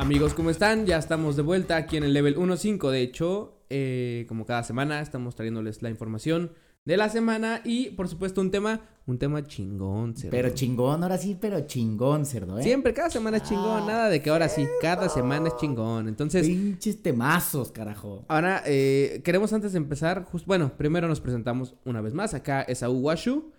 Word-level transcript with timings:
Amigos, 0.00 0.32
¿cómo 0.32 0.48
están? 0.48 0.86
Ya 0.86 0.96
estamos 0.96 1.36
de 1.36 1.42
vuelta 1.42 1.76
aquí 1.76 1.98
en 1.98 2.04
el 2.04 2.14
level 2.14 2.36
1.5. 2.36 2.90
De 2.90 3.02
hecho, 3.02 3.58
eh, 3.68 4.24
como 4.28 4.46
cada 4.46 4.62
semana, 4.62 5.02
estamos 5.02 5.34
trayéndoles 5.34 5.82
la 5.82 5.90
información 5.90 6.52
de 6.86 6.96
la 6.96 7.10
semana 7.10 7.60
y, 7.66 7.90
por 7.90 8.08
supuesto, 8.08 8.40
un 8.40 8.50
tema, 8.50 8.80
un 9.06 9.18
tema 9.18 9.46
chingón, 9.46 10.16
cerdo. 10.16 10.30
Pero 10.30 10.48
chingón, 10.54 11.02
ahora 11.02 11.18
sí, 11.18 11.36
pero 11.38 11.60
chingón, 11.66 12.24
cerdo, 12.24 12.58
¿eh? 12.58 12.62
Siempre, 12.62 12.94
cada 12.94 13.10
semana 13.10 13.36
es 13.36 13.42
chingón, 13.42 13.82
Ah, 13.82 13.86
nada 13.86 14.08
de 14.08 14.22
que 14.22 14.30
ahora 14.30 14.48
sí, 14.48 14.66
cada 14.80 15.10
semana 15.10 15.48
es 15.48 15.56
chingón. 15.58 16.08
Entonces, 16.08 16.46
Pinches 16.46 17.02
temazos, 17.02 17.70
carajo. 17.70 18.24
ahora 18.28 18.62
eh, 18.64 19.20
queremos 19.22 19.52
antes 19.52 19.72
de 19.72 19.78
empezar, 19.78 20.24
just- 20.24 20.46
bueno, 20.46 20.72
primero 20.78 21.08
nos 21.08 21.20
presentamos 21.20 21.74
una 21.84 22.00
vez 22.00 22.14
más. 22.14 22.32
Acá 22.32 22.62
es 22.62 22.82
Washu. 22.82 23.52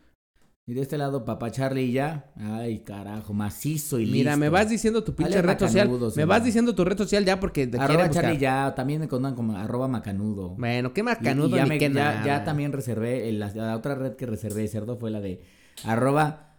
Y 0.71 0.73
de 0.73 0.83
este 0.83 0.97
lado, 0.97 1.25
papá 1.25 1.51
Charlie 1.51 1.81
y 1.83 1.91
ya. 1.91 2.31
Ay, 2.37 2.79
carajo, 2.79 3.33
macizo 3.33 3.99
y 3.99 4.05
Mira, 4.05 4.31
listo. 4.31 4.39
me 4.39 4.47
vas 4.47 4.69
diciendo 4.69 5.03
tu 5.03 5.13
pinche 5.13 5.33
Dale 5.35 5.47
red 5.49 5.59
social. 5.59 5.89
Me 5.89 6.09
señor. 6.11 6.27
vas 6.29 6.45
diciendo 6.45 6.73
tu 6.73 6.85
red 6.85 6.97
social 6.97 7.25
ya 7.25 7.41
porque 7.41 7.67
te 7.67 7.77
Arroba 7.77 8.05
buscar. 8.07 8.23
Charlie 8.23 8.39
ya, 8.39 8.73
también 8.73 9.01
me 9.01 9.09
conozcan 9.09 9.35
como 9.35 9.57
arroba 9.57 9.89
macanudo. 9.89 10.51
Bueno, 10.51 10.93
qué 10.93 11.01
Y- 11.01 11.03
macanudo 11.03 11.49
y 11.49 11.59
ya, 11.59 11.63
ni 11.63 11.69
me- 11.71 11.77
qué 11.77 11.89
ya, 11.89 11.93
nada. 11.93 12.25
ya 12.25 12.43
también 12.45 12.71
reservé, 12.71 13.27
el- 13.27 13.39
la, 13.39 13.49
la 13.53 13.75
otra 13.75 13.95
red 13.95 14.15
que 14.15 14.25
reservé, 14.25 14.65
cerdo, 14.69 14.95
fue 14.95 15.11
la 15.11 15.19
de 15.19 15.41
arroba... 15.83 16.53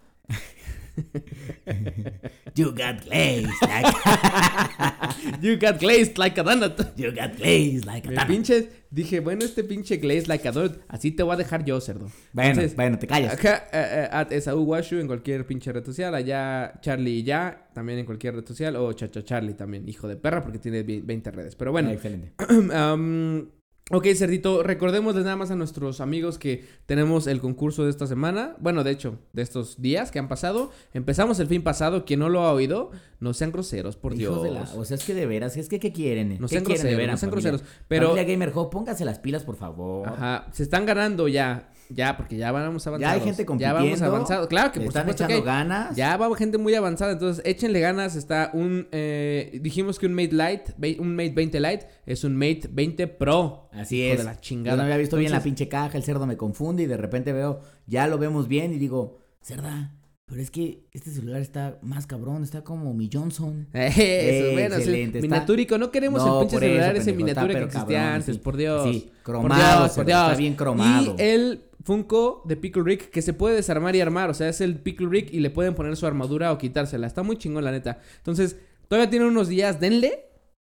you 2.55 2.73
got 2.73 3.05
glaze 3.05 3.49
like... 3.63 3.87
You 5.41 5.57
got 5.57 5.79
glazed 5.79 6.19
like 6.19 6.39
a 6.41 6.45
donut. 6.45 6.97
you 6.97 7.11
got 7.13 7.37
glaze 7.37 7.85
like 7.85 8.07
a 8.09 8.13
donut. 8.13 8.27
pinches, 8.27 8.65
dije, 8.91 9.21
bueno, 9.21 9.45
este 9.45 9.65
pinche 9.65 9.97
glaze 9.99 10.27
like 10.27 10.47
a 10.47 10.53
donut, 10.53 10.79
así 10.89 11.11
te 11.13 11.23
voy 11.23 11.35
a 11.35 11.37
dejar 11.37 11.65
yo, 11.65 11.81
cerdo. 11.81 12.11
Bueno, 12.33 12.51
Entonces, 12.51 12.77
bueno, 12.77 12.99
te 12.99 13.07
callas. 13.07 13.35
Acá, 13.35 13.69
eh, 13.73 14.05
eh, 14.05 14.09
at 14.11 14.33
Esaú 14.33 14.63
Washu 14.65 14.97
en 14.99 15.07
cualquier 15.07 15.47
pinche 15.47 15.73
red 15.73 15.85
social. 15.85 16.15
Allá 16.15 16.75
Charlie 16.81 17.19
y 17.19 17.23
ya, 17.23 17.69
también 17.75 18.01
en 18.01 18.07
cualquier 18.07 18.35
red 18.37 18.47
social. 18.47 18.77
O 18.77 18.93
Chacha 18.93 19.23
Charlie 19.25 19.55
también, 19.55 19.89
hijo 19.89 20.09
de 20.09 20.17
perra, 20.17 20.43
porque 20.43 20.59
tiene 20.59 20.83
vi- 20.83 21.01
20 21.01 21.31
redes. 21.31 21.55
Pero 21.57 21.73
bueno, 21.73 21.91
Ah, 21.91 21.93
excelente. 21.95 22.33
Am, 22.75 23.49
ok, 23.93 24.07
Cerdito, 24.17 24.63
recordémosles 24.63 25.25
nada 25.25 25.37
más 25.37 25.51
a 25.51 25.55
nuestros 25.57 26.01
amigos 26.01 26.39
que 26.39 26.65
tenemos 26.87 27.27
el 27.27 27.41
concurso 27.41 27.85
de 27.85 27.91
esta 27.91 28.07
semana. 28.07 28.57
Bueno, 28.59 28.83
de 28.85 28.91
hecho, 28.91 29.19
de 29.33 29.43
estos 29.43 29.81
días 29.81 30.11
que 30.11 30.19
han 30.19 30.29
pasado. 30.29 30.71
Empezamos 30.95 31.39
el 31.41 31.47
fin 31.47 31.63
pasado. 31.63 32.05
Quien 32.05 32.21
no 32.21 32.29
lo 32.29 32.41
ha 32.41 32.53
oído, 32.53 32.91
no 33.21 33.35
sean 33.35 33.53
groseros, 33.53 33.97
por 33.97 34.13
Hijos 34.15 34.43
Dios. 34.43 34.43
de 34.43 34.51
la- 34.51 34.81
o 34.81 34.85
sea, 34.85 34.97
es 34.97 35.05
que 35.05 35.15
de 35.15 35.27
veras, 35.27 35.57
es 35.57 35.69
que 35.69 35.79
¿qué 35.79 35.93
quieren? 35.93 36.39
No 36.41 36.49
¿Qué 36.49 36.55
sean 36.55 36.65
quieren 36.65 36.83
de 36.83 36.89
groseros, 36.91 36.97
veras, 36.99 37.13
no 37.15 37.19
sean 37.21 37.31
familia? 37.31 37.51
groseros. 37.53 37.75
Pero, 37.89 38.09
Familia 38.09 38.33
Gamer 38.33 38.53
Hub, 38.57 38.71
póngase 38.71 39.05
las 39.05 39.19
pilas, 39.19 39.45
por 39.45 39.57
favor. 39.57 40.09
ajá, 40.09 40.47
se 40.53 40.63
están 40.63 40.87
ganando 40.87 41.29
ya. 41.29 41.69
Ya, 41.95 42.17
porque 42.17 42.37
ya 42.37 42.51
vamos 42.53 42.87
avanzados. 42.87 43.01
Ya 43.01 43.13
hay 43.13 43.21
gente 43.21 43.45
Ya 43.59 43.73
vamos 43.73 43.89
compitiendo, 43.89 44.07
avanzados. 44.17 44.47
Claro 44.49 44.73
que 44.73 44.81
por 44.81 44.89
están 44.89 45.03
supuesto 45.03 45.25
echando 45.25 45.45
ganas. 45.45 45.97
Ya 45.97 46.17
va 46.17 46.35
gente 46.37 46.59
muy 46.59 46.75
avanzada, 46.75 47.13
entonces 47.13 47.43
échenle 47.47 47.81
ganas. 47.81 48.17
Está 48.17 48.51
un. 48.55 48.89
eh, 48.93 49.59
dijimos 49.63 49.99
que 49.99 50.07
un 50.07 50.15
Mate 50.15 50.33
Lite, 50.33 50.99
un 51.01 51.15
Mate 51.15 51.33
20 51.35 51.61
Lite, 51.61 51.87
es 52.07 52.25
un 52.25 52.37
Mate 52.37 52.63
20 52.71 53.07
Pro. 53.09 53.69
Así 53.73 54.03
es. 54.03 54.19
de 54.19 54.25
la 54.25 54.41
chingada. 54.41 54.77
Yo 54.77 54.79
no 54.79 54.85
había 54.85 54.97
visto 54.97 55.17
bien 55.17 55.33
la 55.33 55.43
pinche 55.43 55.69
caja, 55.69 55.97
el 55.97 56.05
cerdo 56.05 56.27
me 56.27 56.37
confunde 56.37 56.83
y 56.83 56.87
de 56.87 56.97
repente 56.97 57.33
veo, 57.33 57.61
ya 57.87 58.07
lo 58.07 58.19
vemos 58.19 58.49
bien 58.49 58.73
y 58.73 58.79
digo, 58.79 59.19
cerda, 59.41 59.93
pero 60.27 60.41
es 60.41 60.51
que 60.51 60.87
este 60.93 61.11
celular 61.11 61.41
está 61.43 61.79
más 61.83 62.07
cabrón, 62.07 62.43
está 62.43 62.63
como 62.63 62.95
mi 62.95 63.11
Johnson. 63.13 63.69
Eso, 63.75 64.01
Eh, 64.01 64.51
bueno, 64.53 64.69
es 64.69 64.73
el 64.75 64.79
excelente, 64.95 65.19
está- 65.19 65.29
miniatúrico. 65.29 65.79
No 65.79 65.91
queremos 65.91 66.25
No, 66.25 66.41
el 66.43 66.47
pinche 66.49 66.67
celular 66.67 66.97
ese 66.97 67.13
miniatura 67.13 67.49
que 67.55 67.65
existía 67.65 67.99
cabrón, 67.99 68.15
antes, 68.15 68.35
sí. 68.37 68.41
por 68.43 68.57
Dios. 68.57 68.85
Sí, 68.91 69.11
Por 69.25 69.35
cromado, 69.35 69.55
Dios, 69.57 69.79
por 69.81 69.91
cerdo, 69.91 70.09
está 70.11 70.27
Dios. 70.29 70.39
bien 70.39 70.55
cromado. 70.55 71.17
Y 71.19 71.23
el 71.23 71.61
Funko 71.85 72.43
de 72.47 72.57
Pickle 72.57 72.83
Rick 72.85 73.11
que 73.11 73.23
se 73.23 73.33
puede 73.33 73.57
desarmar 73.57 73.97
y 73.97 74.01
armar. 74.01 74.31
O 74.31 74.35
sea, 74.35 74.49
es 74.49 74.61
el 74.61 74.79
Pickle 74.79 75.09
Rick 75.09 75.33
y 75.33 75.41
le 75.41 75.51
pueden 75.51 75.75
poner 75.75 75.97
su 75.97 76.07
armadura 76.07 76.53
o 76.53 76.59
quitársela. 76.59 77.07
Está 77.07 77.23
muy 77.23 77.37
chingón, 77.37 77.65
la 77.65 77.73
neta. 77.73 78.01
Entonces, 78.19 78.57
todavía 78.89 79.11
tienen 79.11 79.29
unos 79.29 79.49
días, 79.49 79.81
denle. 79.81 80.27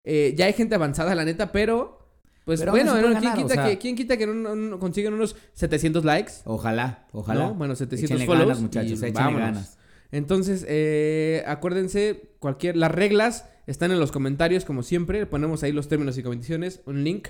Eh, 0.04 0.34
ya 0.36 0.46
hay 0.46 0.52
gente 0.52 0.74
avanzada, 0.74 1.14
la 1.14 1.24
neta, 1.24 1.52
pero. 1.52 1.98
Pues 2.44 2.60
Pero 2.60 2.70
bueno, 2.70 2.92
¿quién, 2.92 3.12
ganar, 3.14 3.34
quita 3.34 3.44
o 3.46 3.48
sea- 3.48 3.68
que, 3.68 3.78
¿quién 3.78 3.96
quita 3.96 4.16
que 4.16 4.24
no, 4.24 4.32
no- 4.34 4.54
no 4.54 4.78
consiguen 4.78 5.12
unos 5.14 5.34
700 5.54 6.04
likes? 6.04 6.32
Ojalá, 6.44 7.08
ojalá. 7.10 7.46
¿no? 7.48 7.54
Bueno, 7.54 7.74
700 7.74 8.10
Échenle 8.12 8.24
follows. 8.26 8.46
ganas, 8.46 8.60
muchachos, 8.62 9.02
y 9.02 9.10
ganas. 9.10 9.78
Entonces, 10.12 10.64
eh, 10.68 11.42
acuérdense, 11.48 12.36
cualquier, 12.38 12.76
las 12.76 12.92
reglas 12.92 13.48
están 13.66 13.90
en 13.90 13.98
los 13.98 14.12
comentarios, 14.12 14.64
como 14.64 14.84
siempre. 14.84 15.26
Ponemos 15.26 15.64
ahí 15.64 15.72
los 15.72 15.88
términos 15.88 16.16
y 16.18 16.22
condiciones, 16.22 16.82
un 16.86 17.02
link. 17.02 17.28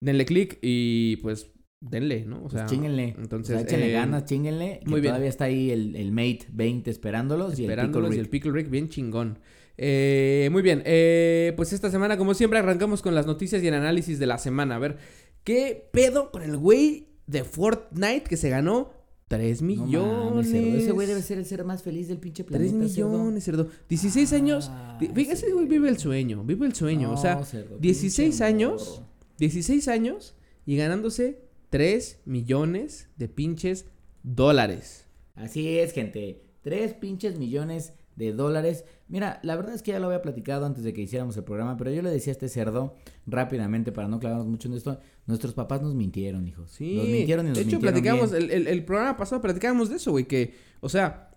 Denle 0.00 0.24
clic 0.26 0.58
y 0.60 1.16
pues 1.18 1.52
denle, 1.80 2.24
¿no? 2.24 2.42
O 2.44 2.50
sea, 2.50 2.60
Pues 2.62 2.72
chinguenle. 2.72 3.14
entonces, 3.18 3.54
o 3.56 3.58
sea, 3.58 3.66
échenle 3.66 3.90
eh, 3.90 3.92
ganas, 3.92 4.24
chinguenle. 4.24 4.80
Muy 4.86 5.00
bien. 5.00 5.12
Todavía 5.12 5.28
está 5.28 5.44
ahí 5.44 5.70
el, 5.70 5.94
el 5.96 6.10
Mate 6.12 6.46
20 6.50 6.90
esperándolos, 6.90 7.58
esperándolos 7.58 8.10
y 8.10 8.14
y 8.14 8.18
el 8.18 8.24
el 8.24 8.30
Pickle 8.30 8.52
Rick 8.52 8.70
bien 8.70 8.88
chingón. 8.88 9.38
Eh, 9.80 10.48
muy 10.50 10.60
bien, 10.62 10.82
eh, 10.86 11.52
pues 11.56 11.72
esta 11.72 11.88
semana, 11.90 12.16
como 12.16 12.34
siempre, 12.34 12.58
arrancamos 12.58 13.00
con 13.00 13.14
las 13.14 13.26
noticias 13.26 13.62
y 13.62 13.68
el 13.68 13.74
análisis 13.74 14.18
de 14.18 14.26
la 14.26 14.38
semana. 14.38 14.74
A 14.74 14.78
ver, 14.80 14.96
¿qué 15.44 15.88
pedo 15.92 16.32
con 16.32 16.42
el 16.42 16.56
güey 16.56 17.06
de 17.28 17.44
Fortnite 17.44 18.24
que 18.28 18.36
se 18.36 18.48
ganó 18.50 18.90
3 19.28 19.62
No 19.62 19.66
millones? 19.68 20.24
mames, 20.24 20.50
cerdo, 20.50 20.76
Ese 20.78 20.90
güey 20.92 21.06
debe 21.06 21.22
ser 21.22 21.38
el 21.38 21.44
ser 21.44 21.64
más 21.64 21.84
feliz 21.84 22.08
del 22.08 22.18
pinche 22.18 22.42
3 22.42 22.72
planeta. 22.72 22.88
cerdo. 22.92 23.08
millones, 23.10 23.44
cerdo. 23.44 23.68
16 23.88 24.32
años. 24.32 24.68
Ah, 24.72 24.98
Di- 25.00 25.08
Fíjate, 25.14 25.34
ese 25.34 25.52
güey 25.52 25.66
vive 25.66 25.88
el 25.88 25.98
sueño, 25.98 26.42
vive 26.42 26.66
el 26.66 26.74
sueño. 26.74 27.12
o 27.12 27.16
sea, 27.16 27.36
No, 27.36 27.44
cerdo, 27.44 27.78
16 27.78 28.30
pinche 28.30 28.44
años. 28.44 28.94
morro. 28.96 29.08
16 29.38 29.86
años 29.86 30.34
y 30.66 30.76
ganándose 30.76 31.38
3 31.70 32.20
millones 32.24 33.08
de 33.16 33.28
pinches 33.28 33.86
dólares. 34.22 35.06
Así 35.34 35.78
es, 35.78 35.92
gente. 35.92 36.42
Tres 36.62 36.94
pinches 36.94 37.38
millones 37.38 37.92
de 38.16 38.32
dólares. 38.32 38.84
Mira, 39.06 39.38
la 39.44 39.54
verdad 39.54 39.74
es 39.74 39.82
que 39.82 39.92
ya 39.92 40.00
lo 40.00 40.06
había 40.06 40.22
platicado 40.22 40.66
antes 40.66 40.82
de 40.82 40.92
que 40.92 41.00
hiciéramos 41.02 41.36
el 41.36 41.44
programa, 41.44 41.76
pero 41.76 41.92
yo 41.92 42.02
le 42.02 42.10
decía 42.10 42.32
a 42.32 42.34
este 42.34 42.48
cerdo 42.48 42.94
rápidamente 43.26 43.92
para 43.92 44.08
no 44.08 44.18
clavarnos 44.18 44.48
mucho 44.48 44.68
en 44.68 44.74
esto. 44.74 44.98
Nuestros 45.26 45.54
papás 45.54 45.80
nos 45.82 45.94
mintieron, 45.94 46.46
hijos. 46.48 46.72
Sí. 46.72 46.96
Nos 46.96 47.06
mintieron 47.08 47.46
y 47.46 47.48
nos 47.50 47.58
de 47.58 47.62
hecho, 47.62 47.78
mintieron 47.78 47.94
platicamos, 48.00 48.32
el, 48.32 48.50
el- 48.50 48.66
el 48.66 48.84
programa 48.84 49.16
pasado 49.16 49.40
platicábamos 49.40 49.88
de 49.88 49.96
eso, 49.96 50.10
güey, 50.10 50.26
que, 50.26 50.54
o 50.80 50.88
sea, 50.88 51.27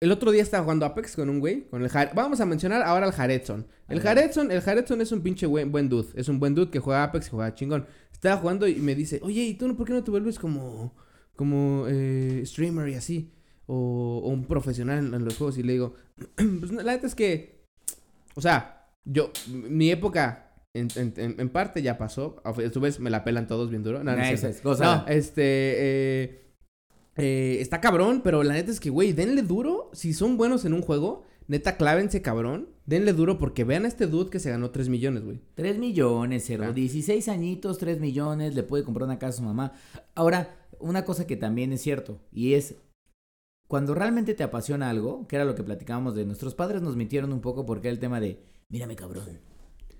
el 0.00 0.12
otro 0.12 0.30
día 0.30 0.42
estaba 0.42 0.62
jugando 0.64 0.84
Apex 0.86 1.16
con 1.16 1.28
un 1.30 1.40
güey, 1.40 1.68
con 1.68 1.82
el 1.82 1.88
Jar- 1.88 2.12
Vamos 2.14 2.40
a 2.40 2.46
mencionar 2.46 2.82
ahora 2.82 3.06
al 3.06 3.12
Jaredson. 3.12 3.66
El. 3.88 4.00
Jaredson, 4.00 4.50
el 4.50 4.60
Jaredson 4.60 5.00
es 5.00 5.12
un 5.12 5.22
pinche 5.22 5.46
buen, 5.46 5.72
buen 5.72 5.88
dude, 5.88 6.08
es 6.14 6.28
un 6.28 6.38
buen 6.38 6.54
dude 6.54 6.70
que 6.70 6.80
juega 6.80 7.04
Apex 7.04 7.28
y 7.28 7.30
juega 7.30 7.54
chingón. 7.54 7.86
Estaba 8.12 8.36
jugando 8.40 8.66
y 8.66 8.76
me 8.76 8.94
dice, 8.94 9.20
oye, 9.22 9.42
¿y 9.44 9.54
tú 9.54 9.68
no- 9.68 9.76
por 9.76 9.86
qué 9.86 9.92
no 9.92 10.02
te 10.04 10.10
vuelves 10.10 10.38
como, 10.38 10.94
como 11.34 11.86
eh, 11.88 12.42
streamer 12.44 12.88
y 12.88 12.94
así? 12.94 13.32
O, 13.66 14.22
o 14.24 14.28
un 14.28 14.44
profesional 14.46 14.98
en, 15.06 15.14
en 15.14 15.24
los 15.24 15.36
juegos 15.36 15.58
y 15.58 15.62
le 15.62 15.72
digo, 15.72 15.94
pues 16.36 16.70
la 16.72 16.92
neta 16.92 17.06
es 17.06 17.14
que, 17.14 17.64
o 18.34 18.40
sea, 18.40 18.88
yo, 19.04 19.30
mi 19.50 19.90
época 19.90 20.52
en, 20.74 20.88
en- 20.96 21.36
en- 21.40 21.48
parte 21.48 21.80
ya 21.82 21.96
pasó. 21.96 22.40
A 22.44 22.52
su 22.70 22.80
vez 22.80 23.00
me 23.00 23.08
la 23.10 23.24
pelan 23.24 23.46
todos 23.46 23.70
bien 23.70 23.82
duro. 23.82 24.04
No, 24.04 24.14
no, 24.14 24.22
es, 24.22 24.62
gózala. 24.62 25.04
No, 25.06 25.12
este. 25.12 25.42
eh, 25.42 26.45
eh, 27.16 27.58
está 27.60 27.80
cabrón, 27.80 28.20
pero 28.22 28.42
la 28.42 28.54
neta 28.54 28.70
es 28.70 28.80
que, 28.80 28.90
güey, 28.90 29.12
denle 29.12 29.42
duro. 29.42 29.90
Si 29.92 30.12
son 30.12 30.36
buenos 30.36 30.64
en 30.64 30.74
un 30.74 30.82
juego, 30.82 31.24
neta, 31.48 31.76
clávense, 31.76 32.22
cabrón. 32.22 32.68
Denle 32.84 33.12
duro 33.12 33.38
porque 33.38 33.64
vean 33.64 33.84
a 33.84 33.88
este 33.88 34.06
dude 34.06 34.30
que 34.30 34.38
se 34.38 34.50
ganó 34.50 34.70
3 34.70 34.88
millones, 34.88 35.24
güey. 35.24 35.40
3 35.54 35.78
millones, 35.78 36.46
cerdo. 36.46 36.66
Ah. 36.66 36.72
16 36.72 37.28
añitos, 37.28 37.78
3 37.78 38.00
millones, 38.00 38.54
le 38.54 38.62
puede 38.62 38.84
comprar 38.84 39.06
una 39.06 39.18
casa 39.18 39.36
a 39.36 39.38
su 39.38 39.42
mamá. 39.42 39.72
Ahora, 40.14 40.56
una 40.78 41.04
cosa 41.04 41.26
que 41.26 41.36
también 41.36 41.72
es 41.72 41.82
cierto, 41.82 42.20
y 42.32 42.54
es 42.54 42.76
cuando 43.66 43.94
realmente 43.94 44.34
te 44.34 44.44
apasiona 44.44 44.90
algo, 44.90 45.26
que 45.26 45.36
era 45.36 45.44
lo 45.44 45.54
que 45.54 45.64
platicábamos 45.64 46.14
de 46.14 46.24
nuestros 46.24 46.54
padres 46.54 46.82
nos 46.82 46.96
mintieron 46.96 47.32
un 47.32 47.40
poco 47.40 47.66
porque 47.66 47.88
era 47.88 47.94
el 47.94 48.00
tema 48.00 48.20
de, 48.20 48.40
mírame 48.68 48.94
cabrón, 48.94 49.40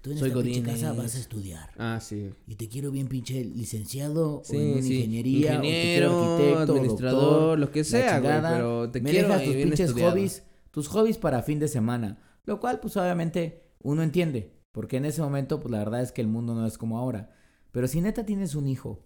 tú 0.07 0.13
en 0.13 0.19
Soy 0.19 0.29
esta 0.29 0.41
pinche 0.43 0.61
godines". 0.61 0.81
casa 0.83 0.93
vas 0.93 1.15
a 1.17 1.19
estudiar. 1.19 1.71
Ah, 1.79 1.99
sí. 2.01 2.31
Y 2.47 2.55
te 2.55 2.69
quiero 2.69 2.91
bien 2.93 3.09
pinche 3.09 3.45
licenciado 3.45 4.43
Sí, 4.45 4.57
o 4.57 4.61
en 4.61 4.73
una 4.75 4.83
sí. 4.83 4.95
ingeniería 4.95 5.59
o 5.59 5.61
te 5.61 5.61
quiero 5.61 5.67
Ingeniero, 5.67 6.11
arquitecto, 6.31 6.73
administrador, 6.73 7.31
doctor, 7.31 7.59
lo 7.59 7.71
que 7.73 7.85
sea, 7.85 8.21
güey. 8.21 8.33
Pero 8.41 8.91
te 8.91 9.01
me 9.01 9.11
quiero 9.11 9.29
dejas 9.29 9.45
tus 9.45 9.55
bien 9.55 9.69
pinches 9.69 9.89
estudiado. 9.89 10.13
hobbies, 10.13 10.43
tus 10.71 10.89
hobbies 10.89 11.19
para 11.19 11.43
fin 11.43 11.59
de 11.59 11.69
semana, 11.69 12.19
lo 12.45 12.61
cual 12.61 12.79
pues 12.81 12.97
obviamente 12.97 13.65
uno 13.83 14.03
entiende, 14.05 14.53
porque 14.73 14.97
en 14.99 15.05
ese 15.07 15.23
momento 15.23 15.59
pues 15.61 15.73
la 15.73 15.79
verdad 15.79 16.03
es 16.03 16.13
que 16.13 16.21
el 16.21 16.29
mundo 16.29 16.55
no 16.55 16.67
es 16.67 16.79
como 16.79 16.99
ahora. 16.99 17.31
Pero 17.73 17.89
si 17.89 18.01
neta 18.01 18.25
tienes 18.25 18.55
un 18.55 18.69
hijo 18.69 19.03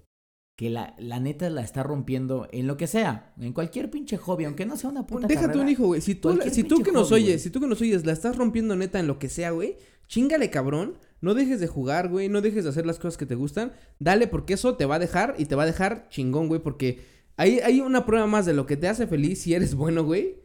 que 0.57 0.69
la, 0.69 0.95
la 0.99 1.19
neta 1.21 1.49
la 1.49 1.63
está 1.63 1.83
rompiendo 1.83 2.47
en 2.53 2.67
lo 2.67 2.77
que 2.77 2.87
sea, 2.87 3.33
en 3.41 3.55
cualquier 3.55 3.91
pinche 3.91 4.19
hobby, 4.19 4.45
aunque 4.45 4.67
no 4.67 4.77
sea 4.77 4.91
una 4.91 5.07
puta 5.07 5.27
Déjate 5.27 5.47
carrera, 5.47 5.63
un 5.63 5.69
hijo, 5.71 5.87
güey. 5.87 6.03
Si 6.03 6.15
tú, 6.15 6.39
si 6.53 6.65
tú 6.65 6.83
que 6.83 6.93
nos 6.93 7.09
hobby, 7.09 7.23
oyes, 7.23 7.43
si 7.43 7.49
tú 7.49 7.61
que 7.61 7.67
nos 7.67 7.81
oyes, 7.81 8.05
la 8.05 8.13
estás 8.13 8.37
rompiendo 8.37 8.77
neta 8.77 9.01
en 9.01 9.07
lo 9.07 9.19
que 9.19 9.31
sea, 9.31 9.53
güey. 9.53 9.77
Chingale, 10.11 10.51
cabrón. 10.51 10.99
No 11.21 11.35
dejes 11.35 11.61
de 11.61 11.69
jugar, 11.69 12.09
güey. 12.09 12.29
No 12.29 12.41
dejes 12.41 12.65
de 12.65 12.71
hacer 12.71 12.85
las 12.85 12.99
cosas 12.99 13.17
que 13.17 13.27
te 13.27 13.37
gustan. 13.37 13.73
Dale, 14.01 14.27
porque 14.27 14.55
eso 14.55 14.77
te 14.77 14.85
va 14.85 14.97
a 14.97 14.99
dejar 14.99 15.37
y 15.39 15.45
te 15.47 15.55
va 15.55 15.63
a 15.63 15.67
dejar 15.67 16.09
chingón, 16.11 16.49
güey. 16.49 16.61
Porque 16.61 17.01
hay, 17.37 17.61
hay 17.61 17.81
una 17.81 18.05
prueba 18.05 18.27
más 18.27 18.45
de 18.45 18.53
lo 18.53 18.67
que 18.67 18.77
te 18.77 18.89
hace 18.89 19.07
feliz 19.07 19.43
si 19.43 19.55
eres 19.55 19.75
bueno, 19.77 20.03
güey. 20.05 20.41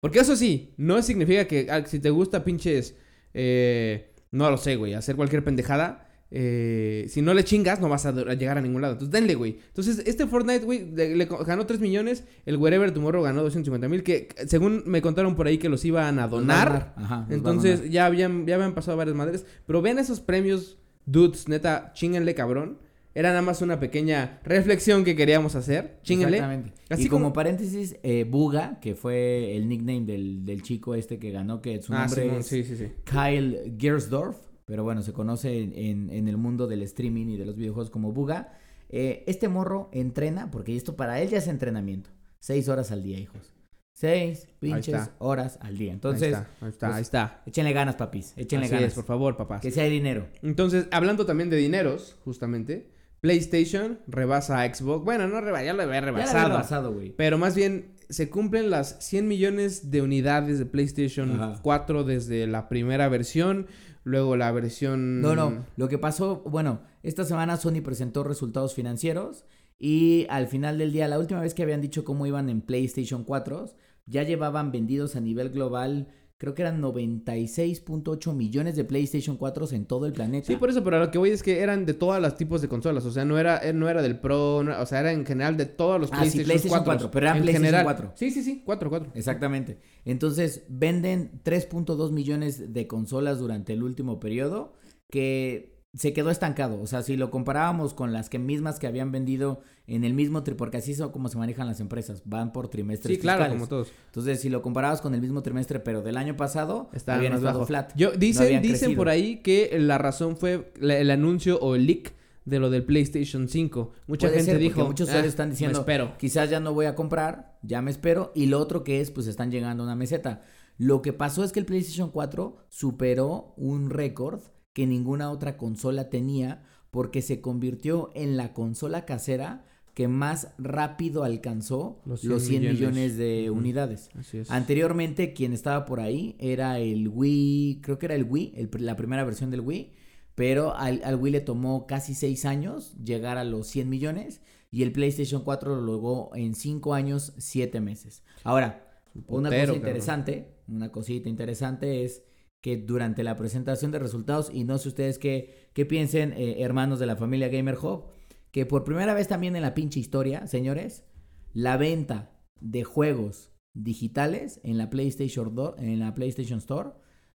Porque 0.00 0.18
eso 0.20 0.36
sí, 0.36 0.74
no 0.76 1.00
significa 1.02 1.46
que 1.48 1.66
ah, 1.70 1.84
si 1.86 1.98
te 1.98 2.10
gusta 2.10 2.44
pinches. 2.44 2.94
eh, 3.32 4.12
no 4.30 4.50
lo 4.50 4.58
sé, 4.58 4.76
güey. 4.76 4.92
Hacer 4.94 5.16
cualquier 5.16 5.42
pendejada. 5.44 6.05
Eh, 6.30 7.06
si 7.08 7.22
no 7.22 7.34
le 7.34 7.44
chingas, 7.44 7.80
no 7.80 7.88
vas 7.88 8.04
a, 8.06 8.12
llegar 8.34 8.58
a 8.58 8.60
ningún 8.60 8.82
lado. 8.82 8.94
Entonces, 8.94 9.12
denle, 9.12 9.34
güey. 9.34 9.58
Entonces, 9.68 10.02
este 10.06 10.26
Fortnite, 10.26 10.64
güey, 10.64 10.90
le, 10.94 11.24
ganó 11.24 11.66
3 11.66 11.80
millones. 11.80 12.24
El 12.44 12.56
Wherever 12.56 12.90
Tomorrow 12.92 13.22
ganó 13.22 13.42
250 13.42 13.88
mil. 13.88 14.02
Que 14.02 14.28
según 14.46 14.82
me 14.86 15.00
contaron 15.02 15.36
por 15.36 15.46
ahí 15.46 15.58
que 15.58 15.68
los 15.68 15.84
iban 15.84 16.18
a 16.18 16.28
donar. 16.28 16.94
Ajá, 16.96 17.26
Entonces, 17.30 17.78
donar. 17.78 17.92
ya 17.92 18.06
habían, 18.06 18.46
ya 18.46 18.56
habían 18.56 18.74
pasado 18.74 18.96
varias 18.96 19.16
madres. 19.16 19.46
Pero 19.66 19.82
vean 19.82 19.98
esos 19.98 20.20
premios, 20.20 20.78
dudes, 21.06 21.48
neta, 21.48 21.92
chinguenle, 21.94 22.34
cabrón. 22.34 22.78
Era 23.14 23.30
nada 23.30 23.40
más 23.40 23.62
una 23.62 23.80
pequeña 23.80 24.40
reflexión 24.44 25.02
que 25.02 25.16
queríamos 25.16 25.54
hacer. 25.54 26.00
Chinguenle. 26.02 26.36
Exactamente. 26.36 26.72
Así 26.90 27.04
y 27.04 27.08
como, 27.08 27.26
como- 27.26 27.32
paréntesis, 27.32 27.96
eh, 28.02 28.26
Buga, 28.28 28.78
que 28.80 28.94
fue 28.94 29.56
el 29.56 29.68
nickname 29.70 30.02
del, 30.04 30.44
del 30.44 30.60
chico 30.62 30.94
este 30.94 31.18
que 31.18 31.30
ganó, 31.30 31.62
que 31.62 31.80
su 31.80 31.94
Ah, 31.94 32.00
nombre 32.06 32.36
es 32.40 32.46
sí, 32.46 32.62
sí, 32.62 32.76
sí. 32.76 32.88
Kyle 33.04 33.74
Gersdorf, 33.78 34.36
pero 34.66 34.84
bueno, 34.84 35.00
se 35.02 35.12
conoce 35.14 35.62
en, 35.62 35.72
en- 35.74 36.10
en 36.10 36.28
el 36.28 36.36
mundo 36.36 36.66
del 36.66 36.82
streaming 36.82 37.28
y 37.28 37.36
de 37.38 37.46
los 37.46 37.56
videojuegos 37.56 37.88
como 37.90 38.12
Buga. 38.12 38.52
Eh, 38.90 39.24
este 39.26 39.48
morro 39.48 39.88
entrena, 39.92 40.50
porque 40.50 40.76
esto 40.76 40.94
para 40.96 41.20
él 41.22 41.30
ya 41.30 41.38
es 41.38 41.48
entrenamiento. 41.48 42.10
Seis 42.38 42.68
horas 42.68 42.92
al 42.92 43.02
día, 43.02 43.18
hijos. 43.18 43.54
Seis 43.94 44.46
pinches 44.60 45.10
horas 45.18 45.58
al 45.62 45.78
día. 45.78 45.92
Entonces, 45.92 46.34
ahí 46.34 46.42
está, 46.42 46.50
ahí 46.66 46.68
está, 46.70 46.86
pues, 46.88 46.96
ahí 46.96 47.02
está. 47.02 47.42
échenle 47.46 47.72
ganas, 47.72 47.94
papis. 47.96 48.34
Échenle 48.36 48.66
Así 48.66 48.74
ganas. 48.74 48.88
es, 48.90 48.94
por 48.94 49.04
favor, 49.04 49.36
papás. 49.38 49.62
Que 49.62 49.70
sea 49.70 49.84
de 49.84 49.90
dinero. 49.90 50.26
Entonces, 50.42 50.86
hablando 50.92 51.24
también 51.24 51.48
de 51.48 51.56
dineros, 51.56 52.16
justamente, 52.24 52.90
PlayStation 53.22 53.98
rebasa 54.06 54.60
a 54.62 54.72
Xbox. 54.74 55.04
Bueno, 55.04 55.26
no 55.28 55.40
rebasa, 55.40 55.64
ya 55.64 55.72
lo 55.72 55.82
había 55.82 55.94
Ya 55.94 56.00
la 56.02 56.08
había 56.10 56.22
rebasado. 56.22 56.48
rebasado, 56.48 56.92
güey. 56.92 57.10
Pero 57.16 57.38
más 57.38 57.56
bien, 57.56 57.94
se 58.10 58.28
cumplen 58.28 58.68
las 58.70 58.98
100 59.02 59.26
millones 59.26 59.90
de 59.90 60.02
unidades 60.02 60.58
de 60.58 60.66
PlayStation 60.66 61.40
Ajá. 61.40 61.58
4 61.62 62.04
desde 62.04 62.46
la 62.46 62.68
primera 62.68 63.08
versión. 63.08 63.66
Luego 64.06 64.36
la 64.36 64.52
versión. 64.52 65.20
No, 65.20 65.34
no. 65.34 65.66
Lo 65.76 65.88
que 65.88 65.98
pasó, 65.98 66.40
bueno, 66.46 66.82
esta 67.02 67.24
semana 67.24 67.56
Sony 67.56 67.82
presentó 67.82 68.22
resultados 68.22 68.72
financieros 68.72 69.44
y 69.80 70.28
al 70.30 70.46
final 70.46 70.78
del 70.78 70.92
día, 70.92 71.08
la 71.08 71.18
última 71.18 71.40
vez 71.40 71.54
que 71.54 71.64
habían 71.64 71.80
dicho 71.80 72.04
cómo 72.04 72.24
iban 72.24 72.48
en 72.48 72.60
PlayStation 72.60 73.24
4, 73.24 73.66
ya 74.06 74.22
llevaban 74.22 74.70
vendidos 74.70 75.16
a 75.16 75.20
nivel 75.20 75.50
global, 75.50 76.06
creo 76.38 76.54
que 76.54 76.62
eran 76.62 76.80
96.8 76.82 78.34
millones 78.34 78.76
de 78.76 78.84
PlayStation 78.84 79.36
4 79.36 79.66
en 79.72 79.86
todo 79.86 80.06
el 80.06 80.12
planeta. 80.12 80.46
Sí, 80.46 80.56
por 80.56 80.70
eso, 80.70 80.82
pero 80.84 80.98
lo 80.98 81.10
que 81.10 81.18
voy 81.18 81.30
es 81.30 81.42
que 81.42 81.60
eran 81.60 81.86
de 81.86 81.94
todos 81.94 82.20
los 82.20 82.36
tipos 82.36 82.60
de 82.62 82.68
consolas. 82.68 83.04
O 83.06 83.10
sea, 83.10 83.24
no 83.24 83.38
era, 83.38 83.58
eh, 83.66 83.72
no 83.72 83.88
era 83.88 84.02
del 84.02 84.18
Pro, 84.18 84.62
no- 84.62 84.78
o 84.80 84.86
sea, 84.86 85.00
era 85.00 85.12
en 85.12 85.24
general 85.24 85.56
de 85.56 85.66
todos 85.66 86.00
los 86.00 86.10
Ah, 86.12 86.16
sí, 86.24 86.38
PlayStation, 86.42 86.44
PlayStation 86.46 86.78
4. 86.84 86.92
4, 86.92 87.10
pero 87.10 87.26
era 87.26 87.36
en 87.36 87.42
PlayStation 87.42 87.64
general. 87.64 87.84
4. 87.84 88.12
Sí, 88.16 88.30
sí, 88.30 88.42
sí, 88.42 88.62
4, 88.64 88.90
4. 88.90 89.12
Exactamente. 89.14 89.78
Entonces, 90.04 90.64
venden 90.68 91.40
3.2 91.42 92.12
millones 92.12 92.72
de 92.72 92.86
consolas 92.86 93.38
durante 93.38 93.72
el 93.72 93.82
último 93.82 94.20
periodo 94.20 94.74
que 95.10 95.75
se 95.96 96.12
quedó 96.12 96.30
estancado. 96.30 96.80
O 96.80 96.86
sea, 96.86 97.02
si 97.02 97.16
lo 97.16 97.30
comparábamos 97.30 97.94
con 97.94 98.12
las 98.12 98.28
que 98.28 98.38
mismas 98.38 98.78
que 98.78 98.86
habían 98.86 99.12
vendido 99.12 99.60
en 99.86 100.04
el 100.04 100.14
mismo 100.14 100.42
tri, 100.42 100.54
porque 100.54 100.76
así 100.76 100.92
es 100.92 101.00
como 101.00 101.28
se 101.28 101.38
manejan 101.38 101.66
las 101.66 101.80
empresas, 101.80 102.22
van 102.24 102.52
por 102.52 102.68
trimestres. 102.68 103.16
Sí, 103.16 103.20
claro, 103.20 103.48
como 103.48 103.66
todos. 103.66 103.88
Entonces, 104.06 104.40
si 104.40 104.48
lo 104.48 104.60
comparabas 104.62 105.00
con 105.00 105.14
el 105.14 105.20
mismo 105.20 105.42
trimestre, 105.42 105.80
pero 105.80 106.02
del 106.02 106.16
año 106.16 106.36
pasado, 106.36 106.90
Estaban 106.92 107.20
habían 107.20 107.32
más 107.32 107.40
estado 107.40 107.58
bajo. 107.60 107.66
flat. 107.66 107.92
Yo, 107.96 108.10
dicen, 108.12 108.60
dicen 108.62 108.78
crecido. 108.78 108.96
por 108.96 109.08
ahí 109.08 109.36
que 109.42 109.76
la 109.78 109.96
razón 109.98 110.36
fue 110.36 110.72
la- 110.78 110.98
el 110.98 111.10
anuncio 111.10 111.58
o 111.60 111.74
el 111.76 111.86
leak 111.86 112.12
de 112.44 112.58
lo 112.60 112.68
del 112.70 112.84
PlayStation 112.84 113.48
5. 113.48 113.92
Mucha 114.06 114.26
Puede 114.28 114.36
gente 114.38 114.52
ser, 114.52 114.60
dijo. 114.60 114.84
muchos 114.84 115.08
"Ah, 115.08 115.12
usuarios 115.12 115.32
están 115.32 115.48
me 115.48 115.52
diciendo, 115.52 115.80
espero. 115.80 116.16
quizás 116.18 116.50
ya 116.50 116.60
no 116.60 116.74
voy 116.74 116.86
a 116.86 116.94
comprar, 116.94 117.58
ya 117.62 117.80
me 117.82 117.90
espero. 117.90 118.32
Y 118.34 118.46
lo 118.46 118.58
otro 118.60 118.84
que 118.84 119.00
es, 119.00 119.10
pues 119.10 119.26
están 119.26 119.50
llegando 119.50 119.82
a 119.82 119.86
una 119.86 119.96
meseta. 119.96 120.42
Lo 120.78 121.00
que 121.02 121.12
pasó 121.12 121.42
es 121.42 121.52
que 121.52 121.58
el 121.60 121.66
PlayStation 121.66 122.10
4 122.10 122.58
superó 122.68 123.54
un 123.56 123.90
récord 123.90 124.40
que 124.76 124.86
ninguna 124.86 125.30
otra 125.30 125.56
consola 125.56 126.10
tenía 126.10 126.62
porque 126.90 127.22
se 127.22 127.40
convirtió 127.40 128.10
en 128.14 128.36
la 128.36 128.52
consola 128.52 129.06
casera 129.06 129.64
que 129.94 130.06
más 130.06 130.48
rápido 130.58 131.24
alcanzó 131.24 132.02
Los 132.04 132.24
los 132.24 132.42
100 132.42 132.60
100, 132.60 132.74
millones, 132.74 132.94
millones. 132.94 133.16
de 133.16 133.50
unidades. 133.50 134.10
Así 134.18 134.36
es. 134.36 134.50
Anteriormente, 134.50 135.32
quien 135.32 135.54
estaba 135.54 135.86
por 135.86 135.98
ahí 136.00 136.36
era 136.38 136.78
el 136.78 137.08
Wii, 137.08 137.80
creo 137.82 137.98
que 137.98 138.04
era 138.04 138.16
el 138.16 138.24
Wii, 138.24 138.52
el 138.54 138.68
la 138.84 138.96
primera 138.96 139.24
versión 139.24 139.50
del 139.50 139.62
Wii, 139.62 139.94
pero 140.34 140.76
al, 140.76 141.00
al 141.04 141.16
Wii 141.16 141.32
le 141.32 141.40
tomó 141.40 141.86
casi 141.86 142.12
6 142.12 142.44
años 142.44 142.98
llegar 143.02 143.38
a 143.38 143.44
los 143.44 143.68
100 143.68 143.88
millones 143.88 144.42
y 144.70 144.82
el 144.82 144.92
PlayStation 144.92 145.42
4 145.42 145.74
lo 145.74 145.80
logró 145.80 146.32
en 146.34 146.54
5 146.54 146.92
años, 146.92 147.32
7 147.38 147.80
meses. 147.80 148.22
Ahora, 148.44 148.90
una 149.26 149.48
cosa 149.48 149.58
cabrón. 149.58 149.76
interesante, 149.76 150.48
una 150.68 150.92
cosita 150.92 151.30
interesante 151.30 152.04
es 152.04 152.24
que 152.66 152.76
durante 152.76 153.22
la 153.22 153.36
presentación 153.36 153.92
de 153.92 154.00
resultados, 154.00 154.50
y 154.52 154.64
no 154.64 154.76
sé 154.78 154.88
ustedes 154.88 155.20
qué, 155.20 155.68
qué 155.72 155.86
piensen, 155.86 156.32
eh, 156.32 156.56
hermanos 156.64 156.98
de 156.98 157.06
la 157.06 157.14
familia 157.14 157.46
Gamer 157.46 157.76
Hub, 157.80 158.06
que 158.50 158.66
por 158.66 158.82
primera 158.82 159.14
vez 159.14 159.28
también 159.28 159.54
en 159.54 159.62
la 159.62 159.72
pinche 159.72 160.00
historia, 160.00 160.48
señores, 160.48 161.04
la 161.52 161.76
venta 161.76 162.32
de 162.60 162.82
juegos 162.82 163.52
digitales 163.72 164.58
en 164.64 164.78
la 164.78 164.90
PlayStation, 164.90 165.54
do- 165.54 165.76
en 165.78 166.00
la 166.00 166.12
PlayStation 166.16 166.58
Store 166.58 166.90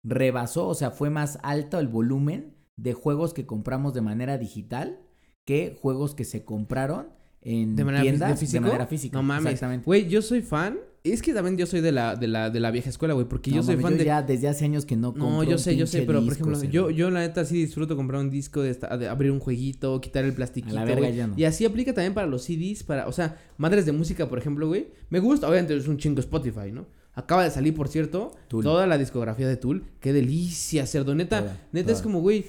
rebasó, 0.04 0.68
o 0.68 0.74
sea, 0.74 0.90
fue 0.90 1.12
más 1.12 1.38
alto 1.44 1.78
el 1.80 1.90
volumen 1.90 2.56
de 2.76 2.94
juegos 2.94 3.36
que 3.36 3.46
compramos 3.46 3.94
de 3.94 4.02
manera 4.02 4.40
digital 4.40 4.98
que 5.46 5.78
juegos 5.80 6.16
que 6.16 6.26
se 6.26 6.44
compraron 6.44 7.10
en 7.44 7.76
¿De 7.76 7.86
manera, 7.86 8.02
tiendas 8.02 8.40
de 8.40 8.60
manera 8.62 8.88
física. 8.88 9.16
No 9.16 9.22
mames. 9.22 9.60
Güey, 9.86 10.10
yo 10.10 10.24
soy 10.24 10.42
fan. 10.42 10.80
Es 11.04 11.22
que 11.22 11.34
también 11.34 11.58
yo 11.58 11.66
soy 11.66 11.80
de 11.80 11.92
la, 11.94 12.16
de 12.16 12.28
la, 12.28 12.50
de 12.50 12.60
la 12.60 12.72
vieja 12.72 12.90
escuela, 12.90 13.14
güey. 13.14 13.26
Porque 13.28 13.52
yo 13.52 13.64
soy 13.64 13.76
mames, 13.78 13.90
fan 13.92 13.98
de. 13.98 14.06
ya 14.06 14.22
desde 14.22 14.48
hace 14.50 14.66
años 14.66 14.86
que 14.86 14.98
no 14.98 15.14
compro 15.14 15.30
No, 15.30 15.44
yo 15.44 15.58
sé, 15.58 15.78
yo 15.78 15.88
sé, 15.88 16.02
pero 16.02 16.22
por 16.24 16.34
ejemplo, 16.34 16.62
yo, 16.66 16.90
yo 16.90 17.10
la 17.10 17.22
neta 17.22 17.46
sí 17.46 17.56
disfruto 17.62 17.96
comprar 17.96 18.20
un 18.22 18.30
disco, 18.30 18.62
de, 18.62 18.70
esta- 18.72 18.98
de 18.98 19.08
abrir 19.08 19.32
un 19.32 19.40
jueguito, 19.40 20.02
quitar 20.02 20.26
el 20.26 20.34
plastiquito. 20.34 20.76
A 20.78 20.82
la 20.82 20.86
verga 20.86 21.10
ya 21.10 21.28
no. 21.28 21.36
Y 21.38 21.46
así 21.46 21.64
aplica 21.66 21.94
también 21.94 22.14
para 22.14 22.28
los 22.28 22.44
CDs, 22.44 22.84
para, 22.84 23.08
o 23.08 23.12
sea, 23.14 23.38
madres 23.58 23.86
de 23.86 23.94
música, 23.94 24.28
por 24.28 24.40
ejemplo, 24.40 24.68
güey. 24.68 24.88
Me 25.10 25.20
gusta, 25.20 25.48
obviamente 25.48 25.76
es 25.78 25.88
un 25.88 25.98
chingo 25.98 26.20
Spotify, 26.20 26.72
¿no? 26.74 26.86
Acaba 27.14 27.44
de 27.44 27.52
salir, 27.52 27.74
por 27.74 27.88
cierto, 27.90 28.32
Tool. 28.48 28.64
toda 28.64 28.86
la 28.88 28.98
discografía 28.98 29.48
de 29.48 29.58
Tool. 29.58 29.84
Qué 30.00 30.14
delicia, 30.14 30.86
cerdo. 30.86 31.16
Neta, 31.16 31.40
Toda, 31.42 31.68
neta 31.74 31.92
es 31.92 32.02
como, 32.02 32.22
güey. 32.22 32.46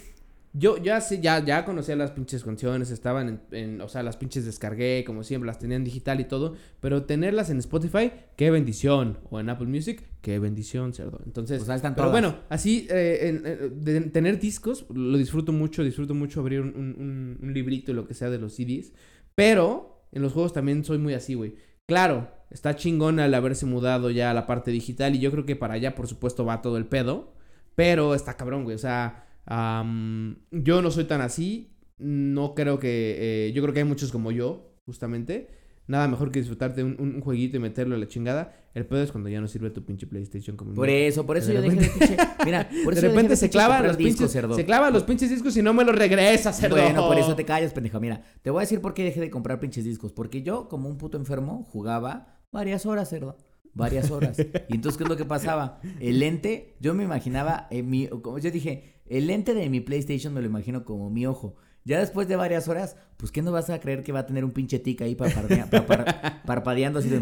Yo 0.53 0.79
ya 0.79 1.01
sé, 1.01 1.21
ya, 1.21 1.45
ya 1.45 1.65
conocía 1.65 1.95
las 1.95 2.11
pinches 2.11 2.43
canciones, 2.43 2.91
estaban 2.91 3.29
en, 3.29 3.41
en- 3.53 3.81
o 3.81 3.89
sea, 3.89 4.03
las 4.03 4.17
pinches 4.17 4.45
descargué, 4.45 5.05
como 5.07 5.23
siempre, 5.23 5.47
las 5.47 5.61
tenían 5.61 5.85
digital 5.85 6.19
y 6.19 6.25
todo, 6.25 6.57
pero 6.81 7.05
tenerlas 7.05 7.51
en 7.51 7.59
Spotify, 7.59 8.11
qué 8.37 8.51
bendición, 8.51 9.19
o 9.31 9.39
en 9.39 9.49
Apple 9.49 9.69
Music, 9.69 10.03
qué 10.23 10.41
bendición, 10.41 10.93
cerdo. 10.93 11.21
Entonces, 11.25 11.59
Pues 11.59 11.71
ahí 11.71 11.77
están 11.77 11.95
pero 11.95 12.09
todas. 12.09 12.21
bueno, 12.21 12.39
así, 12.49 12.89
eh, 12.91 13.29
en- 13.29 13.43
eh, 13.47 13.71
de 13.73 14.01
tener 14.11 14.41
discos, 14.41 14.87
lo 14.93 15.17
disfruto 15.19 15.53
mucho, 15.53 15.85
disfruto 15.85 16.15
mucho 16.15 16.41
abrir 16.41 16.63
un, 16.63 16.69
un- 16.77 16.97
un- 16.99 17.39
un 17.41 17.55
librito 17.55 17.93
y 17.93 17.95
lo 17.95 18.09
que 18.09 18.15
sea 18.15 18.29
de 18.29 18.39
los 18.39 18.55
CDs, 18.55 18.93
pero 19.37 20.05
en 20.11 20.23
los 20.23 20.33
juegos 20.33 20.53
también 20.53 20.85
soy 20.85 20.99
muy 20.99 21.15
así, 21.15 21.35
güey. 21.35 21.55
Claro, 21.87 22.29
está 22.51 22.75
chingón 22.75 23.21
al 23.21 23.33
haberse 23.35 23.67
mudado 23.67 24.11
ya 24.11 24.33
a 24.33 24.35
la 24.35 24.47
parte 24.49 24.73
digital 24.73 25.15
y 25.15 25.21
yo 25.21 25.31
creo 25.31 25.47
que 25.47 25.55
para 25.55 25.75
allá, 25.75 25.95
por 25.95 26.09
supuesto, 26.09 26.45
va 26.45 26.61
todo 26.61 26.77
el 26.77 26.87
pedo, 26.87 27.35
pero 27.77 28.17
está 28.17 28.37
cabrón, 28.37 28.65
güey, 28.65 28.75
o 28.75 28.79
sea... 28.81 29.27
Yo 29.51 30.83
no 30.83 30.91
soy 30.91 31.05
tan 31.05 31.21
así. 31.21 31.77
No 31.99 32.55
creo 32.55 32.79
que. 32.79 33.49
eh, 33.49 33.53
yo 33.53 33.63
creo 33.63 33.75
que 33.75 33.81
hay 33.81 33.85
muchos 33.87 34.11
como 34.13 34.31
yo, 34.33 34.75
justamente. 34.87 35.49
Nada 35.87 36.07
mejor 36.07 36.31
que 36.31 36.39
disfrutarte 36.39 36.85
un, 36.85 36.95
un- 37.01 37.21
jueguito 37.21 37.57
y 37.57 37.61
meterlo 37.61 37.97
a 37.97 37.99
la 37.99 38.07
chingada. 38.07 38.55
El 38.75 38.87
pedo 38.87 39.03
es 39.03 39.11
cuando 39.11 39.29
ya 39.29 39.41
no 39.41 39.49
sirve 39.49 39.71
tu 39.71 39.85
pinche 39.85 40.07
PlayStation 40.07 40.57
como 40.57 40.73
Por 40.75 40.89
eso, 40.89 41.27
por 41.27 41.37
eso 41.37 41.49
De 41.49 41.55
yo 41.55 41.63
dejé 41.63 41.77
de 41.81 41.89
pinche. 41.89 42.17
Mira, 42.45 42.69
por 42.85 42.95
De 42.95 43.01
eso 43.01 43.07
dejé 43.07 43.09
repente 43.09 43.35
se 43.37 43.51
clavan 43.51 43.85
los 43.89 43.99
discos, 43.99 44.17
pinches. 44.19 44.33
cerdo. 44.33 44.55
Se 44.55 44.65
clavan 44.65 44.93
los 44.93 45.03
pinches 45.03 45.29
discos 45.31 45.57
y 45.57 45.63
no 45.63 45.75
me 45.75 45.85
los 45.85 45.97
regresa, 45.97 46.53
cerdo. 46.53 46.77
Bueno, 46.77 47.09
por 47.09 47.19
eso 47.19 47.35
te 47.35 47.45
callas, 47.45 47.73
pendejo. 47.73 47.99
Mira, 47.99 48.23
te 48.41 48.51
voy 48.51 48.61
a 48.61 48.63
decir 48.63 48.81
por 48.81 48.95
qué 48.95 49.03
dejé 49.03 49.21
de 49.21 49.31
comprar 49.31 49.59
pinches 49.59 49.85
discos. 49.85 50.13
Porque 50.13 50.43
yo, 50.43 50.69
como 50.69 50.89
un 50.89 50.97
puto 50.97 51.19
enfermo, 51.19 51.65
jugaba 51.65 52.39
varias 52.53 52.87
horas, 52.87 53.09
cerdo. 53.11 53.37
Varias 53.75 54.11
horas. 54.11 54.37
Y 54.69 54.75
entonces, 54.75 54.97
¿qué 54.99 55.05
es 55.05 55.11
lo 55.11 55.17
que 55.17 55.25
pasaba? 55.25 55.81
El 56.01 56.19
lente, 56.21 56.75
yo 56.81 56.95
me 56.95 57.05
imaginaba, 57.05 57.67
en 57.71 57.89
mi, 57.91 58.07
como 58.09 58.39
yo 58.39 58.51
dije, 58.51 58.95
el 59.07 59.27
lente 59.27 59.55
de 59.55 59.69
mi 59.69 59.81
PlayStation 59.81 60.33
me 60.35 60.41
lo 60.41 60.47
imagino 60.47 60.85
como 60.85 61.11
mi 61.11 61.27
ojo. 61.27 61.57
Ya 61.83 61.99
después 61.99 62.29
de 62.29 62.37
varias 62.37 62.69
horas, 62.69 62.95
pues 63.17 63.33
¿qué 63.33 63.41
no 63.41 63.53
vas 63.53 63.71
a 63.71 63.81
creer 63.81 64.03
que 64.03 64.13
va 64.13 64.21
a 64.21 64.27
tener 64.27 64.45
un 64.45 64.51
pinche 64.51 64.79
tic 64.79 65.01
ahí 65.01 65.15
parpadea- 65.15 65.69
parpa- 65.71 66.43
parpadeando 66.45 66.99
así 66.99 67.09
de... 67.09 67.21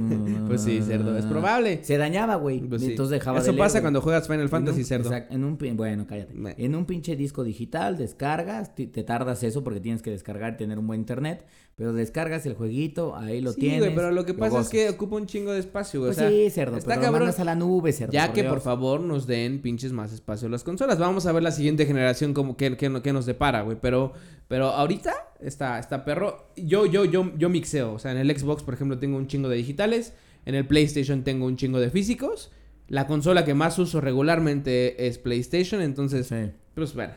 Pues 0.48 0.62
sí, 0.62 0.82
cerdo, 0.82 1.16
es 1.16 1.24
probable. 1.26 1.84
Se 1.84 1.96
dañaba, 1.96 2.34
güey. 2.34 2.58
Pues 2.60 2.82
sí. 2.82 2.88
Entonces 2.90 3.12
dejaba 3.12 3.38
Eso 3.38 3.46
de 3.46 3.52
leer, 3.52 3.64
pasa 3.64 3.80
cuando 3.82 4.00
juegas 4.00 4.26
Final 4.26 4.40
En 4.40 4.44
un- 4.46 4.50
Fantasy, 4.50 4.82
cerdo. 4.84 5.10
exact- 5.10 5.28
en 5.30 5.44
un, 5.44 5.58
bueno, 5.76 6.06
cállate. 6.08 6.34
Me- 6.34 6.56
En 6.58 6.74
un 6.74 6.86
pinche 6.86 7.14
disco 7.14 7.44
digital 7.44 7.96
descargas, 7.96 8.74
te, 8.74 8.86
tardas 8.88 9.44
eso 9.44 9.62
porque 9.62 9.78
tienes 9.80 10.02
que 10.02 10.10
descargar 10.10 10.54
y 10.54 10.56
tener 10.56 10.78
un 10.80 10.88
buen 10.88 10.98
internet, 11.00 11.46
pero 11.78 11.92
descargas 11.92 12.44
el 12.44 12.54
jueguito, 12.54 13.14
ahí 13.16 13.40
lo 13.40 13.52
sí, 13.52 13.60
tienes. 13.60 13.78
güey, 13.80 13.94
pero 13.94 14.10
lo 14.10 14.26
que 14.26 14.34
pasa 14.34 14.60
es 14.60 14.68
que 14.68 14.90
ocupa 14.90 15.14
un 15.16 15.26
chingo 15.26 15.52
de 15.52 15.60
espacio, 15.60 16.00
güey. 16.00 16.08
Pues 16.10 16.18
o 16.18 16.20
sea, 16.22 16.28
sí, 16.28 16.50
cerdo, 16.50 16.76
está 16.76 16.88
pero 16.90 17.02
cabrón. 17.02 17.20
mandas 17.22 17.38
a 17.38 17.44
la 17.44 17.54
nube, 17.54 17.92
cerdo. 17.92 18.12
Ya 18.12 18.32
que 18.32 18.42
por 18.44 18.60
favor 18.60 19.00
nos 19.00 19.28
den 19.28 19.62
pinches 19.62 19.92
más 19.92 20.12
espacio 20.12 20.48
a 20.48 20.50
las 20.50 20.64
consolas. 20.64 20.98
Vamos 20.98 21.24
a 21.26 21.32
ver 21.32 21.42
la 21.44 21.52
siguiente 21.52 21.86
generación 21.86 22.34
como 22.34 22.56
que, 22.56 22.76
que, 22.76 23.00
que 23.00 23.12
nos 23.12 23.26
depara, 23.26 23.62
güey. 23.62 23.78
Pero, 23.80 24.12
pero 24.48 24.66
ahorita 24.70 25.14
está, 25.40 25.78
está 25.78 26.04
perro. 26.04 26.48
Yo, 26.56 26.84
yo, 26.84 27.04
yo, 27.04 27.30
yo 27.38 27.48
mixeo. 27.48 27.92
O 27.92 27.98
sea, 28.00 28.10
en 28.10 28.18
el 28.18 28.36
Xbox, 28.36 28.64
por 28.64 28.74
ejemplo, 28.74 28.98
tengo 28.98 29.16
un 29.16 29.28
chingo 29.28 29.48
de 29.48 29.56
digitales. 29.56 30.14
En 30.46 30.56
el 30.56 30.66
PlayStation 30.66 31.22
tengo 31.22 31.46
un 31.46 31.56
chingo 31.56 31.78
de 31.78 31.90
físicos. 31.90 32.50
La 32.88 33.06
consola 33.06 33.44
que 33.44 33.54
más 33.54 33.78
uso 33.78 34.00
regularmente 34.00 35.06
es 35.06 35.18
PlayStation. 35.18 35.80
Entonces, 35.80 36.26
Sí. 36.26 36.50
pues 36.74 36.92
bueno. 36.94 37.12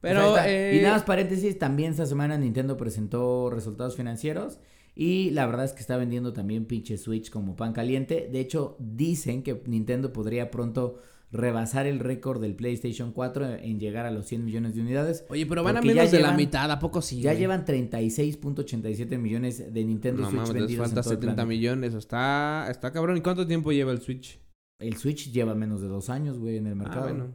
Pero, 0.00 0.30
O 0.32 0.34
sea, 0.34 0.44
ahí 0.44 0.50
está. 0.54 0.72
Y 0.74 0.78
eh, 0.78 0.82
nada 0.82 0.94
más 0.94 1.04
paréntesis, 1.04 1.58
también 1.58 1.90
esta 1.92 2.06
semana 2.06 2.38
Nintendo 2.38 2.76
presentó 2.76 3.50
resultados 3.50 3.96
financieros 3.96 4.58
y 4.94 5.30
la 5.30 5.46
verdad 5.46 5.64
es 5.66 5.72
que 5.72 5.80
está 5.80 5.96
vendiendo 5.96 6.32
también 6.32 6.64
pinche 6.64 6.96
Switch 6.98 7.30
como 7.30 7.54
pan 7.56 7.72
caliente. 7.72 8.28
De 8.32 8.40
hecho, 8.40 8.76
dicen 8.78 9.42
que 9.42 9.62
Nintendo 9.66 10.12
podría 10.12 10.50
pronto 10.50 10.98
rebasar 11.32 11.86
el 11.86 12.00
récord 12.00 12.40
del 12.40 12.56
PlayStation 12.56 13.12
4 13.12 13.54
en 13.62 13.78
llegar 13.78 14.04
a 14.04 14.10
los 14.10 14.26
100 14.26 14.44
millones 14.44 14.74
de 14.74 14.80
unidades. 14.80 15.24
Oye, 15.28 15.46
pero 15.46 15.62
van 15.62 15.76
a 15.76 15.80
menos 15.80 16.10
de 16.10 16.18
la 16.18 16.30
llevan- 16.30 16.36
mitad, 16.36 16.68
¿a 16.72 16.78
poco 16.80 17.00
sí? 17.02 17.20
Ya 17.20 17.30
güey? 17.30 17.40
llevan 17.42 17.64
36.87 17.64 19.18
millones 19.18 19.72
de 19.72 19.84
Nintendo 19.84 20.22
No 20.22 20.28
Switch 20.30 20.40
mames, 20.40 20.54
vendidos 20.54 20.88
en 20.88 20.94
falta 20.94 21.02
todo 21.02 21.12
el 21.12 21.18
70 21.20 21.34
planeta. 21.36 21.46
millones. 21.46 21.94
Está, 21.94 22.66
está 22.70 22.92
cabrón. 22.92 23.16
¿Y 23.16 23.20
cuánto 23.20 23.46
tiempo 23.46 23.70
lleva 23.72 23.92
el 23.92 24.00
Switch? 24.00 24.40
El 24.80 24.96
Switch 24.96 25.30
lleva 25.30 25.54
menos 25.54 25.80
de 25.82 25.88
dos 25.88 26.08
años, 26.10 26.38
güey, 26.38 26.56
en 26.56 26.66
el 26.66 26.74
mercado. 26.74 27.00
Ah, 27.06 27.12
bueno. 27.12 27.34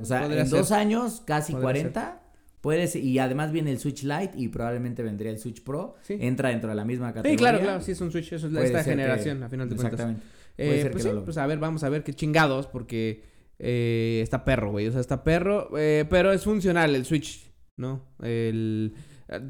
O 0.00 0.04
sea, 0.04 0.26
en 0.26 0.32
ser. 0.46 0.58
dos 0.58 0.72
años, 0.72 1.22
casi 1.26 1.52
Podría 1.52 1.66
40. 1.66 2.20
Puedes, 2.60 2.96
y 2.96 3.18
además 3.18 3.52
viene 3.52 3.70
el 3.70 3.78
Switch 3.78 4.04
Lite 4.04 4.32
y 4.36 4.48
probablemente 4.48 5.02
vendría 5.02 5.30
el 5.30 5.38
Switch 5.38 5.62
Pro. 5.62 5.96
Sí. 6.02 6.16
Entra 6.18 6.48
dentro 6.48 6.70
de 6.70 6.76
la 6.76 6.84
misma 6.86 7.08
categoría. 7.08 7.32
Sí, 7.32 7.36
claro, 7.36 7.60
claro. 7.60 7.80
Sí, 7.82 7.92
es 7.92 8.00
un 8.00 8.10
Switch. 8.10 8.32
Eso 8.32 8.46
es 8.46 8.52
la- 8.54 8.60
Puede 8.60 8.66
esta 8.66 8.82
ser 8.84 8.94
que- 8.96 9.02
generación, 9.02 9.42
a 9.42 9.48
final 9.50 9.68
de 9.68 9.76
cuentas. 9.76 9.92
Exactamente. 10.00 10.26
Puede 10.56 10.78
Eh, 10.78 10.82
ser 10.82 10.92
pues 10.92 11.04
que 11.04 11.10
sí, 11.10 11.14
lo 11.14 11.24
pues 11.24 11.36
a 11.36 11.46
ver, 11.46 11.58
vamos 11.58 11.84
a 11.84 11.88
ver 11.90 12.02
qué 12.04 12.14
chingados, 12.14 12.66
porque 12.66 13.22
eh, 13.58 14.20
está 14.22 14.44
perro, 14.44 14.70
güey. 14.70 14.86
O 14.88 14.92
sea, 14.92 15.00
está 15.00 15.22
perro, 15.24 15.68
eh, 15.76 16.04
pero 16.08 16.32
es 16.32 16.42
funcional 16.44 16.94
el 16.96 17.04
Switch, 17.04 17.50
¿no? 17.76 18.02
El, 18.22 18.94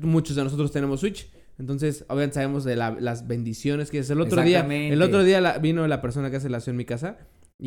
muchos 0.02 0.34
de 0.36 0.44
nosotros 0.44 0.72
tenemos 0.72 1.00
Switch. 1.00 1.30
Entonces, 1.58 2.04
obviamente 2.08 2.34
sabemos 2.34 2.64
de 2.64 2.74
la- 2.74 2.96
las 2.98 3.28
bendiciones 3.28 3.90
que 3.90 3.98
es. 4.00 4.10
El 4.10 4.20
otro 4.20 4.42
día, 4.42 4.66
el 4.68 5.00
otro 5.02 5.22
día 5.22 5.40
la- 5.40 5.58
vino 5.58 5.86
la 5.86 6.00
persona 6.02 6.30
que 6.30 6.36
hace 6.36 6.52
aseo 6.54 6.72
en 6.72 6.76
mi 6.78 6.84
casa 6.84 7.16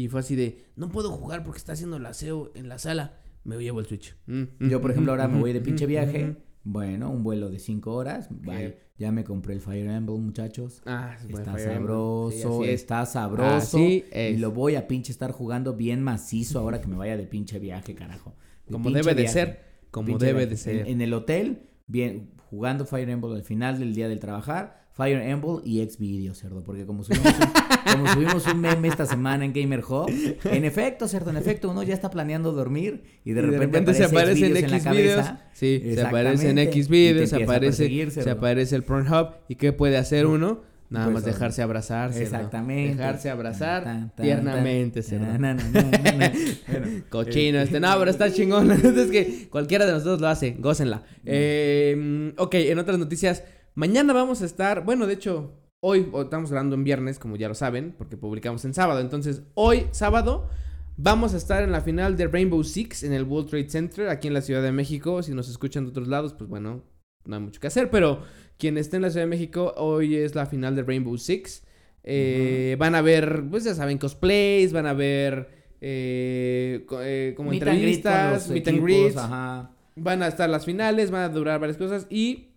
y 0.04 0.08
fue 0.10 0.20
así 0.20 0.36
de, 0.36 0.66
no 0.75 0.89
puedo 0.89 1.12
jugar 1.12 1.44
porque 1.44 1.58
está 1.58 1.74
haciendo 1.74 1.98
el 1.98 2.06
aseo 2.06 2.51
en 2.56 2.70
la 2.70 2.77
sala. 2.77 3.20
Me 3.44 3.58
llevo 3.58 3.80
el 3.80 3.86
Switch. 3.86 4.16
Mm, 4.27 4.68
Yo, 4.70 4.82
por 4.82 4.92
ejemplo, 4.92 5.12
ahora 5.13 5.27
me 5.27 5.38
mm, 5.38 5.42
voy 5.42 5.54
de 5.54 5.62
mm, 5.62 5.63
pinche 5.63 5.86
viaje. 5.86 6.36
Bueno, 6.63 7.10
un 7.10 7.24
vuelo 7.24 7.50
de 7.50 7.60
5 7.60 7.94
horas. 7.94 8.27
Bye. 8.30 8.77
Ya 8.98 9.12
me 9.12 9.24
compré 9.24 9.54
el 9.54 9.62
Fire 9.62 9.88
Emblem, 9.89 10.20
muchachos. 10.22 10.82
Ah, 10.86 11.16
Está 11.30 11.54
Fire 11.54 11.60
Emblem. 11.62 11.77
sabroso, 11.77 12.32
Sí, 12.32 12.44
así 12.44 12.63
es. 12.74 12.82
está 12.82 13.06
sabroso. 13.06 13.80
Y 13.80 14.38
lo 14.38 14.51
voy 14.51 14.75
a 14.75 14.88
pinche 14.88 15.12
estar 15.12 15.32
jugando 15.32 15.74
bien 15.75 16.04
macizo 16.04 16.60
ahora 16.60 16.82
que 16.82 16.88
me 16.88 16.98
vaya 16.98 17.16
de 17.16 17.25
pinche 17.25 17.58
viaje, 17.58 17.96
carajo. 17.96 18.36
De 18.66 18.74
Como 18.74 18.89
debe 18.92 19.16
de 19.16 19.27
ser. 19.27 19.62
Como 19.92 20.08
Pinche 20.08 20.25
debe 20.25 20.39
viaje. 20.39 20.50
de 20.51 20.58
ser. 20.58 20.75
En, 20.82 20.88
en 20.88 21.01
el 21.01 21.13
hotel, 21.13 21.70
bien, 21.88 22.32
jugando 22.50 22.86
Fire 22.86 23.10
Emblem 23.10 23.34
al 23.34 23.44
final 23.44 23.80
del 23.80 23.96
día 23.96 24.10
del 24.10 24.20
trabajar, 24.20 24.87
Fire 24.98 25.22
Emblem 25.22 25.62
y 25.63 25.86
Xvideo, 25.86 26.34
cerdo. 26.34 26.63
Porque 26.63 26.86
como 26.86 27.04
subimos, 27.04 27.27
un, 27.27 27.92
como 27.94 28.13
subimos 28.13 28.48
un 28.48 28.60
meme 28.60 28.88
esta 28.88 29.06
semana 29.06 29.46
en 29.46 29.54
Gamer 29.54 29.84
Hub, 29.88 30.10
en 30.44 30.66
efecto, 30.66 31.08
cerdo, 31.08 31.30
en 31.30 31.38
efecto, 31.38 31.70
uno 31.70 31.84
ya 31.84 31.94
está 31.94 32.10
planeando 32.10 32.51
dormir 32.51 33.04
y 33.24 33.34
de 33.34 33.42
Y 33.42 33.46
repente, 33.46 33.94
se 33.94 34.04
aparece 34.06 34.48
en 34.48 34.54
Xvideos 34.56 34.74
X 34.74 34.86
la 34.86 34.92
videos. 34.92 35.16
cabeza. 35.25 35.42
Sí, 35.54 35.82
se 35.94 36.01
aparece 36.01 36.50
en 36.50 36.58
Exactamente. 36.58 36.63
X 36.63 36.88
videos, 36.89 37.30
se 37.30 37.44
aparece, 37.44 38.12
se 38.12 38.30
aparece 38.32 38.75
el 38.75 38.84
Pornhub. 38.84 39.27
¿Y 39.48 39.56
qué 39.56 39.72
puede 39.72 39.98
hacer 39.98 40.25
uno? 40.25 40.62
Nada 40.89 41.08
Pues, 41.08 41.16
más 41.16 41.25
dejarse 41.25 41.62
abrazar. 41.62 42.12
Exactamente. 42.16 42.96
Dejarse 42.96 43.30
abrazar 43.30 43.84
Tan, 43.84 44.10
tan, 44.16 44.25
tiernamente, 44.25 45.01
tan, 45.04 45.20
tan, 45.42 45.58
tan, 45.58 45.92
tan. 45.92 46.32
Bueno, 46.72 46.88
Cochino 47.10 47.60
este. 47.60 47.80
No, 47.82 47.94
pero 48.00 48.10
está 48.10 48.32
chingón. 48.34 48.72
Es 48.72 49.12
que 49.12 49.48
cualquiera 49.50 49.86
de 49.86 49.92
nosotros 49.92 50.22
lo 50.22 50.30
hace. 50.30 50.51
Gócenla. 50.58 51.04
Eh, 51.25 52.34
ok, 52.38 52.54
en 52.56 52.80
otras 52.80 52.98
noticias. 52.98 53.44
Mañana 53.77 54.12
vamos 54.12 54.41
a 54.41 54.46
estar. 54.46 54.84
Bueno, 54.84 55.05
de 55.05 55.13
hecho, 55.13 55.51
hoy 55.81 56.10
estamos 56.19 56.50
grabando 56.50 56.74
en 56.74 56.84
viernes, 56.84 57.19
como 57.19 57.36
ya 57.36 57.48
lo 57.48 57.53
saben, 57.53 57.93
porque 57.96 58.17
publicamos 58.17 58.65
en 58.65 58.74
sábado. 58.74 59.01
Entonces, 59.01 59.43
hoy, 59.53 59.86
sábado, 59.91 60.50
vamos 60.96 61.36
a 61.36 61.38
estar 61.38 61.62
en 61.62 61.72
la 61.72 61.81
final 61.81 62.17
de 62.17 62.25
Rainbow 62.25 62.63
Six 62.63 63.03
en 63.03 63.13
el 63.13 63.22
World 63.25 63.51
Trade 63.51 63.69
Center, 63.69 64.10
aquí 64.10 64.29
en 64.29 64.34
la 64.34 64.41
Ciudad 64.41 64.63
de 64.63 64.72
México. 64.72 65.22
Si 65.22 65.31
nos 65.36 65.48
escuchan 65.48 65.84
de 65.84 65.91
otros 65.91 66.07
lados, 66.07 66.34
pues 66.34 66.50
bueno, 66.50 66.81
no 67.25 67.36
hay 67.36 67.41
mucho 67.43 67.62
que 67.62 67.67
hacer. 67.67 67.91
Pero 67.91 68.24
quien 68.57 68.79
esté 68.79 68.96
en 68.96 69.03
la 69.03 69.12
Ciudad 69.12 69.27
de 69.27 69.29
México, 69.29 69.75
hoy 69.77 70.15
es 70.15 70.34
la 70.34 70.48
final 70.48 70.75
de 70.75 70.81
Rainbow 70.81 71.15
Six. 71.15 71.63
Eh, 72.03 72.77
Van 72.79 72.96
a 72.96 73.03
ver, 73.03 73.43
pues 73.48 73.63
ya 73.63 73.75
saben, 73.75 74.00
cosplays, 74.00 74.74
van 74.74 74.88
a 74.88 74.93
ver 74.93 75.50
eh, 75.81 76.84
eh, 77.03 77.34
como 77.38 77.51
meet 77.51 77.62
entrevistas, 77.62 78.48
los 78.48 78.50
meet 78.50 78.67
and 78.69 78.81
greets. 78.81 79.17
ajá. 79.17 79.69
Van 79.96 80.24
a 80.24 80.27
estar 80.29 80.50
las 80.50 80.65
finales, 80.65 81.12
van 81.12 81.22
a 81.22 81.29
durar 81.29 81.60
varias 81.60 81.77
cosas 81.77 82.07
y 82.10 82.57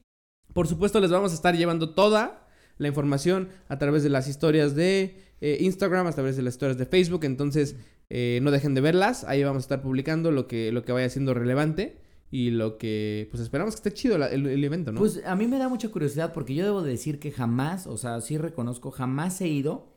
por 0.53 0.67
supuesto 0.67 1.01
les 1.01 1.11
vamos 1.11 1.33
a 1.33 1.35
estar 1.35 1.57
llevando 1.57 1.91
toda 1.95 2.47
la 2.79 2.89
información 2.89 3.49
a 3.69 3.79
través 3.79 4.03
de 4.03 4.09
las 4.11 4.27
historias 4.29 4.75
de 4.75 5.17
eh, 5.41 5.59
Instagram, 5.61 6.07
a 6.07 6.13
través 6.13 6.37
de 6.37 6.43
las 6.43 6.55
historias 6.55 6.79
de 6.79 6.87
Facebook. 6.87 7.25
Entonces 7.25 7.77
eh, 8.09 8.41
no 8.43 8.51
dejen 8.51 8.75
de 8.75 8.81
verlas, 8.81 9.25
ahí 9.25 9.45
vamos 9.45 9.63
a 9.63 9.65
estar 9.65 9.83
publicando 9.83 10.31
lo 10.31 10.47
que, 10.49 10.73
lo 10.73 10.83
que 10.85 10.93
vaya 10.93 11.09
siendo 11.11 11.35
relevante 11.35 11.99
y 12.33 12.51
lo 12.51 12.79
que 12.79 13.29
pues 13.31 13.43
esperamos 13.43 13.75
que 13.75 13.79
esté 13.89 13.93
chido 13.93 14.17
la- 14.19 14.29
el, 14.29 14.47
el 14.47 14.63
evento, 14.65 14.93
¿no? 14.93 15.01
Pues 15.01 15.21
a 15.27 15.35
mí 15.37 15.47
me 15.47 15.59
da 15.59 15.69
mucha 15.69 15.89
curiosidad 15.91 16.33
porque 16.33 16.55
yo 16.55 16.65
debo 16.65 16.83
decir 16.83 17.19
que 17.19 17.31
jamás, 17.33 17.87
o 17.87 17.97
sea, 17.97 18.21
sí 18.21 18.39
reconozco, 18.39 18.91
jamás 18.91 19.41
he 19.41 19.49
ido 19.49 19.97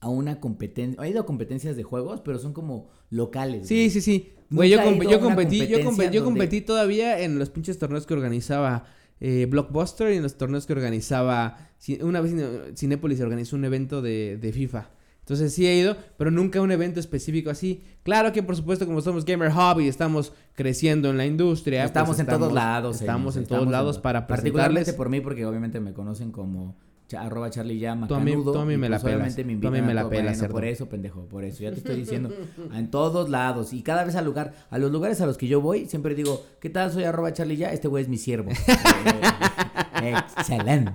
a 0.00 0.08
una 0.08 0.40
competencia, 0.40 1.02
he 1.04 1.10
ido 1.10 1.20
a 1.20 1.26
competencias 1.26 1.76
de 1.76 1.82
juegos, 1.82 2.20
pero 2.20 2.38
son 2.38 2.52
como 2.52 2.88
locales. 3.10 3.66
Sí, 3.68 3.74
güey. 3.74 3.90
sí, 3.90 4.00
sí. 4.00 4.32
Güey, 4.50 4.70
yo, 4.70 4.82
competí, 4.82 5.10
yo, 5.12 5.20
competí, 5.20 5.58
yo 5.66 5.78
donde- 5.84 6.22
competí 6.24 6.60
todavía 6.62 7.20
en 7.20 7.38
los 7.38 7.50
pinches 7.50 7.78
torneos 7.78 8.06
que 8.06 8.14
organizaba 8.14 8.86
eh, 9.20 9.46
Blockbuster 9.50 10.12
y 10.12 10.16
en 10.16 10.22
los 10.22 10.36
torneos 10.36 10.66
que 10.66 10.72
organizaba. 10.72 11.56
Una 12.02 12.20
vez 12.20 12.34
Cinépolis 12.76 13.20
organizó 13.20 13.56
un 13.56 13.64
evento 13.64 14.02
de, 14.02 14.36
de 14.40 14.52
FIFA. 14.52 14.90
Entonces 15.20 15.52
sí 15.52 15.66
he 15.66 15.76
ido, 15.76 15.94
pero 16.16 16.30
nunca 16.30 16.60
un 16.62 16.70
evento 16.72 17.00
específico 17.00 17.50
así. 17.50 17.82
Claro 18.02 18.32
que 18.32 18.42
por 18.42 18.56
supuesto 18.56 18.86
como 18.86 19.02
somos 19.02 19.26
Gamer 19.26 19.50
Hub 19.52 19.78
y 19.80 19.86
estamos 19.88 20.32
creciendo 20.54 21.10
en 21.10 21.18
la 21.18 21.26
industria. 21.26 21.80
pues, 21.82 21.90
Estamos 21.90 22.18
en 22.18 22.26
todos 22.26 22.52
lados. 22.52 23.00
Estamos 23.00 23.36
en 23.36 23.44
todos 23.46 23.68
lados 23.68 23.96
en- 23.96 24.02
para 24.02 24.26
Particularmente 24.26 24.80
presentarles. 24.92 24.96
por 24.96 25.10
mí, 25.10 25.20
porque 25.20 25.44
obviamente 25.44 25.80
me 25.80 25.92
conocen 25.92 26.32
como 26.32 26.76
arroba 27.16 27.48
Charlie 27.50 27.78
ya 27.78 27.98
Tú 28.06 28.14
a 28.14 28.20
mí- 28.20 28.32
tú 28.32 28.58
a 28.58 28.64
mí 28.64 28.76
me 28.76 28.88
la 28.88 28.96
pues 28.98 29.04
pelas. 29.14 29.16
obviamente 29.34 29.44
me 29.44 29.56
Tú 29.56 29.68
a 29.68 29.70
mí 29.70 29.80
me 29.80 29.94
la 29.94 30.02
todo. 30.02 30.10
pelas, 30.10 30.38
Bueno, 30.38 30.52
por 30.52 30.64
eso, 30.64 30.88
pendejo, 30.88 31.24
por 31.26 31.44
eso. 31.44 31.62
Ya 31.62 31.70
te 31.70 31.78
estoy 31.78 31.96
diciendo. 31.96 32.30
en 32.74 32.90
todos 32.90 33.30
lados. 33.30 33.72
Y 33.72 33.82
cada 33.82 34.04
vez 34.04 34.14
al 34.16 34.24
lugar, 34.24 34.54
a 34.70 34.78
los 34.78 34.90
lugares 34.92 35.20
a 35.20 35.26
los 35.26 35.38
que 35.38 35.46
yo 35.48 35.60
voy, 35.60 35.86
siempre 35.86 36.14
digo, 36.14 36.44
¿qué 36.60 36.68
tal? 36.70 36.92
Soy 36.92 37.04
arroba 37.04 37.32
Charlie 37.32 37.56
ya, 37.56 37.72
este 37.72 37.88
güey 37.88 38.02
es 38.02 38.08
mi 38.08 38.18
siervo. 38.18 38.50
Excelente. 40.02 40.92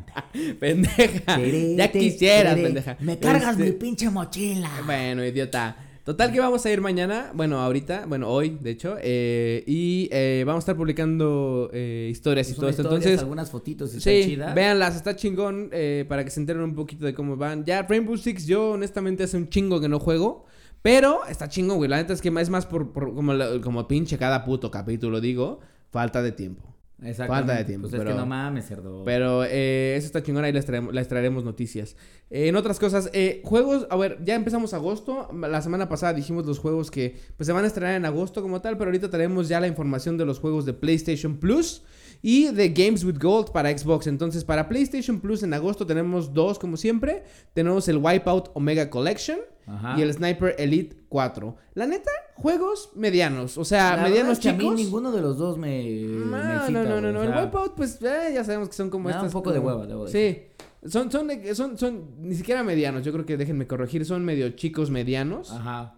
Pendeja. 0.60 1.38
ya 1.78 1.92
quisieras, 1.92 2.56
pendeja. 2.56 2.98
Me 3.00 3.18
cargas 3.20 3.52
Este- 3.52 3.64
mi 3.66 3.72
pinche 3.74 4.10
mochila. 4.10 4.70
Bueno, 4.86 5.26
idiota. 5.26 5.76
Total 6.04 6.34
que 6.34 6.40
vamos 6.42 6.66
a 6.66 6.70
ir 6.70 6.82
mañana, 6.82 7.32
bueno, 7.34 7.62
ahorita, 7.62 8.06
bueno, 8.08 8.28
hoy, 8.28 8.58
de 8.60 8.72
hecho, 8.72 8.98
eh, 9.02 9.64
y 9.66 10.10
eh, 10.12 10.44
vamos 10.46 10.60
a 10.60 10.64
estar 10.64 10.76
publicando 10.76 11.70
eh, 11.72 12.10
historias 12.12 12.50
y 12.50 12.56
todo 12.56 12.68
esto. 12.68 12.82
Entonces, 12.82 13.22
algunas 13.22 13.50
fotitos 13.50 13.94
están 13.94 14.14
sí, 14.14 14.36
véanlas, 14.54 14.98
está 14.98 15.16
chingón 15.16 15.72
para 16.10 16.26
que 16.26 16.30
se 16.30 16.42
enteren 16.42 16.62
un 16.62 16.76
poquito 16.76 17.06
de 17.06 17.14
cómo 17.14 17.38
van. 17.38 17.64
Ya, 17.64 17.84
Rainbow 17.84 18.18
Six, 18.18 18.46
yo 18.46 18.72
honestamente 18.72 19.24
hace 19.24 19.38
un 19.38 19.48
chingo 19.48 19.80
que 19.80 19.88
no 19.88 19.98
juego, 19.98 20.46
pero 20.82 21.26
está 21.26 21.48
chingón, 21.48 21.78
güey. 21.78 21.90
La 21.90 21.96
neta 21.96 22.12
es 22.12 22.22
que 22.22 22.28
es 22.38 22.50
más 22.50 22.66
por, 22.66 22.92
por 22.92 23.16
como, 23.16 23.34
como 23.62 23.88
pinche 23.88 24.18
cada 24.18 24.44
puto 24.44 24.70
capítulo, 24.70 25.22
digo, 25.22 25.62
falta 25.90 26.22
de 26.22 26.34
tiempo. 26.34 26.73
Exactamente. 27.06 27.28
falta 27.48 27.54
de 27.60 27.66
tiempo, 27.66 27.84
Pues 27.90 27.94
es 27.94 28.00
pero- 28.00 28.12
que 28.12 28.18
no 28.18 28.26
mames, 28.26 28.66
cerdo. 28.68 29.04
Pero 29.04 29.44
eh, 29.46 29.96
eso 29.98 30.06
está 30.08 30.22
chingón, 30.24 30.44
ahí 30.44 30.52
les 30.52 30.66
traemos, 30.66 30.94
les 30.94 31.08
traeremos 31.08 31.44
noticias. 31.44 31.96
Eh, 32.30 32.48
en 32.48 32.56
otras 32.56 32.80
cosas, 32.80 33.10
eh, 33.14 33.42
juegos, 33.44 33.88
a 33.90 33.96
ver, 33.96 34.20
ya 34.24 34.36
empezamos 34.36 34.74
agosto. 34.74 35.30
La 35.34 35.62
semana 35.62 35.90
pasada 35.90 36.14
dijimos 36.14 36.46
los 36.46 36.60
juegos 36.60 36.90
que 36.92 37.16
pues, 37.38 37.48
se 37.48 37.54
van 37.54 37.64
a 37.64 37.68
estrenar 37.68 37.96
en 37.96 38.06
agosto 38.06 38.42
como 38.42 38.62
tal, 38.62 38.78
pero 38.78 38.90
ahorita 38.90 39.10
traemos 39.10 39.48
ya 39.50 39.60
la 39.60 39.68
información 39.68 40.18
de 40.18 40.26
los 40.26 40.40
juegos 40.40 40.66
de 40.66 40.74
PlayStation 40.74 41.38
Plus 41.38 41.84
y 42.22 42.52
de 42.54 42.70
Games 42.70 43.04
with 43.04 43.18
Gold 43.22 43.52
para 43.52 43.76
Xbox. 43.78 44.08
Entonces, 44.08 44.46
para 44.46 44.70
PlayStation 44.70 45.20
Plus 45.20 45.44
en 45.44 45.54
agosto 45.54 45.86
tenemos 45.86 46.34
dos, 46.34 46.58
como 46.58 46.78
siempre. 46.78 47.24
Tenemos 47.54 47.88
el 47.90 47.98
Wipeout 47.98 48.50
Omega 48.54 48.90
Collection 48.90 49.40
Ajá. 49.68 49.96
y 49.98 50.02
el 50.02 50.14
Sniper 50.14 50.56
Elite 50.58 50.98
4. 51.10 51.56
La 51.76 51.86
neta, 51.88 52.12
juegos 52.36 52.92
medianos, 52.96 53.58
o 53.58 53.66
sea, 53.66 53.96
La 53.98 54.04
medianos 54.04 54.34
es 54.34 54.40
que 54.40 54.52
chicos. 54.52 54.74
A 54.74 54.76
mí 54.76 54.84
ninguno 54.84 55.12
de 55.12 55.22
los 55.22 55.38
dos 55.38 55.58
me. 55.58 55.84
me 55.84 56.38
No, 56.38 56.56
excita, 56.58 56.84
no, 56.84 56.84
no, 56.84 56.90
güey, 57.02 57.02
no, 57.14 57.20
o 57.20 57.24
no. 57.24 57.24
El 57.24 57.46
Wipeout, 57.46 57.74
pues 57.76 58.02
eh, 58.02 58.32
ya 58.34 58.44
sabemos 58.44 58.70
que 58.70 58.76
son 58.76 58.90
como 58.90 59.10
da 59.10 59.16
un 59.16 59.20
estas. 59.28 59.34
poco 59.34 59.52
de 59.52 59.60
hueva, 59.60 59.86
debo 59.88 60.08
Sí. 60.08 60.44
Son, 60.86 61.10
son, 61.10 61.30
son, 61.54 61.78
son, 61.78 62.04
ni 62.20 62.36
siquiera 62.36 62.62
medianos, 62.62 63.04
yo 63.06 63.14
creo 63.14 63.26
que 63.26 63.38
déjenme 63.38 63.68
corregir, 63.68 64.06
son 64.06 64.26
medio 64.26 64.50
chicos 64.50 64.90
medianos. 64.90 65.52
Ajá. 65.52 65.96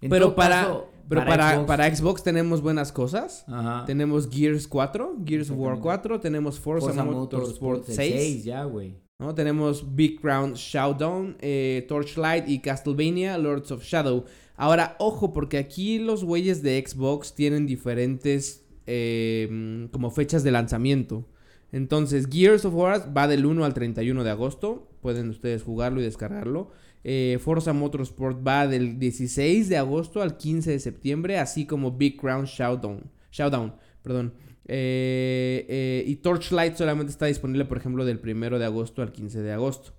En 0.00 0.10
pero 0.10 0.36
para, 0.36 0.60
caso, 0.60 0.86
pero 1.08 1.24
para, 1.24 1.56
Xbox- 1.56 1.66
para 1.66 1.96
Xbox 1.96 2.22
tenemos 2.22 2.62
buenas 2.62 2.92
cosas. 2.92 3.44
Ajá. 3.48 3.82
Tenemos 3.84 4.30
Gears 4.30 4.68
4, 4.68 5.16
Gears 5.26 5.50
of 5.50 5.56
War 5.58 5.72
Exactamente. 5.72 5.82
4, 5.82 6.20
tenemos 6.20 6.60
Forza, 6.60 6.86
Forza 6.86 7.02
Motorsport 7.04 7.78
Motorsport 7.78 7.84
6, 7.84 7.96
6, 8.14 8.44
ya, 8.44 8.62
güey. 8.62 8.96
¿No? 9.18 9.34
Tenemos 9.34 9.96
Big 9.96 10.20
Round 10.22 10.54
Showdown, 10.54 11.36
eh, 11.40 11.84
Torchlight 11.88 12.48
y 12.48 12.60
Castlevania 12.60 13.36
Lords 13.36 13.72
of 13.72 13.82
Shadow. 13.82 14.24
Ahora, 14.56 14.94
ojo, 15.00 15.32
porque 15.32 15.58
aquí 15.58 15.98
los 15.98 16.22
güeyes 16.22 16.62
de 16.62 16.84
Xbox 16.86 17.34
tienen 17.34 17.66
diferentes 17.66 18.64
eh, 18.86 19.88
como 19.90 20.12
fechas 20.12 20.44
de 20.44 20.52
lanzamiento. 20.52 21.26
Entonces, 21.72 22.28
Gears 22.30 22.64
of 22.64 22.74
War 22.74 23.12
va 23.16 23.26
del 23.26 23.44
1 23.44 23.64
al 23.64 23.74
31 23.74 24.22
de 24.22 24.30
agosto. 24.30 24.88
Pueden 25.02 25.30
ustedes 25.30 25.64
jugarlo 25.64 26.00
y 26.00 26.04
descargarlo. 26.04 26.70
Eh, 27.02 27.38
Forza 27.40 27.72
Motorsport 27.72 28.46
va 28.46 28.68
del 28.68 29.00
16 29.00 29.68
de 29.68 29.78
agosto 29.78 30.22
al 30.22 30.36
15 30.36 30.70
de 30.70 30.78
septiembre, 30.78 31.38
así 31.38 31.66
como 31.66 31.90
Big 31.90 32.22
Round 32.22 32.46
Showdown. 32.46 33.10
Showdown 33.32 33.74
perdón. 34.08 34.32
Eh, 34.68 35.66
eh, 35.68 36.04
y 36.06 36.16
Torchlight 36.16 36.76
solamente 36.76 37.10
está 37.10 37.26
disponible, 37.26 37.64
por 37.64 37.78
ejemplo, 37.78 38.04
del 38.04 38.20
primero 38.20 38.58
de 38.58 38.66
agosto 38.66 39.02
al 39.02 39.12
15 39.12 39.42
de 39.42 39.52
agosto. 39.52 39.94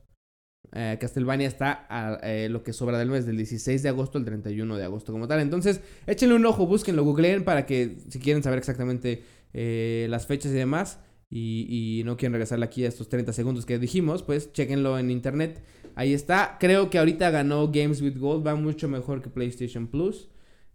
Eh, 0.71 0.97
Castlevania 1.01 1.47
está 1.47 1.87
a 1.89 2.19
eh, 2.21 2.47
lo 2.47 2.61
que 2.61 2.73
sobra 2.73 2.99
del 2.99 3.09
mes, 3.09 3.25
del 3.25 3.37
16 3.37 3.81
de 3.81 3.89
agosto 3.89 4.19
al 4.19 4.25
31 4.25 4.77
de 4.77 4.83
agosto 4.83 5.11
como 5.11 5.27
tal. 5.27 5.39
Entonces, 5.39 5.81
échenle 6.05 6.35
un 6.35 6.45
ojo, 6.45 6.67
búsquenlo, 6.67 7.03
googleen 7.03 7.43
para 7.43 7.65
que 7.65 7.97
si 8.09 8.19
quieren 8.19 8.43
saber 8.43 8.59
exactamente 8.59 9.23
las 9.51 10.27
fechas 10.27 10.51
y 10.51 10.55
demás 10.55 10.99
y, 11.27 11.99
y 11.99 12.03
no 12.03 12.17
quieren 12.17 12.33
regresarle 12.33 12.65
aquí 12.65 12.85
a 12.85 12.87
estos 12.87 13.09
30 13.09 13.33
segundos 13.33 13.65
que 13.65 13.79
dijimos, 13.79 14.21
pues 14.21 14.53
chequenlo 14.53 14.99
en 14.99 15.09
internet. 15.09 15.63
Ahí 15.95 16.13
está. 16.13 16.57
Creo 16.59 16.91
que 16.91 16.99
ahorita 16.99 17.31
ganó 17.31 17.71
Games 17.71 18.01
with 18.01 18.17
Gold, 18.17 18.45
va 18.45 18.55
mucho 18.55 18.87
mejor 18.87 19.23
que 19.23 19.29
PlayStation 19.29 19.87
Plus. 19.87 20.29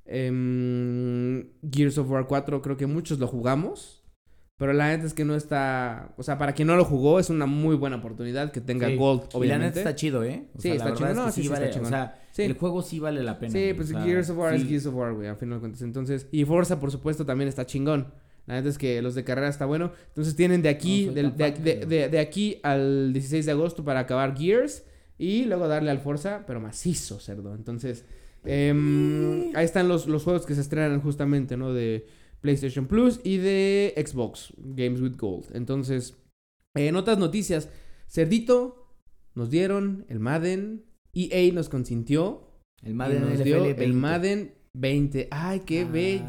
Em, 0.06 0.73
Gears 1.74 1.98
of 1.98 2.10
War 2.10 2.26
4 2.26 2.62
creo 2.62 2.76
que 2.76 2.86
muchos 2.86 3.18
lo 3.18 3.26
jugamos. 3.26 4.00
Pero 4.56 4.72
la 4.72 4.86
neta 4.88 5.04
es 5.04 5.14
que 5.14 5.24
no 5.24 5.34
está. 5.34 6.14
O 6.16 6.22
sea, 6.22 6.38
para 6.38 6.52
quien 6.52 6.68
no 6.68 6.76
lo 6.76 6.84
jugó, 6.84 7.18
es 7.18 7.28
una 7.28 7.44
muy 7.46 7.74
buena 7.74 7.96
oportunidad 7.96 8.52
que 8.52 8.60
tenga 8.60 8.86
Sí. 8.86 8.96
Gold, 8.96 9.22
Y 9.22 9.32
la 9.32 9.38
obviamente. 9.38 9.66
neta 9.66 9.80
está 9.80 9.94
chido, 9.96 10.22
¿eh? 10.22 10.46
O 10.54 10.60
Sí, 10.60 10.68
sea, 10.68 10.74
está 10.74 10.94
chingón. 10.94 11.08
es 11.10 11.16
que 11.16 11.20
No, 11.22 11.26
sí, 11.32 11.40
sí, 11.42 11.46
está 11.48 11.58
vale. 11.60 11.80
O 11.80 11.84
sea, 11.86 12.22
Sí. 12.30 12.42
el 12.42 12.52
juego 12.54 12.82
sí 12.82 13.00
vale 13.00 13.24
la 13.24 13.38
pena. 13.40 13.52
Sí, 13.52 13.72
pues 13.74 13.88
o 13.88 13.92
sea, 13.94 14.02
Gears 14.04 14.30
of 14.30 14.38
War 14.38 14.54
es. 14.54 14.64
Gears 14.64 14.86
of 14.86 14.94
War, 14.94 15.12
güey, 15.14 15.26
a 15.28 15.34
final 15.34 15.56
de 15.56 15.60
cuentas. 15.60 15.82
Entonces, 15.82 16.28
y 16.30 16.44
Forza, 16.44 16.78
por 16.78 16.92
supuesto, 16.92 17.26
también 17.26 17.48
está 17.48 17.66
chingón. 17.66 18.14
La 18.46 18.54
neta 18.54 18.68
es 18.68 18.78
que 18.78 19.02
los 19.02 19.16
de 19.16 19.24
carrera 19.24 19.48
está 19.48 19.66
bueno. 19.66 19.90
Entonces 20.08 20.36
tienen 20.36 20.62
de 20.62 20.68
aquí, 20.68 21.06
No 21.06 21.12
del- 21.14 21.36
de- 21.36 22.08
de 22.08 22.18
aquí 22.20 22.60
al 22.62 23.12
16 23.12 23.46
de 23.46 23.52
agosto 23.52 23.84
para 23.84 24.00
acabar 24.00 24.36
Gears. 24.38 24.84
Y 25.18 25.46
luego 25.46 25.66
darle 25.66 25.90
al 25.90 25.98
Forza, 25.98 26.44
pero 26.46 26.60
macizo, 26.60 27.18
cerdo. 27.18 27.54
Entonces, 27.56 28.04
em, 28.44 29.54
ahí 29.54 29.64
están 29.64 29.88
los, 29.88 30.06
los 30.06 30.24
juegos 30.24 30.46
que 30.46 30.54
se 30.54 30.60
estrenan 30.60 31.00
justamente, 31.00 31.56
¿no? 31.56 31.72
De 31.72 32.06
PlayStation 32.40 32.86
Plus 32.86 33.20
y 33.24 33.38
de 33.38 33.94
Xbox, 33.96 34.52
Games 34.58 35.00
with 35.00 35.16
Gold. 35.16 35.46
Entonces, 35.54 36.16
en 36.74 36.96
otras 36.96 37.18
noticias, 37.18 37.68
Cerdito, 38.08 38.84
nos 39.34 39.50
dieron 39.50 40.04
el 40.08 40.20
Madden. 40.20 40.84
EA 41.12 41.52
nos 41.52 41.68
consintió. 41.68 42.50
El 42.82 42.94
Madden 42.94 43.22
nos 43.22 43.38
NFL 43.38 43.42
dio 43.44 43.62
20. 43.62 43.84
el 43.84 43.92
Madden 43.94 44.54
20. 44.74 45.28
Ay, 45.30 45.60
qué 45.60 45.80
Ay, 45.80 45.84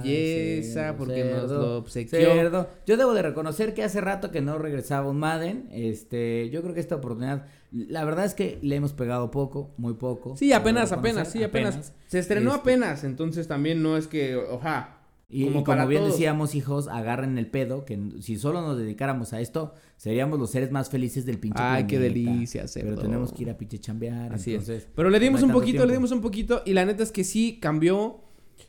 belleza, 0.05 0.95
porque 0.97 1.23
nos 1.25 1.41
cerdo, 1.49 1.61
lo 1.61 1.77
obsequió. 1.77 2.19
Cerdo. 2.19 2.69
Yo 2.85 2.95
debo 2.95 3.13
de 3.13 3.21
reconocer 3.23 3.73
que 3.73 3.83
hace 3.83 4.01
rato 4.01 4.31
que 4.31 4.41
no 4.41 4.57
regresaba 4.57 5.09
un 5.09 5.17
Madden. 5.17 5.67
Este, 5.71 6.49
yo 6.51 6.61
creo 6.61 6.73
que 6.73 6.79
esta 6.79 6.95
oportunidad, 6.95 7.47
la 7.71 8.05
verdad 8.05 8.25
es 8.25 8.35
que 8.35 8.59
le 8.61 8.75
hemos 8.75 8.93
pegado 8.93 9.31
poco, 9.31 9.71
muy 9.77 9.93
poco. 9.95 10.37
Sí, 10.37 10.53
apenas, 10.53 10.91
apenas, 10.91 11.31
sí, 11.31 11.43
apenas. 11.43 11.93
Se 12.07 12.19
estrenó 12.19 12.51
Este- 12.51 12.61
apenas, 12.61 13.03
entonces 13.03 13.47
también 13.47 13.81
no 13.81 13.97
es 13.97 14.07
que, 14.07 14.35
oja. 14.35 14.91
Y 15.27 15.45
y 15.45 15.47
Como 15.47 15.63
para 15.63 15.87
bien 15.87 16.01
todos. 16.01 16.13
decíamos, 16.13 16.53
hijos, 16.53 16.87
agarren 16.87 17.39
el 17.39 17.47
pedo, 17.47 17.83
que 17.83 17.99
si 18.21 18.37
solo 18.37 18.61
nos 18.61 18.77
dedicáramos 18.77 19.33
a 19.33 19.41
esto, 19.41 19.73
seríamos 19.97 20.37
los 20.39 20.51
seres 20.51 20.69
más 20.71 20.91
felices 20.91 21.25
del 21.25 21.39
pinche 21.39 21.63
Ay, 21.63 21.87
qué 21.87 21.97
planeta. 21.97 22.13
delicia, 22.29 22.61
Pero 22.61 22.67
cerdo. 22.91 23.01
tenemos 23.01 23.33
que 23.33 23.41
ir 23.41 23.49
a 23.49 23.57
pinche 23.57 23.79
chambear, 23.79 24.31
Así 24.35 24.53
es. 24.53 24.87
Pero 24.95 25.09
le 25.09 25.19
dimos 25.19 25.41
un 25.41 25.51
poquito, 25.51 25.71
tiempo. 25.71 25.87
le 25.87 25.93
dimos 25.93 26.11
un 26.11 26.21
poquito. 26.21 26.61
Y 26.63 26.73
la 26.73 26.85
neta 26.85 27.01
es 27.01 27.11
que 27.11 27.23
sí 27.23 27.57
cambió. 27.59 28.21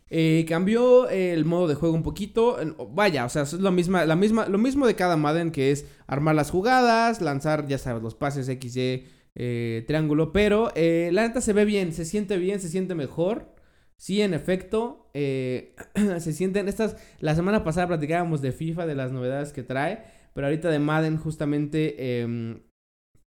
Eh, 0.09 0.45
cambió 0.49 1.09
el 1.09 1.45
modo 1.45 1.69
de 1.69 1.75
juego 1.75 1.95
un 1.95 2.03
poquito. 2.03 2.59
Vaya, 2.93 3.25
o 3.25 3.29
sea, 3.29 3.43
es 3.43 3.53
lo 3.55 3.73
misma, 3.73 4.05
la 4.05 4.17
misma, 4.17 4.47
lo 4.49 4.59
mismo 4.59 4.87
de 4.87 4.95
cada 4.95 5.17
Madden 5.17 5.51
que 5.51 5.71
es 5.71 5.87
armar 6.07 6.35
las 6.35 6.51
jugadas, 6.51 7.21
lanzar, 7.21 7.67
ya 7.67 7.79
sabes, 7.79 8.03
los 8.03 8.15
pases 8.15 8.49
X, 8.49 8.77
Y, 8.77 9.05
eh, 9.35 9.85
triángulo. 9.87 10.33
Pero 10.33 10.71
eh, 10.75 11.11
la 11.13 11.27
neta 11.27 11.41
se 11.41 11.53
ve 11.53 11.65
bien, 11.65 11.93
se 11.93 12.05
siente 12.05 12.39
bien, 12.39 12.61
se 12.61 12.69
siente 12.69 12.95
mejor. 12.95 13.55
Sí, 13.97 14.21
en 14.21 14.35
efecto, 14.35 15.11
eh, 15.15 15.75
se 16.21 16.33
sienten 16.33 16.69
estas... 16.69 16.97
La 17.21 17.35
semana 17.35 17.65
pasada 17.65 17.89
platicábamos 17.89 18.43
de 18.43 18.53
FIFA, 18.53 18.87
de 18.87 18.95
las 18.95 19.13
novedades 19.13 19.53
que 19.53 19.63
trae, 19.63 20.05
pero 20.35 20.47
ahorita 20.47 20.71
de 20.71 20.79
Madden 20.79 21.17
justamente 21.17 22.21
em, 22.21 22.63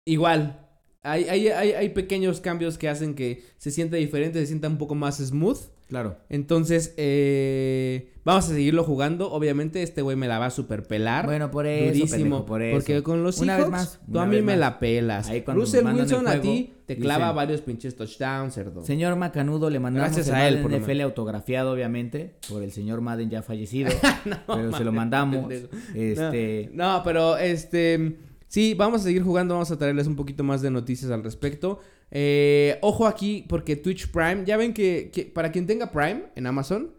igual. 0.05 0.69
Hay, 1.03 1.25
hay, 1.25 1.49
hay, 1.49 1.73
hay 1.73 1.89
pequeños 1.91 2.41
cambios 2.41 2.79
que 2.79 2.89
hacen 2.89 3.15
que 3.15 3.45
se 3.59 3.71
sienta 3.71 3.97
diferente, 3.97 4.41
se 4.41 4.47
sienta 4.47 4.69
un 4.69 4.79
poco 4.79 4.97
más 4.97 5.19
smooth. 5.19 5.59
Claro. 5.89 6.17
Entonces, 6.29 6.95
eh, 6.97 8.13
vamos 8.25 8.45
a 8.47 8.49
seguirlo 8.55 8.83
jugando. 8.83 9.31
Obviamente, 9.31 9.83
este 9.83 10.03
güey 10.03 10.17
me 10.17 10.27
la 10.27 10.39
va 10.41 10.47
a 10.47 10.51
super 10.51 10.83
pelar. 10.83 11.27
Bueno, 11.27 11.51
por 11.51 11.67
eso, 11.67 11.87
durísimo. 11.95 12.11
pendejo, 12.17 12.47
por 12.47 12.63
eso. 12.63 12.77
Porque 12.77 13.03
con 13.05 13.23
los 13.23 13.39
Una 13.39 13.55
Seahawks, 13.57 13.71
vez 13.71 13.81
más, 13.81 14.01
tú 14.13 14.19
a 14.19 14.27
mí 14.27 14.37
me 14.37 14.43
más. 14.43 14.59
la 14.59 14.79
pelas. 14.81 15.29
Ahí 15.29 15.43
cuando 15.43 15.63
Russell 15.63 15.87
Wilson 15.87 16.27
a 16.27 16.41
ti 16.41 16.73
te 16.87 16.97
clava 16.99 17.27
dicen- 17.27 17.37
varios 17.37 17.61
pinches 17.61 17.95
touchdowns, 17.97 18.55
cerdo. 18.55 18.85
Señor 18.85 19.15
Macanudo, 19.17 19.71
le 19.71 19.79
mandamos 19.79 20.09
Gracias 20.09 20.29
el 20.29 20.35
a 20.35 20.49
él, 20.49 20.63
Madden 20.63 20.83
NFL 20.83 21.01
autografiado, 21.03 21.73
obviamente, 21.73 22.35
por 22.49 22.63
el 22.65 22.73
señor 22.73 23.01
Madden 23.01 23.31
ya 23.31 23.43
fallecido. 23.43 23.91
No, 24.25 24.39
pero 24.57 24.77
se 24.77 24.83
lo 24.85 24.91
mandamos. 24.93 25.53
Este... 25.95 26.71
No, 26.73 27.03
pero 27.05 27.37
este. 27.37 28.17
Sí, 28.49 28.75
vamos 28.75 29.01
a 29.01 29.05
seguir 29.05 29.23
jugando. 29.23 29.55
Vamos 29.55 29.71
a 29.71 29.77
traerles 29.79 30.07
un 30.07 30.17
poquito 30.17 30.43
más 30.45 30.63
de 30.63 30.71
noticias 30.71 31.11
al 31.11 31.23
respecto. 31.25 31.81
Eh, 32.11 32.79
ojo 32.83 33.07
aquí, 33.07 33.45
porque 33.49 33.77
Twitch 33.77 34.11
Prime. 34.11 34.45
Ya 34.45 34.57
ven 34.57 34.73
que, 34.73 35.11
que 35.13 35.25
para 35.25 35.53
quien 35.53 35.67
tenga 35.67 35.91
Prime 35.91 36.25
en 36.35 36.47
Amazon, 36.47 36.93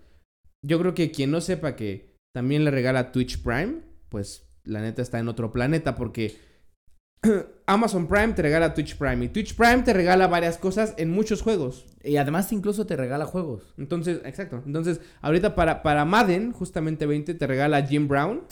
yo 0.65 0.79
creo 0.79 0.93
que 0.93 1.11
quien 1.11 1.31
no 1.31 1.41
sepa 1.41 1.75
que 1.75 2.15
también 2.33 2.65
le 2.65 2.71
regala 2.71 3.11
Twitch 3.11 3.41
Prime, 3.41 3.81
pues 4.09 4.49
la 4.63 4.81
neta 4.81 5.01
está 5.01 5.19
en 5.19 5.27
otro 5.27 5.51
planeta. 5.51 5.95
Porque 5.95 6.35
Amazon 7.65 8.07
Prime 8.07 8.33
te 8.33 8.41
regala 8.41 8.73
Twitch 8.73 8.97
Prime. 8.97 9.25
Y 9.25 9.29
Twitch 9.29 9.55
Prime 9.55 9.83
te 9.83 9.93
regala 9.93 10.27
varias 10.27 10.57
cosas 10.57 10.93
en 10.97 11.11
muchos 11.11 11.41
juegos. 11.41 11.85
Y 12.03 12.17
además 12.17 12.51
incluso 12.51 12.85
te 12.85 12.95
regala 12.95 13.25
juegos. 13.25 13.73
Entonces, 13.77 14.21
exacto. 14.25 14.61
Entonces, 14.65 15.01
ahorita 15.21 15.55
para, 15.55 15.83
para 15.83 16.05
Madden, 16.05 16.51
justamente 16.51 17.05
20, 17.05 17.33
te 17.33 17.47
regala 17.47 17.85
Jim 17.85 18.07
Brown. 18.07 18.43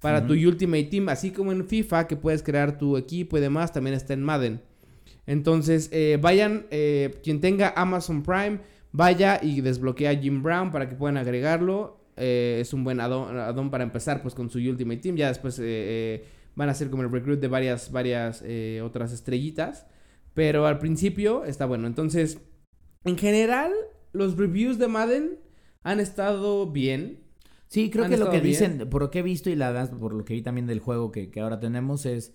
Para 0.00 0.24
tu. 0.24 0.34
Ultimate 0.34 0.84
Team, 0.84 1.08
así 1.08 1.32
como 1.32 1.50
en 1.50 1.66
FIFA, 1.66 2.06
que 2.06 2.16
puedes 2.16 2.44
crear 2.44 2.78
tu 2.78 2.96
equipo 2.96 3.36
y 3.36 3.40
demás, 3.40 3.72
también 3.72 3.96
está 3.96 4.14
en 4.14 4.22
Madden. 4.22 4.62
Entonces, 5.26 5.90
eh, 5.92 6.18
vayan, 6.20 6.66
eh, 6.70 7.20
quien 7.22 7.40
tenga 7.40 7.72
Amazon 7.76 8.22
Prime, 8.22 8.60
vaya 8.92 9.38
y 9.42 9.60
desbloquea 9.60 10.10
a 10.10 10.14
Jim 10.16 10.42
Brown 10.42 10.70
para 10.70 10.88
que 10.88 10.94
puedan 10.94 11.16
agregarlo. 11.16 12.00
Eh, 12.16 12.58
es 12.60 12.72
un 12.72 12.82
buen 12.82 13.00
addon 13.00 13.70
para 13.70 13.84
empezar 13.84 14.22
pues 14.22 14.34
con 14.34 14.50
su 14.50 14.58
Ultimate 14.58 15.00
Team. 15.00 15.16
Ya 15.16 15.28
después 15.28 15.58
eh, 15.62 16.24
van 16.54 16.68
a 16.68 16.74
ser 16.74 16.90
como 16.90 17.02
el 17.02 17.12
recruit 17.12 17.38
de 17.40 17.48
varias, 17.48 17.92
varias 17.92 18.42
otras 18.82 19.12
estrellitas. 19.12 19.86
Pero 20.34 20.66
al 20.66 20.78
principio 20.78 21.44
está 21.44 21.66
bueno. 21.66 21.86
Entonces, 21.86 22.38
en 23.04 23.18
general, 23.18 23.72
los 24.12 24.36
reviews 24.36 24.78
de 24.78 24.88
Madden 24.88 25.38
han 25.82 26.00
estado 26.00 26.70
bien. 26.70 27.20
Sí, 27.68 27.90
creo 27.90 28.04
Han 28.04 28.10
que 28.10 28.16
lo 28.16 28.30
que 28.30 28.40
bien. 28.40 28.44
dicen, 28.44 28.88
por 28.90 29.02
lo 29.02 29.10
que 29.10 29.18
he 29.18 29.22
visto 29.22 29.50
y 29.50 29.56
la 29.56 29.90
por 29.98 30.14
lo 30.14 30.24
que 30.24 30.34
vi 30.34 30.42
también 30.42 30.66
del 30.66 30.80
juego 30.80 31.12
que, 31.12 31.30
que 31.30 31.40
ahora 31.40 31.60
tenemos, 31.60 32.06
es 32.06 32.32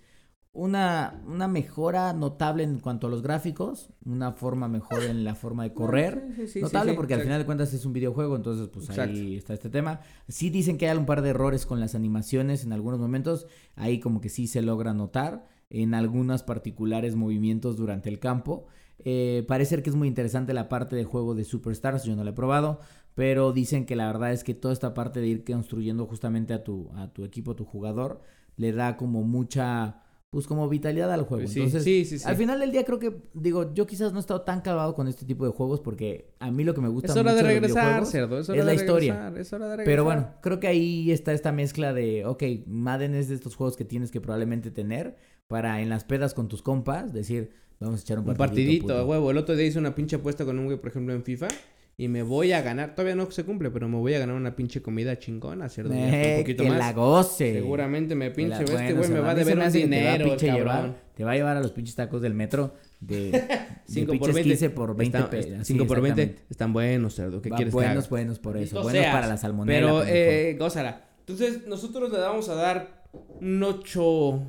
una, 0.53 1.23
una 1.25 1.47
mejora 1.47 2.13
notable 2.13 2.63
en 2.63 2.79
cuanto 2.79 3.07
a 3.07 3.09
los 3.09 3.23
gráficos, 3.23 3.89
una 4.05 4.33
forma 4.33 4.67
mejor 4.67 5.03
en 5.03 5.23
la 5.23 5.33
forma 5.33 5.63
de 5.63 5.73
correr. 5.73 6.27
Sí, 6.35 6.43
sí, 6.43 6.47
sí, 6.47 6.61
Notable 6.61 6.93
porque 6.93 7.15
al 7.15 7.21
final 7.21 7.39
de 7.39 7.45
cuentas 7.45 7.73
es 7.73 7.85
un 7.85 7.93
videojuego, 7.93 8.35
entonces 8.35 8.69
pues 8.69 8.87
Exacto. 8.87 9.17
ahí 9.17 9.35
está 9.35 9.55
este 9.55 9.69
tema. 9.69 10.01
Sí 10.27 10.51
dicen 10.51 10.77
que 10.77 10.87
hay 10.87 10.95
un 10.95 11.07
par 11.07 11.23
de 11.23 11.31
errores 11.31 11.65
con 11.65 11.79
las 11.79 11.95
animaciones 11.95 12.63
en 12.63 12.71
algunos 12.71 12.99
momentos, 12.99 13.47
ahí 13.75 13.99
como 13.99 14.21
que 14.21 14.29
sí 14.29 14.45
se 14.45 14.61
logra 14.61 14.93
notar 14.93 15.47
en 15.71 15.95
algunos 15.95 16.43
particulares 16.43 17.15
movimientos 17.15 17.75
durante 17.75 18.09
el 18.09 18.19
campo. 18.19 18.67
Eh, 19.05 19.43
parece 19.47 19.71
ser 19.71 19.83
que 19.83 19.89
es 19.89 19.95
muy 19.95 20.07
interesante 20.07 20.53
la 20.53 20.69
parte 20.69 20.95
de 20.95 21.03
juego 21.03 21.33
de 21.33 21.45
Superstars, 21.45 22.03
yo 22.03 22.15
no 22.15 22.23
lo 22.23 22.29
he 22.29 22.33
probado, 22.33 22.79
pero 23.15 23.53
dicen 23.53 23.87
que 23.87 23.95
la 23.95 24.05
verdad 24.05 24.31
es 24.31 24.43
que 24.43 24.53
toda 24.53 24.71
esta 24.71 24.93
parte 24.93 25.19
de 25.19 25.27
ir 25.27 25.43
construyendo 25.43 26.05
justamente 26.05 26.53
a 26.53 26.63
tu, 26.63 26.91
a 26.95 27.11
tu 27.11 27.25
equipo, 27.25 27.51
a 27.51 27.55
tu 27.55 27.65
jugador, 27.65 28.21
le 28.55 28.71
da 28.71 28.97
como 28.97 29.23
mucha, 29.23 30.02
pues 30.33 30.47
como 30.47 30.67
vitalidad 30.67 31.13
al 31.13 31.21
juego. 31.23 31.47
Sí, 31.47 31.59
Entonces, 31.59 31.83
sí, 31.83 32.03
sí, 32.05 32.17
sí. 32.17 32.25
al 32.27 32.35
final 32.35 32.59
del 32.59 32.71
día 32.71 32.83
creo 32.83 32.97
que, 32.97 33.15
digo, 33.35 33.71
yo 33.73 33.85
quizás 33.87 34.11
no 34.11 34.17
he 34.17 34.19
estado 34.19 34.41
tan 34.41 34.61
clavado 34.61 34.95
con 34.95 35.07
este 35.07 35.25
tipo 35.25 35.45
de 35.45 35.51
juegos 35.51 35.79
porque 35.79 36.33
a 36.39 36.49
mí 36.49 36.63
lo 36.63 36.73
que 36.73 36.81
me 36.81 36.89
gusta 36.89 37.11
Es 37.11 37.17
hora 37.17 37.31
mucho 37.33 37.45
de 37.45 37.49
regresar, 37.53 38.05
cerdo. 38.07 38.39
Es 38.39 38.49
hora 38.49 38.59
es 38.59 38.65
la 38.65 38.71
de 38.71 38.75
historia. 38.77 39.13
regresar, 39.29 39.37
Es 39.41 39.53
hora 39.53 39.65
de 39.65 39.71
regresar. 39.77 39.85
Pero 39.91 40.03
bueno, 40.03 40.29
creo 40.41 40.59
que 40.59 40.67
ahí 40.67 41.11
está 41.11 41.31
esta 41.33 41.51
mezcla 41.51 41.93
de, 41.93 42.25
ok, 42.25 42.43
Madden 42.65 43.13
es 43.15 43.29
de 43.29 43.35
estos 43.35 43.55
juegos 43.55 43.77
que 43.77 43.85
tienes 43.85 44.09
que 44.11 44.19
probablemente 44.19 44.71
tener 44.71 45.15
para 45.47 45.81
en 45.81 45.89
las 45.89 46.03
pedas 46.03 46.33
con 46.33 46.47
tus 46.47 46.63
compas 46.63 47.13
decir, 47.13 47.51
vamos 47.79 47.99
a 47.99 48.03
echar 48.03 48.17
un 48.17 48.27
Un 48.27 48.35
partidito. 48.35 48.87
partidito, 48.87 48.93
a 48.93 49.01
puto". 49.01 49.09
huevo. 49.11 49.31
El 49.31 49.37
otro 49.37 49.55
día 49.55 49.67
hice 49.67 49.77
una 49.77 49.93
pinche 49.93 50.15
apuesta 50.15 50.45
con 50.45 50.57
un 50.57 50.65
güey, 50.65 50.77
por 50.79 50.89
ejemplo, 50.89 51.13
en 51.13 51.23
FIFA. 51.23 51.47
Y 51.95 52.07
me 52.07 52.23
voy 52.23 52.53
a 52.53 52.61
ganar, 52.63 52.95
todavía 52.95 53.15
no 53.15 53.29
se 53.29 53.43
cumple, 53.43 53.69
pero 53.69 53.87
me 53.87 53.97
voy 53.97 54.15
a 54.15 54.19
ganar 54.19 54.35
una 54.35 54.55
pinche 54.55 54.81
comida 54.81 55.19
chingona, 55.19 55.67
está 55.67 55.81
Eh, 55.83 56.35
un 56.37 56.41
poquito 56.41 56.63
que 56.63 56.69
más. 56.69 56.79
la 56.79 56.91
goce. 56.93 57.53
Seguramente 57.53 58.15
me 58.15 58.31
pinche, 58.31 58.61
este 58.63 58.73
bueno, 58.73 58.97
güey 58.97 59.09
me 59.11 59.19
va 59.19 59.29
a 59.31 59.35
deber 59.35 59.57
un 59.59 59.63
que 59.65 59.69
te 59.71 59.77
va 59.79 59.83
a 59.83 60.17
dinero, 60.17 60.25
cabrón. 60.37 60.55
llevar- 60.55 60.95
te 61.13 61.23
va 61.23 61.31
a 61.31 61.35
llevar 61.35 61.57
a 61.57 61.61
los 61.61 61.71
pinches 61.71 61.93
tacos 61.93 62.19
del 62.23 62.33
metro 62.33 62.73
de, 62.99 63.29
de 63.31 63.47
5 63.85 64.07
por 64.07 64.17
pinches 64.17 64.33
20. 64.35 64.49
15 64.49 64.69
por 64.71 64.95
20 64.95 65.17
Está- 65.19 65.29
pesos. 65.29 65.67
5 65.67 65.85
por 65.85 66.01
20 66.01 66.21
exactamente. 66.23 66.47
están 66.51 66.73
buenos, 66.73 67.13
cerdo. 67.13 67.41
¿Qué 67.43 67.49
Va, 67.51 67.57
quieres 67.57 67.73
buenos, 67.73 68.09
buenos 68.09 68.39
por 68.39 68.57
eso. 68.57 68.81
Buenos 68.81 68.99
seas. 68.99 69.13
para 69.13 69.27
la 69.27 69.37
salmonela. 69.37 69.87
Pero, 69.87 70.03
eh, 70.07 70.55
gózala. 70.57 71.05
Entonces, 71.19 71.67
nosotros 71.67 72.11
le 72.11 72.17
vamos 72.17 72.49
a 72.49 72.55
dar 72.55 73.03
un 73.39 73.61
8. 73.61 74.41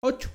8. 0.00 0.30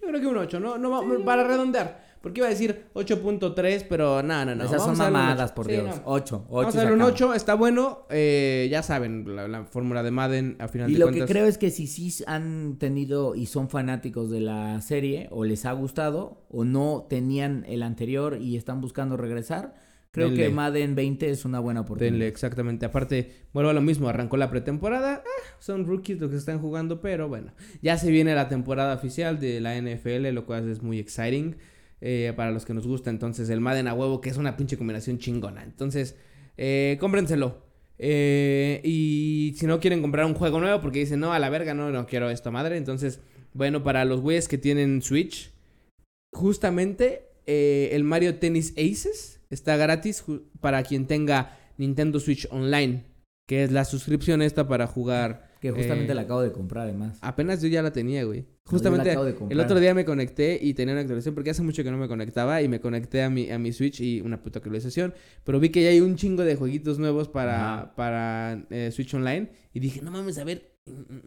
Yo 0.00 0.06
creo 0.08 0.20
que 0.20 0.26
un 0.28 0.36
8, 0.36 0.60
¿no? 0.60 0.78
no 0.78 0.88
va- 0.90 1.24
para 1.24 1.42
redondear. 1.48 2.05
Porque 2.26 2.40
iba 2.40 2.48
a 2.48 2.50
decir 2.50 2.86
8.3, 2.94 3.86
pero 3.88 4.20
no, 4.20 4.44
no, 4.44 4.56
no. 4.56 4.64
Esas 4.64 4.82
son 4.82 4.98
vamos 4.98 5.12
mamadas, 5.12 5.52
por 5.52 5.66
Sí, 5.66 5.72
Dios. 5.74 5.84
no. 5.84 6.02
8, 6.06 6.46
8. 6.48 6.56
Vamos 6.56 6.74
a 6.74 6.78
darle 6.78 6.92
un 6.94 7.02
8, 7.02 7.34
está 7.34 7.54
bueno. 7.54 8.04
eh, 8.10 8.66
ya 8.68 8.82
saben, 8.82 9.36
la, 9.36 9.46
la 9.46 9.64
fórmula 9.64 10.02
de 10.02 10.10
Madden, 10.10 10.56
a 10.58 10.66
final 10.66 10.90
Y 10.90 10.94
de 10.94 10.98
lo 10.98 11.06
cuentas. 11.06 11.28
que 11.28 11.32
creo 11.32 11.46
es 11.46 11.56
que 11.56 11.70
si 11.70 11.86
sí 11.86 12.24
han 12.26 12.78
tenido 12.80 13.36
y 13.36 13.46
son 13.46 13.68
fanáticos 13.70 14.28
de 14.28 14.40
la 14.40 14.80
serie, 14.80 15.28
o 15.30 15.44
les 15.44 15.64
ha 15.66 15.72
gustado, 15.72 16.42
o 16.50 16.64
no 16.64 17.06
tenían 17.08 17.64
el 17.68 17.84
anterior 17.84 18.38
y 18.40 18.56
están 18.56 18.80
buscando 18.80 19.16
regresar, 19.16 19.74
creo 20.10 20.26
Denle. 20.30 20.42
que 20.48 20.50
Madden 20.50 20.96
20 20.96 21.30
es 21.30 21.44
una 21.44 21.60
buena 21.60 21.82
oportunidad. 21.82 22.10
Denle, 22.10 22.26
exactamente. 22.26 22.86
Aparte, 22.86 23.46
vuelvo 23.52 23.70
a 23.70 23.72
lo 23.72 23.82
mismo, 23.82 24.08
arrancó 24.08 24.36
la 24.36 24.50
pretemporada. 24.50 25.22
ah, 25.24 25.54
son 25.60 25.86
rookies 25.86 26.18
los 26.18 26.30
que 26.30 26.36
están 26.38 26.58
jugando, 26.58 27.00
pero 27.00 27.28
bueno, 27.28 27.52
ya 27.82 27.96
se 27.98 28.10
viene 28.10 28.34
la 28.34 28.48
temporada 28.48 28.96
oficial 28.96 29.38
de 29.38 29.60
la 29.60 29.76
NFL, 29.80 30.32
lo 30.34 30.44
cual 30.44 30.68
es 30.68 30.82
muy 30.82 30.98
exciting 30.98 31.56
eh, 32.00 32.32
para 32.36 32.50
los 32.50 32.64
que 32.64 32.74
nos 32.74 32.86
gusta. 32.86 33.10
Entonces, 33.10 33.48
el 33.48 33.60
Madden 33.60 33.88
a 33.88 33.94
huevo, 33.94 34.20
que 34.20 34.30
es 34.30 34.36
una 34.36 34.56
pinche 34.56 34.76
combinación 34.76 35.18
chingona. 35.18 35.62
Entonces, 35.62 36.16
eh, 36.56 36.96
cómprenselo. 37.00 37.64
Eh, 37.98 38.80
y 38.84 39.54
si 39.56 39.66
no 39.66 39.80
quieren 39.80 40.02
comprar 40.02 40.26
un 40.26 40.34
juego 40.34 40.60
nuevo 40.60 40.80
porque 40.80 40.98
dicen, 40.98 41.20
no, 41.20 41.32
a 41.32 41.38
la 41.38 41.48
verga, 41.48 41.74
no, 41.74 41.90
no 41.90 42.06
quiero 42.06 42.30
esta 42.30 42.50
madre. 42.50 42.76
Entonces, 42.76 43.20
bueno, 43.54 43.82
para 43.82 44.04
los 44.04 44.20
güeyes 44.20 44.48
que 44.48 44.58
tienen 44.58 45.02
Switch, 45.02 45.52
justamente 46.32 47.22
el 47.46 48.02
Mario 48.04 48.38
Tennis 48.38 48.74
Aces 48.76 49.40
está 49.50 49.76
gratis 49.76 50.24
para 50.60 50.82
quien 50.82 51.06
tenga 51.06 51.56
Nintendo 51.78 52.20
Switch 52.20 52.48
Online, 52.50 53.04
que 53.46 53.62
es 53.62 53.72
la 53.72 53.84
suscripción 53.84 54.42
esta 54.42 54.68
para 54.68 54.86
jugar. 54.86 55.46
Que 55.60 55.70
justamente 55.70 56.14
la 56.14 56.22
acabo 56.22 56.42
de 56.42 56.52
comprar 56.52 56.84
además. 56.84 57.18
Apenas 57.22 57.62
yo 57.62 57.68
ya 57.68 57.82
la 57.82 57.92
tenía, 57.92 58.24
güey. 58.24 58.44
Justamente 58.66 59.16
el 59.48 59.60
otro 59.60 59.78
día 59.78 59.94
me 59.94 60.04
conecté 60.04 60.58
y 60.60 60.74
tenía 60.74 60.92
una 60.94 61.00
actualización 61.02 61.34
porque 61.34 61.50
hace 61.50 61.62
mucho 61.62 61.84
que 61.84 61.90
no 61.90 61.98
me 61.98 62.08
conectaba 62.08 62.60
y 62.62 62.68
me 62.68 62.80
conecté 62.80 63.22
a 63.22 63.30
mi, 63.30 63.48
a 63.50 63.58
mi 63.58 63.72
Switch 63.72 64.00
y 64.00 64.20
una 64.20 64.42
puta 64.42 64.58
actualización. 64.58 65.14
Pero 65.44 65.60
vi 65.60 65.68
que 65.70 65.82
ya 65.84 65.90
hay 65.90 66.00
un 66.00 66.16
chingo 66.16 66.42
de 66.42 66.56
jueguitos 66.56 66.98
nuevos 66.98 67.28
para, 67.28 67.74
Ajá. 67.74 67.94
para 67.94 68.66
eh, 68.70 68.90
Switch 68.92 69.14
Online 69.14 69.50
y 69.72 69.78
dije, 69.80 70.02
no 70.02 70.10
mames, 70.10 70.38
a 70.38 70.44
ver. 70.44 70.76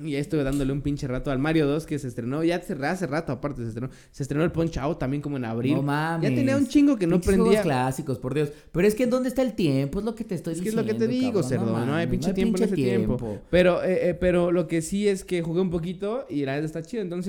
Y 0.01 0.11
ya 0.11 0.19
estuve 0.19 0.41
dándole 0.45 0.71
un 0.71 0.81
pinche 0.81 1.05
rato 1.05 1.31
al 1.31 1.39
Mario 1.39 1.67
2 1.67 1.85
que 1.85 1.99
se 1.99 2.07
estrenó 2.07 2.41
ya 2.45 2.55
hace, 2.55 2.75
hace 2.85 3.07
rato, 3.07 3.33
aparte 3.33 3.61
se 3.63 3.67
estrenó. 3.67 3.89
Se 4.09 4.23
estrenó 4.23 4.45
el 4.45 4.53
Punch 4.53 4.77
Out 4.77 4.99
también 4.99 5.21
como 5.21 5.35
en 5.35 5.43
abril. 5.43 5.75
No 5.75 5.81
mames. 5.81 6.29
ya 6.29 6.33
tenía 6.33 6.55
un 6.55 6.65
chingo 6.65 6.95
que 6.95 7.05
no 7.05 7.19
prendía. 7.19 7.61
clásicos, 7.61 8.19
por 8.19 8.33
Dios. 8.33 8.53
Pero 8.71 8.87
es 8.87 8.95
que 8.95 9.05
¿dónde 9.05 9.27
está 9.27 9.41
el 9.41 9.55
tiempo? 9.55 9.99
Es 9.99 10.05
lo 10.05 10.15
que 10.15 10.23
te 10.23 10.35
estoy 10.35 10.53
Es 10.53 10.61
que 10.61 10.69
es 10.69 10.75
diciendo. 10.75 10.93
lo 10.93 10.97
que 10.97 11.05
te 11.05 11.11
digo, 11.11 11.43
cerdo. 11.43 11.85
No, 11.85 11.93
hay 11.93 12.07
pinche 12.07 12.31
tiempo 12.31 12.57
en 12.57 12.63
ese 12.63 12.75
tiempo. 12.75 13.39
Pero, 13.49 13.83
eh, 13.83 14.11
eh, 14.11 14.13
pero 14.13 14.53
lo 14.53 14.65
que 14.65 14.81
sí 14.81 15.09
es 15.09 15.25
que 15.25 15.41
jugué 15.41 15.59
un 15.59 15.71
poquito 15.71 16.25
y 16.29 16.45
la 16.45 16.53
neta 16.55 16.65
está 16.65 16.81
chido. 16.81 17.03
Entonces, 17.03 17.28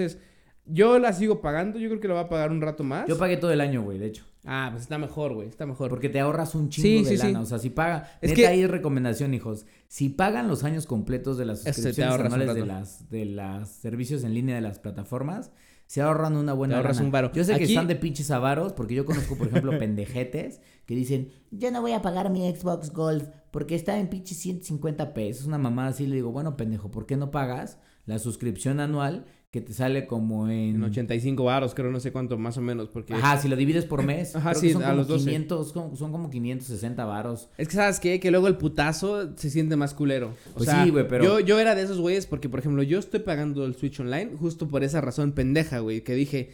yo 0.66 0.98
la 0.98 1.12
sigo 1.12 1.40
pagando. 1.40 1.78
Yo 1.78 1.88
creo 1.88 2.00
que 2.00 2.08
la 2.08 2.14
va 2.14 2.20
a 2.20 2.28
pagar 2.28 2.50
un 2.50 2.60
rato 2.60 2.84
más. 2.84 3.08
Yo 3.08 3.18
pagué 3.18 3.36
todo 3.36 3.52
el 3.52 3.60
año, 3.60 3.82
güey, 3.82 3.98
de 3.98 4.06
hecho. 4.06 4.24
Ah, 4.44 4.68
pues 4.70 4.84
está 4.84 4.96
mejor, 4.98 5.34
güey. 5.34 5.48
Está 5.48 5.66
mejor. 5.66 5.90
Porque 5.90 6.08
te 6.08 6.20
ahorras 6.20 6.54
un 6.54 6.68
chingo 6.70 7.04
Sí, 7.04 7.04
de 7.04 7.16
sí, 7.16 7.22
lana. 7.26 7.40
sí. 7.40 7.42
O 7.42 7.46
sea, 7.46 7.58
si 7.58 7.70
paga. 7.70 8.10
Es 8.22 8.30
neta, 8.30 8.36
que- 8.42 8.46
ahí 8.46 8.62
es 8.62 8.70
recomendación, 8.70 9.34
hijos. 9.34 9.66
Si 9.88 10.08
pagan 10.08 10.48
los 10.48 10.64
años 10.64 10.86
completos 10.86 11.36
de 11.38 11.44
las 11.46 11.62
suscripciones 11.62 12.14
anuales 12.18 12.54
de 12.54 12.64
las, 12.66 13.10
de 13.10 13.24
las 13.26 13.68
servicios 13.70 14.24
en 14.24 14.32
línea 14.34 14.54
de 14.54 14.60
las 14.62 14.78
plataformas, 14.78 15.50
se 15.86 16.00
ahorran 16.00 16.36
una 16.36 16.52
buena 16.52 16.74
Te 16.74 16.76
ahorras 16.78 16.96
lana. 16.96 17.06
un 17.06 17.12
varo. 17.12 17.32
Yo 17.32 17.42
sé 17.44 17.56
que 17.58 17.64
están 17.64 17.88
de 17.88 17.96
pinches 17.96 18.30
avaros, 18.30 18.72
porque 18.72 18.94
yo 18.94 19.04
conozco, 19.04 19.36
por 19.36 19.48
ejemplo, 19.48 19.72
pendejetes 19.78 20.60
que 20.86 20.94
dicen, 20.94 21.32
yo 21.50 21.70
no 21.72 21.80
voy 21.82 21.92
a 21.92 22.00
pagar 22.00 22.30
mi 22.30 22.48
Xbox 22.54 22.92
Gold 22.92 23.28
porque 23.50 23.74
está 23.74 23.98
en 23.98 24.08
pinches 24.08 24.38
150 24.38 25.12
pesos. 25.12 25.46
Una 25.46 25.58
mamada 25.58 25.88
así 25.88 26.06
le 26.06 26.14
digo, 26.14 26.30
bueno, 26.30 26.56
pendejo, 26.56 26.90
¿por 26.92 27.04
qué 27.06 27.16
no 27.16 27.30
pagas 27.32 27.78
la 28.06 28.18
suscripción 28.20 28.78
anual 28.80 29.26
que 29.52 29.60
te 29.60 29.72
sale 29.72 30.06
como 30.06 30.48
en... 30.48 30.76
En 30.76 30.84
85 30.84 31.42
baros, 31.42 31.74
creo, 31.74 31.90
no 31.90 31.98
sé 31.98 32.12
cuánto, 32.12 32.38
más 32.38 32.56
o 32.56 32.60
menos. 32.60 32.88
Porque. 32.88 33.14
Ajá, 33.14 33.36
si 33.36 33.48
lo 33.48 33.56
divides 33.56 33.84
por 33.84 34.04
mes, 34.04 34.36
Ajá, 34.36 34.50
creo 34.50 34.60
sí, 34.60 34.66
que 34.68 34.72
son 34.74 34.82
a 34.82 34.86
como 34.86 34.96
los 34.98 35.08
12. 35.08 35.24
500, 35.24 35.72
son, 35.72 35.96
son 35.96 36.12
como 36.12 36.30
560 36.30 37.04
varos. 37.04 37.48
Es 37.58 37.66
que, 37.66 37.74
¿sabes 37.74 37.98
qué? 37.98 38.20
Que 38.20 38.30
luego 38.30 38.46
el 38.46 38.56
putazo 38.56 39.36
se 39.36 39.50
siente 39.50 39.74
más 39.74 39.92
culero. 39.92 40.34
O 40.54 40.58
Pues 40.58 40.68
sea, 40.70 40.84
sí, 40.84 40.90
güey, 40.90 41.08
pero- 41.08 41.24
Yo, 41.24 41.40
yo 41.40 41.58
era 41.58 41.74
de 41.74 41.82
esos 41.82 41.98
güeyes 41.98 42.26
porque, 42.26 42.48
por 42.48 42.60
ejemplo, 42.60 42.82
yo 42.84 42.98
estoy 43.00 43.20
pagando 43.20 43.64
el 43.64 43.74
Switch 43.74 43.98
Online 43.98 44.30
justo 44.38 44.68
por 44.68 44.84
esa 44.84 45.00
razón 45.00 45.32
pendeja, 45.32 45.80
güey. 45.80 46.02
Que 46.02 46.14
dije. 46.14 46.50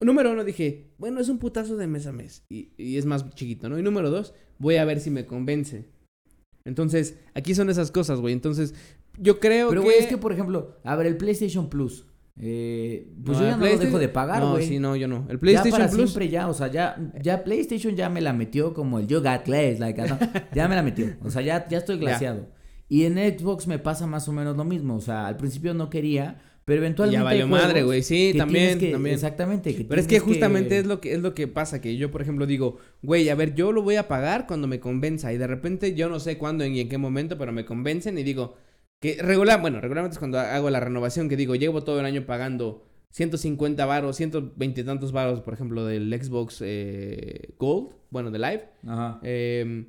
Número 0.00 0.32
uno, 0.32 0.42
dije, 0.44 0.90
bueno, 0.98 1.20
es 1.20 1.28
un 1.28 1.38
putazo 1.38 1.76
de 1.76 1.86
mes 1.86 2.06
a 2.06 2.12
mes. 2.12 2.42
Y, 2.50 2.72
y 2.76 2.98
es 2.98 3.06
más 3.06 3.30
chiquito, 3.36 3.68
¿no? 3.68 3.78
Y 3.78 3.82
número 3.82 4.10
dos, 4.10 4.34
voy 4.58 4.74
a 4.76 4.84
ver 4.84 4.98
si 5.00 5.08
me 5.08 5.24
convence. 5.24 5.86
Entonces, 6.64 7.16
aquí 7.34 7.54
son 7.54 7.70
esas 7.70 7.90
cosas, 7.90 8.20
güey. 8.20 8.34
Entonces, 8.34 8.74
yo 9.18 9.38
creo 9.38 9.68
Pero, 9.68 9.82
que. 9.82 9.84
güey, 9.86 9.98
es 10.00 10.06
que, 10.06 10.18
por 10.18 10.32
ejemplo, 10.32 10.76
a 10.82 10.96
ver, 10.96 11.06
el 11.06 11.16
PlayStation 11.16 11.68
Plus. 11.70 12.06
Eh, 12.40 13.12
pues 13.24 13.38
No, 13.38 13.44
yo 13.44 13.50
ya 13.50 13.56
no 13.56 13.64
lo 13.66 13.78
dejo 13.78 13.98
de 13.98 14.08
pagar, 14.08 14.40
No, 14.42 14.52
güey. 14.52 14.66
sí, 14.66 14.78
no, 14.80 14.96
yo 14.96 15.06
no. 15.06 15.26
El 15.28 15.36
ya 15.36 15.40
PlayStation 15.40 15.70
para 15.78 15.88
Plus. 15.90 16.10
siempre 16.10 16.28
ya, 16.28 16.48
o 16.48 16.54
sea, 16.54 16.66
ya, 16.68 16.96
ya 17.22 17.44
PlayStation 17.44 17.94
ya 17.94 18.08
me 18.08 18.20
la 18.20 18.32
metió 18.32 18.74
como 18.74 18.98
el 18.98 19.06
You 19.06 19.20
Got 19.20 19.46
Glaze, 19.46 19.78
like, 19.78 20.02
¿no? 20.02 20.18
ya 20.52 20.66
me 20.66 20.74
la 20.74 20.82
metió, 20.82 21.06
o 21.22 21.30
sea, 21.30 21.42
ya, 21.42 21.66
ya 21.68 21.78
estoy 21.78 21.96
Ya. 21.98 22.00
glaseado. 22.00 22.48
Y 22.88 23.04
en 23.04 23.14
Xbox 23.16 23.66
me 23.68 23.78
pasa 23.78 24.06
más 24.06 24.28
o 24.28 24.32
menos 24.32 24.56
lo 24.56 24.64
mismo, 24.64 24.96
o 24.96 25.00
sea, 25.00 25.26
al 25.28 25.36
principio 25.36 25.74
no 25.74 25.88
quería, 25.90 26.40
pero 26.64 26.78
eventualmente 26.80 27.18
Ya 27.18 27.22
valió 27.24 27.46
madre, 27.46 27.82
güey. 27.84 28.02
Sí, 28.02 28.34
también, 28.36 28.64
tienes 28.64 28.84
que- 28.84 28.92
también. 28.92 29.14
Exactamente. 29.14 29.74
que 29.74 29.84
Pero 29.84 30.00
es 30.00 30.06
que 30.06 30.18
justamente 30.18 30.78
es 30.78 30.86
lo 30.86 31.00
que 31.00 31.12
es 31.14 31.20
lo 31.20 31.34
que 31.34 31.46
pasa, 31.46 31.80
que 31.80 31.96
yo, 31.96 32.10
por 32.10 32.20
ejemplo, 32.20 32.46
digo, 32.46 32.78
güey, 33.02 33.28
a 33.28 33.34
ver, 33.36 33.54
yo 33.54 33.70
lo 33.70 33.82
voy 33.82 33.94
a 33.96 34.08
pagar 34.08 34.46
cuando 34.46 34.66
me 34.66 34.80
convenza. 34.80 35.32
Y 35.32 35.38
de 35.38 35.46
repente 35.46 35.94
yo 35.94 36.08
no 36.08 36.18
sé 36.20 36.36
cuándo 36.36 36.64
y 36.66 36.80
en 36.80 36.88
qué 36.88 36.98
momento, 36.98 37.38
pero 37.38 37.52
me 37.52 37.64
convencen 37.64 38.18
y 38.18 38.22
digo, 38.22 38.56
que 39.00 39.22
regular, 39.22 39.60
bueno, 39.60 39.80
regularmente 39.80 40.14
es 40.14 40.18
cuando 40.18 40.38
hago 40.38 40.70
la 40.70 40.80
renovación, 40.80 41.28
que 41.28 41.36
digo, 41.36 41.54
llevo 41.54 41.84
todo 41.84 42.00
el 42.00 42.06
año 42.06 42.24
pagando 42.26 42.86
150 43.10 43.84
varos, 43.86 44.16
120 44.16 44.80
y 44.80 44.84
tantos 44.84 45.12
varos, 45.12 45.40
por 45.40 45.54
ejemplo, 45.54 45.84
del 45.84 46.12
Xbox 46.20 46.58
eh, 46.64 47.54
Gold, 47.58 47.90
bueno, 48.10 48.30
de 48.30 48.38
Live. 48.38 48.64
Ajá. 48.86 49.20
eh, 49.22 49.86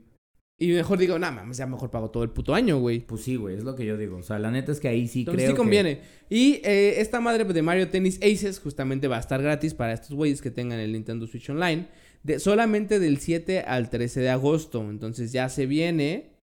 y 0.58 0.70
mejor 0.72 0.98
digo, 0.98 1.20
nada, 1.20 1.34
mames, 1.34 1.58
ya 1.58 1.68
mejor 1.68 1.92
pago 1.92 2.12
todo 2.12 2.24
el 2.24 2.30
puto 2.30 2.56
año, 2.56 2.80
güey. 2.80 3.00
Pues 3.02 3.24
sí, 3.24 3.36
güey, 3.36 3.58
es 3.58 3.66
lo 3.66 3.76
que 3.76 3.86
yo 3.86 3.98
digo. 3.98 4.16
O 4.16 4.24
sea, 4.24 4.40
la 4.40 4.52
neta 4.52 4.72
es 4.72 4.80
que 4.80 4.88
ahí 4.88 5.06
sí 5.06 5.20
Entonces 5.20 5.40
creo 5.44 5.50
sí 5.50 5.54
que- 5.54 5.58
conviene. 5.58 6.00
Y 6.30 6.62
eh, 6.64 7.02
esta 7.02 7.20
madre 7.20 7.44
de 7.44 7.62
Mario 7.62 7.90
Tennis 7.90 8.20
Aces 8.24 8.60
justamente 8.62 9.10
va 9.10 9.18
a 9.18 9.20
estar 9.20 9.42
gratis 9.44 9.74
para 9.74 9.92
estos 9.92 10.14
güeyes 10.14 10.42
que 10.42 10.52
tengan 10.52 10.80
el 10.80 10.94
Nintendo 10.94 11.28
Switch 11.28 11.50
Online. 11.50 11.88
De, 12.24 12.40
solamente 12.40 13.00
del 13.00 13.18
7 13.18 13.62
al 13.68 13.90
13 13.90 14.22
de 14.22 14.30
agosto. 14.30 14.80
Entonces 14.90 15.34
ya 15.34 15.50
se 15.50 15.66
viene. 15.66 16.38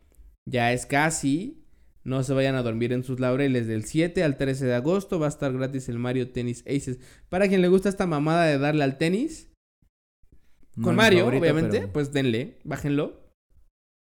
Ya 0.44 0.75
es 0.75 0.85
casi. 0.85 1.62
No 2.04 2.22
se 2.24 2.32
vayan 2.34 2.54
a 2.56 2.62
dormir 2.62 2.92
en 2.92 3.04
sus 3.04 3.20
laureles. 3.20 3.66
Del 3.66 3.84
7 3.84 4.24
al 4.24 4.36
13 4.36 4.66
de 4.66 4.74
agosto 4.74 5.18
va 5.20 5.26
a 5.26 5.28
estar 5.28 5.52
gratis 5.52 5.88
el 5.88 5.98
Mario 5.98 6.30
Tennis 6.30 6.64
Aces. 6.66 6.98
Para 7.28 7.46
quien 7.48 7.62
le 7.62 7.68
gusta 7.68 7.88
esta 7.88 8.06
mamada 8.06 8.46
de 8.46 8.58
darle 8.58 8.82
al 8.84 8.98
tenis. 8.98 9.48
no 10.74 10.84
con 10.84 10.96
Mario, 10.96 11.20
favorito, 11.20 11.42
obviamente. 11.42 11.78
pero- 11.80 11.92
Pues 11.92 12.12
denle. 12.12 12.58
Bájenlo. 12.64 13.20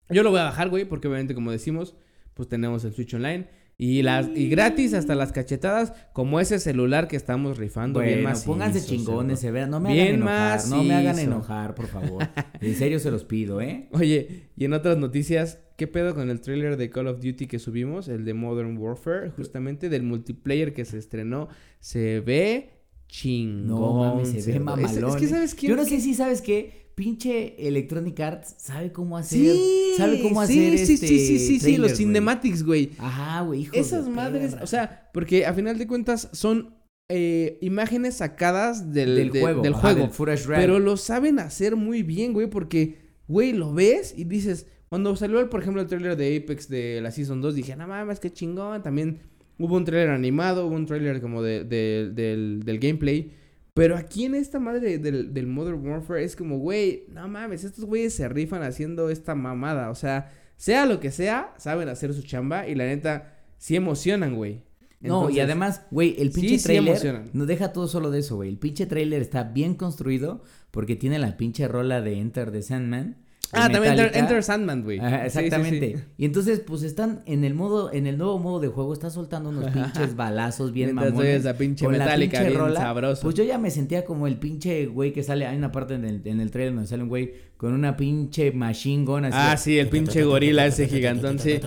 Yo 0.09 0.21
lo 0.23 0.29
voy 0.31 0.39
a 0.39 0.43
bajar, 0.43 0.69
güey. 0.69 0.85
Porque 0.85 1.07
obviamente, 1.07 1.33
como 1.33 1.51
decimos, 1.51 1.95
pues 2.33 2.47
tenemos 2.47 2.83
el 2.85 2.93
Switch 2.93 3.13
Online. 3.13 3.47
Y, 3.79 4.01
las, 4.01 4.27
y 4.35 4.49
gratis 4.49 4.95
hasta 4.95 5.13
las 5.13 5.31
cachetadas, 5.31 5.93
como 6.11 6.39
ese 6.39 6.57
celular 6.59 7.07
que 7.07 7.15
estamos 7.15 7.57
rifando 7.59 7.99
bien 7.99 8.23
más. 8.23 8.43
pónganse 8.43 8.83
chingones, 8.83 9.39
se 9.39 9.51
vean. 9.51 9.69
No 9.69 9.79
me 9.79 9.93
Bien 9.93 10.07
hagan 10.07 10.15
enojar, 10.15 10.67
no 10.69 10.83
me 10.83 10.93
hagan 10.95 11.19
enojar, 11.19 11.75
por 11.75 11.85
favor. 11.87 12.27
En 12.59 12.73
serio 12.75 12.99
se 12.99 13.11
los 13.11 13.23
pido, 13.23 13.61
¿eh? 13.61 13.87
Oye, 13.93 14.49
y 14.55 14.65
en 14.65 14.73
otras 14.73 14.97
noticias, 14.97 15.59
¿qué 15.77 15.87
pedo 15.87 16.13
con 16.13 16.29
el 16.29 16.41
tráiler 16.41 16.75
de 16.75 16.89
Call 16.89 17.07
of 17.07 17.21
Duty 17.21 17.47
que 17.47 17.59
subimos? 17.59 18.09
El 18.09 18.25
de 18.25 18.33
Modern 18.33 18.77
Warfare, 18.77 19.29
justamente 19.31 19.87
del 19.87 20.03
multiplayer 20.03 20.73
que 20.73 20.83
se 20.83 20.97
estrenó. 20.97 21.47
Se 21.79 22.19
ve 22.19 22.71
chingón. 23.07 23.67
No 23.67 23.93
mames, 23.93 24.29
se 24.29 24.51
ve. 24.51 24.57
Es- 24.57 24.61
mamalón. 24.63 25.09
Es, 25.09 25.15
que. 25.15 25.27
¿sabes 25.27 25.55
qué? 25.55 25.67
Yo 25.67 25.75
no 25.75 25.85
sé 25.85 26.01
si 26.01 26.13
sabes 26.13 26.41
qué. 26.41 26.87
Pinche 26.95 27.67
Electronic 27.67 28.19
Arts 28.19 28.55
sabe 28.57 28.91
cómo 28.91 29.17
hacer. 29.19 29.37
Sí, 29.53 29.93
sabe 29.97 30.19
cómo 30.19 30.43
sí, 30.47 30.53
hacer 30.67 30.77
sí, 30.87 30.93
este 30.93 31.07
sí, 31.07 31.19
sí, 31.19 31.37
sí, 31.37 31.39
sí, 31.39 31.59
trailer, 31.59 31.79
los 31.81 31.91
güey. 31.91 31.97
cinematics, 31.97 32.63
güey. 32.63 32.89
Ajá, 32.97 33.41
güey, 33.41 33.61
hijos 33.61 33.73
de 33.73 33.79
Esas 33.81 34.09
madres, 34.09 34.53
perra. 34.53 34.63
o 34.63 34.67
sea, 34.67 35.09
porque 35.13 35.45
a 35.45 35.53
final 35.53 35.77
de 35.77 35.85
cuentas 35.85 36.27
son 36.33 36.73
eh, 37.09 37.59
imágenes 37.61 38.15
sacadas 38.15 38.91
del, 38.93 39.15
del 39.15 39.31
de- 39.31 39.41
juego. 39.41 39.61
del 39.61 39.73
ajá, 39.75 39.93
juego. 39.93 40.25
del. 40.25 40.39
Pero 40.47 40.79
lo 40.79 40.97
saben 40.97 41.37
hacer 41.37 41.75
muy 41.75 42.01
bien, 42.01 42.33
güey, 42.33 42.49
porque, 42.49 42.97
güey, 43.27 43.53
lo 43.53 43.75
ves 43.75 44.15
y 44.17 44.23
dices, 44.23 44.65
cuando 44.89 45.15
salió, 45.15 45.39
el, 45.39 45.49
por 45.49 45.61
ejemplo, 45.61 45.81
el 45.81 45.87
trailer 45.87 46.15
de 46.15 46.37
Apex 46.37 46.69
de 46.69 47.01
la 47.01 47.11
Season 47.11 47.41
2, 47.41 47.55
dije, 47.55 47.75
no 47.75 47.87
mames, 47.87 48.19
qué 48.19 48.31
chingón. 48.31 48.81
También 48.83 49.19
hubo 49.57 49.75
un 49.75 49.85
trailer 49.85 50.09
animado, 50.11 50.65
hubo 50.67 50.75
un 50.75 50.85
trailer 50.85 51.19
como 51.21 51.41
de, 51.43 51.63
de- 51.63 52.11
del, 52.13 52.61
del 52.63 52.79
gameplay. 52.79 53.33
Pero 53.73 53.95
aquí 53.95 54.25
en 54.25 54.33
esta 54.35 54.59
madre 54.59 54.97
del, 54.97 55.33
del 55.33 55.45
Modern 55.47 55.85
Warfare 55.85 56.23
es 56.23 56.35
como, 56.35 56.57
güey, 56.57 57.03
no 57.09 57.27
mames, 57.27 57.63
estos 57.63 57.85
güeyes 57.85 58.13
se 58.15 58.27
rifan 58.27 58.63
haciendo 58.63 59.09
esta 59.09 59.35
mamada. 59.35 59.91
O 59.91 59.95
sea, 59.95 60.31
sea 60.55 60.85
lo 60.87 60.99
que 60.99 61.11
sea, 61.11 61.53
saben 61.57 61.87
hacer 61.89 62.13
su 62.13 62.23
chamba 62.23 62.67
y 62.67 62.73
la 62.73 62.85
neta, 62.85 63.35
sí 63.57 63.75
emocionan, 63.75 64.35
güey. 64.35 64.63
No, 64.99 65.29
y 65.29 65.39
además, 65.41 65.83
güey, 65.91 66.15
el 66.17 66.33
sí, 66.33 66.41
pinche 66.41 66.57
sí 66.57 66.63
trailer 66.63 66.87
emocionan. 66.93 67.29
no 67.33 67.45
deja 67.45 67.71
todo 67.71 67.87
solo 67.87 68.09
de 68.09 68.17
eso, 68.19 68.35
güey. 68.37 68.49
El 68.49 68.57
pinche 68.57 68.87
trailer 68.87 69.21
está 69.21 69.43
bien 69.43 69.75
construido 69.75 70.41
porque 70.71 70.95
tiene 70.95 71.19
la 71.19 71.37
pinche 71.37 71.67
rola 71.67 72.01
de 72.01 72.17
Enter 72.19 72.51
the 72.51 72.63
Sandman. 72.63 73.17
Ah, 73.53 73.69
también 73.69 73.93
Enter. 73.93 74.11
Enter 74.15 74.43
Sandman, 74.43 74.83
güey. 74.83 74.99
Ajá, 74.99 75.23
Sí, 75.29 75.39
sí, 75.39 75.45
exactamente. 75.45 75.97
sí. 75.97 76.03
Y 76.17 76.25
entonces, 76.25 76.59
pues 76.59 76.83
están 76.83 77.23
en 77.25 77.43
el 77.43 77.53
modo, 77.53 77.91
en 77.93 78.07
el 78.07 78.17
nuevo 78.17 78.39
modo 78.39 78.59
de 78.59 78.67
juego, 78.67 78.93
está 78.93 79.09
soltando 79.09 79.49
unos 79.49 79.71
pinches 79.71 80.15
balazos 80.15 80.71
bien 80.73 80.87
Mientras 80.87 81.11
mamones. 81.11 81.29
oyes 81.31 81.43
la 81.45 81.53
pinche 81.57 81.85
con 81.85 81.97
la 81.97 82.15
pinche 82.15 82.39
bien 82.43 82.55
rola, 82.55 82.79
sabroso. 82.79 83.21
Pues 83.21 83.35
yo 83.35 83.43
ya 83.43 83.57
me 83.57 83.71
sentía 83.71 84.03
como 84.05 84.27
el 84.27 84.37
pinche 84.37 84.85
güey 84.87 85.13
que 85.13 85.23
sale, 85.23 85.45
hay 85.45 85.57
una 85.57 85.71
parte 85.71 85.93
en 85.95 86.05
el, 86.05 86.21
en 86.25 86.39
el 86.41 86.51
trailer 86.51 86.73
donde 86.73 86.87
sale 86.89 87.03
un 87.03 87.09
güey 87.09 87.33
con 87.57 87.73
una 87.73 87.95
pinche 87.97 88.51
machine 88.51 89.05
gun 89.05 89.25
así. 89.25 89.37
Ah, 89.39 89.57
sí, 89.57 89.79
el 89.79 89.87
pinche 89.89 90.23
gorila 90.23 90.65
ese 90.65 90.87
gigantón, 90.87 91.39
sí. 91.39 91.59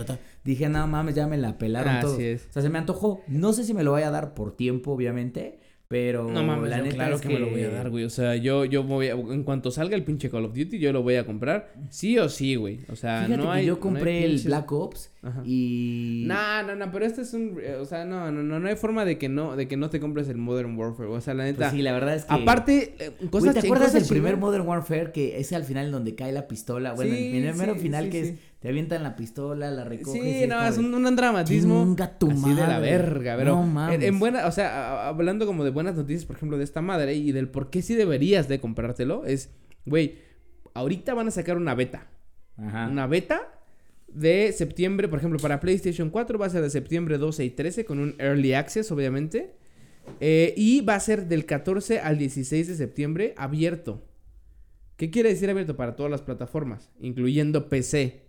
Dije, 0.44 0.68
no 0.68 0.86
mames, 0.86 1.14
ya 1.14 1.26
me 1.26 1.36
la 1.36 1.58
pelaron 1.58 1.96
Así 1.96 2.06
todos. 2.06 2.18
es. 2.20 2.46
O 2.48 2.52
sea, 2.54 2.62
se 2.62 2.70
me 2.70 2.78
antojó. 2.78 3.20
No 3.28 3.52
sé 3.52 3.62
si 3.64 3.74
me 3.74 3.82
lo 3.84 3.92
vaya 3.92 4.08
a 4.08 4.10
dar 4.10 4.32
por 4.32 4.56
tiempo, 4.56 4.92
obviamente, 4.92 5.60
pero 5.90 6.31
No 6.31 6.44
mames, 6.44 6.70
la 6.70 6.76
yo 6.79 6.85
neta 6.85 6.94
claro 6.94 7.16
es 7.16 7.20
que, 7.20 7.29
me 7.31 7.40
lo 7.40 7.50
voy 7.50 7.62
a 7.64 7.68
dar, 7.70 7.90
güey. 7.90 8.05
O 8.05 8.11
sea, 8.11 8.37
yo, 8.37 8.64
yo 8.64 8.85
voy 8.85 9.09
a- 9.09 9.14
en 9.14 9.42
cuanto 9.42 9.72
salga 9.72 9.96
el 9.96 10.05
pinche 10.05 10.31
Call 10.31 10.44
of 10.44 10.55
Duty, 10.55 10.79
yo 10.79 10.92
lo 10.92 11.03
voy 11.03 11.16
a 11.16 11.26
comprar. 11.26 11.72
Sí 11.88 12.16
o 12.16 12.29
sí, 12.29 12.55
güey. 12.55 12.79
O 12.92 12.94
sea, 12.94 13.24
Fíjate 13.24 13.37
no 13.38 13.42
que 13.50 13.59
hay. 13.59 13.66
yo 13.66 13.72
no 13.72 13.76
hay 13.76 13.81
compré 13.81 14.24
el 14.24 14.31
pinches- 14.38 14.44
Black 14.46 14.70
Ops 14.70 15.11
Ajá. 15.20 15.42
y 15.44 16.22
No, 16.29 16.62
no, 16.62 16.76
no, 16.76 16.92
pero 16.92 17.05
este 17.07 17.22
es 17.22 17.35
un, 17.35 17.59
eh, 17.61 17.74
o 17.74 17.85
sea, 17.87 18.05
no, 18.05 18.31
no, 18.31 18.40
no, 18.44 18.61
no 18.61 18.68
hay 18.68 18.76
forma 18.76 19.05
de 19.05 19.18
que 19.18 19.29
no, 19.29 19.57
de 19.57 19.66
que 19.66 19.76
no 19.76 19.90
te 19.90 19.98
compres 19.98 20.29
el 20.29 20.37
Modern 20.37 20.76
Warfare, 20.79 21.09
o 21.09 21.20
sea, 21.20 21.35
la 21.35 21.42
Pues 21.42 21.55
neta. 21.55 21.70
sí, 21.72 21.83
la 21.83 21.92
verdad 21.92 22.14
es 22.14 22.24
que 22.24 22.35
Aparte, 22.35 22.94
eh, 23.00 23.11
Güey, 23.18 23.31
cosas 23.31 23.55
¿te 23.57 23.61
chi- 23.62 23.66
acuerdas 23.66 23.92
del 23.92 24.05
primer? 24.07 24.37
Modern 24.37 24.68
Warfare 24.68 25.11
que 25.11 25.40
es 25.40 25.53
al 25.53 25.64
final 25.64 25.90
donde 25.90 26.14
cae 26.14 26.31
la 26.31 26.46
pistola? 26.46 26.92
Bueno, 26.92 27.16
Sí, 27.16 27.37
el 27.37 27.55
mero 27.57 27.74
sí, 27.74 27.81
final 27.81 28.05
sí, 28.05 28.11
que 28.11 28.20
es 28.20 28.35
te 28.60 28.68
avientan 28.68 29.02
la 29.02 29.16
pistola, 29.16 29.70
la 29.70 29.84
recoges. 29.84 30.22
Sí, 30.22 30.46
no, 30.46 30.64
es 30.66 30.76
un, 30.78 30.94
un 30.94 31.16
dramatismo 31.16 31.82
Chinga 31.84 32.18
tu 32.18 32.30
así 32.30 32.50
de 32.50 32.54
la 32.60 32.66
madre. 32.68 32.90
verga, 32.90 33.36
pero 33.36 33.56
No 33.56 33.62
en, 33.64 33.72
mames. 33.72 34.02
en 34.04 34.18
buena, 34.18 34.46
o 34.46 34.52
sea, 34.52 35.08
hablando 35.08 35.46
como 35.46 35.64
de 35.64 35.70
buenas 35.70 35.94
noticias, 35.96 36.26
por 36.26 36.36
ejemplo, 36.36 36.58
de 36.58 36.64
esta 36.64 36.82
madre 36.82 37.14
y 37.14 37.32
del 37.32 37.48
por 37.48 37.70
qué 37.70 37.80
sí 37.82 37.94
deberías 37.94 38.48
de 38.48 38.60
comprártelo, 38.60 39.24
es, 39.24 39.50
güey, 39.86 40.18
ahorita 40.74 41.14
van 41.14 41.28
a 41.28 41.30
sacar 41.30 41.56
una 41.56 41.74
beta, 41.74 42.06
Ajá. 42.58 42.88
una 42.88 43.06
beta 43.06 43.40
de 44.08 44.52
septiembre, 44.52 45.08
por 45.08 45.20
ejemplo, 45.20 45.38
para 45.38 45.58
PlayStation 45.60 46.10
4 46.10 46.38
va 46.38 46.46
a 46.46 46.50
ser 46.50 46.60
de 46.62 46.70
septiembre 46.70 47.16
12 47.16 47.44
y 47.44 47.50
13 47.50 47.84
con 47.86 47.98
un 47.98 48.14
Early 48.18 48.52
Access, 48.54 48.90
obviamente, 48.92 49.54
eh, 50.20 50.52
y 50.56 50.82
va 50.82 50.96
a 50.96 51.00
ser 51.00 51.28
del 51.28 51.46
14 51.46 52.00
al 52.00 52.18
16 52.18 52.68
de 52.68 52.74
septiembre 52.74 53.32
abierto. 53.38 54.04
¿Qué 54.96 55.10
quiere 55.10 55.30
decir 55.30 55.48
abierto? 55.48 55.76
Para 55.76 55.96
todas 55.96 56.10
las 56.10 56.20
plataformas, 56.22 56.90
incluyendo 57.00 57.68
PC. 57.70 58.28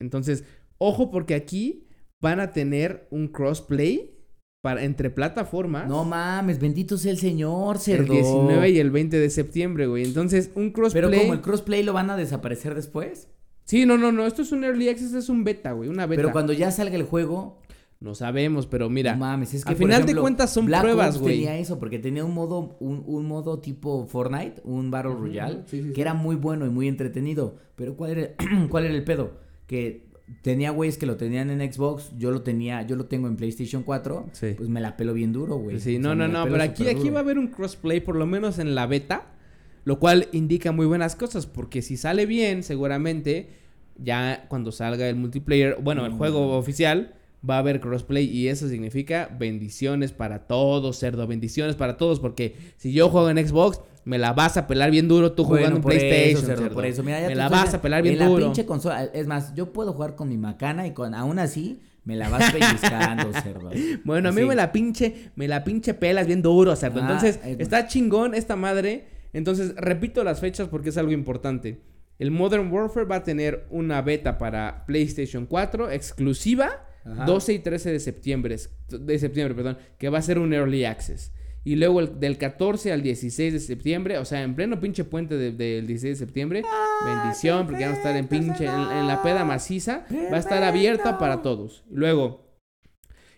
Entonces, 0.00 0.44
ojo 0.78 1.10
porque 1.10 1.34
aquí 1.34 1.86
van 2.20 2.40
a 2.40 2.52
tener 2.52 3.06
un 3.10 3.28
crossplay 3.28 4.14
para, 4.60 4.82
entre 4.84 5.10
plataformas. 5.10 5.88
No 5.88 6.04
mames, 6.04 6.58
bendito 6.58 6.98
sea 6.98 7.12
el 7.12 7.18
señor, 7.18 7.76
el 7.76 7.82
cerdo. 7.82 8.12
19 8.12 8.70
y 8.70 8.78
el 8.78 8.90
20 8.90 9.18
de 9.18 9.30
septiembre, 9.30 9.86
güey. 9.86 10.04
Entonces, 10.04 10.50
un 10.54 10.70
crossplay. 10.70 11.02
Pero 11.10 11.20
como 11.20 11.32
el 11.34 11.40
crossplay 11.40 11.82
lo 11.82 11.92
van 11.92 12.10
a 12.10 12.16
desaparecer 12.16 12.74
después. 12.74 13.28
Sí, 13.64 13.86
no, 13.86 13.98
no, 13.98 14.12
no. 14.12 14.26
Esto 14.26 14.42
es 14.42 14.50
un 14.52 14.64
early 14.64 14.88
access, 14.88 15.12
es 15.14 15.28
un 15.28 15.44
beta, 15.44 15.72
güey. 15.72 15.88
Una 15.88 16.06
beta. 16.06 16.22
Pero 16.22 16.32
cuando 16.32 16.52
ya 16.52 16.70
salga 16.70 16.96
el 16.96 17.02
juego, 17.04 17.60
No 18.00 18.14
sabemos, 18.14 18.66
pero 18.66 18.88
mira. 18.88 19.12
no 19.14 19.18
mames, 19.18 19.54
es 19.54 19.64
que 19.64 19.70
al 19.70 19.76
final 19.76 20.06
de 20.06 20.14
cuentas 20.14 20.52
son 20.52 20.66
Black 20.66 20.82
pruebas, 20.82 21.16
Ops 21.16 21.20
güey. 21.22 21.34
tenía 21.34 21.58
eso 21.58 21.78
porque 21.80 21.98
tenía 21.98 22.24
un 22.24 22.32
modo 22.32 22.76
un, 22.80 23.02
un 23.06 23.26
modo 23.26 23.58
tipo 23.60 24.06
Fortnite, 24.06 24.60
un 24.64 24.90
Battle 24.92 25.14
Royale, 25.14 25.62
sí, 25.66 25.82
sí, 25.82 25.88
que 25.88 25.94
sí. 25.96 26.00
era 26.00 26.14
muy 26.14 26.36
bueno 26.36 26.64
y 26.64 26.70
muy 26.70 26.86
entretenido, 26.86 27.56
pero 27.74 27.96
¿cuál 27.96 28.10
era 28.12 28.30
cuál 28.70 28.84
era 28.84 28.94
el 28.94 29.02
pedo? 29.02 29.32
Que 29.68 30.08
tenía 30.42 30.70
güeyes 30.72 30.98
que 30.98 31.06
lo 31.06 31.16
tenían 31.16 31.48
en 31.50 31.72
Xbox, 31.72 32.10
yo 32.18 32.32
lo 32.32 32.42
tenía, 32.42 32.82
yo 32.82 32.96
lo 32.96 33.06
tengo 33.06 33.28
en 33.28 33.36
PlayStation 33.36 33.84
4, 33.84 34.26
Sí. 34.32 34.54
pues 34.56 34.68
me 34.68 34.80
la 34.80 34.96
pelo 34.96 35.14
bien 35.14 35.32
duro, 35.32 35.56
güey. 35.58 35.78
Sí, 35.78 35.96
O 35.96 36.00
no, 36.00 36.08
sea, 36.08 36.14
no, 36.16 36.28
no, 36.28 36.44
pero 36.50 36.60
aquí, 36.62 36.86
aquí 36.88 36.98
duro. 37.02 37.12
va 37.12 37.20
a 37.20 37.22
haber 37.22 37.38
un 37.38 37.46
crossplay, 37.46 38.00
por 38.00 38.16
lo 38.16 38.26
menos 38.26 38.58
en 38.58 38.74
la 38.74 38.86
beta, 38.88 39.26
lo 39.84 40.00
cual 40.00 40.26
indica 40.32 40.72
muy 40.72 40.86
buenas 40.86 41.14
cosas, 41.14 41.46
porque 41.46 41.80
si 41.82 41.96
sale 41.96 42.26
bien, 42.26 42.62
seguramente, 42.64 43.48
ya 43.96 44.46
cuando 44.48 44.70
salga 44.72 45.08
el 45.08 45.16
multiplayer, 45.16 45.78
bueno, 45.80 46.04
el 46.04 46.12
Mm. 46.12 46.18
juego 46.18 46.56
oficial, 46.58 47.14
va 47.48 47.54
a 47.56 47.58
haber 47.60 47.80
crossplay 47.80 48.24
y 48.26 48.48
eso 48.48 48.68
significa 48.68 49.34
bendiciones 49.38 50.12
para 50.12 50.46
todos, 50.48 50.98
cerdo, 50.98 51.26
bendiciones 51.26 51.76
para 51.76 51.96
todos, 51.96 52.18
porque 52.20 52.54
si 52.76 52.92
yo 52.92 53.08
juego 53.08 53.30
en 53.30 53.38
Xbox, 53.46 53.80
me 54.08 54.16
la 54.18 54.32
vas 54.32 54.56
a 54.56 54.66
pelar 54.66 54.90
bien 54.90 55.06
duro 55.06 55.32
tú 55.32 55.44
Bueno, 55.44 55.58
jugando 55.58 55.76
en 55.76 55.82
por 55.82 55.92
PlayStation, 55.92 56.38
eso, 56.38 56.46
cerdo, 56.46 56.62
cerdo. 56.62 56.74
por 56.74 56.86
eso. 56.86 57.02
Mira, 57.02 57.20
ya 57.20 57.28
me 57.28 57.34
la 57.34 57.48
vas 57.50 57.74
a 57.74 57.82
pelar 57.82 58.02
bien 58.02 58.20
en 58.20 58.26
duro. 58.26 58.40
la 58.40 58.46
pinche 58.46 58.64
consola, 58.64 59.04
es 59.04 59.26
más, 59.26 59.54
yo 59.54 59.72
puedo 59.72 59.92
jugar 59.92 60.14
con 60.14 60.28
mi 60.30 60.38
macana 60.38 60.86
y 60.86 60.92
con 60.92 61.14
aún 61.14 61.38
así 61.38 61.80
me 62.04 62.16
la 62.16 62.30
vas 62.30 62.50
pellizcando, 62.50 63.30
cerdo. 63.42 63.70
Bueno, 64.04 64.30
a 64.30 64.32
mí 64.32 64.42
me 64.42 64.54
la 64.54 64.72
pinche, 64.72 65.30
me 65.36 65.46
la 65.46 65.62
pinche 65.62 65.92
pelas 65.92 66.26
bien 66.26 66.40
duro, 66.40 66.74
cerdo. 66.74 67.00
Ah, 67.00 67.02
Entonces, 67.02 67.38
está 67.58 67.86
chingón 67.86 68.34
esta 68.34 68.56
madre. 68.56 69.08
Entonces, 69.34 69.74
repito 69.76 70.24
las 70.24 70.40
fechas 70.40 70.68
porque 70.68 70.88
es 70.88 70.96
algo 70.96 71.12
importante. 71.12 71.82
El 72.18 72.30
Modern 72.30 72.72
Warfare 72.72 73.04
va 73.04 73.16
a 73.16 73.22
tener 73.24 73.66
una 73.70 74.00
beta 74.00 74.38
para 74.38 74.86
PlayStation 74.86 75.44
4 75.44 75.90
exclusiva 75.90 76.70
Ajá. 77.04 77.24
12 77.26 77.52
y 77.52 77.58
13 77.58 77.92
de 77.92 78.00
septiembre, 78.00 78.56
de 78.88 79.18
septiembre, 79.18 79.54
perdón, 79.54 79.76
que 79.98 80.08
va 80.08 80.18
a 80.18 80.22
ser 80.22 80.38
un 80.38 80.52
early 80.54 80.84
access. 80.86 81.30
Y 81.64 81.76
luego 81.76 82.00
el- 82.00 82.18
del 82.20 82.38
14 82.38 82.92
al 82.92 83.02
16 83.02 83.52
de 83.52 83.60
septiembre, 83.60 84.18
o 84.18 84.24
sea, 84.24 84.42
en 84.42 84.54
pleno 84.54 84.80
pinche 84.80 85.04
puente 85.04 85.36
de- 85.36 85.52
del 85.52 85.86
16 85.86 86.18
de 86.18 86.24
septiembre, 86.26 86.62
bendición, 87.04 87.66
porque 87.66 87.84
van 87.84 87.94
a 87.94 87.96
estar 87.96 88.16
en 88.16 88.26
pinche, 88.28 88.64
en, 88.64 88.70
en 88.72 89.06
la 89.06 89.22
peda 89.22 89.44
maciza, 89.44 90.06
va 90.32 90.36
a 90.36 90.40
estar 90.40 90.62
abierta 90.62 91.18
para 91.18 91.42
todos. 91.42 91.84
Luego, 91.90 92.46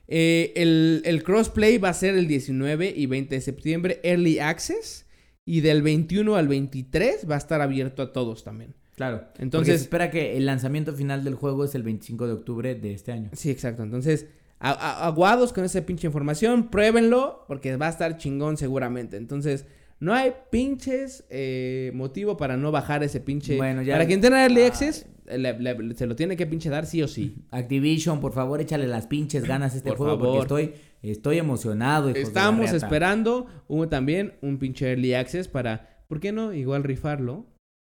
eh, 0.08 0.52
el, 0.56 1.02
el 1.04 1.22
crossplay 1.22 1.78
va 1.78 1.90
a 1.90 1.94
ser 1.94 2.14
el 2.16 2.26
19 2.28 2.92
y 2.96 3.06
20 3.06 3.34
de 3.36 3.40
septiembre, 3.40 4.00
Early 4.02 4.38
Access. 4.38 5.06
Y 5.46 5.62
del 5.62 5.82
21 5.82 6.36
al 6.36 6.46
23 6.46 7.26
va 7.28 7.34
a 7.34 7.38
estar 7.38 7.60
abierto 7.60 8.02
a 8.02 8.12
todos 8.12 8.44
también. 8.44 8.74
Claro. 8.94 9.24
Entonces, 9.38 9.76
se 9.78 9.82
espera 9.84 10.10
que 10.10 10.36
el 10.36 10.46
lanzamiento 10.46 10.92
final 10.94 11.24
del 11.24 11.34
juego 11.34 11.64
es 11.64 11.74
el 11.74 11.82
25 11.82 12.26
de 12.28 12.32
octubre 12.34 12.74
de 12.76 12.92
este 12.92 13.10
año. 13.10 13.30
Sí, 13.32 13.50
exacto. 13.50 13.82
Entonces, 13.82 14.26
aguados 14.60 15.52
con 15.52 15.64
esa 15.64 15.80
pinche 15.82 16.06
información, 16.06 16.68
pruébenlo 16.68 17.44
porque 17.48 17.76
va 17.76 17.86
a 17.86 17.90
estar 17.90 18.16
chingón 18.18 18.56
seguramente. 18.56 19.16
Entonces, 19.16 19.66
no 20.00 20.14
hay 20.14 20.32
pinches 20.50 21.24
eh, 21.30 21.90
motivo 21.94 22.36
para 22.36 22.56
no 22.56 22.70
bajar 22.70 23.02
ese 23.02 23.20
pinche... 23.20 23.56
Bueno, 23.56 23.82
ya- 23.82 23.94
Para 23.94 24.06
quien 24.06 24.20
tenga 24.20 24.42
Early 24.42 24.62
Ah. 24.62 24.66
Access, 24.66 25.06
le- 25.26 25.58
le- 25.58 25.94
se 25.94 26.06
lo 26.06 26.16
tiene 26.16 26.36
que 26.36 26.46
pinche 26.46 26.68
dar 26.70 26.86
sí 26.86 27.02
o 27.02 27.08
sí. 27.08 27.36
Activision, 27.50 28.20
por 28.20 28.32
favor, 28.32 28.60
échale 28.60 28.86
las 28.86 29.06
pinches 29.06 29.44
ganas 29.44 29.74
a 29.74 29.76
este 29.78 29.90
Por 29.90 29.98
juego 29.98 30.18
favor. 30.18 30.46
porque 30.46 30.66
estoy 30.68 30.80
estoy 31.02 31.38
emocionado, 31.38 32.10
Estamos 32.10 32.72
esperando 32.72 33.46
un, 33.68 33.88
también 33.88 34.34
un 34.42 34.58
pinche 34.58 34.90
Early 34.90 35.14
Access 35.14 35.48
para... 35.48 35.88
¿Por 36.08 36.20
qué 36.20 36.32
no? 36.32 36.52
Igual 36.52 36.82
rifarlo, 36.82 37.46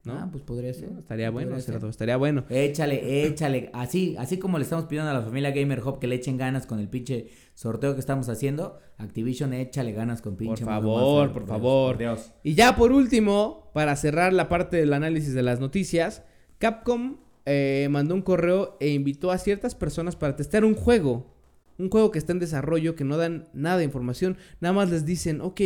¿no? 0.05 0.15
Ah, 0.15 0.29
pues 0.31 0.43
podría 0.43 0.73
ser. 0.73 0.93
¿No? 0.93 1.01
Estaría 1.01 1.31
bueno, 1.31 1.61
cerdo, 1.61 1.89
estaría 1.89 2.17
bueno. 2.17 2.45
Échale, 2.49 3.27
échale. 3.27 3.71
Así, 3.73 4.17
así 4.19 4.39
como 4.39 4.59
le 4.59 4.65
estamos 4.65 4.87
pidiendo 4.87 5.11
a 5.11 5.15
la 5.15 5.23
familia 5.23 5.51
Gamer 5.51 5.81
Hub 5.81 5.99
que 5.99 6.07
le 6.07 6.17
echen 6.17 6.37
ganas 6.37 6.67
con 6.67 6.79
el 6.79 6.89
pinche 6.89 7.29
sorteo 7.55 7.95
que 7.95 8.01
estamos 8.01 8.29
haciendo, 8.29 8.79
Activision 8.97 9.53
échale 9.53 9.93
ganas 9.93 10.23
con 10.23 10.37
pinche. 10.37 10.65
Modern 10.65 10.83
favor, 10.83 11.33
por 11.33 11.47
favor. 11.47 11.99
Dios. 11.99 12.33
Y 12.43 12.55
ya 12.55 12.77
por 12.77 12.93
último, 12.93 13.71
para 13.75 13.97
cerrar 13.97 14.33
la 14.33 14.49
parte 14.49 14.77
del 14.79 14.93
análisis 14.93 15.35
de 15.35 15.43
las 15.43 15.61
noticias, 15.61 16.23
Capcom 16.59 17.19
eh, 17.47 17.89
mandó 17.91 18.15
un 18.15 18.23
correo 18.23 18.77
e 18.81 18.91
invitó 18.91 19.31
a 19.31 19.39
ciertas 19.39 19.75
personas 19.75 20.17
para 20.17 20.37
testear 20.37 20.65
un 20.65 20.75
juego. 20.75 21.35
Un 21.79 21.89
juego 21.89 22.11
que 22.11 22.19
está 22.19 22.33
en 22.33 22.39
desarrollo, 22.39 22.95
que 22.95 23.05
no 23.05 23.17
dan 23.17 23.49
nada 23.55 23.79
de 23.79 23.85
información. 23.85 24.37
Nada 24.61 24.75
más 24.75 24.91
les 24.91 25.07
dicen, 25.07 25.41
ok, 25.41 25.61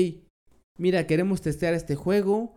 mira, 0.79 1.07
queremos 1.07 1.42
testear 1.42 1.75
este 1.75 1.97
juego. 1.97 2.55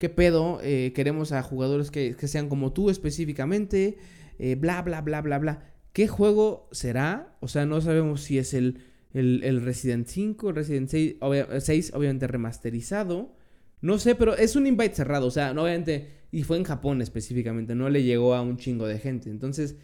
¿Qué 0.00 0.08
pedo? 0.08 0.60
Eh, 0.64 0.92
queremos 0.96 1.30
a 1.32 1.42
jugadores 1.44 1.92
que, 1.92 2.16
que 2.16 2.26
sean 2.28 2.48
como 2.48 2.72
tú 2.72 2.90
específicamente. 2.90 3.98
eh, 4.40 4.56
bla, 4.56 4.82
bla, 4.82 5.02
bla, 5.02 5.20
bla, 5.22 5.38
bla. 5.38 5.62
¿Qué 5.92 6.08
juego 6.08 6.68
será? 6.72 7.36
O 7.40 7.48
sea, 7.48 7.66
no 7.66 7.80
sabemos 7.82 8.22
si 8.22 8.38
es 8.38 8.54
el, 8.54 8.84
el, 9.12 9.42
el 9.44 9.60
Resident 9.62 10.06
5, 10.08 10.50
el 10.50 10.56
Resident 10.56 10.88
6, 10.88 11.16
obvia- 11.20 11.60
6, 11.60 11.92
obviamente 11.94 12.26
remasterizado. 12.26 13.34
No 13.82 13.98
sé, 13.98 14.14
pero 14.14 14.36
es 14.36 14.56
un 14.56 14.66
invite 14.66 14.94
cerrado, 14.94 15.26
o 15.26 15.30
sea, 15.30 15.54
no, 15.54 15.64
obviamente, 15.64 16.08
y 16.32 16.42
fue 16.44 16.56
en 16.58 16.64
Japón 16.64 17.02
específicamente, 17.02 17.74
no 17.74 17.88
le 17.90 18.02
llegó 18.02 18.34
a 18.34 18.42
un 18.42 18.56
chingo 18.58 18.86
de 18.86 18.98
gente. 18.98 19.30
Entonces, 19.30 19.76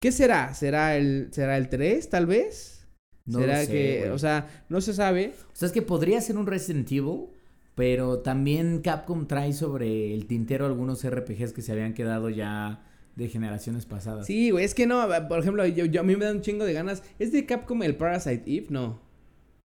¿qué 0.00 0.12
será? 0.12 0.54
¿Será 0.54 0.96
el, 0.96 1.28
será 1.32 1.56
el 1.56 1.68
3, 1.68 2.08
tal 2.08 2.26
vez? 2.26 2.88
No 3.26 3.38
¿Será 3.40 3.64
sé, 3.64 3.70
que, 3.72 4.10
o 4.10 4.18
sea, 4.18 4.64
no 4.68 4.80
se 4.80 4.94
sabe? 4.94 5.34
O 5.52 5.56
sea, 5.56 5.66
es 5.66 5.72
que 5.72 5.82
podría 5.82 6.20
ser 6.20 6.36
un 6.36 6.46
Resident 6.46 6.90
Evil, 6.90 7.28
pero 7.74 8.18
también 8.20 8.80
Capcom 8.82 9.26
trae 9.26 9.52
sobre 9.52 10.14
el 10.14 10.26
tintero 10.26 10.66
algunos 10.66 11.04
RPGs 11.08 11.52
que 11.52 11.62
se 11.62 11.72
habían 11.72 11.94
quedado 11.94 12.28
ya 12.30 12.84
de 13.16 13.28
generaciones 13.28 13.86
pasadas. 13.86 14.26
Sí, 14.26 14.50
güey, 14.50 14.64
es 14.64 14.74
que 14.74 14.86
no, 14.86 15.06
por 15.28 15.38
ejemplo, 15.38 15.66
yo, 15.66 15.84
yo- 15.86 16.00
a 16.00 16.04
mí 16.04 16.16
me 16.16 16.24
da 16.24 16.32
un 16.32 16.40
chingo 16.40 16.64
de 16.64 16.72
ganas. 16.72 17.02
¿Es 17.18 17.32
de 17.32 17.44
Capcom 17.46 17.82
el 17.82 17.96
Parasite 17.96 18.42
Eve? 18.46 18.66
No. 18.70 19.00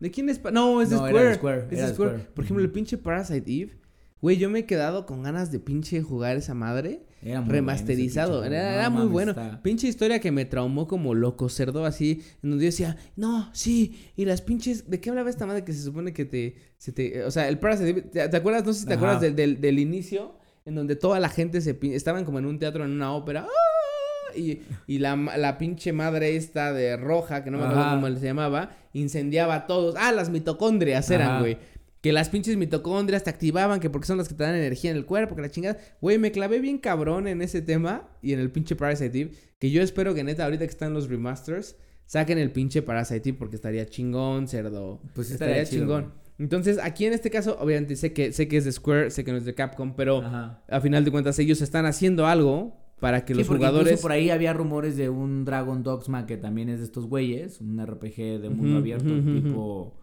¿De 0.00 0.10
quién 0.10 0.28
es? 0.28 0.38
Pa- 0.38 0.50
No, 0.50 0.80
es 0.82 0.90
de 0.90 0.96
No, 0.96 1.06
era 1.06 1.12
Square. 1.18 1.28
de 1.28 1.34
Square, 1.34 1.58
Es 1.62 1.68
de 1.88 1.94
Square. 1.94 2.10
Square. 2.12 2.30
Por 2.34 2.44
ejemplo, 2.44 2.64
el 2.64 2.70
pinche 2.72 2.98
Parasite 2.98 3.52
Eve. 3.52 3.72
Güey, 4.22 4.38
yo 4.38 4.48
me 4.48 4.61
he 4.61 4.66
quedado 4.66 5.04
con 5.04 5.22
ganas 5.22 5.50
de 5.52 5.58
pinche 5.58 6.00
jugar 6.00 6.37
esa 6.37 6.54
madre. 6.54 7.02
Era 7.22 7.40
muy 7.40 7.50
remasterizado. 7.52 8.38
bueno 8.38 8.54
era 8.54 8.74
era 8.74 8.85
No 8.88 8.98
muy 9.00 9.06
bueno. 9.08 9.32
está- 9.32 9.61
Pinche 9.62 9.88
historia 9.88 10.20
que 10.20 10.30
me 10.32 10.44
traumó 10.44 10.87
como 10.88 11.12
loco, 11.14 11.48
cerdo, 11.48 11.85
así. 11.85 12.22
En 12.42 12.50
donde 12.50 12.64
yo 12.64 12.70
decía, 12.70 12.96
no, 13.16 13.50
sí. 13.52 14.11
Y 14.16 14.24
las 14.24 14.40
pinches. 14.40 14.88
¿De 14.88 15.00
qué 15.00 15.11
hablaba 15.11 15.28
esta 15.28 15.44
madre 15.44 15.64
que 15.64 15.72
se 15.72 15.82
supone 15.82 16.12
que 16.12 16.24
te. 16.24 16.54
Se 16.78 16.92
te 16.92 17.24
o 17.24 17.30
sea, 17.30 17.48
el 17.48 17.58
Parasite 17.58 17.90
Eve, 17.90 18.02
¿Te, 18.02 18.28
te 18.28 18.37
acuerdas? 18.37 18.64
No 18.64 18.72
sé 18.72 18.80
si 18.80 18.87
te 18.87 18.94
Ajá. 18.94 19.00
acuerdas 19.00 19.20
del, 19.22 19.35
del, 19.37 19.61
del 19.61 19.78
inicio. 19.78 20.37
en 20.64 20.76
donde 20.76 20.94
toda 20.94 21.18
la 21.18 21.28
gente 21.28 21.61
se 21.61 21.76
estaban 21.92 22.24
como 22.24 22.38
en 22.38 22.46
un 22.46 22.61
teatro, 22.61 22.85
en 22.85 22.92
una 22.92 23.12
ópera. 23.12 23.44
¡ah! 23.48 24.37
Y, 24.37 24.61
y 24.87 24.98
la, 24.98 25.14
la 25.16 25.58
pinche 25.58 25.92
madre 25.92 26.37
esta 26.37 26.72
de 26.72 26.96
roja, 26.96 27.44
que 27.44 27.50
no 27.50 27.58
me 27.58 27.64
acuerdo 27.64 27.82
Ajá. 27.82 27.94
cómo 28.00 28.08
se 28.16 28.24
llamaba, 28.24 28.70
incendiaba 28.94 29.54
a 29.56 29.66
todos. 29.66 29.94
Ah, 29.98 30.11
las 30.12 30.30
mitocondrias 30.30 31.11
eran, 31.11 31.28
Ajá. 31.32 31.40
güey. 31.40 31.58
Que 32.02 32.12
las 32.12 32.28
pinches 32.28 32.56
mitocondrias 32.56 33.24
te 33.24 33.30
activaban, 33.30 33.80
que 33.80 33.88
porque 33.88 34.06
son 34.06 34.18
las 34.18 34.28
que 34.28 34.34
te 34.34 34.42
dan 34.42 34.54
energía 34.54 34.90
en 34.90 34.96
el 34.98 35.06
cuerpo, 35.06 35.34
que 35.34 35.42
la 35.42 35.50
chingada. 35.50 35.78
Güey, 36.00 36.18
me 36.18 36.32
clavé 36.32 36.58
bien 36.58 36.78
cabrón 36.78 37.28
en 37.28 37.40
ese 37.40 37.62
tema 37.62 38.10
y 38.20 38.34
en 38.34 38.40
el 38.40 38.50
pinche 38.50 38.76
Parasite 38.76 39.20
Eve. 39.20 39.32
Que 39.58 39.70
yo 39.70 39.82
espero 39.82 40.12
que 40.12 40.24
neta, 40.24 40.44
ahorita 40.44 40.64
que 40.66 40.70
están 40.70 40.92
los 40.92 41.08
remasters, 41.08 41.76
saquen 42.06 42.36
el 42.38 42.50
pinche 42.50 42.82
Parasite 42.82 43.30
Eve 43.30 43.38
porque 43.38 43.56
estaría 43.56 43.86
chingón, 43.86 44.48
cerdo. 44.48 45.00
Pues 45.14 45.30
estaría, 45.30 45.64
chingón. 45.64 46.12
Entonces, 46.38 46.78
aquí 46.82 47.06
en 47.06 47.12
este 47.12 47.30
caso, 47.30 47.56
obviamente 47.60 47.94
sé 47.94 48.12
que, 48.12 48.32
sé 48.32 48.48
que 48.48 48.56
es 48.56 48.64
de 48.64 48.72
Square, 48.72 49.10
sé 49.12 49.24
que 49.24 49.30
no 49.30 49.38
es 49.38 49.44
de 49.44 49.54
Capcom, 49.54 49.94
pero 49.94 50.22
Ajá. 50.22 50.60
a 50.68 50.80
final 50.80 51.04
de 51.04 51.12
cuentas 51.12 51.38
ellos 51.38 51.60
están 51.60 51.86
haciendo 51.86 52.26
algo 52.26 52.76
para 52.98 53.24
que 53.24 53.34
Sí, 53.34 53.40
los 53.40 53.48
jugadores... 53.48 54.00
por 54.00 54.10
ahí 54.10 54.30
había 54.30 54.52
rumores 54.52 54.96
de 54.96 55.08
un 55.08 55.44
Dragon 55.44 55.82
Dogma 55.82 56.26
que 56.26 56.36
también 56.36 56.68
es 56.68 56.78
de 56.80 56.84
estos 56.86 57.06
güeyes, 57.06 57.60
un 57.60 57.84
RPG 57.84 58.40
de 58.40 58.48
mundo 58.48 58.78
abierto, 58.78 59.08
tipo, 59.22 59.94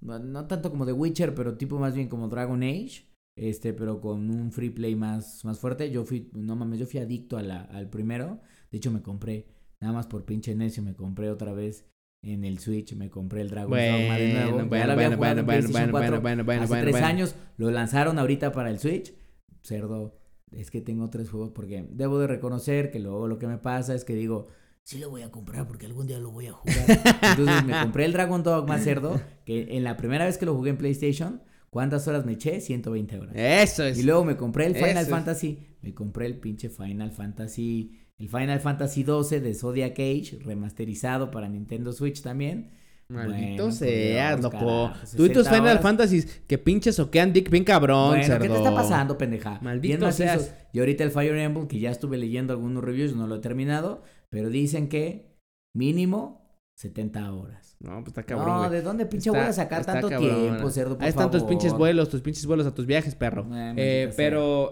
no, 0.00 0.46
tanto 0.46 0.70
como 0.70 0.86
The 0.86 0.92
Witcher, 0.92 1.34
pero 1.34 1.56
tipo 1.56 1.78
más 1.78 1.94
bien 1.94 2.08
como 2.08 2.28
Dragon 2.28 2.62
Age, 2.62 3.06
este, 3.36 3.72
pero 3.72 4.00
con 4.00 4.30
un 4.30 4.52
free 4.52 4.70
play 4.70 4.96
más, 4.96 5.44
más 5.44 5.58
fuerte. 5.58 5.90
Yo 5.90 6.04
fui, 6.04 6.30
no 6.34 6.56
mames, 6.56 6.78
yo 6.80 6.86
fui 6.86 7.00
adicto 7.00 7.36
a 7.36 7.42
la- 7.42 7.62
al 7.64 7.88
primero. 7.90 8.40
De 8.70 8.78
hecho, 8.78 8.90
me 8.90 9.02
compré, 9.02 9.46
nada 9.80 9.92
más 9.94 10.06
por 10.06 10.24
pinche 10.24 10.54
necio, 10.54 10.82
me 10.82 10.94
compré 10.94 11.30
otra 11.30 11.52
vez 11.52 11.86
en 12.22 12.44
el 12.44 12.58
Switch, 12.58 12.94
me 12.96 13.10
compré 13.10 13.42
el 13.42 13.50
Dragon 13.50 13.70
Dogma 13.70 14.18
de 14.18 14.28
nuevo. 14.32 14.50
Bueno, 14.68 14.68
bueno, 14.68 14.94
bueno, 14.96 15.16
bueno, 15.18 15.40
en 15.40 15.46
bueno, 15.46 15.72
bueno, 15.72 15.92
4 15.92 16.20
bueno, 16.20 16.44
bueno, 16.44 16.62
hace 16.62 16.68
bueno, 16.70 16.82
tres 16.82 16.92
bueno. 16.92 17.06
años, 17.06 17.34
lo 17.56 17.70
lanzaron 17.70 18.18
ahorita 18.18 18.52
para 18.52 18.70
el 18.70 18.78
Switch. 18.78 19.14
Cerdo, 19.62 20.18
es 20.50 20.70
que 20.70 20.80
tengo 20.80 21.10
tres 21.10 21.30
juegos 21.30 21.50
porque 21.50 21.86
debo 21.90 22.18
de 22.18 22.26
reconocer 22.26 22.90
que 22.90 22.98
luego 23.00 23.28
lo 23.28 23.38
que 23.38 23.46
me 23.46 23.58
pasa 23.58 23.94
es 23.94 24.04
que 24.04 24.14
digo, 24.14 24.48
sí 24.88 24.96
lo 24.96 25.10
voy 25.10 25.20
a 25.20 25.30
comprar 25.30 25.66
porque 25.66 25.84
algún 25.84 26.06
día 26.06 26.18
lo 26.18 26.30
voy 26.30 26.46
a 26.46 26.52
jugar. 26.52 26.74
Entonces 27.22 27.64
me 27.66 27.78
compré 27.78 28.06
el 28.06 28.12
Dragon 28.14 28.42
Dogma 28.42 28.78
Cerdo, 28.78 29.20
que 29.44 29.76
en 29.76 29.84
la 29.84 29.98
primera 29.98 30.24
vez 30.24 30.38
que 30.38 30.46
lo 30.46 30.54
jugué 30.54 30.70
en 30.70 30.78
PlayStation, 30.78 31.42
¿cuántas 31.68 32.08
horas 32.08 32.24
me 32.24 32.32
eché? 32.32 32.62
120 32.62 33.18
horas. 33.18 33.34
Eso 33.36 33.84
es. 33.84 33.98
Y 33.98 34.02
luego 34.04 34.24
me 34.24 34.38
compré 34.38 34.64
el 34.64 34.74
Final 34.74 34.92
Eso 34.92 35.00
es. 35.00 35.08
Fantasy, 35.10 35.58
me 35.82 35.92
compré 35.92 36.24
el 36.24 36.38
pinche 36.38 36.70
Final 36.70 37.10
Fantasy, 37.10 38.00
el 38.18 38.30
Final 38.30 38.60
Fantasy 38.60 39.02
12 39.02 39.40
de 39.40 39.52
Zodiac 39.52 39.92
Age, 39.92 40.38
remasterizado 40.42 41.30
para 41.30 41.50
Nintendo 41.50 41.92
Switch 41.92 42.22
también. 42.22 42.70
Maldito 43.08 43.68
Bueno, 43.68 43.78
Dios, 43.78 44.40
loco. 44.42 44.92
Tú 45.16 45.26
y 45.26 45.28
tus 45.28 45.44
60 45.44 45.56
Final. 45.56 45.78
Fantasies 45.80 46.42
que 46.46 46.58
pinches 46.58 46.96
soquean 46.96 47.32
dick 47.32 47.50
bien 47.50 47.64
cabrón, 47.64 48.08
Bueno, 48.08 48.22
¿qué 48.22 48.26
cerdo. 48.26 48.54
te 48.54 48.58
está 48.58 48.74
pasando, 48.74 49.16
pendeja? 49.16 49.58
Maldito 49.62 50.10
seas. 50.12 50.54
Y 50.72 50.78
ahorita 50.78 51.04
el 51.04 51.10
Fire 51.10 51.36
Emblem, 51.36 51.68
que 51.68 51.78
ya 51.78 51.90
estuve 51.90 52.18
leyendo 52.18 52.52
algunos 52.52 52.84
reviews, 52.84 53.16
no 53.16 53.26
lo 53.26 53.36
he 53.36 53.38
terminado, 53.38 54.02
pero 54.30 54.48
dicen 54.50 54.88
que 54.88 55.36
mínimo 55.76 56.38
70 56.76 57.32
horas. 57.32 57.76
No, 57.80 57.90
pues 57.98 58.08
está 58.08 58.22
cabrón, 58.24 58.48
no, 58.48 58.58
güey. 58.58 58.70
¿de 58.70 58.82
dónde 58.82 59.06
pinche 59.06 59.30
Está- 59.30 59.40
voy 59.40 59.48
a 59.48 59.52
sacar 59.52 59.84
tanto 59.84 60.08
cabrón. 60.08 60.30
tiempo, 60.30 60.70
cerdo, 60.70 60.94
por 60.96 61.04
Ahí 61.04 61.10
están 61.10 61.30
tus 61.30 61.42
pinches 61.44 61.72
vuelos, 61.72 62.08
tus 62.08 62.20
pinches 62.20 62.46
vuelos 62.46 62.66
a 62.66 62.74
tus 62.74 62.86
viajes, 62.86 63.14
perro. 63.16 63.42
Eh, 63.42 63.48
maldita 63.48 63.82
Eh, 63.82 64.12
pero, 64.16 64.70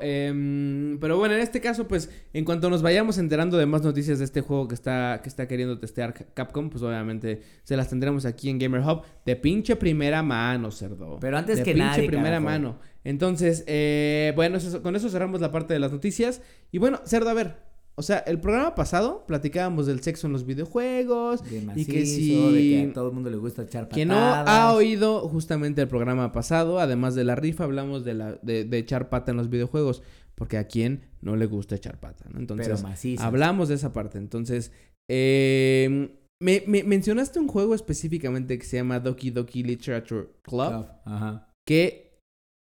pero 1.01 1.19
bueno, 1.19 1.35
en 1.35 1.41
este 1.41 1.61
caso, 1.61 1.87
pues, 1.89 2.11
en 2.33 2.45
cuanto 2.45 2.71
nos 2.71 2.83
vayamos 2.83 3.19
enterando 3.19 3.57
de 3.59 3.67
más 3.67 3.83
noticias 3.83 4.19
de 4.19 4.25
este 4.25 4.41
juego 4.41 4.69
que 4.69 4.75
está, 4.75 5.21
que 5.23 5.29
está 5.29 5.47
queriendo 5.49 5.79
testear 5.79 6.15
Capcom, 6.35 6.71
pues 6.71 6.83
obviamente 6.85 7.43
se 7.65 7.77
las 7.77 7.89
tendremos 7.89 8.25
aquí 8.25 8.51
en 8.51 8.59
Gamer 8.59 8.81
Hub 8.83 9.03
de 9.25 9.37
pinche 9.37 9.75
primera 9.77 10.23
mano, 10.23 10.71
cerdo. 10.71 11.19
Pero 11.21 11.39
antes 11.39 11.59
de 11.59 11.63
que 11.65 11.73
pinche 11.73 11.87
nadie, 11.89 12.07
primera 12.07 12.31
carajo. 12.41 12.45
mano. 12.45 12.79
Entonces, 13.05 13.65
eh, 13.67 14.33
bueno, 14.37 14.59
eso- 14.59 14.83
con 14.83 14.95
eso 14.97 15.09
cerramos 15.09 15.41
la 15.41 15.51
parte 15.53 15.75
de 15.75 15.81
las 15.81 15.93
noticias. 15.93 16.41
Y 16.73 16.79
bueno, 16.79 17.01
cerdo, 17.05 17.31
a 17.31 17.35
ver. 17.35 17.66
O 17.99 18.03
sea, 18.03 18.19
el 18.19 18.39
programa 18.39 18.75
pasado 18.75 19.25
platicábamos 19.27 19.87
del 19.87 20.01
sexo 20.03 20.27
en 20.27 20.35
los 20.35 20.45
videojuegos. 20.45 21.43
De 21.49 21.59
y 21.59 21.61
macizo, 21.63 21.91
que 21.93 21.99
de 22.01 22.07
si... 22.07 22.29
que 22.71 22.89
a 22.91 22.93
todo 22.93 23.09
el 23.09 23.15
mundo 23.15 23.31
le 23.31 23.39
gusta 23.39 23.63
echar 23.63 23.85
patadas. 23.85 23.95
Quien 23.95 24.09
no 24.09 24.17
ha 24.17 24.73
oído 24.75 25.27
justamente 25.29 25.81
el 25.83 25.89
programa 25.89 26.31
pasado, 26.33 26.79
además 26.79 27.15
de 27.15 27.25
la 27.25 27.35
rifa, 27.37 27.65
hablamos 27.65 28.05
de, 28.05 28.15
la, 28.15 28.33
de, 28.43 28.65
de 28.65 28.79
echar 28.79 29.09
pata 29.09 29.31
en 29.31 29.39
los 29.39 29.49
videojuegos. 29.49 30.03
Porque 30.35 30.59
a 30.59 30.67
quien 30.67 31.01
no 31.23 31.35
le 31.37 31.47
gusta 31.47 31.75
echar 31.77 31.99
pata, 31.99 32.27
¿no? 32.31 32.39
Entonces, 32.39 32.69
Pero 32.69 32.83
macizo. 32.83 33.23
hablamos 33.23 33.71
de 33.71 33.77
esa 33.77 33.95
parte. 33.95 34.19
Entonces, 34.19 34.71
eh, 35.11 36.15
me, 36.43 36.63
me- 36.67 36.85
mencionaste 36.85 37.39
un 37.39 37.49
juego 37.49 37.75
específicamente 37.75 38.59
que 38.59 38.67
se 38.67 38.77
llama 38.77 39.01
Doki 39.01 39.31
Doki 39.31 39.63
Literature 39.63 40.29
Club. 40.43 40.87
Ajá. 41.07 41.49
Que 41.67 42.21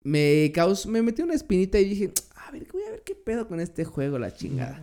me 0.03 0.51
causó, 0.55 0.89
me 0.89 1.03
metió 1.03 1.25
una 1.25 1.35
espinita 1.35 1.77
y 1.79 1.85
dije, 1.85 2.11
a 2.49 2.51
ver, 2.51 2.67
voy 2.73 2.81
a 2.83 2.91
ver 2.91 3.03
qué 3.03 3.13
pedo 3.13 3.47
con 3.47 3.59
este 3.59 3.85
juego, 3.85 4.17
la 4.17 4.33
chingada. 4.33 4.81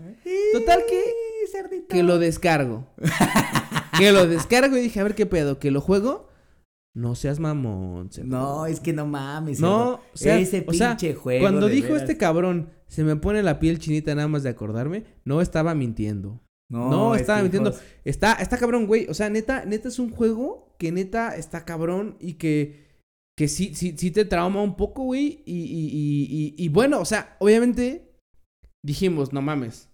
Total 0.53 0.85
que, 0.89 1.03
cerdito. 1.51 1.89
que 1.89 2.03
lo 2.05 2.19
descargo. 2.19 2.87
que 3.99 4.13
lo 4.13 4.27
descargo 4.27 4.77
y 4.77 4.83
dije, 4.83 5.01
a 5.01 5.03
ver 5.03 5.17
qué 5.17 5.27
pedo, 5.27 5.59
que 5.59 5.73
lo 5.73 5.81
juego. 5.81 6.29
No 6.95 7.15
seas 7.17 7.41
mamón. 7.41 8.11
cerdo. 8.13 8.29
No, 8.29 8.67
es 8.67 8.81
que 8.81 8.93
no 8.93 9.07
mames. 9.07 9.61
No, 9.61 9.95
o 9.95 10.01
sea, 10.15 10.39
ese 10.39 10.65
o 10.67 10.73
sea, 10.73 10.91
pinche 10.91 11.15
juego. 11.15 11.43
Cuando 11.43 11.67
dijo 11.67 11.89
veras. 11.89 12.03
este 12.03 12.17
cabrón, 12.17 12.71
se 12.87 13.03
me 13.03 13.17
pone 13.17 13.43
la 13.43 13.59
piel 13.59 13.81
chinita 13.81 14.15
nada 14.15 14.29
más 14.29 14.45
de 14.45 14.51
acordarme, 14.51 15.05
no 15.25 15.41
estaba 15.41 15.75
mintiendo. 15.75 16.41
no, 16.69 17.17
es 17.17 17.23
estaba 17.23 17.43
mintiendo. 17.43 17.71
hijos, 17.71 17.83
Está, 18.05 18.35
está 18.35 18.59
cabrón, 18.59 18.87
güey. 18.87 19.09
O 19.09 19.15
sea, 19.15 19.29
neta, 19.29 19.65
neta 19.65 19.89
es 19.89 19.99
un 19.99 20.11
juego 20.11 20.75
que 20.79 20.93
neta 20.93 21.35
está 21.37 21.65
cabrón 21.65 22.17
y 22.21 22.35
que, 22.35 22.86
que 23.37 23.49
sí, 23.49 23.75
sí, 23.75 23.95
sí 23.97 24.11
te 24.11 24.25
trauma 24.25 24.63
un 24.63 24.77
poco, 24.77 25.03
güey. 25.05 25.43
Y, 25.45 25.55
y, 25.55 25.89
y, 25.93 26.55
y, 26.57 26.65
y 26.65 26.69
bueno, 26.69 27.01
o 27.01 27.05
sea, 27.05 27.37
obviamente 27.39 28.13
dijimos, 28.85 29.33
no 29.33 29.43
mames. 29.43 29.89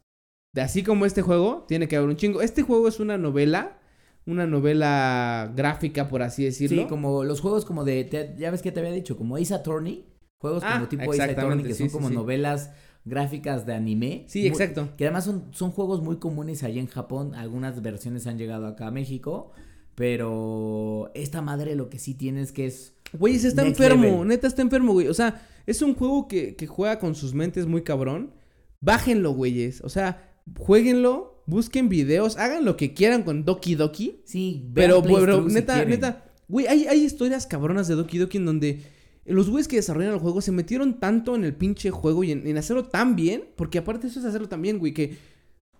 De 0.55 0.61
así 0.63 0.83
como 0.83 1.07
este 1.07 1.23
juego, 1.23 1.65
tiene 1.67 1.89
que 1.89 1.97
haber 1.97 2.09
un 2.09 2.17
chingo. 2.17 2.43
Este 2.43 2.63
juego 2.63 2.87
es 2.89 3.01
una 3.01 3.17
novela, 3.19 3.79
una 4.27 4.47
novela 4.47 5.51
gráfica, 5.57 6.09
por 6.09 6.23
así 6.23 6.45
decirlo. 6.45 6.83
Sí, 6.83 6.89
como 6.89 7.25
los 7.25 7.41
juegos 7.41 7.65
como 7.65 7.85
de, 7.85 8.05
te- 8.05 8.35
ya 8.39 8.51
ves 8.51 8.63
que 8.63 8.71
te 8.71 8.81
había 8.81 8.93
dicho, 8.93 9.17
como 9.17 9.37
Ace 9.37 9.55
Attorney, 9.55 10.05
juegos 10.41 10.63
Ah, 10.67 10.75
como 10.75 10.89
tipo 10.89 11.11
Ace 11.11 11.23
Attorney 11.23 11.65
que 11.65 11.75
sí, 11.75 11.85
son 11.85 11.91
como 11.91 12.09
sí. 12.11 12.15
novelas 12.15 12.71
gráficas 13.05 13.65
de 13.67 13.75
anime. 13.75 14.25
Sí, 14.29 14.41
Muy- 14.41 14.49
exacto. 14.51 14.91
Que 14.97 15.07
además 15.07 15.25
son, 15.25 15.49
son 15.53 15.71
juegos 15.73 16.03
muy 16.03 16.19
comunes 16.19 16.63
allá 16.63 16.81
en 16.81 16.87
Japón, 16.87 17.35
algunas 17.35 17.81
versiones 17.83 18.27
han 18.27 18.39
llegado 18.39 18.67
acá 18.67 18.89
a 18.89 18.91
México, 18.91 19.53
pero 19.95 21.11
esta 21.15 21.43
madre 21.43 21.77
lo 21.77 21.91
que 21.91 21.99
sí 21.99 22.15
tiene 22.15 22.41
es 22.43 22.53
que 22.53 22.67
es... 22.67 22.95
Güey, 23.13 23.39
se 23.39 23.49
está 23.49 23.63
Next 23.63 23.79
enfermo, 23.81 24.05
level. 24.05 24.29
neta 24.29 24.47
está 24.47 24.63
enfermo, 24.63 24.93
güey. 24.93 25.09
O 25.09 25.15
sea, 25.15 25.47
es 25.67 25.83
un 25.83 25.95
juego 25.95 26.29
que, 26.29 26.57
que 26.57 26.67
juega 26.67 26.99
con 26.99 27.15
sus 27.15 27.35
mentes 27.35 27.67
muy 27.67 27.83
cabrón. 27.83 28.33
Bájenlo, 28.81 29.33
güeyes. 29.33 29.83
O 29.83 29.89
sea, 29.91 30.35
jueguenlo, 30.57 31.43
busquen 31.47 31.89
videos, 31.89 32.37
hagan 32.37 32.65
lo 32.65 32.77
que 32.77 32.95
quieran 32.95 33.23
con 33.23 33.45
Doki 33.45 33.75
Doki. 33.75 34.23
Sí, 34.25 34.71
Pero, 34.75 35.03
pero, 35.03 35.43
neta, 35.47 35.85
neta, 35.85 36.25
güey, 36.49 36.67
hay, 36.67 36.87
hay 36.87 37.05
historias 37.05 37.47
cabronas 37.47 37.87
de 37.89 37.95
Doki 37.95 38.19
Doki 38.19 38.39
en 38.39 38.47
donde 38.47 38.81
los 39.25 39.49
güeyes 39.51 39.69
que 39.69 39.77
desarrollan 39.77 40.15
el 40.15 40.19
juego 40.19 40.41
se 40.41 40.53
metieron 40.53 40.99
tanto 40.99 41.37
en 41.37 41.45
el 41.45 41.55
pinche 41.55 41.91
juego 41.91 42.25
y 42.25 42.33
en, 42.33 42.47
en 42.47 42.57
hacerlo 42.59 42.85
tan 42.87 43.15
bien, 43.15 43.45
porque 43.57 43.79
aparte 43.79 44.07
eso 44.09 44.19
es 44.21 44.25
hacerlo 44.27 44.49
tan 44.49 44.63
bien, 44.63 44.79
güey, 44.79 44.93
que, 44.93 45.17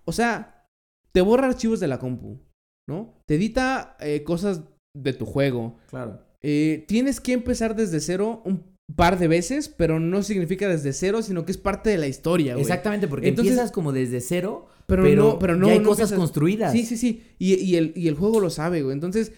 o 0.05 0.13
sea, 0.13 0.69
te 1.13 1.21
borra 1.23 1.49
archivos 1.49 1.81
de 1.81 1.89
la 1.89 1.99
compu, 1.99 2.39
¿no? 2.89 3.15
Te 3.27 3.35
edita 3.37 3.97
eh, 4.01 4.23
cosas 4.25 4.63
de 4.95 5.13
tu 5.13 5.25
juego. 5.27 5.77
Claro. 5.89 6.21
Eh, 6.43 6.85
tienes 6.89 7.21
que 7.21 7.33
empezar 7.33 7.77
desde 7.77 8.01
cero 8.01 8.43
un 8.45 8.65
par 8.97 9.19
de 9.19 9.29
veces, 9.29 9.69
pero 9.69 10.01
no 10.01 10.23
significa 10.23 10.69
desde 10.69 10.93
cero, 10.93 11.23
sino 11.23 11.45
que 11.45 11.53
es 11.53 11.59
parte 11.59 11.91
de 11.91 11.99
la 11.99 12.09
historia, 12.09 12.55
güey. 12.55 12.63
Exactamente, 12.63 13.09
porque 13.09 13.29
Entonces- 13.29 13.53
empiezas 13.53 13.73
como 13.73 13.93
desde 13.93 14.21
cero, 14.21 14.67
Pero, 14.87 15.03
pero, 15.05 15.23
no, 15.23 15.39
pero 15.39 15.57
no, 15.57 15.69
ya 15.69 15.73
hay 15.75 15.79
no 15.79 15.85
cosas 15.89 16.11
empiezas- 16.11 16.19
construidas. 16.19 16.73
Sí, 16.73 16.85
sí, 16.85 16.97
sí. 16.97 17.23
Y, 17.39 17.55
y 17.55 17.77
el, 17.77 17.93
y 17.97 18.09
el 18.09 18.17
juego 18.17 18.41
lo 18.41 18.51
sabe, 18.51 18.83
güey. 18.83 18.93
Entonces, 18.95 19.33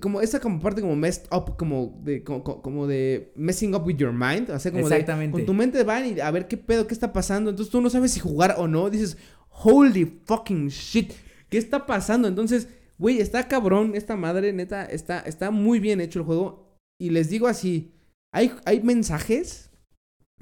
como 0.00 0.20
esa 0.20 0.40
como 0.40 0.60
parte 0.60 0.80
como 0.82 0.94
messed 0.96 1.24
up, 1.32 1.56
como 1.56 2.00
de, 2.02 2.22
como, 2.24 2.42
como 2.42 2.86
de 2.86 3.32
messing 3.36 3.74
up 3.74 3.84
with 3.86 3.96
your 3.96 4.12
mind. 4.12 4.50
O 4.50 4.58
sea, 4.58 4.72
como 4.72 4.88
de, 4.88 4.94
Exactamente. 4.94 5.32
con 5.32 5.46
tu 5.46 5.54
mente 5.54 5.82
van 5.84 6.06
y 6.16 6.20
a 6.20 6.30
ver 6.30 6.48
qué 6.48 6.56
pedo, 6.56 6.86
qué 6.86 6.94
está 6.94 7.12
pasando. 7.12 7.50
Entonces 7.50 7.70
tú 7.70 7.80
no 7.80 7.90
sabes 7.90 8.12
si 8.12 8.20
jugar 8.20 8.56
o 8.58 8.66
no. 8.68 8.90
Dices, 8.90 9.16
holy 9.50 10.20
fucking 10.24 10.68
shit. 10.68 11.12
¿Qué 11.48 11.58
está 11.58 11.86
pasando? 11.86 12.28
Entonces, 12.28 12.68
güey, 12.98 13.20
está 13.20 13.48
cabrón 13.48 13.92
esta 13.94 14.16
madre, 14.16 14.52
neta. 14.52 14.84
Está, 14.84 15.20
está 15.20 15.50
muy 15.50 15.80
bien 15.80 16.00
hecho 16.00 16.18
el 16.20 16.24
juego. 16.24 16.76
Y 17.00 17.10
les 17.10 17.30
digo 17.30 17.46
así, 17.46 17.92
hay, 18.34 18.52
hay 18.64 18.80
mensajes 18.82 19.70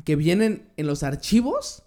que 0.04 0.16
vienen 0.16 0.70
en 0.76 0.86
los 0.86 1.02
archivos 1.02 1.82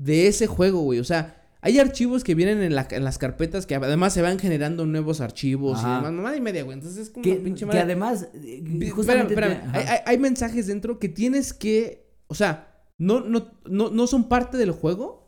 de 0.00 0.26
ese 0.28 0.46
juego, 0.46 0.80
güey. 0.80 0.98
O 0.98 1.04
sea, 1.04 1.40
hay 1.60 1.78
archivos 1.78 2.24
que 2.24 2.34
vienen 2.34 2.60
en, 2.62 2.74
la- 2.74 2.88
en 2.90 3.04
las 3.04 3.16
carpetas 3.18 3.64
que 3.66 3.74
además 3.74 4.12
se 4.12 4.20
van 4.22 4.38
generando 4.38 4.84
nuevos 4.84 5.20
archivos 5.20 5.78
y 5.80 5.82
demás. 5.84 6.12
Mamá 6.12 6.36
y 6.36 6.40
media, 6.40 6.62
güey. 6.64 6.76
Entonces 6.76 7.06
es 7.06 7.10
como 7.10 7.22
Que, 7.22 7.32
una 7.32 7.44
pinche 7.44 7.60
que 7.60 7.66
madre. 7.66 7.80
además, 7.80 8.28
eh, 8.34 8.90
justamente... 8.90 9.32
espérame, 9.34 9.52
espérame. 9.52 9.74
Hay, 9.76 9.86
hay- 9.86 10.00
hay 10.06 10.18
mensajes 10.18 10.66
dentro 10.66 10.98
que 10.98 11.08
tienes 11.08 11.54
que. 11.54 12.10
O 12.26 12.34
sea, 12.34 12.82
no, 12.98 13.20
no, 13.20 13.52
no, 13.66 13.90
no 13.90 14.06
son 14.06 14.28
parte 14.28 14.56
del 14.58 14.72
juego. 14.72 15.24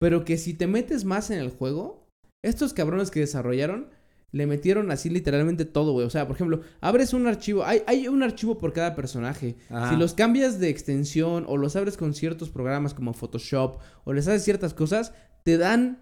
Pero 0.00 0.24
que 0.24 0.36
si 0.36 0.52
te 0.54 0.66
metes 0.66 1.04
más 1.04 1.30
en 1.30 1.38
el 1.38 1.50
juego, 1.50 2.01
estos 2.42 2.72
cabrones 2.72 3.10
que 3.10 3.20
desarrollaron 3.20 3.88
le 4.32 4.46
metieron 4.46 4.90
así 4.90 5.10
literalmente 5.10 5.64
todo, 5.66 5.92
güey. 5.92 6.06
O 6.06 6.10
sea, 6.10 6.26
por 6.26 6.36
ejemplo, 6.36 6.62
abres 6.80 7.12
un 7.12 7.26
archivo, 7.26 7.64
hay, 7.64 7.82
hay 7.86 8.08
un 8.08 8.22
archivo 8.22 8.58
por 8.58 8.72
cada 8.72 8.94
personaje. 8.94 9.56
Ajá. 9.68 9.90
Si 9.90 9.96
los 9.96 10.14
cambias 10.14 10.58
de 10.58 10.70
extensión 10.70 11.44
o 11.46 11.58
los 11.58 11.76
abres 11.76 11.98
con 11.98 12.14
ciertos 12.14 12.48
programas 12.48 12.94
como 12.94 13.12
Photoshop 13.12 13.78
o 14.04 14.12
les 14.12 14.26
haces 14.26 14.42
ciertas 14.42 14.72
cosas, 14.72 15.12
te 15.44 15.58
dan 15.58 16.00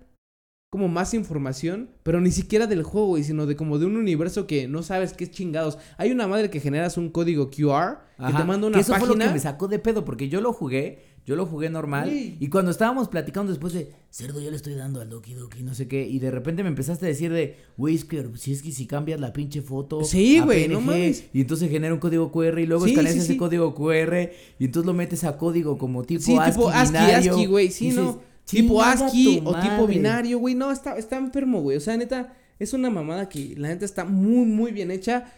como 0.70 0.86
más 0.86 1.14
información, 1.14 1.90
pero 2.04 2.20
ni 2.20 2.30
siquiera 2.30 2.68
del 2.68 2.84
juego, 2.84 3.08
güey, 3.08 3.24
sino 3.24 3.44
de 3.44 3.56
como 3.56 3.80
de 3.80 3.86
un 3.86 3.96
universo 3.96 4.46
que 4.46 4.68
no 4.68 4.84
sabes 4.84 5.12
qué 5.12 5.24
es 5.24 5.32
chingados. 5.32 5.78
Hay 5.98 6.12
una 6.12 6.28
madre 6.28 6.48
que 6.48 6.60
generas 6.60 6.96
un 6.96 7.10
código 7.10 7.50
QR 7.50 7.98
que 8.24 8.32
te 8.32 8.44
manda 8.44 8.68
una 8.68 8.76
que 8.76 8.82
eso 8.82 8.94
fue 8.94 9.08
lo 9.08 9.16
que 9.16 9.28
me 9.28 9.40
sacó 9.40 9.66
de 9.66 9.80
pedo, 9.80 10.04
porque 10.04 10.28
yo 10.28 10.40
lo 10.40 10.52
jugué, 10.52 11.09
yo 11.26 11.36
lo 11.36 11.46
jugué 11.46 11.70
normal, 11.70 12.08
Sí. 12.10 12.36
y 12.40 12.48
cuando 12.48 12.70
estábamos 12.70 13.08
platicando 13.08 13.52
después 13.52 13.72
de, 13.72 13.92
cerdo, 14.10 14.40
yo 14.40 14.50
le 14.50 14.56
estoy 14.56 14.74
dando 14.74 15.00
al 15.00 15.08
Doki 15.10 15.34
Doki, 15.34 15.62
no 15.62 15.74
sé 15.74 15.86
qué, 15.86 16.06
y 16.08 16.18
de 16.18 16.30
repente 16.30 16.62
me 16.62 16.68
empezaste 16.70 17.06
a 17.06 17.08
decir 17.08 17.32
de, 17.32 17.56
güey, 17.76 17.94
es 17.94 18.04
que 18.04 18.26
si 18.36 18.52
es 18.52 18.62
que 18.62 18.72
si 18.72 18.86
cambias 18.86 19.20
la 19.20 19.32
pinche 19.32 19.62
foto 19.62 20.02
Sí, 20.04 20.38
a 20.38 20.44
güey, 20.44 20.66
no 20.68 20.80
mames. 20.80 21.24
y 21.32 21.42
entonces 21.42 21.70
genera 21.70 21.92
un 21.94 22.00
código 22.00 22.32
QR, 22.32 22.58
y 22.60 22.66
luego 22.66 22.84
Sí, 22.86 22.90
escaneas 22.92 23.14
sí, 23.14 23.20
ese 23.20 23.36
código 23.36 23.74
QR, 23.74 24.30
y 24.58 24.64
entonces 24.64 24.86
lo 24.86 24.94
metes 24.94 25.22
a 25.24 25.36
código 25.36 25.78
como 25.78 26.02
tipo 26.04 26.22
Sí, 26.22 26.36
ASCII, 26.36 26.52
tipo 26.52 26.68
ASCII, 26.70 27.46
güey, 27.46 27.70
sí, 27.70 27.86
dices, 27.90 28.02
¿no? 28.04 28.20
Tipo 28.46 28.74
"Chinga 28.82 28.92
ASCII 28.92 29.42
o 29.44 29.54
tipo 29.60 29.66
madre". 29.82 29.86
binario, 29.94 30.38
güey. 30.40 30.56
No, 30.56 30.72
está, 30.72 30.96
está 30.98 31.16
enfermo, 31.18 31.60
güey. 31.62 31.76
O 31.76 31.80
sea, 31.80 31.96
neta, 31.96 32.34
es 32.58 32.72
una 32.72 32.90
mamada 32.90 33.28
que 33.28 33.54
la 33.56 33.68
neta 33.68 33.84
está 33.84 34.04
muy, 34.04 34.44
muy 34.46 34.72
bien 34.72 34.90
hecha. 34.90 35.32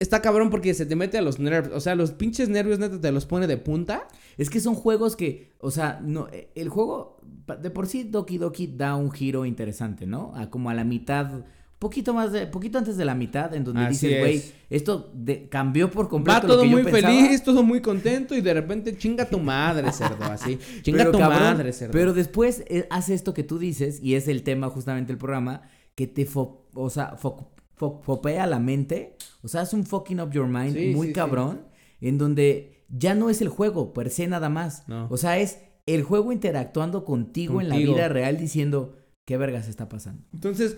Está 0.00 0.22
cabrón 0.22 0.48
porque 0.50 0.74
se 0.74 0.86
te 0.86 0.94
mete 0.94 1.18
a 1.18 1.22
los 1.22 1.40
nervios. 1.40 1.74
O 1.76 1.80
sea, 1.80 1.96
los 1.96 2.12
pinches 2.12 2.48
nervios, 2.48 2.78
neta, 2.78 3.00
te 3.00 3.10
los 3.10 3.26
pone 3.26 3.48
de 3.48 3.56
punta. 3.56 4.06
Es 4.36 4.48
que 4.48 4.60
son 4.60 4.76
juegos 4.76 5.16
que, 5.16 5.50
o 5.58 5.72
sea, 5.72 5.98
no, 6.00 6.28
eh, 6.28 6.50
el 6.54 6.68
juego 6.68 7.20
de 7.60 7.70
por 7.70 7.88
sí 7.88 8.04
Doki 8.04 8.38
Doki 8.38 8.68
da 8.76 8.94
un 8.94 9.10
giro 9.10 9.44
interesante, 9.44 10.06
¿no? 10.06 10.32
A 10.36 10.50
como 10.50 10.70
a 10.70 10.74
la 10.74 10.84
mitad, 10.84 11.44
poquito 11.80 12.14
más 12.14 12.30
de, 12.30 12.46
poquito 12.46 12.78
antes 12.78 12.96
de 12.96 13.04
la 13.04 13.16
mitad, 13.16 13.52
en 13.56 13.64
donde 13.64 13.86
Así 13.86 14.06
dices, 14.06 14.20
güey, 14.20 14.36
es. 14.36 14.54
esto 14.70 15.10
de- 15.14 15.48
cambió 15.48 15.90
por 15.90 16.08
completo 16.08 16.42
Va 16.42 16.46
lo 16.46 16.54
todo 16.54 16.62
que 16.62 16.68
yo 16.70 16.76
muy 16.76 16.84
pensaba". 16.84 17.12
feliz, 17.12 17.42
todo 17.42 17.62
muy 17.64 17.80
contento 17.80 18.36
y 18.36 18.40
de 18.40 18.54
repente 18.54 18.96
chinga 18.96 19.24
tu 19.28 19.40
madre, 19.40 19.90
cerdo, 19.90 20.26
así. 20.26 20.60
Chinga 20.82 20.98
Pero, 20.98 21.10
tu 21.10 21.18
cabrón, 21.18 21.40
madre, 21.42 21.72
cerdo. 21.72 21.90
Pero 21.92 22.12
después 22.14 22.62
eh, 22.68 22.86
hace 22.90 23.14
esto 23.14 23.34
que 23.34 23.42
tú 23.42 23.58
dices, 23.58 23.98
y 24.00 24.14
es 24.14 24.28
el 24.28 24.44
tema 24.44 24.68
justamente 24.68 25.08
del 25.08 25.18
programa, 25.18 25.62
que 25.96 26.06
te 26.06 26.24
fo- 26.24 26.58
o 26.74 26.88
sea, 26.88 27.16
fo- 27.16 27.48
fopea 27.78 28.46
la 28.46 28.58
mente. 28.58 29.16
O 29.42 29.48
sea, 29.48 29.62
es 29.62 29.72
un 29.72 29.84
fucking 29.86 30.20
up 30.20 30.30
your 30.32 30.46
mind 30.46 30.74
Sí, 30.76 30.92
muy 30.94 31.08
sí, 31.08 31.12
sí. 31.12 31.14
cabrón. 31.14 31.62
En 32.00 32.18
donde 32.18 32.84
ya 32.88 33.14
no 33.14 33.30
es 33.30 33.40
el 33.40 33.48
juego 33.48 33.92
per 33.92 34.10
se 34.10 34.26
nada 34.26 34.48
más. 34.48 34.86
No. 34.88 35.08
O 35.10 35.16
sea, 35.16 35.38
es 35.38 35.58
el 35.86 36.02
juego 36.02 36.32
interactuando 36.32 37.04
contigo, 37.04 37.60
en 37.60 37.68
la 37.68 37.74
Contigo. 37.74 37.94
vida 37.94 38.08
real 38.08 38.36
diciendo, 38.36 38.96
¿qué 39.24 39.36
vergas 39.36 39.68
está 39.68 39.88
pasando? 39.88 40.22
Entonces, 40.34 40.76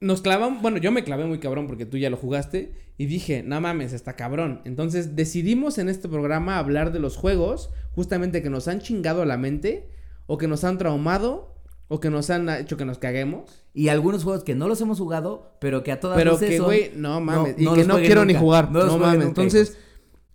nos 0.00 0.20
clavamos, 0.20 0.60
bueno, 0.62 0.78
yo 0.78 0.92
me 0.92 1.04
clavé 1.04 1.24
muy 1.24 1.38
cabrón 1.38 1.66
porque 1.66 1.86
tú 1.86 1.96
ya 1.96 2.10
lo 2.10 2.16
jugaste 2.16 2.74
y 2.98 3.06
dije, 3.06 3.42
no 3.42 3.60
mames, 3.60 3.92
está 3.92 4.14
cabrón. 4.14 4.60
Entonces 4.64 5.16
decidimos 5.16 5.78
en 5.78 5.88
este 5.88 6.08
programa 6.08 6.58
hablar 6.58 6.92
de 6.92 6.98
los 7.00 7.16
juegos 7.16 7.70
justamente 7.92 8.42
que 8.42 8.50
nos 8.50 8.68
han 8.68 8.80
chingado 8.80 9.24
la 9.24 9.36
mente 9.38 9.88
o 10.26 10.38
que 10.38 10.48
nos 10.48 10.64
han 10.64 10.76
traumado 10.76 11.55
o 11.88 12.00
que 12.00 12.10
nos 12.10 12.30
han 12.30 12.48
hecho 12.48 12.76
que 12.76 12.84
nos 12.84 12.98
caguemos. 12.98 13.64
Y 13.72 13.88
algunos 13.88 14.24
juegos 14.24 14.44
que 14.44 14.54
no 14.54 14.68
los 14.68 14.80
hemos 14.80 14.98
jugado, 14.98 15.56
pero 15.60 15.82
que 15.82 15.92
a 15.92 16.00
todas 16.00 16.16
Pero 16.16 16.32
luces 16.32 16.48
que, 16.48 16.58
güey, 16.60 16.92
no 16.96 17.20
mames, 17.20 17.58
no 17.58 17.74
y 17.74 17.78
que 17.78 17.84
no 17.84 17.96
quiero 17.98 18.24
ni 18.24 18.34
jugar, 18.34 18.70
No 18.72 18.84
no, 18.86 18.98
mames. 18.98 19.14
nunca, 19.18 19.28
Entonces, 19.28 19.76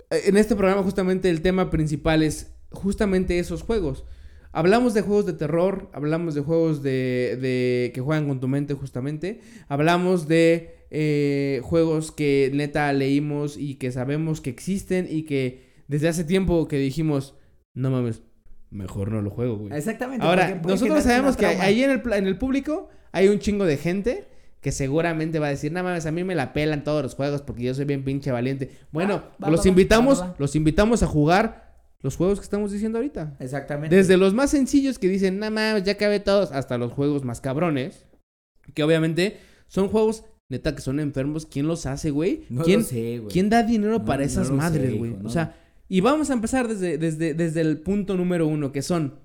eh, 0.09 0.21
en 0.25 0.37
este 0.37 0.55
programa 0.55 0.83
justamente 0.83 1.29
el 1.29 1.41
tema 1.41 1.69
principal 1.69 2.23
es 2.23 2.53
justamente 2.71 3.39
esos 3.39 3.63
juegos. 3.63 4.05
Hablamos 4.53 4.93
de 4.93 5.01
juegos 5.01 5.25
de 5.25 5.33
terror, 5.33 5.89
hablamos 5.93 6.35
de 6.35 6.41
juegos 6.41 6.83
de, 6.83 7.37
de 7.41 7.91
que 7.93 8.01
juegan 8.01 8.27
con 8.27 8.41
tu 8.41 8.49
mente 8.49 8.73
justamente, 8.73 9.39
hablamos 9.69 10.27
de 10.27 10.85
eh, 10.89 11.61
juegos 11.63 12.11
que 12.11 12.51
neta 12.53 12.91
leímos 12.91 13.55
y 13.57 13.75
que 13.75 13.93
sabemos 13.93 14.41
que 14.41 14.49
existen 14.49 15.07
y 15.09 15.23
que 15.23 15.71
desde 15.87 16.09
hace 16.09 16.25
tiempo 16.25 16.67
que 16.67 16.77
dijimos, 16.77 17.35
no 17.73 17.91
mames, 17.91 18.23
mejor 18.71 19.11
no 19.11 19.21
lo 19.21 19.29
juego, 19.29 19.57
güey. 19.57 19.73
Exactamente. 19.73 20.25
Ahora, 20.25 20.59
porque 20.61 20.73
nosotros 20.73 21.03
sabemos 21.03 21.37
que 21.37 21.45
ahí 21.45 21.83
en 21.83 21.91
el, 21.91 22.13
en 22.13 22.25
el 22.25 22.37
público 22.37 22.89
hay 23.11 23.27
un 23.27 23.39
chingo 23.39 23.65
de 23.65 23.77
gente 23.77 24.27
que 24.61 24.71
seguramente 24.71 25.39
va 25.39 25.47
a 25.47 25.49
decir, 25.49 25.71
no 25.71 25.83
mames, 25.83 26.05
a 26.05 26.11
mí 26.11 26.23
me 26.23 26.35
la 26.35 26.53
pelan 26.53 26.83
todos 26.83 27.03
los 27.03 27.15
juegos 27.15 27.41
porque 27.41 27.63
yo 27.63 27.73
soy 27.73 27.85
bien 27.85 28.03
pinche 28.03 28.31
valiente. 28.31 28.71
Bueno, 28.91 29.23
va, 29.43 29.49
los 29.49 29.65
va, 29.65 29.69
invitamos, 29.69 30.21
va, 30.21 30.35
los 30.37 30.55
invitamos 30.55 31.03
a 31.03 31.07
jugar 31.07 31.71
los 32.01 32.15
juegos 32.15 32.39
que 32.39 32.43
estamos 32.43 32.71
diciendo 32.71 32.99
ahorita. 32.99 33.35
Exactamente. 33.39 33.95
Desde 33.95 34.17
los 34.17 34.33
más 34.33 34.51
sencillos 34.51 34.99
que 34.99 35.07
dicen, 35.07 35.39
no 35.39 35.49
mames, 35.49 35.83
ya 35.83 35.97
cabe 35.97 36.19
todos, 36.19 36.51
hasta 36.51 36.77
los 36.77 36.93
juegos 36.93 37.23
más 37.23 37.41
cabrones. 37.41 38.05
Que 38.75 38.83
obviamente 38.83 39.39
son 39.67 39.89
juegos, 39.89 40.25
neta, 40.47 40.75
que 40.75 40.81
son 40.81 40.99
enfermos. 40.99 41.47
¿Quién 41.47 41.67
los 41.67 41.87
hace, 41.87 42.11
güey? 42.11 42.45
No 42.49 42.63
¿Quién, 42.63 42.81
lo 42.81 42.85
sé, 42.85 43.17
güey. 43.17 43.33
¿Quién 43.33 43.49
da 43.49 43.63
dinero 43.63 43.99
No, 43.99 44.05
para 44.05 44.23
esas 44.23 44.51
madres, 44.51 44.91
sé, 44.91 44.97
güey? 44.97 45.15
O 45.23 45.29
sea, 45.29 45.55
y 45.91 45.99
vamos 45.99 46.29
a 46.29 46.33
empezar 46.33 46.69
desde, 46.69 46.97
desde, 46.97 47.33
desde 47.33 47.59
el 47.59 47.81
punto 47.81 48.15
número 48.15 48.47
uno, 48.47 48.71
que 48.71 48.81
son... 48.81 49.19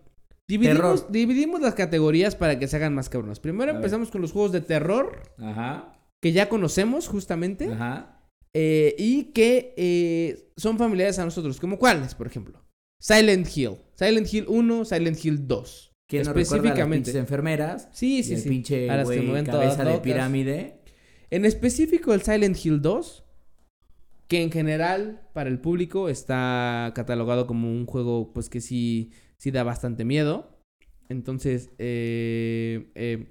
Dividimos, 0.49 1.13
dividimos 1.13 1.61
las 1.61 1.75
categorías 1.75 2.35
para 2.35 2.59
que 2.59 2.67
se 2.67 2.75
hagan 2.75 2.93
más 2.93 3.09
cabronas. 3.09 3.39
Primero 3.39 3.71
A 3.71 3.75
ver. 3.75 3.77
empezamos 3.77 4.11
con 4.11 4.21
los 4.21 4.33
juegos 4.33 4.51
de 4.51 4.63
terror, 4.63 5.23
Ajá. 5.39 5.97
que 6.21 6.33
ya 6.33 6.49
conocemos 6.49 7.07
justamente, 7.07 7.73
Ajá. 7.73 8.21
eh, 8.53 8.97
y 8.99 9.27
que 9.27 9.75
eh, 9.77 10.51
son 10.57 10.77
familiares 10.77 11.21
a 11.21 11.25
nosotros. 11.25 11.61
¿Como 11.61 11.79
cuáles, 11.79 12.17
por 12.17 12.27
ejemplo? 12.27 12.65
Silent 12.99 13.47
Hill. 13.57 13.77
Silent 13.95 14.35
Hill 14.35 14.47
1, 14.49 14.85
Silent 14.87 15.25
Hill 15.25 15.47
2. 15.47 15.93
¿Quién 16.09 16.23
no 16.25 16.33
recuerda 16.33 16.41
a 16.41 16.43
las 16.43 16.53
Específicamente. 16.53 16.97
pinches 16.97 17.15
enfermeras? 17.15 17.89
Sí, 17.93 18.19
y 18.19 18.23
sí, 18.25 18.35
el 18.35 18.41
sí. 18.41 18.49
pinche 18.49 18.91
A 18.91 18.97
las 18.97 19.09
que 19.09 19.45
cabeza 19.45 19.85
de 19.85 19.99
pirámide. 19.99 20.81
En 21.31 21.45
específico 21.45 22.13
el 22.13 22.23
Silent 22.23 22.57
Hill 22.65 22.83
2, 22.83 23.26
que 24.29 24.43
en 24.43 24.51
general 24.51 25.21
para 25.33 25.49
el 25.49 25.61
público 25.61 26.09
está 26.09 26.93
catalogado 26.95 27.47
como 27.47 27.71
un 27.71 27.87
juego 27.87 28.33
pues 28.33 28.49
que 28.49 28.61
sí, 28.61 29.13
sí 29.39 29.51
da 29.51 29.63
bastante 29.63 30.05
miedo. 30.05 30.51
Entonces, 31.09 31.71
eh, 31.79 32.91
eh, 32.97 33.27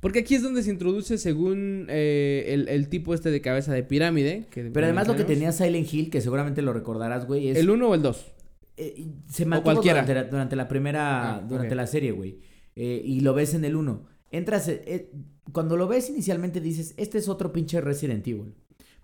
porque 0.00 0.20
aquí 0.20 0.34
es 0.34 0.42
donde 0.42 0.62
se 0.62 0.70
introduce 0.70 1.16
según 1.16 1.86
eh, 1.88 2.44
el, 2.48 2.68
el 2.68 2.88
tipo 2.88 3.14
este 3.14 3.30
de 3.30 3.40
cabeza 3.40 3.72
de 3.72 3.82
pirámide. 3.82 4.46
que 4.50 4.64
Pero 4.64 4.86
además 4.86 5.08
lo 5.08 5.16
que 5.16 5.24
tenía 5.24 5.52
Silent 5.52 5.92
Hill, 5.92 6.10
que 6.10 6.20
seguramente 6.20 6.60
lo 6.60 6.72
recordarás, 6.72 7.26
güey, 7.26 7.48
es... 7.48 7.56
¿El 7.56 7.70
1 7.70 7.88
o 7.88 7.94
el 7.94 8.02
2? 8.02 8.32
eh, 8.76 9.06
se 9.28 9.44
mantuvo 9.44 9.72
cualquiera. 9.72 10.02
durante 10.02 10.14
la, 10.14 10.24
durante 10.24 10.56
la 10.56 10.68
primera... 10.68 11.36
Ah, 11.36 11.40
durante 11.40 11.74
la 11.74 11.86
serie, 11.86 12.12
güey. 12.12 12.38
Y 12.76 13.20
lo 13.20 13.34
ves 13.34 13.54
en 13.54 13.64
el 13.64 13.74
1. 13.74 14.06
Entras... 14.30 14.70
cuando 15.52 15.76
lo 15.76 15.88
ves 15.88 16.10
inicialmente 16.10 16.60
dices, 16.60 16.94
este 16.96 17.18
es 17.18 17.28
otro 17.28 17.52
pinche 17.52 17.80
Resident 17.80 18.26
Evil. 18.28 18.54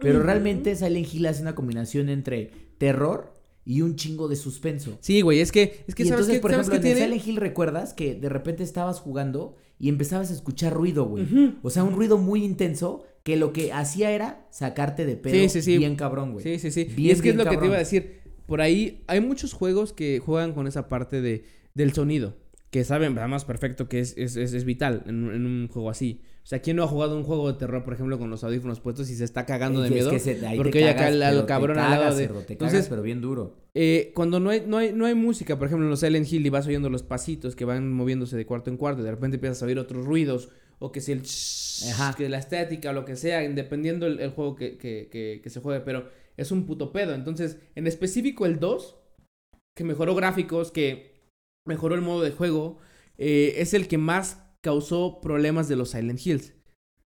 Pero 0.04 0.22
realmente 0.22 0.76
Silent 0.76 1.12
Hill 1.12 1.26
hace 1.26 1.42
una 1.42 1.54
combinación 1.54 2.08
entre 2.08 2.50
terror 2.78 3.34
y 3.64 3.80
un 3.80 3.96
chingo 3.96 4.28
de 4.28 4.36
suspenso. 4.36 4.98
Sí, 5.00 5.22
güey, 5.22 5.40
es 5.40 5.50
que, 5.50 5.84
es 5.86 5.94
que 5.94 6.02
y 6.02 6.06
¿sabes 6.06 6.20
entonces, 6.20 6.34
qué, 6.36 6.40
por 6.40 6.50
¿sabes 6.50 6.68
ejemplo, 6.68 6.88
en 6.88 6.94
tiene? 6.94 7.06
Silent 7.06 7.26
Hill 7.26 7.36
recuerdas 7.36 7.94
que 7.94 8.14
de 8.14 8.28
repente 8.28 8.62
estabas 8.62 9.00
jugando 9.00 9.56
y 9.78 9.88
empezabas 9.88 10.30
a 10.30 10.34
escuchar 10.34 10.72
ruido, 10.74 11.06
güey. 11.06 11.26
O 11.62 11.70
sea, 11.70 11.82
un 11.82 11.94
ruido 11.94 12.18
muy 12.18 12.44
intenso 12.44 13.04
que 13.22 13.36
lo 13.36 13.52
que 13.52 13.72
hacía 13.72 14.10
era 14.10 14.46
sacarte 14.50 15.06
de 15.06 15.16
pedo 15.16 15.34
Sí, 15.34 15.48
sí, 15.48 15.62
sí. 15.62 15.78
bien 15.78 15.96
cabrón, 15.96 16.32
güey. 16.32 16.44
Sí, 16.44 16.58
sí, 16.58 16.70
sí. 16.70 16.82
y 16.90 16.94
Bien, 16.94 17.16
es 17.16 17.22
que 17.22 17.30
es 17.30 17.36
lo 17.36 17.44
que 17.46 17.56
te 17.56 17.64
iba 17.66 17.76
a 17.76 17.78
decir. 17.78 18.20
Por 18.46 18.60
ahí 18.60 19.02
hay 19.06 19.20
muchos 19.20 19.54
juegos 19.54 19.94
que 19.94 20.18
juegan 20.18 20.52
con 20.52 20.66
esa 20.66 20.88
parte 20.88 21.22
de, 21.22 21.44
del 21.74 21.94
sonido. 21.94 22.36
Que 22.70 22.84
saben, 22.84 23.16
además, 23.16 23.44
perfecto 23.44 23.88
que 23.88 24.00
es, 24.00 24.14
es, 24.18 24.36
es, 24.36 24.52
es 24.52 24.64
vital 24.64 25.04
en 25.06 25.46
un 25.46 25.68
juego 25.68 25.88
así. 25.88 26.20
O 26.44 26.46
sea, 26.46 26.60
¿quién 26.60 26.76
no 26.76 26.82
ha 26.82 26.86
jugado 26.86 27.16
un 27.16 27.22
juego 27.24 27.50
de 27.50 27.58
terror, 27.58 27.82
por 27.84 27.94
ejemplo, 27.94 28.18
con 28.18 28.28
los 28.28 28.44
audífonos 28.44 28.78
puestos 28.78 29.08
y 29.08 29.16
se 29.16 29.24
está 29.24 29.46
cagando 29.46 29.80
de 29.80 29.88
Es 29.88 29.94
miedo? 29.94 30.10
que 30.10 30.18
se- 30.18 30.46
ahí 30.46 30.58
porque 30.58 30.86
acá 30.90 31.08
el- 31.08 31.46
cabrón 31.46 31.78
al 31.78 31.90
lado 31.90 32.02
cagas, 32.02 32.16
de- 32.18 32.26
cerdo, 32.26 32.40
te 32.42 32.52
Entonces- 32.52 32.74
cagas, 32.80 32.88
pero 32.90 33.00
bien 33.00 33.22
duro. 33.22 33.56
Eh, 33.72 34.12
cuando 34.14 34.40
no 34.40 34.50
hay, 34.50 34.62
no, 34.66 34.76
hay, 34.76 34.92
no 34.92 35.06
hay 35.06 35.14
música, 35.14 35.58
por 35.58 35.68
ejemplo, 35.68 35.86
en 35.86 35.90
los 35.90 36.00
Silent 36.00 36.30
Hill 36.30 36.44
y 36.44 36.50
vas 36.50 36.66
oyendo 36.66 36.90
los 36.90 37.02
pasitos 37.02 37.56
que 37.56 37.64
van 37.64 37.90
moviéndose 37.90 38.36
de 38.36 38.44
cuarto 38.44 38.68
en 38.70 38.76
cuarto 38.76 39.00
y 39.00 39.04
de 39.04 39.10
repente 39.12 39.36
empiezas 39.36 39.62
a 39.62 39.66
oír 39.66 39.78
otros 39.78 40.04
ruidos 40.04 40.50
o 40.80 40.92
que 40.92 41.00
si 41.00 41.12
el 41.12 41.22
shhh, 41.22 41.90
Ajá. 41.92 42.14
que 42.14 42.28
la 42.28 42.36
estética 42.38 42.90
o 42.90 42.92
lo 42.92 43.06
que 43.06 43.16
sea, 43.16 43.40
dependiendo 43.48 44.06
el, 44.06 44.20
el 44.20 44.28
juego 44.30 44.54
que, 44.54 44.76
que, 44.76 45.08
que, 45.10 45.40
que 45.42 45.48
se 45.50 45.60
juegue, 45.60 45.80
pero 45.80 46.10
es 46.36 46.52
un 46.52 46.66
puto 46.66 46.92
pedo. 46.92 47.14
Entonces, 47.14 47.56
en 47.74 47.86
específico 47.86 48.44
el 48.44 48.60
2, 48.60 48.96
que 49.74 49.84
mejoró 49.84 50.14
gráficos, 50.14 50.70
que 50.72 51.22
mejoró 51.66 51.94
el 51.94 52.02
modo 52.02 52.20
de 52.22 52.32
juego, 52.32 52.76
eh, 53.16 53.54
es 53.58 53.72
el 53.72 53.88
que 53.88 53.96
más 53.96 54.43
causó 54.64 55.20
problemas 55.20 55.68
de 55.68 55.76
los 55.76 55.90
Silent 55.90 56.18
Hills. 56.26 56.54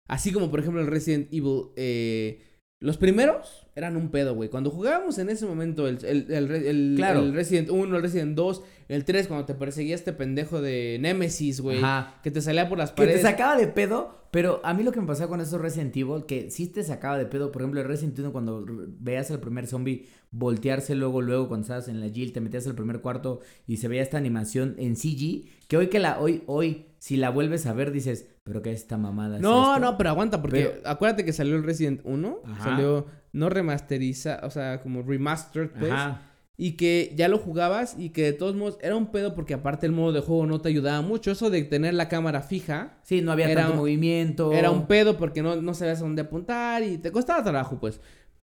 Así 0.07 0.31
como, 0.31 0.49
por 0.49 0.59
ejemplo, 0.61 0.79
el 0.79 0.87
Resident 0.87 1.27
Evil. 1.33 1.63
eh, 1.75 2.43
los 2.79 2.97
primeros 2.97 3.65
eran 3.75 3.97
un 3.97 4.09
pedo, 4.11 4.35
güey. 4.35 4.49
Cuando 4.49 4.69
jugábamos 4.69 5.17
en 5.17 5.29
ese 5.31 5.47
momento 5.47 5.87
el, 5.87 5.97
el, 6.05 6.31
el, 6.31 6.51
el- 6.51 6.93
Claro. 6.95 7.31
Resident 7.31 7.71
1, 7.71 7.95
el 7.95 8.01
Resident 8.03 8.35
2, 8.35 8.63
el 8.87 9.03
3, 9.03 9.27
cuando 9.27 9.45
te 9.47 9.55
perseguía 9.55 9.95
este 9.95 10.13
pendejo 10.13 10.61
de 10.61 10.99
Nemesis, 11.01 11.59
güey. 11.59 11.81
Que 12.21 12.29
te 12.29 12.39
salía 12.39 12.69
por 12.69 12.77
las 12.77 12.91
Que 12.91 12.97
te 12.97 13.01
paredes. 13.07 13.21
sacaba 13.23 13.57
de 13.57 13.65
pedo, 13.67 14.29
pero 14.29 14.61
a 14.63 14.75
mí 14.75 14.83
lo 14.83 14.91
que 14.91 15.01
me 15.01 15.07
pasaba 15.07 15.27
con 15.27 15.41
esos 15.41 15.59
Resident 15.59 15.97
Evil, 15.97 16.25
que 16.27 16.51
sí 16.51 16.67
te 16.67 16.83
sacaba 16.83 17.17
de 17.17 17.25
pedo, 17.25 17.51
por 17.51 17.63
ejemplo, 17.63 17.81
el 17.81 17.87
Resident 17.87 18.19
Evil 18.19 18.31
cuando 18.31 18.63
r- 18.63 18.73
veías 18.99 19.31
al 19.31 19.39
primer 19.39 19.65
zombie 19.65 20.05
voltearse 20.29 20.93
luego, 20.93 21.21
luego 21.23 21.47
cuando 21.47 21.63
estabas 21.63 21.87
en 21.87 21.99
la 21.99 22.09
Jill, 22.09 22.31
te 22.31 22.41
metías 22.41 22.67
al 22.67 22.75
primer 22.75 23.01
cuarto 23.01 23.39
y 23.65 23.77
se 23.77 23.87
veía 23.87 24.03
esta 24.03 24.17
animación 24.19 24.75
en 24.77 24.95
CG, 24.95 25.49
que 25.67 25.77
hoy 25.77 25.87
que 25.87 25.97
la, 25.99 26.19
hoy, 26.19 26.43
hoy, 26.45 26.85
si 26.99 27.17
la 27.17 27.29
vuelves 27.29 27.65
a 27.65 27.73
ver 27.73 27.91
dices, 27.91 28.27
Pero 28.43 28.61
que 28.61 28.71
esta 28.71 28.97
mamada. 28.97 29.39
No, 29.39 29.77
no, 29.79 29.97
pero 29.97 30.09
aguanta, 30.09 30.41
porque 30.41 30.65
Pero- 30.73 30.89
acuérdate 30.89 31.25
que 31.25 31.33
salió 31.33 31.55
el 31.55 31.63
Resident 31.63 32.01
1, 32.03 32.39
Ajá. 32.45 32.63
salió 32.63 33.05
no 33.33 33.49
remasteriza, 33.49 34.39
o 34.43 34.49
sea, 34.49 34.81
como 34.81 35.01
remastered, 35.03 35.69
pues, 35.77 35.91
Ajá. 35.91 36.21
y 36.57 36.71
que 36.77 37.13
ya 37.15 37.27
lo 37.27 37.37
jugabas 37.37 37.95
y 37.99 38.09
que 38.09 38.23
de 38.23 38.33
todos 38.33 38.55
modos 38.55 38.79
era 38.81 38.95
un 38.95 39.11
pedo 39.11 39.35
porque 39.35 39.53
aparte 39.53 39.85
el 39.85 39.91
modo 39.91 40.11
de 40.13 40.21
juego 40.21 40.47
no 40.47 40.59
te 40.61 40.69
ayudaba 40.69 41.01
mucho, 41.01 41.29
eso 41.31 41.49
de 41.51 41.63
tener 41.65 41.93
la 41.93 42.09
cámara 42.09 42.41
fija 42.41 42.97
Sí, 43.03 43.21
no 43.21 43.31
había 43.31 43.47
Era 43.49 43.61
tanto 43.61 43.73
un- 43.73 43.79
movimiento. 43.79 44.51
era 44.53 44.71
un 44.71 44.87
pedo 44.87 45.17
porque 45.17 45.43
no, 45.43 45.55
no 45.61 45.73
sabías 45.75 45.99
a 45.99 46.03
dónde 46.03 46.23
apuntar 46.23 46.81
y 46.83 46.97
te 46.97 47.11
costaba 47.11 47.43
trabajo, 47.43 47.77
pues. 47.79 48.01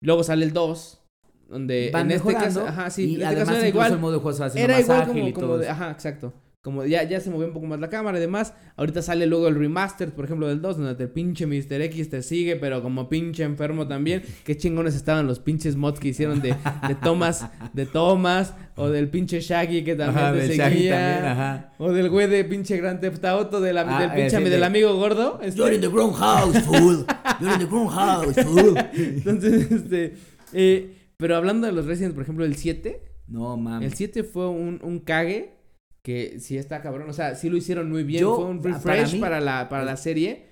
Luego 0.01 0.23
sale 0.23 0.45
el 0.45 0.53
2, 0.53 0.99
donde 1.47 1.91
Van 1.93 2.09
en 2.09 2.17
este 2.17 2.33
caso, 2.33 2.65
ajá, 2.65 2.89
sí, 2.89 3.03
y 3.03 3.05
en 3.15 3.21
este 3.21 3.25
además 3.27 3.45
caso 3.49 3.59
era 3.59 3.67
igual. 3.67 3.91
el 3.91 3.99
modo 3.99 4.13
de 4.13 4.19
juego 4.19 4.37
se 4.37 4.43
haciendo 4.45 4.65
Era 4.65 4.73
más 4.77 4.83
igual 4.85 5.01
ágil 5.01 5.13
como, 5.13 5.27
y 5.27 5.33
como 5.33 5.47
todo 5.47 5.57
de, 5.59 5.63
eso. 5.65 5.71
ajá, 5.73 5.91
exacto. 5.91 6.33
Como 6.63 6.85
ya, 6.85 7.01
ya 7.01 7.19
se 7.19 7.31
movía 7.31 7.47
un 7.47 7.53
poco 7.53 7.65
más 7.65 7.79
la 7.79 7.89
cámara 7.89 8.19
y 8.19 8.21
demás. 8.21 8.53
Ahorita 8.75 9.01
sale 9.01 9.25
luego 9.25 9.47
el 9.47 9.55
remaster, 9.55 10.11
por 10.13 10.25
ejemplo, 10.25 10.47
del 10.47 10.61
2, 10.61 10.77
donde 10.77 11.03
el 11.03 11.09
pinche 11.09 11.47
Mr. 11.47 11.81
X 11.81 12.11
te 12.11 12.21
sigue, 12.21 12.55
pero 12.55 12.83
como 12.83 13.09
pinche 13.09 13.41
enfermo 13.41 13.87
también. 13.87 14.21
Qué 14.45 14.55
chingones 14.55 14.93
estaban 14.93 15.25
los 15.25 15.39
pinches 15.39 15.75
mods 15.75 15.99
que 15.99 16.09
hicieron 16.09 16.39
de, 16.39 16.49
de 16.87 16.93
tomas, 17.01 17.47
de 17.73 17.87
tomas, 17.87 18.53
o 18.75 18.89
del 18.89 19.09
pinche 19.09 19.39
Shaggy 19.41 19.83
que 19.83 19.95
también 19.95 20.19
Ajá, 20.23 20.33
te 20.33 20.37
del 20.37 20.47
seguía. 20.49 20.69
Shaggy 20.69 20.89
también, 20.89 21.25
ajá. 21.31 21.73
O 21.79 21.91
del 21.91 22.09
güey 22.11 22.27
de 22.29 22.45
pinche 22.45 22.77
Grand 22.77 22.99
Theft 23.01 23.25
Auto, 23.25 23.59
de 23.59 23.73
la- 23.73 23.81
Ah, 23.81 23.99
del 24.01 24.09
pinche 24.11 24.37
ese 24.37 24.49
del 24.51 24.59
de- 24.59 24.65
amigo 24.65 24.95
gordo. 24.97 25.39
este. 25.41 25.57
You're 25.59 25.73
in 25.73 25.81
the 25.81 25.87
wrong 25.89 26.13
house, 26.13 26.59
fool. 26.61 27.07
You're 27.39 27.53
in 27.55 27.59
the 27.59 27.65
wrong 27.65 27.89
house, 27.89 28.35
fool. 28.35 28.77
Entonces, 28.93 29.71
este. 29.71 30.13
eh, 30.53 30.95
pero 31.17 31.35
hablando 31.37 31.65
de 31.65 31.73
los 31.73 31.87
Resident, 31.87 32.13
por 32.13 32.21
ejemplo, 32.21 32.45
el 32.45 32.55
7. 32.55 33.01
No, 33.29 33.57
mames. 33.57 33.91
El 33.91 33.97
7 33.97 34.23
fue 34.23 34.47
un, 34.47 34.79
un 34.83 34.99
cague 34.99 35.55
que 36.03 36.39
sí 36.39 36.57
está 36.57 36.81
cabrón. 36.81 37.09
O 37.09 37.13
sea, 37.13 37.35
sí 37.35 37.49
lo 37.49 37.57
hicieron 37.57 37.89
muy 37.89 38.03
bien. 38.03 38.21
Yo, 38.21 38.35
fue 38.35 38.45
un 38.45 38.61
para 38.61 38.75
refresh 38.75 39.13
mí- 39.13 39.19
para, 39.19 39.39
la, 39.41 39.69
para 39.69 39.85
la 39.85 39.97
serie. 39.97 40.49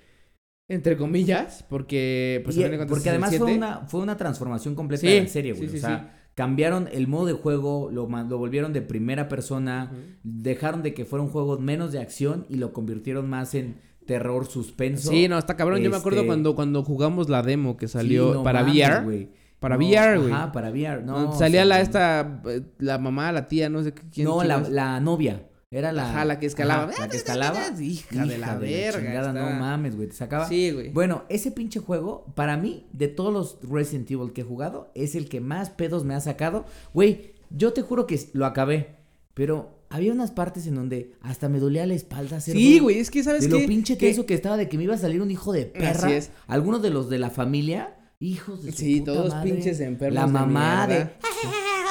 Entre 0.68 0.96
comillas, 0.96 1.64
porque 1.68 2.40
pues 2.44 2.56
Y, 2.56 2.62
porque 2.88 3.10
además 3.10 3.30
fue 3.30 3.38
7. 3.48 3.54
una, 3.56 3.80
fue 3.88 4.00
una 4.02 4.16
transformación 4.16 4.76
completa 4.76 5.00
Sí, 5.00 5.08
de 5.08 5.22
la 5.22 5.26
serie, 5.28 5.52
güey. 5.52 5.68
sí, 5.68 5.78
sí, 5.78 5.78
o 5.78 5.80
sea, 5.88 6.16
cambiaron 6.36 6.88
el 6.92 7.08
modo 7.08 7.26
de 7.26 7.32
juego, 7.32 7.90
lo, 7.92 8.06
lo 8.08 8.38
volvieron 8.38 8.72
de 8.72 8.80
primera 8.80 9.28
persona, 9.28 9.90
dejaron 10.22 10.84
de 10.84 10.94
que 10.94 11.04
fuera 11.04 11.24
un 11.24 11.30
juego 11.30 11.58
menos 11.58 11.90
de 11.90 11.98
acción 11.98 12.46
y 12.48 12.54
lo 12.54 12.72
convirtieron 12.72 13.28
más 13.28 13.56
en 13.56 13.80
terror, 14.06 14.46
suspenso. 14.46 15.10
Sí, 15.10 15.26
no, 15.26 15.38
está 15.38 15.56
cabrón. 15.56 15.80
Yo 15.82 15.90
me 15.90 15.96
acuerdo 15.96 16.18
Este- 16.20 16.28
cuando, 16.28 16.54
cuando 16.54 16.84
jugamos 16.84 17.28
la 17.28 17.42
demo 17.42 17.76
que 17.76 17.88
salió 17.88 18.34
no 18.34 18.42
para 18.44 18.60
mames, 18.62 18.76
VR. 18.76 19.04
güey. 19.04 19.28
Para 19.60 19.76
No, 19.76 19.84
VR, 19.86 20.18
güey. 20.18 20.32
Ajá, 20.32 20.52
para 20.52 20.70
VR. 20.70 21.02
No, 21.04 21.30
o 21.30 21.38
salía 21.38 21.60
sea, 21.60 21.64
la 21.66 21.80
esta, 21.80 22.40
eh, 22.46 22.62
la 22.78 22.98
mamá, 22.98 23.30
la 23.30 23.46
tía, 23.46 23.68
no 23.68 23.82
sé 23.82 23.92
quién. 23.92 24.26
No, 24.26 24.42
la, 24.42 24.58
la 24.68 24.98
novia. 25.00 25.46
Era 25.70 25.92
la. 25.92 26.10
Ajá, 26.10 26.24
la 26.24 26.40
que 26.40 26.46
escalaba. 26.46 26.84
Ajá, 26.90 27.02
la 27.02 27.08
que 27.08 27.16
escalaba. 27.18 27.60
Hija 27.80 28.24
de 28.24 28.38
la 28.38 28.56
verga, 28.56 28.98
chingada, 29.00 29.32
no 29.32 29.50
mames, 29.60 29.94
güey. 29.96 30.08
Te 30.08 30.14
sacaba. 30.16 30.48
Sí, 30.48 30.70
güey. 30.72 30.90
Bueno, 30.90 31.24
ese 31.28 31.52
pinche 31.52 31.78
juego, 31.78 32.24
para 32.34 32.56
mí, 32.56 32.88
de 32.92 33.06
todos 33.08 33.32
los 33.32 33.58
Resident 33.70 34.10
Evil 34.10 34.32
que 34.32 34.40
he 34.40 34.44
jugado, 34.44 34.90
es 34.96 35.14
el 35.14 35.28
que 35.28 35.40
más 35.40 35.70
pedos 35.70 36.04
me 36.04 36.14
ha 36.14 36.20
sacado. 36.20 36.64
Güey, 36.92 37.34
yo 37.50 37.72
te 37.72 37.82
juro 37.82 38.06
que 38.06 38.18
lo 38.32 38.46
acabé, 38.46 38.96
pero 39.34 39.78
había 39.90 40.12
unas 40.12 40.30
partes 40.30 40.66
en 40.66 40.74
donde 40.74 41.12
hasta 41.20 41.48
me 41.48 41.58
dolía 41.60 41.86
la 41.86 41.94
espalda 41.94 42.38
hacer 42.38 42.54
Sí, 42.56 42.78
güey, 42.78 42.98
es 42.98 43.10
que 43.10 43.22
sabes 43.22 43.46
qué? 43.46 43.60
lo 43.60 43.66
pinche 43.66 43.98
Que- 43.98 44.08
teso 44.08 44.24
que 44.24 44.34
estaba 44.34 44.56
de 44.56 44.68
que 44.68 44.76
me 44.78 44.84
iba 44.84 44.94
a 44.94 44.98
salir 44.98 45.20
un 45.20 45.30
hijo 45.30 45.52
de 45.52 45.66
perra. 45.66 45.90
Así 46.06 46.12
es. 46.12 46.30
Algunos 46.46 46.80
de 46.82 46.90
los 46.90 47.08
de 47.10 47.18
la 47.18 47.30
familia, 47.30 47.96
hijos 48.20 48.62
de 48.62 48.70
su 48.72 48.78
Sí, 48.78 49.00
puta 49.00 49.12
todos 49.12 49.34
madre. 49.34 49.50
pinches 49.50 49.80
enfermos 49.80 50.14
La 50.14 50.26
de 50.26 50.32
mamá 50.32 50.86
de. 50.86 50.94
mierda. 50.94 51.12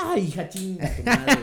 ¡Ay, 0.06 0.24
hija 0.24 0.48
chinga 0.50 0.90
tu 0.96 1.04
madre! 1.04 1.36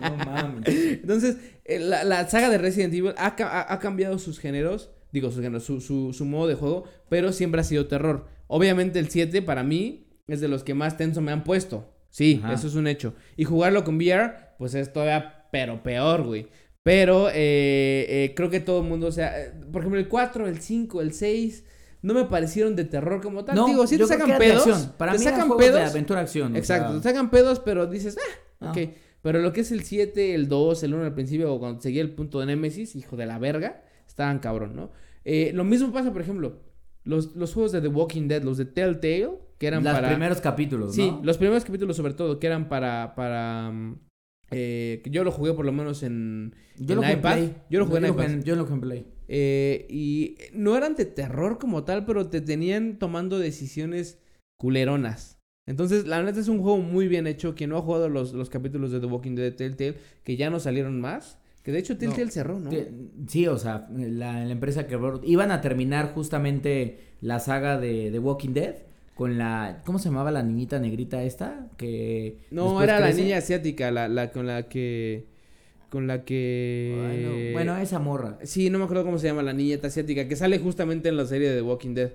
No 0.00 0.16
mames. 0.24 0.64
Entonces, 0.68 1.36
eh, 1.64 1.78
la, 1.78 2.04
la 2.04 2.26
saga 2.28 2.48
de 2.48 2.58
Resident 2.58 2.94
Evil 2.94 3.12
ha, 3.18 3.36
ha- 3.38 3.72
ha 3.72 3.78
cambiado 3.78 4.18
sus 4.18 4.38
géneros, 4.40 4.90
digo, 5.12 5.30
sus 5.30 5.40
géneros, 5.42 5.64
su, 5.64 5.80
su, 5.80 6.12
su 6.12 6.24
modo 6.24 6.48
de 6.48 6.54
juego, 6.54 6.84
pero 7.08 7.32
siempre 7.32 7.60
ha 7.60 7.64
sido 7.64 7.86
terror. 7.86 8.26
Obviamente 8.46 8.98
el 8.98 9.10
7 9.10 9.42
para 9.42 9.62
mí 9.62 10.06
es 10.26 10.40
de 10.40 10.48
los 10.48 10.64
que 10.64 10.74
más 10.74 10.96
tenso 10.96 11.20
me 11.20 11.32
han 11.32 11.44
puesto. 11.44 11.92
Sí, 12.10 12.40
Ajá. 12.42 12.54
eso 12.54 12.66
es 12.68 12.74
un 12.74 12.86
hecho. 12.86 13.14
Y 13.36 13.44
jugarlo 13.44 13.84
con 13.84 13.96
VR, 13.96 14.54
pues 14.58 14.74
es 14.74 14.92
todavía, 14.92 15.46
pero 15.52 15.82
peor, 15.82 16.22
güey. 16.24 16.48
Pero 16.82 17.28
eh, 17.28 17.34
eh, 18.08 18.32
creo 18.34 18.48
que 18.48 18.60
todo 18.60 18.80
el 18.80 18.88
mundo, 18.88 19.08
o 19.08 19.12
sea, 19.12 19.38
eh, 19.40 19.52
por 19.70 19.82
ejemplo, 19.82 20.00
el 20.00 20.08
4, 20.08 20.48
el 20.48 20.60
5, 20.60 21.02
el 21.02 21.12
6, 21.12 21.64
no 22.02 22.14
me 22.14 22.24
parecieron 22.24 22.76
de 22.76 22.84
terror 22.84 23.20
como 23.20 23.44
tal. 23.44 23.56
No, 23.56 23.66
digo, 23.66 23.86
sí 23.86 23.96
te 23.98 24.06
sacan 24.06 24.38
pedos. 24.38 24.66
acción. 24.66 24.92
Para 24.96 25.12
te 25.12 25.18
mí 25.18 25.24
sacan 25.24 25.48
juegos 25.48 25.64
de 25.64 25.72
pedos. 25.72 25.90
aventura 25.90 26.20
acción. 26.20 26.54
o 26.54 26.56
Exacto, 26.56 26.92
sea, 26.92 27.00
te 27.00 27.08
sacan 27.08 27.30
pedos, 27.30 27.60
pero 27.60 27.86
dices, 27.86 28.16
ah, 28.18 28.66
Ah. 28.66 28.70
ok. 28.72 28.78
Pero 29.22 29.40
lo 29.40 29.52
que 29.52 29.62
es 29.62 29.72
el 29.72 29.82
7, 29.82 30.34
el 30.34 30.48
2, 30.48 30.82
el 30.84 30.94
1 30.94 31.04
al 31.04 31.14
principio, 31.14 31.52
o 31.52 31.58
cuando 31.58 31.80
seguía 31.80 32.02
el 32.02 32.10
punto 32.14 32.38
de 32.40 32.46
Némesis, 32.46 32.94
hijo 32.96 33.16
de 33.16 33.26
la 33.26 33.38
verga, 33.38 33.82
estaban 34.06 34.38
cabrón, 34.38 34.76
¿no? 34.76 34.90
Eh, 35.24 35.50
lo 35.54 35.64
mismo 35.64 35.92
pasa, 35.92 36.12
por 36.12 36.22
ejemplo, 36.22 36.60
los, 37.04 37.34
los 37.34 37.52
juegos 37.52 37.72
de 37.72 37.80
The 37.80 37.88
Walking 37.88 38.28
Dead, 38.28 38.42
los 38.44 38.56
de 38.58 38.64
Telltale, 38.64 39.30
que 39.58 39.66
eran 39.66 39.82
los 39.82 39.92
para... 39.92 40.08
primeros 40.08 40.40
capítulos, 40.40 40.94
Sí, 40.94 41.10
¿no? 41.10 41.20
los 41.24 41.36
primeros 41.36 41.64
capítulos 41.64 41.96
sobre 41.96 42.14
todo, 42.14 42.38
que 42.38 42.46
eran 42.46 42.68
para... 42.68 43.14
para 43.16 43.70
mm, 43.72 43.98
eh, 44.52 45.00
que 45.04 45.10
yo 45.10 45.24
lo 45.24 45.32
jugué 45.32 45.52
por 45.52 45.66
lo 45.66 45.72
menos 45.72 46.02
en, 46.04 46.54
Yo 46.76 46.94
en 46.94 47.00
lo 47.02 47.12
iPad. 47.12 47.38
Yo 47.68 47.80
lo 47.80 47.86
jugué 47.86 47.98
en 47.98 48.06
iPad. 48.06 48.24
en- 48.30 48.42
Yo 48.44 48.54
lo 48.56 48.62
jugué 48.64 48.74
en 48.74 48.80
Play. 48.80 49.06
Eh, 49.28 49.86
y 49.90 50.36
no 50.52 50.76
eran 50.76 50.94
de 50.94 51.04
terror 51.04 51.58
como 51.58 51.84
tal, 51.84 52.04
pero 52.04 52.28
te 52.28 52.40
tenían 52.40 52.98
tomando 52.98 53.38
decisiones 53.38 54.18
culeronas. 54.56 55.38
Entonces, 55.66 56.06
la 56.06 56.22
neta 56.22 56.40
es 56.40 56.48
un 56.48 56.62
juego 56.62 56.78
muy 56.78 57.08
bien 57.08 57.26
hecho. 57.26 57.54
Quien 57.54 57.70
no 57.70 57.76
ha 57.76 57.82
jugado 57.82 58.08
los, 58.08 58.32
los 58.32 58.48
capítulos 58.48 58.90
de 58.90 59.00
The 59.00 59.06
Walking 59.06 59.34
Dead 59.34 59.44
de 59.44 59.52
Telltale, 59.52 59.96
que 60.24 60.36
ya 60.36 60.48
no 60.48 60.60
salieron 60.60 61.00
más. 61.00 61.38
Que 61.62 61.72
de 61.72 61.80
hecho 61.80 61.98
Telltale 61.98 62.30
cerró, 62.30 62.58
¿no? 62.58 62.70
Sí, 63.26 63.46
o 63.46 63.58
sea, 63.58 63.86
la, 63.90 64.44
la 64.44 64.50
empresa 64.50 64.86
que 64.86 64.98
iban 65.24 65.50
a 65.50 65.60
terminar 65.60 66.14
justamente 66.14 66.98
la 67.20 67.40
saga 67.40 67.78
de 67.78 68.10
The 68.10 68.18
Walking 68.18 68.54
Dead 68.54 68.76
con 69.18 69.36
la 69.36 69.82
¿cómo 69.84 69.98
se 69.98 70.10
llamaba 70.10 70.30
la 70.30 70.44
niñita 70.44 70.78
negrita 70.78 71.24
esta? 71.24 71.66
Que 71.76 72.38
No, 72.52 72.80
era 72.80 73.00
la 73.00 73.10
niña 73.10 73.38
asiática, 73.38 73.90
la, 73.90 74.06
la 74.06 74.30
con 74.30 74.46
la 74.46 74.68
que... 74.68 75.26
Con 75.90 76.06
la 76.06 76.24
que... 76.24 76.94
Bueno, 76.96 77.52
bueno, 77.52 77.76
esa 77.78 77.98
morra. 77.98 78.38
Sí, 78.42 78.68
no 78.70 78.78
me 78.78 78.84
acuerdo 78.84 79.04
cómo 79.04 79.18
se 79.18 79.26
llama 79.28 79.42
la 79.42 79.52
niñeta 79.54 79.86
asiática, 79.88 80.28
que 80.28 80.36
sale 80.36 80.58
justamente 80.58 81.08
en 81.08 81.16
la 81.16 81.24
serie 81.26 81.48
de 81.48 81.56
The 81.56 81.62
Walking 81.62 81.94
Dead. 81.94 82.12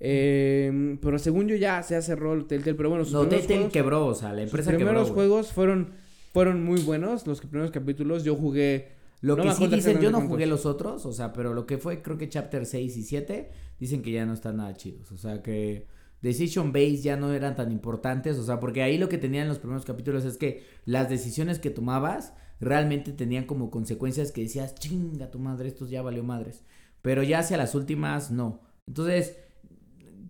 Eh, 0.00 0.98
pero 1.00 1.18
según 1.18 1.48
yo 1.48 1.56
ya 1.56 1.82
se 1.82 2.00
cerró 2.02 2.34
el 2.34 2.44
Telltale, 2.46 2.74
pero 2.74 2.90
bueno, 2.90 3.04
sus 3.04 3.14
No, 3.14 3.20
primeros 3.22 3.46
juegos- 3.46 3.72
quebró, 3.72 4.06
o 4.06 4.14
sea, 4.14 4.28
la 4.32 4.42
Sus 4.42 4.44
empresa 4.44 4.70
quebró. 4.72 4.86
primeros 4.86 5.10
juegos 5.10 5.52
fueron, 5.52 5.92
fueron 6.32 6.62
muy 6.64 6.80
buenos, 6.82 7.26
los 7.26 7.40
primeros 7.40 7.70
capítulos. 7.70 8.24
Yo 8.24 8.34
jugué. 8.36 8.88
Lo 9.20 9.36
no 9.36 9.42
que 9.44 9.52
sí 9.52 9.66
dicen, 9.68 10.00
yo 10.02 10.10
no 10.10 10.20
jugué 10.20 10.44
los 10.44 10.66
otros, 10.66 11.06
o 11.06 11.12
sea, 11.12 11.32
pero 11.32 11.54
lo 11.54 11.64
que 11.64 11.78
fue, 11.78 12.02
creo 12.02 12.18
que 12.18 12.28
Chapter 12.28 12.66
6 12.66 12.94
y 12.98 13.02
7, 13.02 13.48
dicen 13.80 14.02
que 14.02 14.12
ya 14.12 14.26
no 14.26 14.34
están 14.34 14.58
nada 14.58 14.74
chidos. 14.74 15.10
O 15.12 15.16
sea, 15.16 15.40
que 15.42 15.86
Decision 16.20 16.72
Base 16.74 16.98
ya 16.98 17.16
no 17.16 17.32
eran 17.32 17.56
tan 17.56 17.72
importantes, 17.72 18.36
o 18.36 18.44
sea, 18.44 18.60
porque 18.60 18.82
ahí 18.82 18.98
lo 18.98 19.08
que 19.08 19.16
tenían 19.16 19.44
en 19.44 19.48
los 19.48 19.58
primeros 19.60 19.86
capítulos 19.86 20.26
es 20.26 20.36
que 20.36 20.64
las 20.84 21.08
decisiones 21.08 21.58
que 21.58 21.70
tomabas 21.70 22.34
realmente 22.60 23.12
tenían 23.12 23.44
como 23.46 23.70
consecuencias 23.70 24.32
que 24.32 24.42
decías, 24.42 24.74
chinga 24.74 25.30
tu 25.30 25.38
madre, 25.38 25.68
estos 25.68 25.90
ya 25.90 26.02
valió 26.02 26.22
madres. 26.24 26.62
Pero 27.02 27.22
ya 27.22 27.40
hacia 27.40 27.56
las 27.56 27.74
últimas, 27.74 28.30
no. 28.30 28.60
Entonces, 28.86 29.36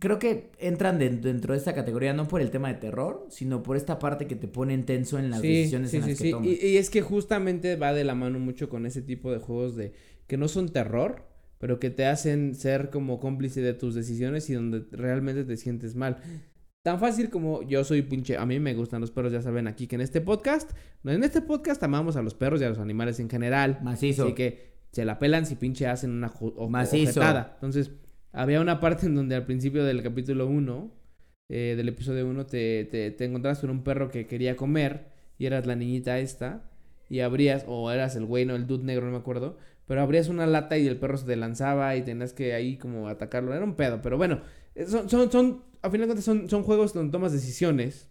creo 0.01 0.19
que 0.19 0.51
entran 0.59 0.99
de- 0.99 1.11
dentro 1.11 1.53
de 1.53 1.59
esta 1.59 1.75
categoría 1.75 2.13
no 2.13 2.27
por 2.29 2.41
el 2.41 2.51
tema 2.51 2.69
de 2.69 2.75
terror, 2.75 3.27
sino 3.31 3.63
por 3.63 3.77
esta 3.77 3.99
parte 3.99 4.27
que 4.27 4.37
te 4.37 4.49
ponen 4.49 4.85
tenso 4.85 5.19
en 5.19 5.31
las 5.31 5.41
Sí, 5.43 5.49
decisiones 5.49 5.91
sí, 5.91 5.97
en 5.97 6.03
las 6.03 6.11
sí, 6.11 6.17
que 6.17 6.25
sí. 6.25 6.31
tomas. 6.31 6.49
Y, 6.49 6.67
y 6.67 6.77
es 6.77 6.91
que 6.91 7.03
justamente 7.03 7.77
va 7.77 7.93
de 7.93 8.05
la 8.05 8.15
mano 8.15 8.39
mucho 8.39 8.69
con 8.69 8.87
ese 8.87 9.03
tipo 9.03 9.33
de 9.33 9.39
juegos 9.39 9.77
de 9.77 9.93
que 10.27 10.37
no 10.37 10.49
son 10.49 10.71
terror, 10.71 11.23
pero 11.59 11.79
que 11.81 11.91
te 11.91 12.07
hacen 12.07 12.55
ser 12.55 12.91
como 12.91 13.21
cómplice 13.21 13.61
de 13.63 13.75
tus 13.75 13.95
decisiones 13.95 14.51
y 14.51 14.55
donde 14.55 14.85
realmente 14.91 15.45
te 15.45 15.57
sientes 15.57 15.95
mal. 15.95 16.19
Tan 16.85 17.01
fácil 17.01 17.31
como 17.31 17.63
yo 17.63 17.83
soy 17.83 18.03
pinche, 18.03 18.37
a 18.37 18.45
mí 18.45 18.61
me 18.61 18.75
gustan 18.75 19.01
los 19.01 19.11
perros, 19.11 19.33
ya 19.33 19.41
saben 19.41 19.67
aquí 19.69 19.87
que 19.87 19.95
en 19.95 20.03
este 20.03 20.21
podcast, 20.21 20.71
en 21.05 21.25
este 21.25 21.41
podcast 21.41 21.83
amamos 21.83 22.17
a 22.17 22.23
los 22.23 22.35
perros 22.35 22.61
y 22.61 22.65
a 22.65 22.69
los 22.69 22.79
animales 22.79 23.19
en 23.21 23.31
general. 23.31 23.79
Macizo. 23.83 24.25
Así 24.25 24.35
que 24.35 24.75
se 24.93 25.07
la 25.07 25.19
pelan 25.19 25.47
si 25.47 25.55
pinche 25.57 25.87
hacen 25.87 26.11
una 26.11 26.31
o- 26.41 26.69
Macizo. 26.69 27.21
ojetada. 27.21 27.53
Entonces, 27.55 27.91
había 28.33 28.61
una 28.61 28.81
parte 28.81 29.07
en 29.07 29.15
donde 29.15 29.35
al 29.35 29.47
principio 29.47 29.83
del 29.83 30.03
capítulo 30.03 30.47
1, 30.47 30.93
eh, 31.49 31.73
del 31.75 31.89
episodio 31.89 32.29
1, 32.29 32.45
te, 32.45 32.85
te, 32.85 33.11
te 33.13 33.25
encontrabas 33.25 33.61
con 33.61 33.71
un 33.71 33.83
perro 33.83 34.11
que 34.11 34.27
quería 34.27 34.55
comer 34.55 35.07
y 35.39 35.47
eras 35.47 35.65
la 35.65 35.77
niñita 35.77 36.19
esta 36.19 36.65
y 37.09 37.21
abrías, 37.21 37.65
o 37.67 37.91
eras 37.91 38.15
el 38.15 38.27
güey, 38.27 38.45
no, 38.45 38.57
el 38.57 38.67
dude 38.67 38.85
negro, 38.85 39.07
no 39.07 39.13
me 39.13 39.19
acuerdo, 39.19 39.57
pero 39.87 40.03
abrías 40.03 40.29
una 40.29 40.47
lata 40.47 40.77
y 40.77 40.87
el 40.87 40.99
perro 40.99 41.17
se 41.17 41.25
te 41.25 41.37
lanzaba 41.37 41.97
y 41.97 42.03
tenías 42.03 42.35
que 42.35 42.53
ahí 42.53 42.77
como 42.77 43.09
atacarlo. 43.09 43.55
Era 43.55 43.65
un 43.65 43.75
pedo, 43.75 44.03
pero 44.03 44.19
bueno, 44.19 44.43
son, 44.87 45.09
son, 45.09 45.31
son 45.31 45.63
a 45.83 45.91
final 45.91 46.03
de 46.03 46.15
cuentas 46.15 46.25
son, 46.25 46.49
son 46.49 46.63
juegos 46.63 46.93
donde 46.95 47.13
tomas 47.13 47.33
decisiones. 47.33 48.11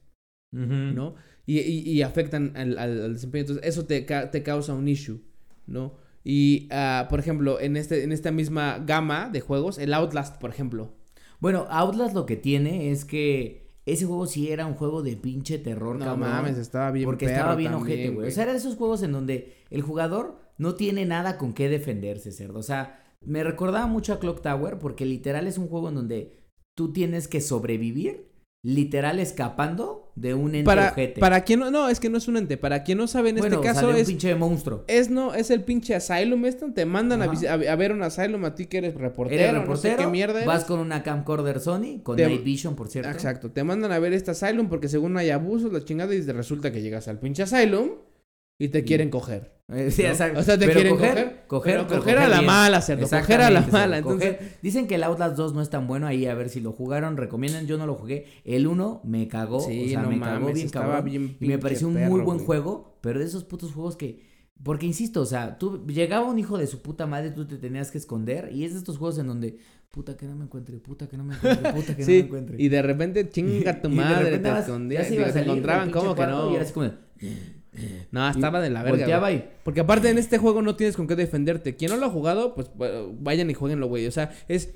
¿no? 0.51 1.15
Y, 1.47 1.59
y, 1.59 1.79
y 1.89 2.01
afectan 2.03 2.53
al, 2.55 2.77
al- 2.77 3.01
al 3.05 3.13
desempeño. 3.13 3.41
Entonces, 3.41 3.65
eso 3.65 3.85
te, 3.85 4.05
ca- 4.05 4.29
te 4.31 4.43
causa 4.43 4.73
un 4.75 4.87
issue, 4.87 5.19
¿no? 5.65 5.95
Y, 6.23 6.67
ah, 6.71 7.07
por 7.09 7.19
ejemplo, 7.19 7.59
en, 7.59 7.75
este, 7.75 8.03
en 8.03 8.11
esta 8.11 8.31
misma 8.31 8.77
gama 8.85 9.29
de 9.29 9.41
juegos, 9.41 9.77
el 9.79 9.93
Outlast, 9.93 10.39
por 10.39 10.51
ejemplo. 10.51 10.93
Bueno, 11.39 11.65
Outlast 11.69 12.13
lo 12.13 12.25
que 12.27 12.37
tiene 12.37 12.91
es 12.91 13.03
que 13.03 13.73
ese 13.85 14.05
juego 14.05 14.27
sí 14.27 14.49
era 14.51 14.65
un 14.67 14.75
juego 14.75 15.01
de 15.01 15.17
pinche 15.17 15.57
terror, 15.57 15.97
No 15.97 16.05
cabrón. 16.05 16.29
mames, 16.29 16.57
estaba 16.57 16.91
bien 16.91 17.05
Porque 17.05 17.25
perro 17.25 17.37
estaba 17.37 17.55
bien 17.55 17.71
también, 17.73 17.97
ojete, 17.99 18.15
güey. 18.15 18.27
O 18.27 18.31
sea, 18.31 18.43
era 18.43 18.53
de 18.53 18.59
esos 18.59 18.75
juegos 18.75 19.01
en 19.03 19.11
donde 19.11 19.55
el 19.71 19.81
jugador 19.81 20.37
no 20.59 20.75
tiene 20.75 21.03
nada 21.05 21.37
con 21.37 21.53
qué 21.53 21.67
defenderse, 21.67 22.31
cerdo. 22.31 22.59
O 22.59 22.63
sea, 22.63 23.03
Me 23.25 23.43
recordaba 23.43 23.87
mucho 23.87 24.13
a 24.13 24.19
Clock 24.19 24.41
Tower 24.41 24.77
porque 24.79 25.05
literal 25.05 25.47
es 25.47 25.57
un 25.57 25.67
juego 25.67 25.89
en 25.89 25.95
donde 25.95 26.42
tú 26.75 26.91
tienes 26.93 27.27
que 27.27 27.41
sobrevivir, 27.41 28.31
literal 28.65 29.19
escapando 29.19 30.11
de 30.15 30.35
un 30.35 30.55
ente 30.55 30.63
Para, 30.65 30.91
ojete. 30.91 31.19
para 31.19 31.43
quien 31.43 31.59
no, 31.59 31.69
no, 31.71 31.89
es 31.89 31.99
que 31.99 32.09
no 32.09 32.17
es 32.17 32.27
un 32.27 32.37
ente. 32.37 32.55
Para 32.55 32.83
quien 32.83 32.97
no 32.97 33.07
sabe, 33.07 33.29
en 33.29 33.37
bueno, 33.37 33.55
este 33.55 33.67
caso 33.67 33.81
sale 33.81 33.93
un 33.93 33.99
es, 33.99 34.07
pinche 34.07 34.35
monstruo. 34.35 34.85
es 34.87 35.09
no, 35.09 35.33
es 35.33 35.49
el 35.49 35.63
pinche 35.63 35.95
Asylum 35.95 36.45
este, 36.45 36.71
te 36.71 36.85
mandan 36.85 37.21
a, 37.23 37.75
ver 37.75 37.91
un 37.91 38.03
Asylum 38.03 38.45
a 38.45 38.55
ti 38.55 38.67
que 38.67 38.77
eres 38.77 38.95
reportero, 38.95 39.41
Eres 39.41 39.53
no 39.53 39.61
reportero, 39.61 39.97
sé 39.97 40.03
qué 40.03 40.09
mierda 40.09 40.35
eres. 40.35 40.47
vas 40.47 40.63
con 40.65 40.79
una 40.79 41.03
camcorder 41.03 41.59
Sony, 41.59 41.99
con 42.03 42.15
Te- 42.15 42.25
Night 42.25 42.43
Vision, 42.43 42.75
por 42.75 42.87
cierto. 42.87 43.09
Exacto, 43.11 43.51
te 43.51 43.63
mandan 43.63 43.91
a 43.91 43.99
ver 43.99 44.13
este 44.13 44.31
Asylum 44.31 44.69
porque 44.69 44.87
según 44.87 45.17
hay 45.17 45.29
abusos, 45.31 45.73
la 45.73 45.83
chingada, 45.83 46.15
y 46.15 46.21
resulta 46.21 46.71
que 46.71 46.81
llegas 46.81 47.07
al 47.07 47.19
pinche 47.19 47.43
Asylum 47.43 47.89
y 48.59 48.69
te 48.69 48.83
quieren 48.83 49.09
coger. 49.09 49.51
Sí, 49.89 50.03
¿no? 50.03 50.09
exacto. 50.09 50.39
O 50.39 50.43
sea, 50.43 50.57
te 50.59 50.65
Pero 50.65 50.75
quieren 50.81 50.93
coger, 50.97 51.13
coger, 51.13 51.47
coger, 51.47 51.75
pero 51.77 51.87
pero 51.87 51.99
coger 52.01 52.17
a 52.19 52.27
la 52.27 52.39
bien. 52.39 52.45
mala, 52.47 52.81
cerdo, 52.81 53.07
coger 53.09 53.41
a 53.41 53.49
la 53.49 53.61
mala, 53.61 53.97
entonces-. 53.97 54.37
Dicen 54.61 54.87
que 54.87 54.95
el 54.95 55.03
Outlast 55.03 55.35
2 55.37 55.53
no 55.53 55.61
es 55.61 55.69
tan 55.69 55.87
bueno 55.87 56.05
ahí, 56.05 56.25
a 56.25 56.35
ver 56.35 56.49
si 56.49 56.59
lo 56.59 56.73
jugaron, 56.73 57.15
recomiendan, 57.17 57.65
yo 57.65 57.77
no 57.77 57.87
lo 57.87 57.95
jugué. 57.95 58.25
El 58.43 58.67
1 58.67 59.01
me 59.05 59.27
cagó, 59.29 59.61
Sí, 59.61 59.85
o 59.85 59.89
sea, 59.89 60.01
no 60.01 60.09
me 60.09 60.19
cagó 60.19 60.41
mames, 60.41 60.53
bien 60.53 60.65
estaba 60.65 60.85
cabrón. 60.87 61.05
bien 61.05 61.37
y 61.39 61.47
me 61.47 61.57
pareció 61.57 61.87
un 61.87 61.95
muy 61.95 62.19
buen 62.21 62.39
güey. 62.39 62.45
juego, 62.45 62.99
pero 63.01 63.19
de 63.19 63.25
esos 63.25 63.45
putos 63.45 63.71
juegos 63.71 63.95
que... 63.95 64.21
Porque 64.61 64.85
insisto, 64.85 65.21
o 65.21 65.25
sea, 65.25 65.57
tú 65.57 65.85
llegaba 65.87 66.25
un 66.29 66.39
hijo 66.39 66.57
de 66.57 66.67
su 66.67 66.81
puta 66.81 67.07
madre, 67.07 67.31
tú 67.31 67.47
te 67.47 67.57
tenías 67.57 67.89
que 67.89 67.97
esconder, 67.97 68.49
y 68.53 68.65
es 68.65 68.73
de 68.73 68.79
estos 68.79 68.97
juegos 68.97 69.17
en 69.17 69.27
donde, 69.27 69.57
puta 69.91 70.15
que 70.15 70.25
no 70.25 70.35
me 70.35 70.43
encuentre, 70.45 70.77
puta 70.79 71.07
que 71.07 71.17
no 71.17 71.23
me 71.23 71.35
encuentre, 71.35 71.73
puta 71.73 71.95
que 71.95 72.05
no 72.05 72.07
me 72.17 72.19
encuentre. 72.19 72.61
y 72.61 72.69
de 72.69 72.81
repente 72.81 73.29
chinga 73.29 73.81
tu 73.81 73.89
Y 73.89 73.91
de 73.91 73.97
madre, 73.97 74.39
te 74.39 74.49
escondías 74.59 75.07
se 75.07 75.15
y 75.15 75.17
salir 75.17 75.33
del 75.33 75.43
encontraban, 75.43 75.91
¿cómo 75.91 76.15
que 76.15 76.27
no? 76.27 76.51
Y 76.51 76.71
como 76.71 76.91
No, 78.11 78.29
estaba 78.29 78.61
de 78.61 78.69
la 78.69 78.83
verga. 78.83 78.99
volteaba 78.99 79.31
y... 79.31 79.49
Porque 79.63 79.79
aparte 79.81 80.09
en 80.09 80.17
este 80.17 80.37
juego 80.37 80.61
no 80.61 80.75
tienes 80.75 80.95
con 80.95 81.07
qué 81.07 81.15
defenderte. 81.15 81.75
Quien 81.75 81.91
no 81.91 81.97
lo 81.97 82.05
ha 82.05 82.09
jugado, 82.09 82.53
pues 82.53 82.69
vayan 83.19 83.49
y 83.49 83.53
jueguenlo, 83.53 83.87
güey. 83.87 84.07
O 84.07 84.11
sea, 84.11 84.31
es. 84.47 84.73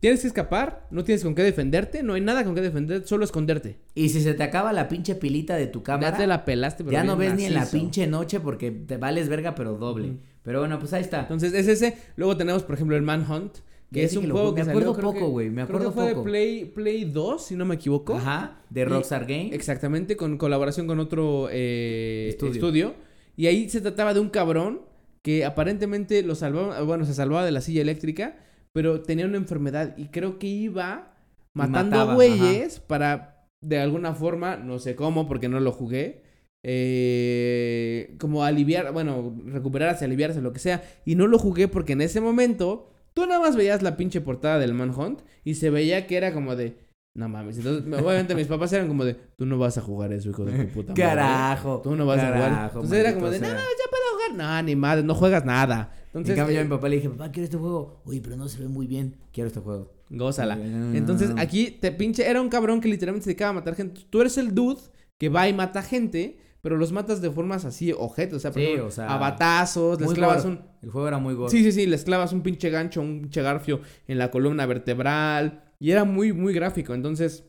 Tienes 0.00 0.20
que 0.20 0.26
escapar, 0.26 0.86
no 0.90 1.02
tienes 1.02 1.22
con 1.22 1.34
qué 1.34 1.42
defenderte, 1.42 2.02
no 2.02 2.12
hay 2.12 2.20
nada 2.20 2.44
con 2.44 2.54
qué 2.54 2.60
defenderte, 2.60 3.08
solo 3.08 3.24
esconderte. 3.24 3.78
Y 3.94 4.10
si 4.10 4.20
se 4.20 4.34
te 4.34 4.42
acaba 4.42 4.70
la 4.74 4.86
pinche 4.86 5.14
pilita 5.14 5.56
de 5.56 5.66
tu 5.66 5.82
cámara... 5.82 6.10
Ya 6.10 6.16
te 6.18 6.26
la 6.26 6.44
pelaste, 6.44 6.84
pero 6.84 6.92
Ya 6.92 7.04
no 7.04 7.16
ves 7.16 7.34
ni 7.34 7.46
en 7.46 7.54
la 7.54 7.64
pinche 7.64 8.06
noche 8.06 8.38
porque 8.38 8.70
te 8.70 8.98
vales 8.98 9.30
verga, 9.30 9.54
pero 9.54 9.78
doble. 9.78 10.18
Pero 10.42 10.58
bueno, 10.58 10.78
pues 10.78 10.92
ahí 10.92 11.00
está. 11.00 11.20
Entonces 11.20 11.54
es 11.54 11.68
ese. 11.68 11.96
Luego 12.16 12.36
tenemos, 12.36 12.64
por 12.64 12.74
ejemplo, 12.74 12.96
el 12.96 13.02
Manhunt. 13.02 13.56
Que 13.94 14.04
es 14.04 14.16
un 14.16 14.24
que 14.26 14.30
juego 14.30 14.54
que 14.54 14.60
Me 14.62 14.66
salió, 14.66 14.90
acuerdo 14.90 15.12
poco, 15.12 15.28
güey, 15.28 15.48
me 15.50 15.64
creo 15.64 15.64
acuerdo 15.64 15.88
que 15.88 15.94
fue 15.94 16.08
poco. 16.10 16.18
de 16.20 16.30
Play, 16.30 16.64
Play 16.66 17.04
2, 17.04 17.46
si 17.46 17.54
no 17.56 17.64
me 17.64 17.76
equivoco. 17.76 18.14
Ajá, 18.16 18.60
de 18.68 18.84
Rockstar 18.84 19.24
Game. 19.26 19.50
Exactamente, 19.54 20.16
con 20.16 20.36
colaboración 20.36 20.86
con 20.86 21.00
otro 21.00 21.48
eh, 21.50 22.26
Estudio. 22.30 22.52
estudio. 22.52 22.94
Y 23.36 23.46
ahí 23.46 23.68
se 23.70 23.80
trataba 23.80 24.12
de 24.14 24.20
un 24.20 24.28
cabrón 24.28 24.82
que 25.22 25.44
aparentemente 25.44 26.22
lo 26.22 26.34
salvaba, 26.34 26.82
bueno, 26.82 27.04
se 27.06 27.14
salvaba 27.14 27.44
de 27.44 27.52
la 27.52 27.60
silla 27.60 27.80
eléctrica, 27.82 28.36
pero 28.72 29.00
tenía 29.02 29.24
una 29.24 29.38
enfermedad 29.38 29.96
y 29.96 30.08
creo 30.08 30.38
que 30.38 30.46
iba 30.48 31.14
matando 31.54 31.96
mataba, 31.96 32.14
güeyes 32.14 32.80
para, 32.80 33.46
de 33.60 33.78
alguna 33.78 34.14
forma, 34.14 34.56
no 34.56 34.78
sé 34.78 34.94
cómo, 34.96 35.26
porque 35.26 35.48
no 35.48 35.60
lo 35.60 35.72
jugué, 35.72 36.22
eh, 36.62 38.14
como 38.18 38.44
aliviar, 38.44 38.92
bueno, 38.92 39.34
recuperarse, 39.46 40.04
aliviarse, 40.04 40.40
lo 40.40 40.52
que 40.52 40.58
sea. 40.58 40.82
Y 41.04 41.14
no 41.14 41.26
lo 41.26 41.38
jugué 41.38 41.68
porque 41.68 41.92
en 41.92 42.00
ese 42.00 42.20
momento 42.20 42.90
tú 43.14 43.26
nada 43.26 43.40
más 43.40 43.56
veías 43.56 43.82
la 43.82 43.96
pinche 43.96 44.20
portada 44.20 44.58
del 44.58 44.74
Manhunt 44.74 45.20
y 45.44 45.54
se 45.54 45.70
veía 45.70 46.06
que 46.06 46.16
era 46.16 46.32
como 46.32 46.56
de... 46.56 46.84
No 47.16 47.28
mames, 47.28 47.58
entonces 47.58 47.84
obviamente 47.86 48.34
mis 48.34 48.48
papás 48.48 48.72
eran 48.72 48.88
como 48.88 49.04
de, 49.04 49.14
tú 49.14 49.46
no 49.46 49.56
vas 49.56 49.78
a 49.78 49.80
jugar 49.80 50.12
eso, 50.12 50.30
hijo 50.30 50.44
de 50.44 50.64
tu 50.64 50.72
puta 50.72 50.92
madre. 50.92 51.02
Carajo. 51.04 51.80
Tú 51.80 51.94
no 51.94 52.06
vas 52.06 52.18
a 52.18 52.26
jugar. 52.26 52.70
Entonces 52.74 52.98
era 52.98 53.14
como 53.14 53.30
de, 53.30 53.38
no, 53.38 53.46
no, 53.46 53.54
ya 53.54 53.90
puedo 53.90 54.04
jugar. 54.14 54.34
No, 54.36 54.62
ni 54.66 54.74
madre, 54.74 55.04
no 55.04 55.14
juegas 55.14 55.44
nada. 55.44 55.92
Entonces, 56.06 56.30
en 56.30 56.36
cambio, 56.36 56.54
yo 56.54 56.58
a 56.58 56.62
eh, 56.62 56.64
mi 56.64 56.70
papá 56.70 56.88
le 56.88 56.96
dije, 56.96 57.08
papá, 57.10 57.30
quiero 57.30 57.44
este 57.44 57.56
juego. 57.56 58.02
Oye, 58.04 58.20
pero 58.20 58.36
no 58.36 58.48
se 58.48 58.60
ve 58.60 58.68
muy 58.68 58.86
bien. 58.86 59.16
Quiero 59.32 59.48
este 59.48 59.60
juego. 59.60 59.92
gózala. 60.10 60.56
Entonces, 60.92 61.30
aquí 61.36 61.70
te 61.70 61.90
pinche, 61.92 62.28
era 62.28 62.40
un 62.40 62.48
cabrón 62.48 62.80
que 62.80 62.88
literalmente 62.88 63.24
se 63.24 63.30
dedicaba 63.30 63.50
a 63.50 63.54
matar 63.54 63.74
gente. 63.74 64.02
Tú 64.10 64.20
eres 64.20 64.38
el 64.38 64.54
dude 64.54 64.80
que 65.18 65.28
va 65.28 65.48
y 65.48 65.52
mata 65.52 65.82
gente, 65.82 66.38
pero 66.64 66.78
los 66.78 66.92
matas 66.92 67.20
de 67.20 67.30
formas 67.30 67.66
así, 67.66 67.92
objetos. 67.92 68.38
O 68.38 68.40
sea, 68.40 68.50
por 68.50 68.60
Sí, 68.60 68.64
ejemplo, 68.64 68.86
o 68.86 68.90
sea, 68.90 69.14
a 69.14 69.18
batazos, 69.18 70.00
les 70.00 70.14
clavas 70.14 70.46
un. 70.46 70.62
El 70.80 70.88
juego 70.90 71.06
era 71.06 71.18
muy 71.18 71.34
gore. 71.34 71.50
Sí, 71.50 71.62
sí, 71.62 71.72
sí, 71.72 71.86
les 71.86 72.04
clavas 72.04 72.32
un 72.32 72.40
pinche 72.40 72.70
gancho, 72.70 73.02
un 73.02 73.20
pinche 73.20 73.42
garfio 73.42 73.82
en 74.08 74.16
la 74.16 74.30
columna 74.30 74.64
vertebral. 74.64 75.62
Y 75.78 75.90
era 75.90 76.04
muy, 76.04 76.32
muy 76.32 76.54
gráfico. 76.54 76.94
Entonces, 76.94 77.44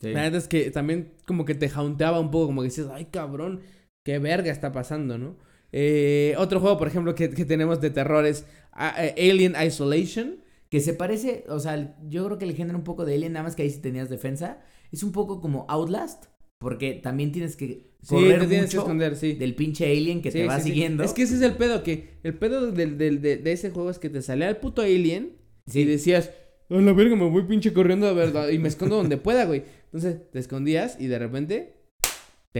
Sí. 0.00 0.12
La 0.12 0.22
neta 0.22 0.38
es 0.38 0.48
que 0.48 0.70
también 0.70 1.12
como 1.26 1.44
que 1.44 1.54
te 1.54 1.68
jaunteaba 1.68 2.18
un 2.18 2.30
poco, 2.30 2.46
como 2.46 2.62
que 2.62 2.68
dices, 2.68 2.86
ay 2.92 3.06
cabrón, 3.06 3.60
qué 4.04 4.18
verga 4.18 4.50
está 4.52 4.72
pasando, 4.72 5.18
¿no? 5.18 5.36
Eh, 5.72 6.34
otro 6.38 6.60
juego, 6.60 6.78
por 6.78 6.88
ejemplo, 6.88 7.14
que, 7.14 7.28
que 7.30 7.44
tenemos 7.44 7.80
de 7.82 7.90
terror 7.90 8.24
es 8.24 8.46
ah, 8.72 8.94
eh, 8.98 9.30
Alien 9.30 9.54
Isolation. 9.62 10.38
Que 10.70 10.80
se 10.80 10.94
parece, 10.94 11.44
o 11.48 11.60
sea, 11.60 11.96
yo 12.08 12.24
creo 12.26 12.38
que 12.38 12.46
le 12.46 12.54
genera 12.54 12.76
un 12.76 12.84
poco 12.84 13.04
de 13.04 13.14
Alien, 13.14 13.34
nada 13.34 13.44
más 13.44 13.54
que 13.54 13.62
ahí 13.62 13.70
si 13.70 13.80
tenías 13.80 14.08
defensa. 14.08 14.60
Es 14.90 15.02
un 15.02 15.12
poco 15.12 15.40
como 15.40 15.64
Outlast, 15.68 16.26
porque 16.58 16.94
también 16.94 17.32
tienes 17.32 17.56
que 17.56 17.94
Sí, 18.02 18.14
correr 18.14 18.40
te 18.40 18.46
tienes 18.46 18.70
que 18.70 18.76
mucho 18.76 18.86
esconder, 18.86 19.16
sí. 19.16 19.32
del 19.32 19.54
pinche 19.56 19.84
alien 19.90 20.22
que 20.22 20.30
Sí, 20.30 20.38
te 20.38 20.46
va 20.46 20.56
sí, 20.58 20.62
sí. 20.62 20.68
siguiendo. 20.70 21.02
Es 21.02 21.12
que 21.12 21.22
ese 21.22 21.34
es 21.34 21.42
el 21.42 21.54
pedo, 21.54 21.82
que 21.82 22.10
el 22.22 22.34
pedo 22.34 22.70
del, 22.70 22.96
del- 22.98 23.20
de, 23.20 23.36
de 23.36 23.52
ese 23.52 23.70
juego 23.70 23.90
es 23.90 23.98
que 23.98 24.08
te 24.08 24.22
salía 24.22 24.48
el 24.48 24.56
puto 24.58 24.82
Alien 24.82 25.32
Sí. 25.66 25.80
y 25.80 25.84
decías, 25.84 26.30
a 26.70 26.74
la 26.74 26.92
verga, 26.92 27.16
me 27.16 27.28
voy 27.28 27.42
pinche 27.44 27.72
corriendo, 27.72 28.06
a 28.06 28.12
ver, 28.12 28.32
y 28.52 28.58
me 28.58 28.68
escondo 28.68 28.96
donde 28.96 29.16
pueda, 29.16 29.44
güey. 29.44 29.64
Entonces 29.86 30.30
te 30.30 30.38
escondías 30.38 30.96
y 31.00 31.06
de 31.08 31.18
repente 31.18 31.74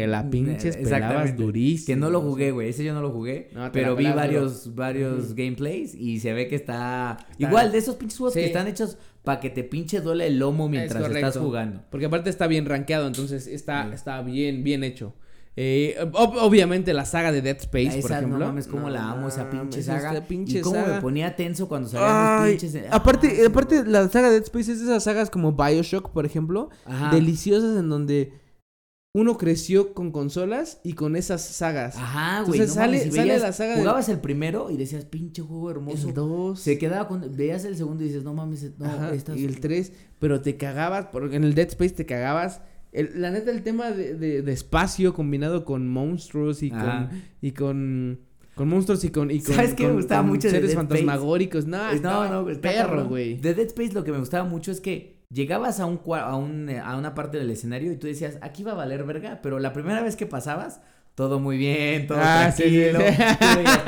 te 0.00 0.06
la 0.06 0.28
pinches 0.28 0.76
pelabas 0.76 0.92
Exactamente. 1.00 1.42
durísimo. 1.42 1.86
Que 1.86 1.96
no 1.96 2.10
lo 2.10 2.20
jugué, 2.20 2.50
güey. 2.50 2.68
Ese 2.68 2.84
yo 2.84 2.92
no 2.92 3.00
lo 3.00 3.10
jugué. 3.10 3.48
No, 3.54 3.72
pero 3.72 3.96
vi 3.96 4.04
pelabas 4.04 4.24
varios, 4.26 4.74
varios 4.74 5.34
gameplays 5.34 5.94
y 5.94 6.20
se 6.20 6.34
ve 6.34 6.48
que 6.48 6.56
está... 6.56 7.16
Está- 7.30 7.34
Igual, 7.48 7.72
de 7.72 7.78
esos 7.78 7.96
pinches 7.96 8.18
juegos 8.18 8.34
Sí. 8.34 8.40
que 8.40 8.46
están 8.46 8.66
hechos 8.68 8.98
para 9.24 9.40
que 9.40 9.48
te 9.48 9.64
pinche 9.64 10.00
duele 10.02 10.26
el 10.26 10.38
lomo 10.38 10.68
mientras 10.68 11.10
estás 11.10 11.38
jugando. 11.38 11.80
Porque 11.90 12.06
aparte 12.06 12.28
está 12.28 12.46
bien 12.46 12.66
rankeado, 12.66 13.06
entonces 13.06 13.46
está, 13.46 13.84
Sí. 13.88 13.94
está 13.94 14.20
bien, 14.20 14.62
bien 14.62 14.84
hecho. 14.84 15.14
Eh, 15.58 15.96
ob- 16.12 16.36
obviamente 16.42 16.92
la 16.92 17.06
saga 17.06 17.32
de 17.32 17.40
Dead 17.40 17.56
Space, 17.56 17.86
por 18.02 18.10
esa, 18.10 18.18
ejemplo. 18.18 18.38
no 18.38 18.44
mames, 18.48 18.66
cómo 18.66 18.82
No 18.82 18.90
la 18.90 19.12
amo, 19.12 19.28
esa 19.28 19.48
pinche 19.48 19.82
saga. 19.82 20.12
esta 20.12 20.26
pinche 20.28 20.58
y 20.58 20.60
cómo 20.60 20.76
saga. 20.76 20.96
me 20.96 21.00
ponía 21.00 21.34
tenso 21.34 21.66
cuando 21.66 21.88
salían 21.88 22.10
los 22.10 22.42
Ay, 22.42 22.58
pinches... 22.58 22.82
aparte, 22.90 23.38
Ah, 23.42 23.46
aparte 23.48 23.82
la 23.86 24.06
saga 24.10 24.28
de 24.28 24.34
Dead 24.34 24.42
Space 24.42 24.72
es 24.72 24.80
de 24.80 24.84
esas 24.84 25.04
sagas 25.04 25.30
como 25.30 25.52
Bioshock, 25.52 26.10
por 26.10 26.26
ejemplo, 26.26 26.68
Ajá. 26.84 27.08
deliciosas 27.14 27.78
en 27.78 27.88
donde 27.88 28.32
uno 29.18 29.38
creció 29.38 29.94
con 29.94 30.12
consolas 30.12 30.78
y 30.84 30.92
con 30.92 31.16
esas 31.16 31.40
sagas. 31.42 31.96
Ajá, 31.96 32.42
güey. 32.42 32.60
Entonces 32.60 32.76
no 32.76 32.82
mames, 32.82 33.00
sale- 33.00 33.08
y 33.08 33.16
sale 33.16 33.22
veías- 33.30 33.42
la 33.42 33.52
saga 33.52 33.72
de- 33.72 33.78
Jugabas 33.80 34.08
el 34.10 34.18
primero 34.20 34.70
y 34.70 34.76
decías, 34.76 35.04
pinche 35.06 35.40
juego 35.42 35.70
hermoso. 35.70 36.08
el 36.08 36.14
2. 36.14 36.60
Se 36.60 36.76
quedaba 36.76 37.08
con... 37.08 37.34
Veías 37.34 37.64
el 37.64 37.76
segundo 37.76 38.04
y 38.04 38.08
dices, 38.08 38.24
no 38.24 38.34
mames, 38.34 38.70
no, 38.78 38.84
Ajá, 38.86 39.14
estas- 39.14 39.36
y 39.38 39.44
el 39.46 39.58
3, 39.60 39.92
pero 40.18 40.40
te 40.42 40.56
cagabas, 40.56 41.06
porque 41.12 41.36
en 41.36 41.44
el 41.44 41.54
Dead 41.54 41.68
Space 41.68 41.94
te 41.94 42.04
cagabas. 42.06 42.60
El- 42.92 43.20
la 43.20 43.30
neta, 43.30 43.50
el 43.50 43.62
tema 43.62 43.90
de, 43.90 44.14
de- 44.14 44.42
de 44.42 44.52
espacio 44.52 45.14
combinado 45.14 45.64
con 45.64 45.88
monstruos 45.88 46.62
y 46.62 46.70
Ajá. 46.70 47.08
con. 47.10 47.22
y 47.40 47.52
con. 47.52 48.20
con 48.54 48.68
monstruos 48.68 49.04
y 49.04 49.10
con. 49.10 49.30
Y 49.30 49.40
con 49.40 49.54
¿Sabes 49.54 49.74
qué 49.74 49.86
me 49.86 49.92
gustaba 49.94 50.22
con 50.22 50.30
mucho 50.30 50.48
de 50.48 50.52
Dead 50.60 50.64
Space? 50.70 50.76
fantasmagóricos. 50.76 51.66
No, 51.66 51.88
Es- 51.90 51.96
estaba 51.96 52.28
no, 52.28 52.42
no, 52.42 52.50
está 52.50 52.68
perro, 52.70 53.06
güey. 53.08 53.36
De 53.38 53.54
Dead 53.54 53.66
Space 53.66 53.92
lo 53.92 54.04
que 54.04 54.12
me 54.12 54.18
gustaba 54.18 54.48
mucho 54.48 54.70
es 54.72 54.80
que 54.80 55.15
llegabas 55.30 55.80
a 55.80 55.86
un, 55.86 56.00
a 56.14 56.36
un 56.36 56.68
eh, 56.68 56.78
a 56.80 56.96
una 56.96 57.14
parte 57.14 57.38
del 57.38 57.50
escenario 57.50 57.92
y 57.92 57.96
tú 57.96 58.06
decías, 58.06 58.38
aquí 58.40 58.62
va 58.62 58.72
a 58.72 58.76
valer 58.76 59.04
verga, 59.04 59.40
pero 59.42 59.58
la 59.58 59.72
primera 59.72 60.02
vez 60.02 60.16
que 60.16 60.26
pasabas, 60.26 60.80
todo 61.14 61.40
muy 61.40 61.56
bien, 61.56 62.06
todo 62.06 62.18
Ah, 62.20 62.52
sí, 62.54 62.62
sí. 62.64 62.90
tranquilo, 62.90 63.00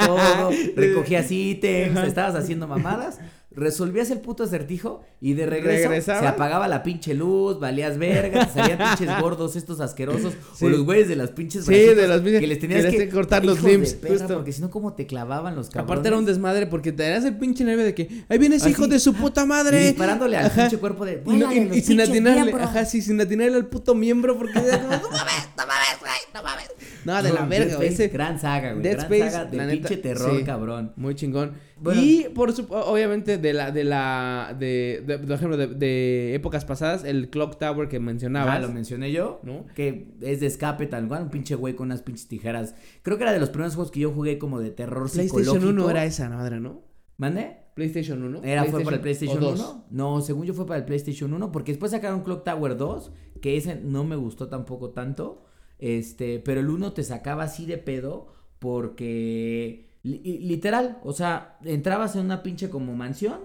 todo, 0.07 0.51
recogías 0.77 1.31
ítems, 1.31 1.99
estabas 2.05 2.35
haciendo 2.35 2.67
mamadas, 2.67 3.21
resolvías 3.59 4.11
el 4.11 4.21
puto 4.21 4.45
acertijo 4.45 5.03
y 5.21 5.35
de 5.35 5.47
regreso 5.47 5.91
se 6.01 6.13
apagaba 6.27 6.69
la 6.69 6.83
pinche 6.83 7.15
luz, 7.15 7.59
valías 7.61 7.99
verga, 7.99 8.47
te 8.47 8.53
salían 8.55 8.79
pinches 8.79 9.09
gordos 9.21 9.57
estos 9.57 9.81
asquerosos 9.81 10.33
Sí. 10.55 10.65
o 10.65 10.69
los 10.69 10.85
güeyes 10.85 11.09
de 11.09 11.17
las 11.17 11.31
pinches 11.31 11.65
Sí, 11.65 11.73
de 11.75 12.07
las 12.09 12.21
pinches- 12.23 12.41
que 12.41 12.47
les 12.47 12.59
tenías 12.59 12.87
que 12.87 13.09
cortar 13.09 13.45
los 13.45 13.63
limbs, 13.63 13.95
porque 14.29 14.53
si 14.53 14.61
no 14.63 14.71
cómo 14.71 14.95
te 14.95 15.07
clavaban 15.07 15.57
los 15.57 15.69
cabrones. 15.71 15.91
Aparte 15.91 16.09
era 16.09 16.19
un 16.19 16.25
desmadre 16.25 16.67
porque 16.67 16.93
te 16.93 17.03
darías 17.03 17.25
el 17.25 17.37
pinche 17.37 17.65
nervio 17.65 17.85
de 17.85 17.95
que 17.95 18.25
ahí 18.29 18.39
viene 18.39 18.57
ese 18.57 18.67
Así, 18.67 18.73
hijo 18.73 18.87
de 18.87 18.99
su 18.99 19.13
puta 19.15 19.43
y 19.43 19.47
madre. 19.47 19.79
disparándole 19.89 20.37
al 20.37 20.47
Ajá. 20.47 20.63
pinche 20.63 20.79
cuerpo 20.79 21.05
de 21.05 21.23
Y, 21.27 21.29
no- 21.31 21.35
y- 21.35 21.39
"Vuélale 21.39 21.65
los 21.67 21.77
y 21.77 21.81
sin 21.83 22.01
atinarle, 22.01 22.43
miembros". 22.45 22.69
ajá, 22.69 22.85
sí, 22.85 23.03
sin 23.03 23.21
atinarle 23.21 23.57
al 23.57 23.67
puto 23.67 23.95
miembro 23.95 24.39
porque 24.39 24.55
no 24.55 24.61
mames, 24.63 25.03
no 25.03 25.67
mames, 25.67 25.99
güey, 26.01 26.13
no 26.35 26.43
mames. 26.43 26.69
No, 27.05 27.23
de 27.23 27.33
la 27.33 27.45
verga, 27.47 27.77
güey. 27.77 28.09
Gran 28.09 28.39
saga, 28.41 28.73
güey. 28.73 28.83
Dead 28.83 28.93
gran 28.99 29.13
Space, 29.13 29.31
saga 29.31 29.45
de 29.51 29.57
neta, 29.59 29.71
pinche 29.73 29.97
terror, 29.97 30.37
sí. 30.39 30.45
cabrón. 30.45 30.93
Muy 30.97 31.15
chingón. 31.15 31.53
Bueno. 31.81 32.01
y 32.03 32.27
por 32.35 32.53
sup- 32.53 32.71
obviamente 32.71 33.39
de 33.39 33.53
la, 33.53 33.71
de 33.71 33.85
la, 33.85 34.57
de, 34.59 35.03
de, 35.07 35.19
por 35.19 35.33
ejemplo, 35.33 35.57
de, 35.57 35.67
de 35.69 36.35
épocas 36.35 36.65
pasadas, 36.65 37.05
el 37.05 37.31
Clock 37.31 37.59
Tower 37.59 37.89
que 37.89 38.01
mencionabas. 38.01 38.57
Ah, 38.57 38.61
lo 38.61 38.69
mencioné 38.73 39.13
yo. 39.13 39.41
¿No? 39.43 39.67
Que 39.75 40.09
es 40.21 40.41
de 40.41 40.47
escape 40.47 40.87
tal 40.87 41.07
cual, 41.09 41.25
un 41.25 41.31
pinche 41.31 41.55
güey 41.55 41.75
con 41.75 41.87
unas 41.89 42.03
pinches 42.03 42.29
tijeras. 42.29 42.75
Creo 43.03 43.17
que 43.17 43.23
era 43.25 43.33
de 43.33 43.41
los 43.41 43.51
primeros 43.51 43.75
juegos 43.75 43.91
que 43.93 44.01
yo 44.01 44.11
jugué 44.13 44.39
como 44.39 44.61
de 44.61 44.71
terror 44.71 45.11
PlayStation 45.11 45.45
psicológico. 45.45 45.83
1 45.85 45.91
era 45.91 46.05
esa 46.05 46.29
madre, 46.29 46.61
¿no? 46.61 46.83
¿Mande? 47.17 47.57
PlayStation 47.75 48.23
1. 48.23 48.41
Era, 48.43 48.65
fue 48.65 48.83
para 48.83 48.97
el 48.97 49.03
PlayStation 49.03 49.43
o 49.43 49.49
1. 49.51 49.57
dos. 49.57 49.77
No, 49.91 50.21
según 50.21 50.47
yo 50.47 50.55
fue 50.55 50.67
para 50.67 50.79
el 50.79 50.85
PlayStation 50.85 51.33
1, 51.33 51.53
porque 51.53 51.73
después 51.73 51.93
sacaron 51.93 52.23
Clock 52.23 52.45
Tower 52.45 52.77
2, 52.77 53.13
que 53.41 53.57
ese 53.57 53.77
no 53.77 54.03
me 54.05 54.17
gustó 54.17 54.49
tampoco 54.49 54.91
tanto. 54.91 55.45
Este, 55.79 56.41
pero 56.41 56.59
el 56.61 56.69
1 56.69 56.93
te 56.93 57.05
sacaba 57.05 57.45
así 57.45 57.67
de 57.67 57.79
pedo 57.79 58.27
porque 58.59 59.88
literal, 60.03 60.99
o 61.05 61.13
sea, 61.13 61.59
entrabas 61.65 62.15
en 62.17 62.25
una 62.25 62.43
pinche 62.43 62.71
como 62.71 62.95
mansión, 62.95 63.41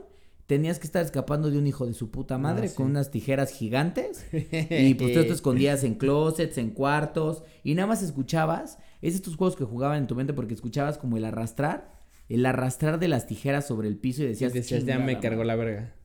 tenías 0.45 0.77
que 0.79 0.85
estar 0.87 1.03
escapando 1.03 1.49
de 1.49 1.57
un 1.57 1.65
hijo 1.67 1.85
de 1.85 1.93
su 1.93 2.11
puta 2.11 2.37
madre 2.37 2.65
Ah, 2.65 2.69
sí. 2.69 2.75
con 2.75 2.87
unas 2.87 3.11
tijeras 3.11 3.51
gigantes 3.51 4.25
y 4.31 4.93
pues 4.95 5.13
tú 5.13 5.21
te 5.21 5.29
escondías 5.33 5.83
en 5.83 5.95
closets, 5.95 6.57
en 6.57 6.71
cuartos 6.71 7.43
y 7.63 7.75
nada 7.75 7.87
más 7.87 8.03
escuchabas, 8.03 8.77
es 9.01 9.15
estos 9.15 9.35
juegos 9.35 9.55
que 9.55 9.63
jugaban 9.63 9.97
en 9.99 10.07
tu 10.07 10.15
mente 10.15 10.33
porque 10.33 10.53
escuchabas 10.53 10.97
como 10.97 11.17
el 11.17 11.25
arrastrar, 11.25 11.91
el 12.29 12.45
arrastrar 12.45 12.99
de 12.99 13.07
las 13.07 13.25
tijeras 13.27 13.65
sobre 13.67 13.87
el 13.87 13.97
piso 13.97 14.21
y 14.23 14.25
Y 14.25 14.27
decías, 14.29 14.53
decías, 14.53 14.85
ya 14.85 14.99
me 14.99 15.13
"Chingada 15.13 15.21
cargó 15.21 15.37
madre". 15.43 15.47
la 15.47 15.55
verga. 15.55 15.95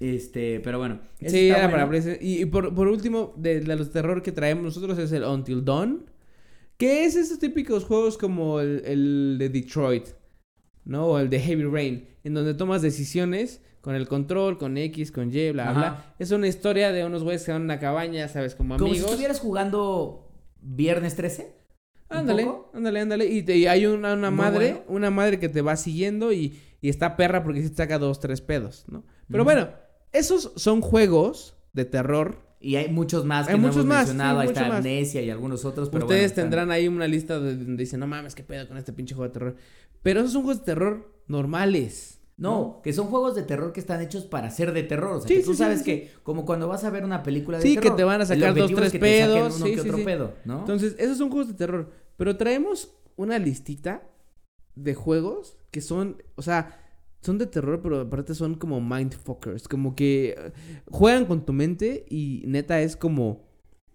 Este, 0.00 0.60
pero 0.60 0.78
bueno. 0.78 1.00
Sí, 1.26 1.48
era 1.48 1.68
para 1.70 1.86
bueno. 1.86 2.04
Y, 2.20 2.42
y 2.42 2.44
por, 2.46 2.72
por 2.74 2.86
último, 2.86 3.34
de, 3.36 3.60
de 3.60 3.76
los 3.76 3.90
terror 3.90 4.22
que 4.22 4.30
traemos 4.30 4.62
nosotros 4.62 4.96
es 4.98 5.10
el 5.12 5.24
Until 5.24 5.64
Dawn. 5.64 6.08
Que 6.78 7.04
es 7.04 7.16
esos 7.16 7.38
típicos 7.38 7.84
juegos 7.84 8.16
como 8.16 8.60
el, 8.60 8.82
el 8.86 9.36
de 9.38 9.48
Detroit, 9.50 10.06
¿no? 10.84 11.06
O 11.08 11.18
el 11.18 11.28
de 11.28 11.40
Heavy 11.40 11.64
Rain, 11.64 12.08
en 12.24 12.34
donde 12.34 12.54
tomas 12.54 12.80
decisiones 12.82 13.60
con 13.80 13.94
el 13.94 14.06
control, 14.08 14.58
con 14.58 14.76
X, 14.78 15.12
con 15.12 15.34
Y, 15.34 15.50
bla, 15.52 15.70
Ajá. 15.70 15.78
bla. 15.78 16.14
Es 16.18 16.30
una 16.30 16.46
historia 16.48 16.92
de 16.92 17.04
unos 17.04 17.22
güeyes 17.24 17.44
que 17.44 17.52
van 17.52 17.62
a 17.62 17.64
una 17.64 17.78
cabaña, 17.80 18.28
¿sabes? 18.28 18.54
Como 18.54 18.76
Como 18.76 18.86
si 18.86 18.92
amigos. 18.92 19.10
estuvieras 19.10 19.40
jugando 19.40 20.30
Viernes 20.60 21.14
13. 21.16 21.56
¿un 22.10 22.16
Ándale, 22.16 22.48
ándale, 22.72 23.00
ándale. 23.00 23.26
Y, 23.26 23.42
te- 23.42 23.56
y 23.56 23.66
hay 23.66 23.84
una, 23.86 24.14
una 24.14 24.30
madre, 24.30 24.72
bueno. 24.72 24.84
una 24.88 25.10
madre 25.10 25.38
que 25.38 25.48
te 25.48 25.60
va 25.62 25.76
siguiendo 25.76 26.32
y, 26.32 26.58
y 26.80 26.88
está 26.88 27.16
perra 27.16 27.42
porque 27.44 27.60
te 27.60 27.68
saca 27.74 27.98
dos, 27.98 28.18
tres 28.20 28.40
pedos, 28.40 28.84
¿no? 28.88 29.04
Pero 29.30 29.44
bueno, 29.44 29.68
esos 30.12 30.52
son 30.56 30.80
juegos 30.80 31.56
de 31.74 31.84
terror 31.84 32.47
Y 32.60 32.74
hay 32.76 32.88
muchos 32.90 33.24
más 33.24 33.46
que 33.46 33.52
Hay 33.52 33.58
no 33.58 33.68
muchos 33.68 33.76
hemos 33.84 33.86
más, 33.88 33.98
mencionado. 34.08 34.40
sí, 34.40 34.46
Ahí 34.48 34.52
está. 34.52 34.76
Amnesia 34.76 35.22
y 35.22 35.30
algunos 35.30 35.64
otros. 35.64 35.88
Pero 35.90 36.04
Ustedes 36.06 36.20
bueno, 36.22 36.26
están- 36.28 36.44
tendrán 36.44 36.70
ahí 36.72 36.88
una 36.88 37.06
lista 37.06 37.38
de- 37.38 37.56
donde 37.56 37.82
dicen, 37.84 38.00
no 38.00 38.06
mames, 38.06 38.34
qué 38.34 38.42
pedo 38.42 38.66
con 38.66 38.76
este 38.76 38.92
pinche 38.92 39.14
juego 39.14 39.28
de 39.28 39.32
terror. 39.32 39.56
Pero 40.02 40.20
esos 40.20 40.32
son 40.32 40.42
juegos 40.42 40.60
de 40.60 40.66
terror 40.66 41.12
normales. 41.28 42.14
No, 42.36 42.80
que 42.84 42.92
son 42.92 43.08
juegos 43.08 43.34
de 43.34 43.42
terror 43.42 43.72
que 43.72 43.80
están 43.80 44.00
hechos 44.00 44.24
para 44.24 44.48
ser 44.50 44.72
de 44.72 44.84
terror. 44.84 45.16
O 45.16 45.18
sea, 45.20 45.26
Sí, 45.28 45.34
que 45.34 45.40
sí, 45.40 45.46
tú 45.46 45.52
sí, 45.54 45.58
sabes 45.58 45.80
sí, 45.80 45.84
que, 45.84 46.10
como 46.22 46.44
cuando 46.46 46.68
vas 46.68 46.84
a 46.84 46.90
ver 46.90 47.04
una 47.04 47.24
película 47.24 47.58
de 47.58 47.64
Sí, 47.64 47.74
terror. 47.74 47.90
que 47.92 47.96
te 47.96 48.04
van 48.04 48.20
a 48.20 48.26
sacar 48.26 48.54
dos, 48.54 48.70
es 48.70 48.76
tres 48.76 48.92
que 48.92 48.98
te 48.98 49.04
pedos, 49.04 49.56
uno 49.56 49.66
sí, 49.66 49.72
que 49.74 49.80
sí, 49.82 49.88
otro 49.88 49.98
sí. 49.98 50.04
pedo, 50.04 50.34
¿no? 50.44 50.60
Entonces, 50.60 50.94
esos 50.98 51.18
son 51.18 51.30
juegos 51.30 51.48
de 51.48 51.54
terror. 51.54 51.90
Pero 52.16 52.36
traemos 52.36 52.92
una 53.16 53.40
listita 53.40 54.02
de 54.76 54.94
juegos 54.94 55.56
que 55.72 55.80
son, 55.80 56.22
o 56.36 56.42
sea, 56.42 56.80
son 57.20 57.38
de 57.38 57.46
terror, 57.46 57.80
pero 57.82 58.00
aparte 58.00 58.34
son 58.34 58.54
como 58.54 58.80
mindfuckers. 58.80 59.66
Como 59.68 59.94
que 59.96 60.30
eh, 60.38 60.52
juegan 60.90 61.24
con 61.26 61.44
tu 61.44 61.52
mente 61.52 62.06
y 62.08 62.42
neta 62.46 62.80
es 62.80 62.96
como, 62.96 63.42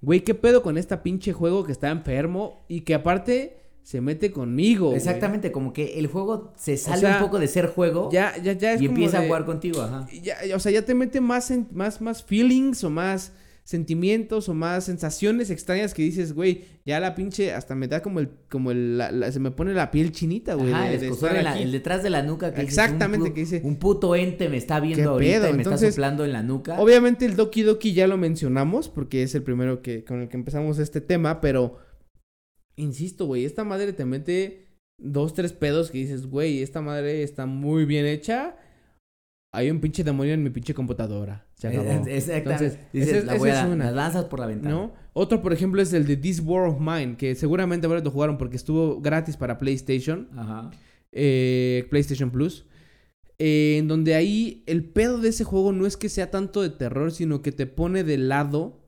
güey, 0.01 0.21
¿qué 0.23 0.33
pedo 0.35 0.61
con 0.61 0.77
esta 0.77 1.03
pinche 1.03 1.33
juego 1.33 1.63
que 1.63 1.71
está 1.71 1.89
enfermo 1.89 2.65
y 2.67 2.81
que 2.81 2.93
aparte 2.95 3.57
se 3.81 4.01
mete 4.01 4.31
conmigo? 4.31 4.87
güey? 4.87 4.97
Exactamente, 4.97 5.51
como 5.51 5.73
que 5.73 5.99
el 5.99 6.07
juego 6.07 6.53
se 6.57 6.77
sale 6.77 6.99
sea, 7.01 7.17
un 7.17 7.23
poco 7.23 7.39
de 7.39 7.47
ser 7.47 7.67
juego 7.67 8.09
Ya, 8.11 8.33
ya, 8.41 8.53
ya 8.53 8.73
es 8.73 8.81
y 8.81 8.85
como 8.87 8.97
empieza 8.97 9.19
de- 9.19 9.23
a 9.25 9.27
jugar 9.27 9.45
contigo, 9.45 9.81
ajá. 9.81 10.07
ya, 10.21 10.37
o 10.55 10.59
sea, 10.59 10.71
ya 10.71 10.83
te 10.83 10.93
mete 10.95 11.19
más, 11.21 11.49
sen- 11.51 11.67
más, 11.71 12.01
más 12.01 12.23
feelings 12.23 12.83
o 12.83 12.89
más 12.89 13.33
sentimientos 13.65 14.49
o 14.49 14.53
más 14.53 14.83
sensaciones 14.83 15.49
extrañas 15.49 15.93
que 15.93 16.01
dices, 16.03 16.33
güey, 16.33 16.65
ya 16.85 16.99
la 16.99 17.15
pinche, 17.15 17.53
hasta 17.53 17.75
me 17.75 17.87
da 17.87 18.01
como 18.01 18.19
el, 18.19 18.29
como 18.49 18.71
el, 18.71 18.97
la- 18.97 19.11
la- 19.11 19.31
se 19.31 19.39
me 19.39 19.51
pone 19.51 19.73
la 19.73 19.89
piel 19.89 20.11
chinita, 20.11 20.55
güey. 20.55 20.73
Ajá, 20.73 20.83
de- 20.89 20.93
el, 20.95 20.99
de 20.99 21.05
escozor 21.07 21.29
estar 21.29 21.37
en 21.39 21.43
la- 21.45 21.51
aquí. 21.53 21.63
el 21.63 21.71
detrás 21.71 22.03
de 22.03 22.09
la 22.09 22.23
nuca 22.23 22.53
que 22.53 22.61
dices, 22.61 22.77
Exactamente, 22.77 23.29
un, 23.29 23.33
que 23.33 23.39
dice, 23.41 23.61
un 23.63 23.77
puto 23.77 24.15
ente 24.15 24.49
me 24.49 24.57
está 24.57 24.81
¿qué 24.81 24.87
viendo 24.87 25.11
ahorita 25.11 25.31
pedo? 25.41 25.49
y 25.49 25.53
me 25.53 25.61
está 25.63 25.77
soplando 25.77 26.25
en 26.25 26.33
la 26.33 26.43
nuca. 26.43 26.79
Obviamente 26.79 27.25
el 27.25 27.35
Doki 27.37 27.61
Doki 27.61 27.93
ya 27.93 28.05
lo 28.07 28.17
mencionamos 28.17 28.89
porque 28.89 29.23
es 29.23 29.33
el 29.33 29.43
primero 29.43 29.81
que, 29.81 30.03
con 30.03 30.21
el 30.21 30.27
que 30.27 30.35
empezamos 30.37 30.77
este 30.79 30.99
tema, 30.99 31.39
pero, 31.39 31.77
insisto, 32.75 33.25
güey, 33.25 33.45
esta 33.45 33.63
madre 33.63 33.93
te 33.93 34.05
mete 34.05 34.67
dos, 34.99 35.33
tres 35.33 35.53
pedos 35.53 35.89
que 35.91 35.99
dices, 35.99 36.25
güey, 36.27 36.61
esta 36.61 36.81
madre 36.81 37.23
está 37.23 37.45
muy 37.45 37.85
bien 37.85 38.05
hecha. 38.05 38.55
Hay 39.53 39.69
un 39.69 39.79
pinche 39.79 40.03
demonio 40.03 40.33
en 40.33 40.43
mi 40.43 40.49
pinche 40.49 40.73
computadora. 40.73 41.45
Se 41.71 41.77
acabó. 41.77 41.89
Exactamente. 42.07 42.37
Entonces, 42.65 42.79
Dices, 42.91 43.09
ese 43.09 43.17
es- 43.19 43.25
la 43.25 43.61
a 43.63 43.67
una. 43.67 43.91
lanzas 43.91 44.25
por 44.25 44.39
la 44.39 44.47
ventana. 44.47 44.73
¿No? 44.75 44.93
Otro, 45.13 45.41
por 45.41 45.53
ejemplo, 45.53 45.81
es 45.81 45.93
el 45.93 46.05
de 46.05 46.17
This 46.17 46.41
War 46.43 46.67
of 46.67 46.79
Mine, 46.79 47.15
que 47.17 47.35
seguramente 47.35 47.87
varios 47.87 48.03
lo 48.03 48.11
jugaron 48.11 48.37
porque 48.37 48.55
estuvo 48.57 48.99
gratis 48.99 49.37
para 49.37 49.57
PlayStation, 49.59 50.27
Ajá. 50.35 50.71
eh, 51.11 51.85
PlayStation 51.89 52.31
Plus. 52.31 52.65
eh, 53.39 53.77
en 53.79 53.87
donde 53.87 54.13
ahí 54.15 54.63
el 54.67 54.83
pedo 54.85 55.17
de 55.19 55.29
ese 55.29 55.43
juego 55.43 55.71
no 55.73 55.85
es 55.87 55.97
que 55.97 56.07
sea 56.07 56.29
tanto 56.31 56.61
de 56.61 56.69
terror, 56.69 57.11
sino 57.11 57.41
que 57.41 57.51
te 57.51 57.65
pone 57.65 58.03
de 58.03 58.17
lado. 58.17 58.79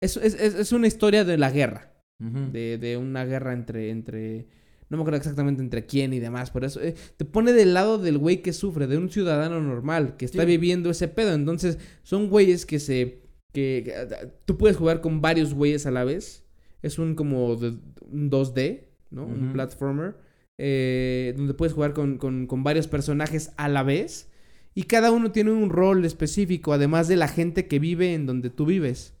Es, 0.00 0.16
es, 0.16 0.34
es- 0.34 0.72
una 0.72 0.86
historia 0.86 1.24
de 1.24 1.38
la 1.38 1.50
guerra, 1.50 1.92
de, 2.20 2.78
de 2.78 2.96
una 2.96 3.24
guerra 3.24 3.52
entre, 3.52 3.90
entre. 3.90 4.46
No 4.90 4.96
me 4.96 5.02
acuerdo 5.02 5.16
exactamente 5.18 5.62
entre 5.62 5.86
quién 5.86 6.12
y 6.12 6.20
demás, 6.20 6.50
por 6.50 6.64
eso 6.64 6.80
eh, 6.82 6.94
te 7.16 7.24
pone 7.24 7.52
del 7.52 7.72
lado 7.74 7.98
del 7.98 8.18
güey 8.18 8.42
que 8.42 8.52
sufre, 8.52 8.86
de 8.86 8.98
un 8.98 9.08
ciudadano 9.10 9.60
normal 9.60 10.16
que 10.16 10.24
está 10.26 10.42
Sí. 10.42 10.46
viviendo 10.46 10.90
ese 10.90 11.08
pedo. 11.08 11.32
Entonces, 11.32 11.78
son 12.02 12.28
güeyes 12.28 12.66
que 12.66 12.78
se. 12.78 13.22
Que, 13.52 13.82
que, 13.84 13.94
ah, 13.94 14.28
tú 14.44 14.58
puedes 14.58 14.76
jugar 14.76 15.00
con 15.00 15.20
varios 15.20 15.54
güeyes 15.54 15.86
a 15.86 15.90
la 15.90 16.04
vez. 16.04 16.44
Es 16.82 16.98
un 16.98 17.14
como 17.14 17.56
de, 17.56 17.78
un 18.10 18.30
2D, 18.30 18.84
¿no? 19.10 19.24
Un 19.26 19.52
platformer. 19.52 20.16
eh, 20.58 21.34
donde 21.36 21.54
puedes 21.54 21.72
jugar 21.72 21.94
con, 21.94 22.16
con, 22.18 22.46
con 22.46 22.62
varios 22.62 22.86
personajes 22.86 23.52
a 23.56 23.68
la 23.68 23.82
vez. 23.82 24.30
Y 24.74 24.84
cada 24.84 25.10
uno 25.12 25.32
tiene 25.32 25.50
un 25.50 25.70
rol 25.70 26.04
específico, 26.04 26.72
además 26.72 27.08
de 27.08 27.16
la 27.16 27.26
gente 27.28 27.66
que 27.66 27.78
vive 27.80 28.14
en 28.14 28.26
donde 28.26 28.50
tú 28.50 28.66
vives. 28.66 29.14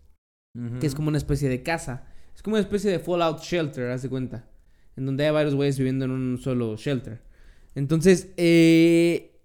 Que 0.78 0.86
es 0.86 0.94
como 0.94 1.08
una 1.08 1.18
especie 1.18 1.48
de 1.48 1.62
casa. 1.64 2.06
Es 2.36 2.42
como 2.42 2.54
una 2.54 2.62
especie 2.62 2.88
de 2.90 2.98
Fallout 3.00 3.40
Shelter, 3.40 3.90
haz 3.90 4.02
de 4.02 4.08
cuenta. 4.08 4.48
En 4.96 5.06
donde 5.06 5.26
hay 5.26 5.32
varios 5.32 5.54
güeyes 5.54 5.78
viviendo 5.78 6.04
en 6.04 6.12
un 6.12 6.38
solo 6.38 6.76
shelter. 6.76 7.20
Entonces, 7.74 8.28
eh, 8.36 9.40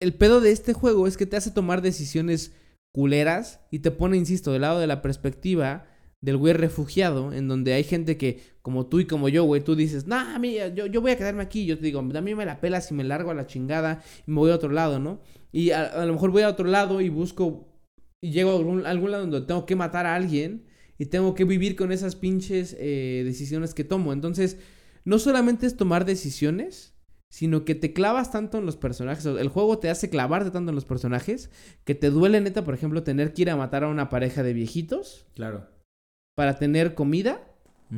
el 0.00 0.14
pedo 0.14 0.40
de 0.40 0.52
este 0.52 0.72
juego 0.72 1.06
es 1.06 1.16
que 1.16 1.26
te 1.26 1.36
hace 1.36 1.50
tomar 1.50 1.82
decisiones 1.82 2.54
culeras 2.92 3.60
y 3.70 3.80
te 3.80 3.90
pone, 3.90 4.16
insisto, 4.16 4.52
del 4.52 4.62
lado 4.62 4.80
de 4.80 4.86
la 4.86 5.02
perspectiva 5.02 5.86
del 6.20 6.36
güey 6.36 6.52
refugiado, 6.52 7.32
en 7.32 7.48
donde 7.48 7.72
hay 7.72 7.84
gente 7.84 8.18
que, 8.18 8.42
como 8.62 8.86
tú 8.86 9.00
y 9.00 9.06
como 9.06 9.28
yo, 9.28 9.44
güey, 9.44 9.62
tú 9.62 9.74
dices, 9.74 10.06
nah, 10.06 10.38
mira, 10.38 10.68
yo, 10.68 10.86
yo 10.86 11.00
voy 11.00 11.12
a 11.12 11.16
quedarme 11.16 11.42
aquí. 11.42 11.64
Yo 11.64 11.78
te 11.78 11.84
digo, 11.84 12.00
a 12.00 12.02
mí 12.02 12.34
me 12.34 12.44
la 12.44 12.60
pela 12.60 12.80
si 12.80 12.94
me 12.94 13.04
largo 13.04 13.30
a 13.30 13.34
la 13.34 13.46
chingada 13.46 14.02
y 14.26 14.30
me 14.30 14.38
voy 14.38 14.50
a 14.50 14.56
otro 14.56 14.70
lado, 14.70 14.98
¿no? 14.98 15.20
Y 15.52 15.70
a, 15.70 15.84
a 15.86 16.06
lo 16.06 16.12
mejor 16.12 16.30
voy 16.30 16.42
a 16.42 16.48
otro 16.48 16.66
lado 16.66 17.00
y 17.00 17.08
busco 17.08 17.70
y 18.20 18.32
llego 18.32 18.50
a 18.50 18.56
algún, 18.56 18.86
a 18.86 18.90
algún 18.90 19.10
lado 19.10 19.26
donde 19.26 19.46
tengo 19.46 19.64
que 19.66 19.76
matar 19.76 20.06
a 20.06 20.14
alguien 20.14 20.66
y 21.00 21.06
tengo 21.06 21.34
que 21.34 21.46
vivir 21.46 21.76
con 21.76 21.92
esas 21.92 22.14
pinches 22.14 22.76
eh, 22.78 23.22
decisiones 23.24 23.72
que 23.72 23.84
tomo. 23.84 24.12
Entonces, 24.12 24.58
no 25.06 25.18
solamente 25.18 25.66
es 25.66 25.74
tomar 25.78 26.04
decisiones, 26.04 26.92
sino 27.30 27.64
que 27.64 27.74
te 27.74 27.94
clavas 27.94 28.30
tanto 28.30 28.58
en 28.58 28.66
los 28.66 28.76
personajes. 28.76 29.24
El 29.24 29.48
juego 29.48 29.78
te 29.78 29.88
hace 29.88 30.10
clavarte 30.10 30.50
tanto 30.50 30.68
en 30.72 30.74
los 30.74 30.84
personajes 30.84 31.48
que 31.84 31.94
te 31.94 32.10
duele 32.10 32.42
neta, 32.42 32.64
por 32.64 32.74
ejemplo, 32.74 33.02
tener 33.02 33.32
que 33.32 33.40
ir 33.42 33.50
a 33.50 33.56
matar 33.56 33.84
a 33.84 33.88
una 33.88 34.10
pareja 34.10 34.42
de 34.42 34.52
viejitos 34.52 35.26
Claro. 35.34 35.68
para 36.36 36.58
tener 36.58 36.94
comida, 36.94 37.48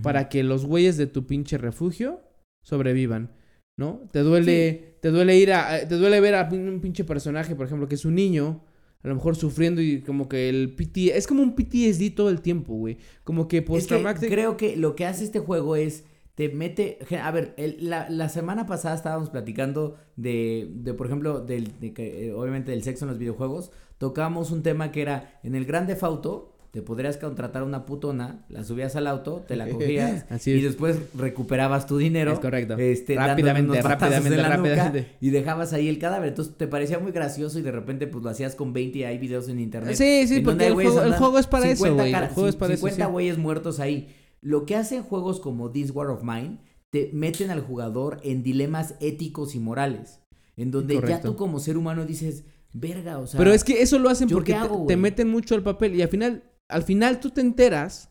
para 0.05 0.29
que 0.29 0.45
los 0.45 0.65
güeyes 0.65 0.97
de 0.97 1.09
tu 1.09 1.27
pinche 1.27 1.59
refugio 1.59 2.21
sobrevivan. 2.63 3.33
¿No? 3.77 4.09
Te 4.13 4.21
duele, 4.21 4.99
te 5.01 5.09
duele 5.09 5.37
ir 5.39 5.53
a, 5.55 5.89
te 5.89 5.97
duele 5.97 6.21
ver 6.21 6.37
a 6.37 6.49
un 6.53 6.81
pinche 6.81 7.03
personaje, 7.03 7.57
por 7.57 7.67
ejemplo, 7.67 7.89
que 7.89 7.97
es 7.97 8.05
un 8.05 8.15
niño, 8.15 8.63
a 9.03 9.09
lo 9.09 9.15
mejor 9.15 9.35
sufriendo 9.37 9.81
y 9.81 10.01
como 10.03 10.29
que 10.29 10.49
el 10.49 10.75
PT, 10.75 11.17
es 11.17 11.27
como 11.27 11.43
un 11.43 11.55
PTSD 11.55 12.15
todo 12.15 12.31
el 12.31 12.41
tiempo, 12.41 12.75
güey. 12.75 12.99
Como 13.25 13.49
que 13.49 13.59
Es 13.59 13.65
que 13.89 13.95
creo 14.31 14.57
que 14.57 14.77
lo 14.77 14.95
que 14.95 15.07
hace 15.07 15.25
este 15.25 15.41
juego 15.41 15.77
es 15.77 16.05
te 16.35 16.49
mete 16.49 16.99
a 17.23 17.31
ver 17.31 17.53
el- 17.59 17.77
la, 17.91 18.09
la 18.09 18.29
semana 18.31 18.67
pasada 18.67 18.95
estábamos 18.95 19.29
platicando 19.29 19.97
de, 20.17 20.71
de 20.77 20.95
por 20.95 21.07
ejemplo 21.07 21.41
del 21.41 21.79
de 21.79 21.93
que, 21.93 22.29
eh, 22.29 22.33
obviamente 22.33 22.71
del 22.71 22.83
sexo 22.83 23.05
en 23.05 23.11
los 23.11 23.19
videojuegos 23.19 23.71
tocamos 23.99 24.51
un 24.51 24.63
tema 24.63 24.93
que 24.93 25.03
era 25.03 25.39
en 25.43 25.55
el 25.55 25.67
Grande 25.67 25.97
Auto 26.01 26.52
te 26.73 26.83
podrías 26.83 27.19
contratar 27.19 27.63
una 27.63 27.87
putona 27.87 28.45
la 28.49 28.65
subías 28.65 28.97
al 28.97 29.07
auto 29.07 29.45
te 29.47 29.55
la 29.57 29.69
cogías 29.71 30.25
Así 30.31 30.51
y 30.53 30.57
es. 30.57 30.63
después 30.65 30.97
recuperabas 31.15 31.87
tu 31.87 31.99
dinero 31.99 32.33
Es 32.33 32.41
correcto. 32.41 32.77
este, 32.79 33.15
Rápidamente, 33.15 33.71
unos 33.73 33.85
rápidamente, 33.85 34.29
en 34.35 34.43
la 34.43 34.57
nuca 34.57 34.69
rápidamente. 34.71 35.13
y 35.21 35.31
dejabas 35.31 35.73
ahí 35.75 35.89
el 35.89 35.99
cadáver 35.99 36.31
entonces 36.31 36.55
te 36.57 36.67
parecía 36.67 36.99
muy 36.99 37.13
gracioso 37.13 37.59
y 37.59 37.63
de 37.63 37.71
repente 37.73 38.07
pues 38.09 38.25
lo 38.25 38.31
hacías 38.31 38.55
con 38.55 38.73
20 38.73 38.99
y 38.99 39.05
hay 39.05 39.19
videos 39.19 39.49
en 39.49 39.61
internet 39.61 39.95
Sí, 39.97 40.27
sí, 40.27 40.41
porque 40.41 40.67
el 40.67 40.73
juego, 40.75 40.91
el 40.93 40.99
andando- 40.99 41.19
juego 41.19 41.39
es 41.39 41.47
para 41.47 41.67
eso, 41.67 41.85
50 41.85 41.95
güey. 41.95 42.07
El 42.09 42.13
caras, 42.15 42.33
juego 42.33 42.49
es 42.49 42.57
para 42.57 42.73
eso, 42.75 42.81
50 42.87 43.05
sí. 43.07 43.13
güeyes 43.13 43.39
muertos 43.39 43.79
ahí. 43.79 44.09
Lo 44.41 44.65
que 44.67 44.75
hacen 44.75 45.03
juegos 45.03 45.41
como 45.41 45.71
This 45.71 45.91
War 45.95 46.09
of 46.09 46.23
Mine, 46.25 46.59
te 46.91 47.11
meten 47.13 47.51
al 47.51 47.61
jugador 47.61 48.19
en 48.25 48.43
dilemas 48.43 48.95
éticos 49.01 49.55
y 49.55 49.61
morales. 49.61 50.21
En 50.57 50.71
donde 50.71 51.01
ya 51.07 51.21
tú 51.21 51.37
como 51.37 51.61
ser 51.61 51.77
humano 51.77 52.05
dices, 52.07 52.45
verga, 52.73 53.19
o 53.19 53.27
sea. 53.27 53.39
Pero 53.39 53.53
es 53.53 53.63
que 53.63 53.83
eso 53.83 53.99
lo 53.99 54.09
hacen 54.11 54.29
¿yo 54.29 54.37
porque 54.37 54.57
te- 54.89 54.97
meten 54.97 55.29
mucho 55.31 55.55
al 55.55 55.63
papel 55.63 55.95
y 55.95 56.03
al 56.03 56.09
final, 56.09 56.43
al 56.73 56.83
final 56.83 57.21
tú 57.21 57.31
te 57.31 57.41
enteras 57.41 58.11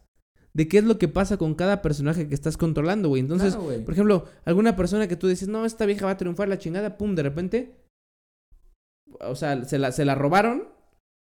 de 0.53 0.67
qué 0.67 0.79
es 0.79 0.83
lo 0.83 0.97
que 0.97 1.07
pasa 1.07 1.37
con 1.37 1.55
cada 1.55 1.81
personaje 1.81 2.27
que 2.27 2.35
estás 2.35 2.57
controlando, 2.57 3.09
güey. 3.09 3.21
Entonces, 3.21 3.55
Claro, 3.55 3.83
por 3.83 3.93
ejemplo, 3.93 4.25
alguna 4.45 4.75
persona 4.75 5.07
que 5.07 5.15
tú 5.15 5.27
dices, 5.27 5.47
no, 5.47 5.65
esta 5.65 5.85
vieja 5.85 6.05
va 6.05 6.11
a 6.11 6.17
triunfar 6.17 6.49
la 6.49 6.57
chingada, 6.57 6.97
pum, 6.97 7.15
de 7.15 7.23
repente, 7.23 7.75
o 9.21 9.35
sea, 9.35 9.63
se 9.65 9.77
la, 9.77 9.91
se 9.91 10.05
la 10.05 10.15
robaron 10.15 10.67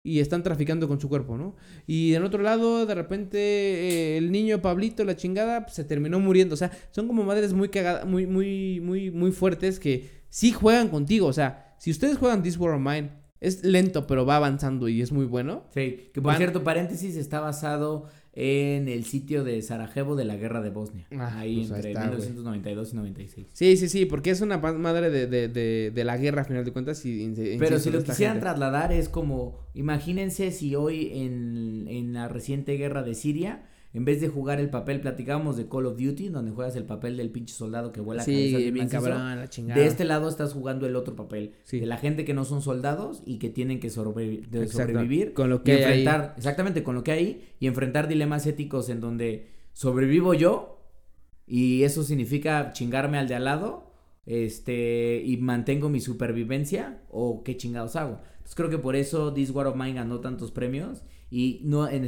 y 0.03 0.19
están 0.21 0.43
traficando 0.43 0.87
con 0.87 1.01
su 1.01 1.09
cuerpo, 1.09 1.37
¿no? 1.37 1.55
Y 1.85 2.13
en 2.13 2.23
otro 2.23 2.41
lado, 2.41 2.85
de 2.85 2.95
repente, 2.95 3.37
eh, 3.37 4.17
el 4.17 4.31
niño 4.31 4.61
Pablito, 4.61 5.03
la 5.03 5.17
chingada, 5.17 5.63
pues, 5.63 5.75
se 5.75 5.83
terminó 5.83 6.19
muriendo. 6.19 6.53
O 6.53 6.57
sea, 6.57 6.71
son 6.91 7.07
como 7.07 7.23
madres 7.23 7.51
muy 7.53 7.67
cagadas, 7.67 8.05
muy, 8.05 8.25
muy, 8.25 8.79
muy, 8.79 9.11
muy 9.11 9.31
fuertes 9.33 9.79
que 9.79 10.09
sí 10.29 10.53
juegan 10.53 10.87
contigo. 10.87 11.27
O 11.27 11.33
sea, 11.33 11.75
si 11.79 11.91
ustedes 11.91 12.17
juegan 12.17 12.41
This 12.41 12.57
War 12.57 12.75
of 12.75 12.81
Mine, 12.81 13.11
es 13.39 13.63
lento, 13.63 14.07
pero 14.07 14.25
va 14.25 14.37
avanzando 14.37 14.87
y 14.89 15.01
es 15.01 15.11
muy 15.11 15.25
bueno. 15.25 15.63
Sí, 15.73 16.09
que 16.13 16.21
por 16.21 16.35
cierto, 16.35 16.63
paréntesis, 16.63 17.15
está 17.15 17.39
basado 17.39 18.07
en 18.39 18.87
el 18.87 19.03
sitio 19.03 19.43
de 19.43 19.61
Sarajevo 19.63 20.15
de 20.15 20.23
la 20.23 20.35
guerra 20.35 20.61
de 20.61 20.69
Bosnia. 20.69 21.07
Ah, 21.17 21.39
ahí 21.39 21.65
pues 21.67 21.71
ahí 21.71 21.77
entre 21.77 21.91
está, 21.91 22.01
1992 22.01 22.93
y 22.93 22.95
96. 22.95 23.47
Sí, 23.51 23.77
sí, 23.77 23.89
sí, 23.89 24.05
porque 24.05 24.29
es 24.29 24.41
una 24.41 24.57
madre 24.57 25.09
de, 25.09 25.25
de, 25.25 25.47
de, 25.47 25.91
de 25.91 26.03
la 26.03 26.17
guerra, 26.17 26.41
a 26.41 26.45
final 26.45 26.63
de 26.63 26.71
cuentas. 26.71 27.03
Y, 27.03 27.33
Pero 27.57 27.79
si 27.79 27.89
lo 27.89 28.03
quisieran 28.03 28.35
gente. 28.35 28.45
trasladar 28.45 28.93
es 28.93 29.09
como, 29.09 29.57
imagínense 29.73 30.51
si 30.51 30.75
hoy 30.75 31.11
en, 31.13 31.87
en 31.87 32.13
la 32.13 32.27
reciente 32.27 32.73
guerra 32.77 33.01
de 33.01 33.15
Siria, 33.15 33.63
en 33.97 34.05
vez 34.05 34.21
de 34.21 34.27
jugar 34.27 34.59
el 34.59 34.69
papel, 34.69 35.01
platicábamos 35.01 35.57
de 35.57 35.67
Call 35.67 35.87
of 35.87 35.97
Duty, 35.97 36.29
donde 36.29 36.51
juegas 36.51 36.75
el 36.75 36.85
papel 36.85 37.17
del 37.17 37.31
pinche 37.31 37.55
soldado 37.55 37.91
que 37.91 37.99
vuela 37.99 38.23
Sí, 38.23 38.51
cabezas 38.51 38.73
bien 38.73 38.87
cabrón, 38.89 39.35
la 39.37 39.49
chingada. 39.49 39.81
De 39.81 39.87
este 39.87 40.05
lado 40.05 40.29
estás 40.29 40.53
jugando 40.53 40.85
el 40.85 40.95
otro 40.95 41.15
papel, 41.15 41.53
Sí. 41.63 41.79
de 41.79 41.87
la 41.87 41.97
gente 41.97 42.23
que 42.23 42.33
no 42.35 42.45
son 42.45 42.61
soldados 42.61 43.23
y 43.25 43.39
que 43.39 43.49
tienen 43.49 43.79
que 43.79 43.89
sobrevi- 43.89 44.47
de 44.47 44.63
Exacto, 44.63 44.91
sobrevivir 44.93 45.33
con 45.33 45.49
lo 45.49 45.57
y 45.57 45.59
que 45.59 45.71
hay 45.71 45.77
ahí. 45.83 45.83
enfrentar, 46.01 46.33
exactamente 46.37 46.83
con 46.83 46.93
lo 46.95 47.03
que 47.03 47.11
hay 47.11 47.41
y 47.59 47.67
enfrentar 47.67 48.07
dilemas 48.07 48.45
éticos 48.45 48.87
en 48.89 49.01
donde 49.01 49.47
sobrevivo 49.73 50.33
yo 50.35 50.75
y 51.47 51.83
eso 51.83 52.03
significa 52.03 52.71
chingarme 52.73 53.17
al 53.17 53.27
de 53.27 53.35
al 53.35 53.45
lado, 53.45 53.91
este 54.25 55.21
y 55.25 55.37
mantengo 55.37 55.89
mi 55.89 56.01
supervivencia 56.01 57.01
o 57.09 57.43
qué 57.43 57.57
chingados 57.57 57.95
hago. 57.95 58.19
Entonces 58.33 58.55
creo 58.55 58.69
que 58.69 58.77
por 58.77 58.95
eso 58.95 59.33
This 59.33 59.49
War 59.51 59.67
of 59.67 59.75
Mine 59.75 59.93
ganó 59.93 60.19
tantos 60.19 60.51
premios 60.51 61.03
y 61.31 61.61
no 61.63 61.89
en 61.89 62.03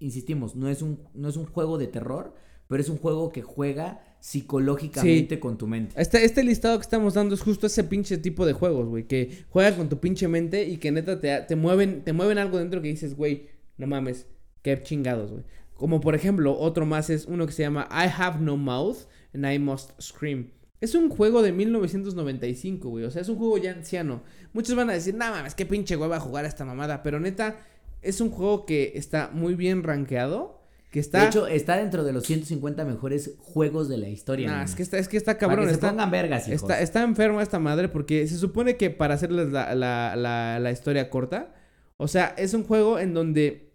insistimos, 0.00 0.56
no 0.56 0.68
es 0.68 0.82
un 0.82 1.00
no 1.14 1.28
es 1.28 1.36
un 1.36 1.46
juego 1.46 1.78
de 1.78 1.86
terror, 1.86 2.34
pero 2.68 2.80
es 2.80 2.88
un 2.88 2.98
juego 2.98 3.30
que 3.30 3.42
juega 3.42 4.02
psicológicamente 4.20 5.38
con 5.38 5.56
tu 5.56 5.66
mente. 5.66 5.94
Este, 6.00 6.24
este 6.24 6.42
listado 6.42 6.78
que 6.78 6.82
estamos 6.82 7.14
dando 7.14 7.34
es 7.34 7.42
justo 7.42 7.66
ese 7.66 7.84
pinche 7.84 8.18
tipo 8.18 8.44
de 8.44 8.52
juegos, 8.54 8.88
güey. 8.88 9.06
Que 9.06 9.44
juegan 9.50 9.74
con 9.74 9.88
tu 9.88 10.00
pinche 10.00 10.26
mente 10.26 10.64
y 10.64 10.78
que 10.78 10.90
neta 10.90 11.20
te, 11.20 11.42
te 11.42 11.56
mueven, 11.56 12.02
te 12.02 12.12
mueven 12.12 12.38
algo 12.38 12.58
dentro 12.58 12.82
que 12.82 12.88
dices, 12.88 13.14
güey, 13.14 13.48
no 13.76 13.86
mames, 13.86 14.26
qué 14.62 14.82
chingados, 14.82 15.30
güey. 15.30 15.44
Como 15.74 16.00
por 16.00 16.14
ejemplo, 16.14 16.58
otro 16.58 16.86
más 16.86 17.10
es 17.10 17.26
uno 17.26 17.46
que 17.46 17.52
se 17.52 17.62
llama 17.62 17.86
I 17.90 18.10
Have 18.16 18.40
No 18.40 18.56
Mouth 18.56 19.06
and 19.34 19.46
I 19.46 19.58
Must 19.58 19.90
Scream. 20.00 20.50
Es 20.80 20.94
un 20.94 21.08
juego 21.08 21.42
de 21.42 21.52
1995, 21.52 22.88
güey. 22.88 23.04
O 23.04 23.10
sea, 23.10 23.22
es 23.22 23.28
un 23.28 23.36
juego 23.36 23.58
ya 23.58 23.72
anciano. 23.72 24.22
Muchos 24.52 24.74
van 24.74 24.90
a 24.90 24.94
decir, 24.94 25.14
no 25.14 25.30
mames, 25.30 25.54
qué 25.54 25.66
pinche 25.66 25.96
hueva 25.96 26.20
jugar 26.20 26.44
a 26.44 26.48
esta 26.48 26.64
mamada. 26.64 27.02
Pero 27.02 27.20
neta, 27.20 27.58
es 28.02 28.20
un 28.20 28.30
juego 28.30 28.66
que 28.66 28.92
está 28.94 29.30
muy 29.32 29.54
bien 29.54 29.82
rankeado. 29.82 30.54
Que 30.90 31.00
está. 31.00 31.22
De 31.22 31.26
hecho, 31.26 31.46
está 31.46 31.76
dentro 31.76 32.04
de 32.04 32.12
los 32.12 32.24
150 32.24 32.84
mejores 32.84 33.34
juegos 33.38 33.88
de 33.88 33.98
la 33.98 34.08
historia. 34.08 34.48
Nah, 34.48 34.62
es 34.64 34.74
que 34.74 34.82
está, 34.82 34.98
es 34.98 35.08
que 35.08 35.16
está 35.16 35.32
Para 35.34 35.38
cabrón. 35.48 35.64
que 35.66 35.70
se 35.70 35.74
está- 35.74 35.90
pongan 35.90 36.10
vergas, 36.10 36.48
hijos. 36.48 36.62
Está, 36.62 36.80
está 36.80 37.02
enferma 37.02 37.42
esta 37.42 37.58
madre 37.58 37.88
porque 37.88 38.26
se 38.28 38.38
supone 38.38 38.76
que 38.76 38.90
para 38.90 39.14
hacerles 39.14 39.50
la, 39.50 39.74
la, 39.74 40.14
la, 40.16 40.58
la 40.58 40.70
historia 40.70 41.10
corta, 41.10 41.54
o 41.98 42.08
sea, 42.08 42.34
es 42.38 42.54
un 42.54 42.64
juego 42.64 42.98
en 42.98 43.12
donde 43.12 43.74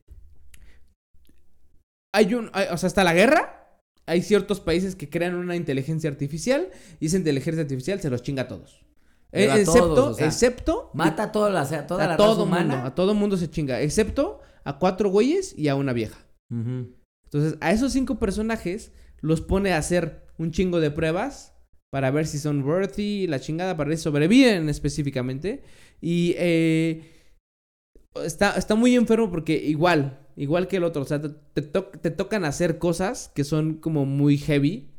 hay 2.14 2.34
un, 2.34 2.50
hay- 2.54 2.68
o 2.72 2.78
sea, 2.78 2.88
está 2.88 3.04
la 3.04 3.14
guerra, 3.14 3.78
hay 4.06 4.22
ciertos 4.22 4.60
países 4.60 4.96
que 4.96 5.10
crean 5.10 5.36
una 5.36 5.56
inteligencia 5.56 6.10
artificial 6.10 6.70
y 7.00 7.06
esa 7.08 7.18
inteligencia 7.18 7.62
artificial 7.62 8.00
se 8.02 8.10
los 8.10 8.24
chinga 8.24 8.44
a 8.44 8.48
todos. 8.48 8.84
Eh, 9.34 9.46
excepto, 9.46 9.94
todos, 9.96 10.10
o 10.10 10.14
sea, 10.16 10.28
excepto 10.28 10.90
Mata 10.94 11.24
a 11.24 11.32
toda 11.32 11.50
la, 11.50 11.62
a 11.62 11.88
toda 11.88 12.02
la 12.02 12.08
raza 12.10 12.18
todo 12.18 12.44
humana. 12.44 12.76
mundo, 12.76 12.88
a 12.88 12.96
todo 12.96 13.14
mundo 13.14 13.38
se 13.38 13.50
chinga, 13.50 13.80
excepto 13.82 14.40
a 14.64 14.78
cuatro 14.78 15.10
güeyes 15.10 15.58
y 15.58 15.68
a 15.70 15.76
una 15.76 15.94
vieja. 15.94 16.20
Entonces, 16.52 17.58
a 17.62 17.72
esos 17.72 17.94
cinco 17.94 18.20
personajes 18.20 18.92
los 19.22 19.40
pone 19.42 19.72
a 19.74 19.78
hacer 19.78 20.28
un 20.38 20.52
chingo 20.52 20.80
de 20.82 20.92
pruebas 20.92 21.54
para 21.92 22.12
ver 22.12 22.28
si 22.28 22.40
son 22.40 22.64
worthy, 22.64 23.28
la 23.28 23.40
chingada, 23.40 23.78
para 23.78 23.90
ver 23.90 23.98
si 23.98 24.04
sobreviven 24.04 24.68
específicamente. 24.70 25.64
Y 26.02 26.34
eh, 26.38 27.04
está, 28.24 28.52
está 28.58 28.76
muy 28.76 28.96
enfermo 28.96 29.30
porque 29.30 29.54
igual, 29.56 30.20
igual 30.36 30.68
que 30.68 30.78
el 30.78 30.84
otro, 30.84 31.02
o 31.04 31.06
sea, 31.06 31.22
te, 31.22 31.30
te 31.54 31.62
to- 31.62 31.86
te 32.02 32.12
tocan 32.12 32.44
hacer 32.46 32.78
cosas 32.80 33.32
que 33.34 33.44
son 33.44 33.76
como 33.76 34.06
muy 34.06 34.38
heavy. 34.38 34.91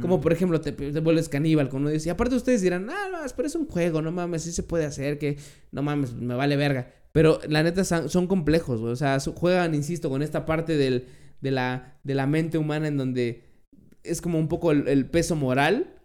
Como 0.00 0.20
por 0.20 0.32
ejemplo, 0.32 0.60
te, 0.60 0.72
te 0.72 1.00
vuelves 1.00 1.28
caníbal 1.28 1.68
con 1.68 1.82
uno 1.82 1.90
y 1.94 2.08
aparte 2.08 2.34
ustedes 2.36 2.62
dirán, 2.62 2.88
ah, 2.90 3.08
no, 3.10 3.18
pero 3.36 3.46
es 3.48 3.54
un 3.54 3.66
juego, 3.66 4.00
no 4.00 4.12
mames, 4.12 4.42
sí 4.42 4.52
se 4.52 4.62
puede 4.62 4.86
hacer, 4.86 5.18
que 5.18 5.36
no 5.72 5.82
mames, 5.82 6.14
me 6.14 6.34
vale 6.34 6.56
verga. 6.56 6.90
Pero 7.12 7.38
la 7.48 7.62
neta 7.62 7.84
son, 7.84 8.08
son 8.08 8.26
complejos, 8.26 8.80
güey, 8.80 8.92
o 8.92 8.96
sea, 8.96 9.18
juegan, 9.20 9.74
insisto, 9.74 10.08
con 10.08 10.22
esta 10.22 10.46
parte 10.46 10.76
del, 10.76 11.06
de, 11.40 11.50
la, 11.50 11.98
de 12.02 12.14
la 12.14 12.26
mente 12.26 12.56
humana 12.56 12.88
en 12.88 12.96
donde 12.96 13.44
es 14.02 14.20
como 14.20 14.38
un 14.38 14.48
poco 14.48 14.70
el, 14.72 14.88
el 14.88 15.06
peso 15.10 15.36
moral 15.36 16.00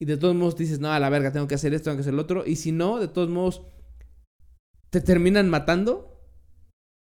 y 0.00 0.06
de 0.06 0.16
todos 0.16 0.34
modos 0.34 0.56
dices, 0.56 0.80
no, 0.80 0.90
a 0.90 0.98
la 0.98 1.10
verga, 1.10 1.30
tengo 1.32 1.46
que 1.46 1.54
hacer 1.56 1.74
esto, 1.74 1.84
tengo 1.90 1.98
que 1.98 2.02
hacer 2.02 2.14
lo 2.14 2.22
otro. 2.22 2.46
Y 2.46 2.56
si 2.56 2.72
no, 2.72 2.98
de 2.98 3.08
todos 3.08 3.28
modos, 3.28 3.62
te 4.88 5.00
terminan 5.02 5.48
matando, 5.50 6.20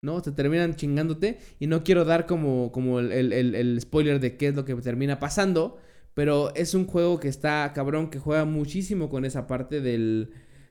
¿no? 0.03 0.21
Te 0.21 0.33
terminan 0.33 0.75
chingándote. 0.75 1.39
Y 1.61 1.69
no 1.69 1.85
quiero 1.85 2.05
dar 2.05 2.27
como, 2.27 2.73
como 2.73 2.99
el- 2.99 3.13
el- 3.33 3.55
el 3.55 3.81
spoiler 3.81 4.19
de 4.21 4.37
qué 4.37 4.49
es 4.49 4.55
lo 4.57 4.65
que 4.65 4.75
termina 4.77 5.21
pasando. 5.21 5.79
Pero 6.19 6.53
es 6.57 6.75
un 6.75 6.85
juego 6.89 7.21
que 7.21 7.29
está 7.29 7.73
cabrón, 7.73 8.11
que 8.11 8.19
juega 8.19 8.45
muchísimo 8.45 9.09
con 9.09 9.25
esa 9.25 9.47
parte 9.47 9.81
del. 9.81 10.31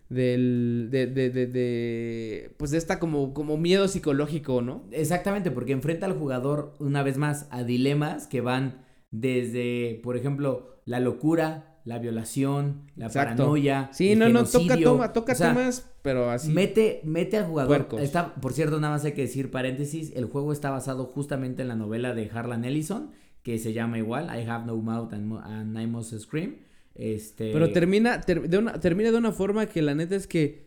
Del. 0.09 0.89
De. 0.91 1.07
de, 1.07 1.29
de, 1.29 1.47
de- 1.47 2.55
pues 2.57 2.71
de 2.71 2.77
esta 2.77 2.99
como, 2.99 3.33
como 3.33 3.55
miedo 3.55 3.87
psicológico, 3.87 4.61
¿no? 4.61 4.83
Exactamente, 4.91 5.49
porque 5.49 5.71
enfrenta 5.71 6.05
al 6.05 6.17
jugador 6.17 6.73
una 6.79 7.01
vez 7.01 7.17
más 7.17 7.47
a 7.49 7.63
dilemas 7.63 8.27
que 8.27 8.41
van 8.41 8.83
desde, 9.11 10.01
por 10.03 10.17
ejemplo, 10.17 10.81
la 10.83 10.99
locura, 10.99 11.79
la 11.85 11.99
violación, 11.99 12.81
la 12.97 13.05
Exacto. 13.05 13.37
paranoia. 13.37 13.89
Sí, 13.93 14.11
el 14.11 14.19
no, 14.19 14.27
no, 14.27 14.43
toca, 14.43 14.77
toma, 14.77 15.13
toca 15.13 15.31
O 15.31 15.35
sea, 15.35 15.53
temas, 15.53 15.89
pero 16.01 16.29
así. 16.29 16.51
Mete, 16.51 16.99
mete 17.05 17.37
al 17.37 17.45
jugador. 17.45 17.69
Puercos. 17.69 18.01
Está, 18.01 18.35
por 18.35 18.51
cierto, 18.51 18.81
nada 18.81 18.95
más 18.95 19.05
hay 19.05 19.13
que 19.13 19.21
decir 19.21 19.49
paréntesis. 19.49 20.11
El 20.13 20.25
juego 20.25 20.51
está 20.51 20.71
basado 20.71 21.05
justamente 21.05 21.61
en 21.61 21.69
la 21.69 21.75
novela 21.75 22.13
de 22.13 22.29
Harlan 22.33 22.65
Ellison, 22.65 23.11
que 23.47 23.57
se 23.59 23.71
llama 23.71 23.97
igual, 23.97 24.25
I 24.25 24.43
Have 24.45 24.65
No 24.65 24.75
Mouth 24.75 25.13
and, 25.13 25.79
I 25.79 25.87
Must 25.87 26.13
Scream. 26.19 26.57
Este. 26.95 27.53
Pero 27.53 27.71
termina, 27.71 28.19
ter- 28.19 28.49
de 28.49 28.57
una, 28.57 28.77
termina 28.81 29.09
de 29.09 29.17
una 29.17 29.31
forma 29.31 29.67
que 29.67 29.81
la 29.81 29.95
neta 29.95 30.17
es 30.17 30.27
que 30.27 30.65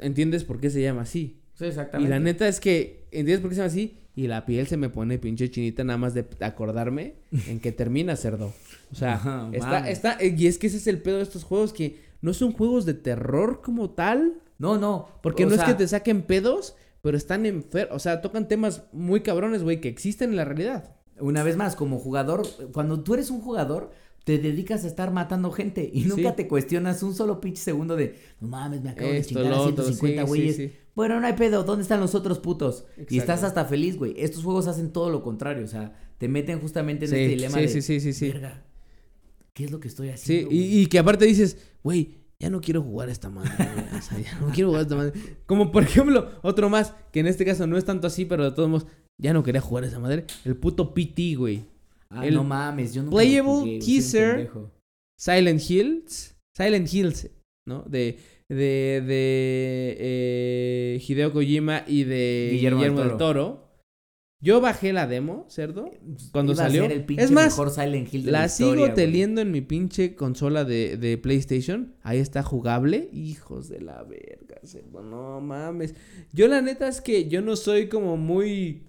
entiendes 0.00 0.44
por 0.44 0.60
qué 0.60 0.70
se 0.70 0.80
llama 0.80 1.02
así. 1.02 1.42
Sí, 1.52 1.64
Y 1.66 1.68
exactamente. 1.68 2.08
la 2.10 2.20
neta 2.20 2.48
es 2.48 2.58
que 2.58 3.04
entiendes 3.10 3.40
por 3.40 3.50
qué 3.50 3.56
se 3.56 3.60
llama 3.60 3.70
así 3.70 3.98
y 4.16 4.28
la 4.28 4.46
piel 4.46 4.66
se 4.66 4.78
me 4.78 4.88
pone 4.88 5.18
pinche 5.18 5.50
chinita 5.50 5.84
nada 5.84 5.98
más 5.98 6.14
de 6.14 6.24
acordarme 6.40 7.16
en 7.48 7.60
que 7.60 7.70
termina 7.70 8.16
cerdo. 8.16 8.54
O 8.90 8.94
sea, 8.94 9.50
está, 9.52 9.90
está, 9.90 10.18
y 10.24 10.46
es 10.46 10.56
que 10.56 10.68
ese 10.68 10.78
es 10.78 10.86
el 10.86 11.02
pedo 11.02 11.18
de 11.18 11.22
estos 11.24 11.44
juegos 11.44 11.74
que 11.74 11.98
no 12.22 12.32
son 12.32 12.52
juegos 12.52 12.86
de 12.86 12.94
terror 12.94 13.60
como 13.62 13.90
tal, 13.90 14.40
No, 14.58 14.78
no. 14.78 15.08
porque 15.22 15.44
o 15.44 15.48
no 15.50 15.54
es 15.54 15.62
que 15.64 15.74
te 15.74 15.86
saquen 15.86 16.22
pedos, 16.22 16.76
pero 17.02 17.18
están 17.18 17.44
enfermos, 17.44 17.94
o 17.94 17.98
sea, 17.98 18.22
tocan 18.22 18.48
temas 18.48 18.84
muy 18.94 19.20
cabrones, 19.20 19.62
güey, 19.62 19.82
que 19.82 19.88
existen 19.90 20.30
en 20.30 20.36
la 20.36 20.46
realidad. 20.46 20.96
Una 21.20 21.42
vez 21.42 21.56
más, 21.56 21.76
como 21.76 21.98
jugador, 21.98 22.46
cuando 22.72 23.00
tú 23.02 23.14
eres 23.14 23.30
un 23.30 23.40
jugador, 23.40 23.90
te 24.24 24.38
dedicas 24.38 24.84
a 24.84 24.86
estar 24.86 25.12
matando 25.12 25.50
gente 25.52 25.88
y 25.92 26.04
nunca 26.04 26.30
Sí. 26.30 26.36
te 26.36 26.48
cuestionas 26.48 27.02
un 27.02 27.14
solo 27.14 27.40
pinche 27.40 27.62
segundo 27.62 27.94
de, 27.94 28.18
no 28.40 28.48
mames, 28.48 28.82
me 28.82 28.90
acabo 28.90 29.10
de 29.10 29.22
chingar 29.22 29.46
a 29.46 29.50
lo 29.50 29.62
otro, 29.62 29.84
150 29.84 30.22
sí, 30.22 30.26
sí, 30.26 30.28
güeyes. 30.28 30.56
sí. 30.56 30.72
Bueno, 30.94 31.20
no 31.20 31.26
hay 31.26 31.34
pedo, 31.34 31.62
¿dónde 31.64 31.82
están 31.82 32.00
los 32.00 32.14
otros 32.14 32.38
putos? 32.38 32.86
Y 33.10 33.18
estás 33.18 33.42
hasta 33.44 33.64
feliz, 33.66 33.96
güey. 33.98 34.14
Estos 34.16 34.42
juegos 34.44 34.66
hacen 34.66 34.92
todo 34.92 35.10
lo 35.10 35.22
contrario, 35.22 35.64
o 35.64 35.68
sea, 35.68 35.92
te 36.18 36.28
meten 36.28 36.58
justamente 36.60 37.04
en 37.04 37.10
Sí, 37.10 37.16
este 37.16 37.28
dilema 37.34 37.54
sí, 37.56 37.60
de, 37.62 37.68
sí, 37.68 37.82
sí, 37.82 38.00
sí, 38.00 38.12
sí. 38.12 38.28
"Verga, 38.28 38.62
¿qué 39.52 39.64
es 39.64 39.70
lo 39.70 39.80
que 39.80 39.88
estoy 39.88 40.08
Sí, 40.08 40.14
haciendo? 40.14 40.48
güey?" 40.48 40.58
y, 40.60 40.80
y 40.82 40.86
que 40.86 40.98
aparte 40.98 41.26
dices, 41.26 41.58
güey, 41.82 42.18
ya 42.38 42.48
no 42.50 42.60
quiero 42.60 42.80
jugar 42.82 43.08
a 43.08 43.12
esta 43.12 43.28
madre, 43.28 43.50
güey, 43.56 43.98
o 43.98 44.02
sea, 44.02 44.18
ya 44.20 44.38
no 44.40 44.48
quiero 44.52 44.68
jugar 44.68 44.80
a 44.80 44.82
esta 44.84 44.96
madre. 44.96 45.12
Como 45.46 45.70
por 45.70 45.82
ejemplo, 45.82 46.30
otro 46.42 46.70
más, 46.70 46.94
que 47.12 47.20
en 47.20 47.26
este 47.26 47.44
caso 47.44 47.66
no 47.66 47.76
es 47.76 47.84
tanto 47.84 48.06
así, 48.06 48.24
pero 48.24 48.44
de 48.44 48.52
todos 48.52 48.68
modos, 48.70 48.86
ya 49.18 49.32
no 49.32 49.42
quería 49.42 49.60
jugar 49.60 49.84
esa 49.84 49.98
madre. 49.98 50.24
El 50.44 50.56
puto 50.56 50.92
PT, 50.94 51.34
güey. 51.36 51.64
Ah, 52.10 52.26
el 52.26 52.34
no 52.34 52.44
mames, 52.44 52.94
yo 52.94 53.02
lo 53.02 53.10
Playable 53.10 53.52
jugué, 53.52 53.78
Teaser. 53.80 54.50
Silent 55.18 55.60
Hills. 55.68 56.36
Silent 56.56 56.92
Hills, 56.92 57.30
¿no? 57.66 57.82
De, 57.82 58.18
de, 58.48 59.02
de 59.04 59.96
eh, 59.98 61.02
Hideo 61.06 61.32
Kojima 61.32 61.82
y 61.86 62.04
de 62.04 62.50
Guillermo 62.52 62.78
Guillermo, 62.78 63.00
del 63.00 63.08
del 63.08 63.18
Toro. 63.18 63.64
Yo 64.40 64.60
bajé 64.60 64.92
la 64.92 65.06
demo, 65.06 65.46
cerdo. 65.48 65.90
Cuando 66.30 66.52
Iba 66.52 66.64
a 66.64 66.66
salió. 66.66 66.82
ser 66.82 66.92
el 66.92 67.04
pinche 67.06 67.24
Es 67.24 67.30
más, 67.30 67.46
mejor 67.46 67.70
Silent 67.70 68.12
Hill 68.12 68.24
de 68.26 68.30
La 68.32 68.40
la 68.42 68.48
sigo 68.50 68.70
historia, 68.74 68.94
teniendo 68.94 69.40
en 69.40 69.50
mi 69.50 69.62
pinche 69.62 70.14
consola 70.14 70.64
de, 70.64 70.98
de 70.98 71.16
PlayStation. 71.16 71.94
Ahí 72.02 72.18
está 72.18 72.42
jugable. 72.42 73.08
Hijos 73.12 73.68
de 73.70 73.80
la 73.80 74.02
verga. 74.04 74.60
cerdo, 74.62 75.02
No 75.02 75.40
mames. 75.40 75.94
Yo 76.32 76.46
la 76.46 76.60
neta 76.60 76.88
es 76.88 77.00
que 77.00 77.26
yo 77.28 77.40
no 77.40 77.56
soy 77.56 77.88
como 77.88 78.16
muy... 78.18 78.82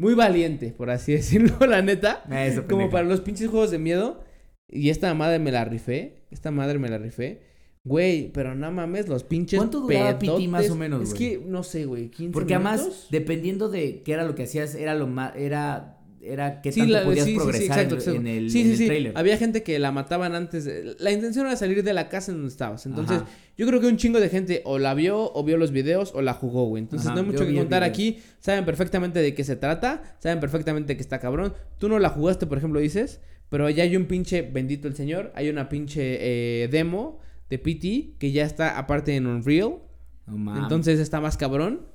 Muy 0.00 0.14
valiente, 0.14 0.72
por 0.76 0.90
así 0.90 1.12
decirlo, 1.20 1.54
la 1.66 1.82
neta. 1.82 2.22
Ah, 2.30 2.46
eso, 2.46 2.62
Como 2.62 2.68
pendejo. 2.78 2.90
para 2.90 3.04
los 3.06 3.20
pinches 3.20 3.48
juegos 3.48 3.70
de 3.70 3.78
miedo. 3.78 4.24
Y 4.68 4.88
esta 4.90 5.12
madre 5.14 5.38
me 5.38 5.52
la 5.52 5.64
rifé. 5.64 6.24
Esta 6.30 6.50
madre 6.50 6.78
me 6.78 6.88
la 6.88 6.96
rifé. 6.98 7.42
Güey, 7.84 8.30
pero 8.32 8.54
no 8.54 8.70
mames, 8.70 9.08
los 9.08 9.24
pinches 9.24 9.58
¿Cuánto 9.58 9.80
duraba 9.80 10.18
pedotes. 10.18 10.48
más 10.48 10.68
o 10.70 10.74
menos, 10.76 11.02
Es 11.02 11.14
güey? 11.14 11.18
que, 11.18 11.44
no 11.46 11.62
sé, 11.62 11.86
güey, 11.86 12.10
15 12.10 12.32
Porque 12.32 12.54
además, 12.54 13.06
dependiendo 13.10 13.68
de 13.70 14.02
qué 14.02 14.12
era 14.12 14.24
lo 14.24 14.34
que 14.34 14.42
hacías, 14.44 14.74
era 14.74 14.94
lo 14.94 15.06
más, 15.06 15.34
era, 15.36 15.98
era 16.22 16.60
qué 16.60 16.70
Sí, 16.72 16.80
tanto 16.80 16.92
la- 16.94 17.04
podías 17.04 17.24
sí, 17.24 17.30
sí, 17.32 17.36
sí, 17.38 17.42
progresar 17.42 17.64
exacto, 17.78 17.94
en- 17.94 17.98
exacto. 18.00 18.20
en, 18.20 18.26
el, 18.26 18.50
sí, 18.50 18.60
en 18.62 18.70
el 18.70 18.76
sí. 18.76 18.86
trailer. 18.86 19.12
Había 19.16 19.36
gente 19.38 19.62
que 19.62 19.78
la 19.78 19.90
mataban 19.92 20.34
antes. 20.34 20.64
de- 20.64 20.96
La 20.98 21.12
intención 21.12 21.46
era 21.46 21.56
salir 21.56 21.82
de 21.82 21.92
la 21.92 22.08
casa 22.08 22.30
en 22.30 22.38
donde 22.38 22.50
estabas. 22.50 22.84
Entonces, 22.86 23.18
Ajá. 23.18 23.26
yo 23.56 23.66
creo 23.66 23.80
que 23.80 23.86
un 23.86 23.96
chingo 23.96 24.20
de 24.20 24.28
gente 24.28 24.62
o 24.64 24.78
la 24.78 24.94
vio, 24.94 25.32
o 25.32 25.44
vio 25.44 25.56
los 25.56 25.70
videos, 25.72 26.12
o 26.14 26.20
la 26.22 26.34
jugó, 26.34 26.66
güey. 26.66 26.82
Entonces, 26.82 27.06
Ajá, 27.06 27.14
no 27.16 27.22
hay 27.22 27.26
mucho 27.32 27.46
que 27.46 27.54
contar 27.54 27.82
aquí. 27.82 28.18
Saben 28.40 28.64
perfectamente 28.64 29.20
de 29.20 29.34
qué 29.34 29.44
se 29.44 29.56
trata. 29.56 30.16
Saben 30.18 30.40
perfectamente 30.40 30.94
que 30.96 31.02
está 31.02 31.18
cabrón. 31.20 31.54
Tú 31.78 31.88
no 31.88 31.98
la 31.98 32.10
jugaste, 32.10 32.46
por 32.46 32.58
ejemplo, 32.58 32.80
dices. 32.80 33.20
Pero 33.48 33.68
ya 33.70 33.82
hay 33.82 33.96
un 33.96 34.04
pinche, 34.06 34.42
bendito 34.42 34.86
el 34.88 34.94
señor. 34.94 35.32
Hay 35.34 35.48
una 35.48 35.68
pinche 35.68 36.18
eh, 36.20 36.68
demo 36.68 37.18
de 37.48 37.58
PT 37.58 38.14
que 38.18 38.30
ya 38.30 38.44
está 38.44 38.78
aparte 38.78 39.16
en 39.16 39.26
Unreal. 39.26 39.78
Mames. 40.26 40.62
Entonces 40.62 41.00
está 41.00 41.20
más 41.20 41.36
cabrón. 41.36 41.86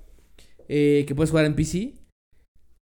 eh, 0.67 1.05
que 1.07 1.13
puedes 1.15 1.29
jugar 1.29 1.45
en 1.45 1.55
PC. 1.55 1.93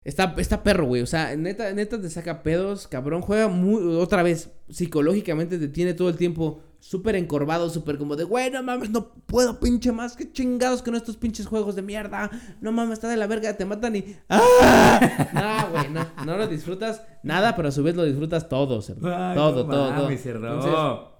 Está, 0.02 0.34
está 0.38 0.62
perro, 0.62 0.86
güey. 0.86 1.02
O 1.02 1.06
sea, 1.06 1.36
neta, 1.36 1.72
neta 1.72 2.00
te 2.00 2.08
saca 2.08 2.42
pedos, 2.42 2.88
cabrón. 2.88 3.20
Juega 3.20 3.48
muy, 3.48 3.96
otra 3.96 4.22
vez, 4.22 4.50
psicológicamente 4.68 5.58
te 5.58 5.68
tiene 5.68 5.92
todo 5.92 6.08
el 6.08 6.16
tiempo 6.16 6.62
súper 6.80 7.16
encorvado, 7.16 7.68
súper 7.68 7.98
como 7.98 8.16
de, 8.16 8.24
güey, 8.24 8.50
no 8.50 8.62
mames, 8.62 8.88
no 8.88 9.12
puedo, 9.26 9.60
pinche 9.60 9.92
más. 9.92 10.16
Qué 10.16 10.32
chingados 10.32 10.82
con 10.82 10.94
estos 10.94 11.18
pinches 11.18 11.46
juegos 11.46 11.76
de 11.76 11.82
mierda. 11.82 12.30
No 12.62 12.72
mames, 12.72 12.94
está 12.94 13.08
de 13.08 13.18
la 13.18 13.26
verga, 13.26 13.56
te 13.56 13.66
matan 13.66 13.96
y. 13.96 14.16
¡Ah! 14.28 15.28
No, 15.34 15.70
güey, 15.70 15.90
no. 15.90 16.06
No 16.24 16.36
lo 16.38 16.48
disfrutas 16.48 17.02
nada, 17.22 17.54
pero 17.54 17.68
a 17.68 17.72
su 17.72 17.82
vez 17.82 17.94
lo 17.94 18.04
disfrutas 18.04 18.48
todo. 18.48 18.80
Ay, 18.80 19.36
todo, 19.36 19.64
no 19.64 19.70
todo, 19.70 19.88
todo. 19.88 19.92
mames, 19.92 20.22
cerró. 20.22 20.54
Entonces, 20.54 21.10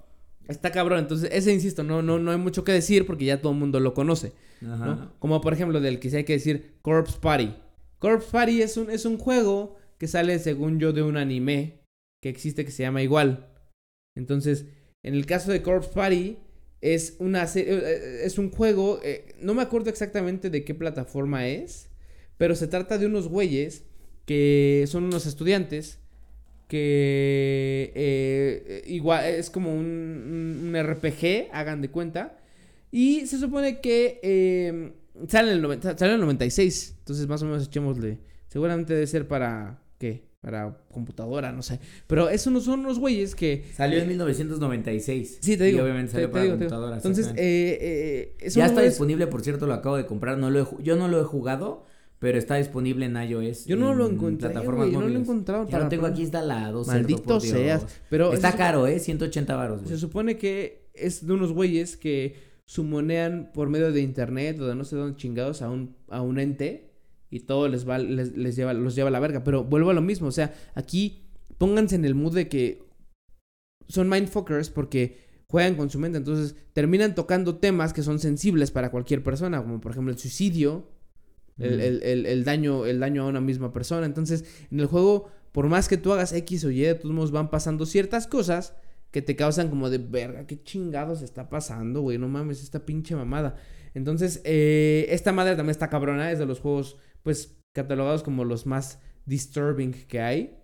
Está 0.49 0.73
cabrón, 0.73 0.99
entonces 0.99 1.31
ese 1.33 1.53
insisto, 1.53 1.85
no, 1.85 2.03
no, 2.03 2.19
no 2.19 2.33
hay 2.33 2.37
mucho 2.37 2.65
que 2.65 2.73
decir 2.73 3.07
porque 3.07 3.25
ya 3.25 3.41
todo 3.41 3.53
el 3.53 3.59
mundo 3.59 3.79
lo 3.79 3.95
conoce. 3.95 4.33
Ajá. 4.67 4.85
¿no? 4.85 5.13
Como 5.21 5.41
por 5.41 5.53
ejemplo 5.53 5.81
del 5.81 6.01
que 6.01 6.11
sí 6.11 6.17
hay 6.17 6.25
que 6.25 6.33
decir 6.33 6.79
Corpse 6.83 7.19
Party. 7.21 7.55
Corpse 8.01 8.29
Party 8.33 8.63
es 8.63 8.77
un, 8.77 8.91
es 8.91 9.05
un 9.05 9.19
juego 9.19 9.77
que 9.99 10.09
sale 10.09 10.39
según 10.41 10.81
yo 10.81 10.93
de 10.93 11.03
un 11.03 11.17
anime 11.17 11.79
que 12.21 12.31
existe 12.31 12.65
que 12.65 12.73
se 12.73 12.83
llama 12.83 13.03
igual. 13.03 13.47
Entonces, 14.17 14.65
en 15.05 15.15
el 15.15 15.27
caso 15.27 15.53
de 15.53 15.63
Corpse 15.63 15.91
Party 15.95 16.39
es 16.81 17.15
una 17.21 17.45
eh, 17.45 17.49
eh, 17.57 18.21
es 18.25 18.39
un 18.39 18.51
juego, 18.51 19.01
eh, 19.05 19.37
no 19.41 19.55
me 19.55 19.63
acuerdo 19.63 19.91
exactamente 19.91 20.51
de 20.51 20.65
qué 20.65 20.75
plataforma 20.75 21.47
es, 21.47 21.91
pero 22.39 22.57
se 22.57 22.67
trata 22.67 22.99
de 22.99 23.07
unos 23.07 23.29
güeyes 23.29 23.85
que 24.27 24.85
son 24.89 25.05
unos 25.05 25.27
estudiantes 25.27 25.99
que 26.69 28.83
igual 28.87 29.25
es 29.27 29.51
como 29.51 29.75
un, 29.75 30.73
un- 30.75 30.77
RPG, 30.77 31.49
hagan 31.53 31.83
de 31.83 31.91
cuenta. 31.91 32.39
Y 32.93 33.27
se 33.27 33.39
supone 33.39 33.81
que 33.81 34.93
sale, 35.29 35.51
en 35.51 35.57
el 35.57 35.63
90 35.63 35.97
sale 35.99 36.15
el 36.15 36.21
96. 36.21 36.97
Entonces, 36.99 37.27
más 37.29 37.43
o 37.43 37.47
menos 37.47 37.67
echémosle. 37.67 38.19
Seguramente 38.49 38.95
debe 38.95 39.07
ser 39.07 39.29
para. 39.29 39.83
¿Qué? 39.99 40.29
Para 40.41 40.79
computadora, 40.91 41.53
no 41.53 41.63
sé. 41.63 41.81
Pero 42.07 42.31
esos 42.31 42.51
no 42.53 42.61
son 42.61 42.81
unos 42.81 42.99
güeyes 42.99 43.35
que. 43.35 43.65
Salió 43.75 43.99
en 43.99 44.05
eh, 44.05 44.09
1996. 44.09 45.39
Sí, 45.41 45.57
te 45.57 45.65
digo. 45.65 45.79
Y 45.79 45.81
obviamente 45.83 46.09
te- 46.09 46.13
salió 46.13 46.29
te 46.29 46.33
para 46.33 46.43
te 46.43 46.47
digo. 46.47 46.59
computadora. 46.59 46.97
Entonces, 46.97 47.27
eh, 47.37 48.35
eh, 48.41 48.49
ya 48.51 48.67
está 48.67 48.81
disponible, 48.83 49.27
por 49.27 49.43
cierto, 49.43 49.67
lo 49.67 49.75
acabo 49.75 49.97
de 49.97 50.07
comprar. 50.07 50.39
No 50.39 50.49
lo 50.51 50.61
he 50.63 50.83
yo 50.83 50.97
no 50.97 51.09
lo 51.09 51.21
he 51.21 51.25
jugado, 51.25 51.85
pero 52.19 52.39
está 52.39 52.57
disponible 52.57 53.05
en 53.07 53.17
iOS. 53.17 53.67
Yo 53.67 53.77
no 53.77 53.95
lo 53.95 54.07
en 54.07 54.15
encontré. 54.15 54.49
Plataformas 54.49 54.89
güey, 54.89 54.99
no 55.01 55.09
lo 55.09 55.15
he 55.15 55.21
encontrado. 55.21 55.65
Ya 55.67 55.71
para 55.73 55.85
lo 55.85 55.91
tengo 55.91 56.07
aquí 56.07 56.23
instalado. 56.23 56.85
cerdo, 56.85 56.99
Maldito 56.99 57.39
Dios. 57.41 57.43
seas. 57.45 57.87
Pero 58.09 58.33
Está 58.33 58.53
caro, 58.57 58.87
¿eh? 58.87 58.99
180 58.99 59.55
baros. 59.55 59.83
Se 59.87 59.99
supone 59.99 60.39
que 60.39 60.89
es 60.95 61.27
de 61.27 61.33
unos 61.35 61.53
güeyes 61.53 61.97
que 61.99 62.50
sumonean 62.71 63.51
por 63.53 63.69
medio 63.69 63.91
de 63.91 64.01
internet 64.01 64.61
o 64.61 64.67
de 64.69 64.77
no 64.77 64.85
sé 64.85 64.95
dónde 64.95 65.17
chingados 65.17 65.61
a 65.61 65.69
un, 65.71 65.97
a 66.09 66.23
un 66.23 66.39
ente 66.39 66.93
y 67.29 67.41
todo 67.41 67.67
les 67.67 67.89
va, 67.89 67.99
les, 67.99 68.37
les 68.37 68.55
lleva, 68.55 68.73
los 68.75 68.95
lleva 68.95 69.09
a 69.09 69.11
la 69.11 69.19
verga. 69.19 69.43
Pero 69.43 69.65
vuelvo 69.65 69.91
a 69.91 69.93
lo 69.93 70.03
mismo, 70.03 70.29
o 70.29 70.33
sea, 70.33 70.55
aquí 70.77 71.25
pónganse 71.59 71.97
en 71.97 72.05
el 72.05 72.15
mood 72.15 72.33
de 72.37 72.49
que 72.49 72.85
son 73.89 74.09
mindfuckers 74.09 74.71
porque 74.71 75.19
juegan 75.49 75.75
con 75.75 75.91
su 75.91 75.99
mente, 75.99 76.19
entonces 76.19 76.55
terminan 76.73 77.17
tocando 77.17 77.57
temas 77.57 77.93
que 77.93 78.05
son 78.05 78.21
sensibles 78.21 78.71
para 78.71 78.93
cualquier 78.93 79.25
persona, 79.25 79.61
como 79.61 79.81
por 79.81 79.91
ejemplo 79.91 80.13
el 80.13 80.19
suicidio, 80.21 80.87
el, 81.59 81.81
el- 81.81 82.03
el- 82.05 82.27
el 82.27 82.45
daño, 82.45 82.87
el 82.87 83.01
daño 83.01 83.25
a 83.25 83.27
una 83.27 83.41
misma 83.41 83.73
persona. 83.73 84.07
Entonces, 84.07 84.45
en 84.71 84.79
el 84.79 84.87
juego, 84.87 85.29
por 85.51 85.67
más 85.67 85.89
que 85.89 85.97
tú 85.97 86.13
hagas 86.13 86.33
X 86.33 86.65
o 86.67 86.71
Y, 86.71 86.83
de 86.83 86.95
todos 86.95 87.13
modos 87.13 87.33
van 87.33 87.51
pasando 87.51 87.85
ciertas 87.85 88.29
cosas 88.29 88.75
que 89.11 89.23
te 89.23 89.37
causan 89.37 89.69
como 89.69 89.91
de 89.91 89.99
verga, 89.99 90.47
qué 90.47 90.63
chingados 90.63 91.23
está 91.23 91.49
pasando, 91.49 92.01
güey, 92.01 92.19
no 92.19 92.29
mames, 92.29 92.63
esta 92.63 92.87
pinche 92.87 93.17
mamada. 93.17 93.57
Entonces, 93.95 94.41
eh, 94.45 95.07
esta 95.11 95.33
madre 95.33 95.57
también 95.57 95.71
está 95.71 95.91
cabrona, 95.91 96.31
es 96.31 96.39
de 96.39 96.47
los 96.47 96.61
juegos, 96.61 96.97
pues, 97.23 97.59
catalogados 97.73 98.23
como 98.23 98.45
los 98.45 98.67
más 98.67 99.01
disturbing 99.27 99.93
que 100.07 100.21
hay. 100.21 100.57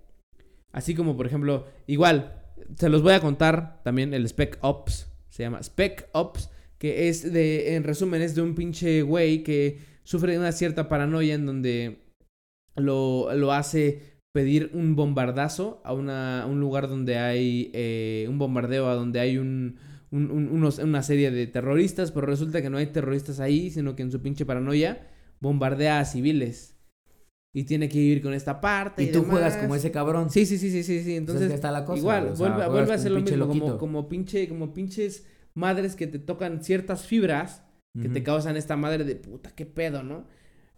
Así 0.73 0.95
como, 0.95 1.17
por 1.17 1.27
ejemplo, 1.27 1.67
igual, 1.87 2.43
se 2.77 2.89
los 2.89 3.03
voy 3.03 3.15
a 3.15 3.21
contar 3.21 3.83
también 3.83 4.15
el 4.15 4.29
Spec 4.29 4.59
Ops, 4.61 5.09
se 5.29 5.43
llama 5.43 5.63
Spec 5.63 6.09
Ops, 6.13 6.51
que 6.79 7.09
es 7.09 7.33
de, 7.33 7.75
en 7.75 7.85
resumen, 7.85 8.23
es 8.23 8.35
de 8.35 8.43
un 8.43 8.55
pinche 8.55 9.03
güey 9.03 9.43
que 9.43 9.79
sufre 10.05 10.33
de 10.33 10.39
una 10.39 10.53
cierta 10.53 10.89
paranoia 10.89 11.35
en 11.35 11.47
donde 11.47 12.07
lo, 12.77 13.35
lo 13.35 13.53
hace 13.53 14.16
pedir 14.37 14.70
un 14.74 14.97
bombardazo 14.97 15.80
a, 15.82 15.95
una, 15.95 16.43
a 16.43 16.47
un 16.47 16.61
lugar 16.61 16.89
donde 16.89 17.16
hay 17.16 17.70
eh, 17.72 18.26
un 18.28 18.37
bombardeo, 18.39 18.89
a 18.89 18.95
donde 18.95 19.18
hay 19.20 19.39
un, 19.39 19.76
un- 20.11 20.30
un- 20.30 20.49
unos- 20.57 20.78
una 20.78 21.03
serie 21.03 21.30
de 21.30 21.47
terroristas, 21.47 22.12
pero 22.12 22.26
resulta 22.26 22.61
que 22.61 22.68
no 22.68 22.76
hay 22.76 22.89
terroristas 22.89 23.41
ahí, 23.41 23.70
sino 23.70 23.97
que 23.97 24.03
en 24.03 24.12
su 24.12 24.20
pinche 24.20 24.45
paranoia 24.45 25.09
bombardea 25.41 26.01
a 26.01 26.05
civiles. 26.05 26.74
Y 27.55 27.64
tiene 27.64 27.89
que 27.89 27.99
vivir 27.99 28.20
con 28.20 28.34
esta 28.34 28.61
parte. 28.61 29.03
Y 29.05 29.12
tú 29.12 29.24
juegas 29.24 29.57
como 29.57 29.74
ese 29.74 29.91
cabrón. 29.91 30.28
Sí, 30.28 30.45
sí, 30.45 30.59
sí, 30.59 30.70
sí, 30.70 30.82
sí, 30.82 30.99
sí. 30.99 31.05
Pues 31.05 31.16
Entonces, 31.16 31.43
es 31.45 31.49
que 31.49 31.55
está 31.55 31.70
la 31.72 31.87
cosa, 31.87 31.99
igual, 31.99 32.20
güey, 32.24 32.32
o 32.32 32.37
sea, 32.37 32.49
vuelve, 32.49 32.68
vuelve 32.68 32.93
a 32.93 32.97
un 32.97 33.14
lo 33.14 33.47
mismo, 33.47 33.49
como, 33.49 33.78
como 33.78 34.09
pinche, 34.11 34.49
como 34.49 34.74
pinches 34.74 35.24
madres 35.55 35.97
que 35.97 36.07
te 36.07 36.18
tocan 36.18 36.62
ciertas 36.62 37.07
fibras 37.07 37.62
que 38.03 38.11
te 38.11 38.22
causan 38.22 38.59
esta 38.59 38.76
madre 38.76 39.05
de 39.05 39.16
puta, 39.16 39.53
qué 39.57 39.64
pedo, 39.64 40.03
¿no? 40.03 40.26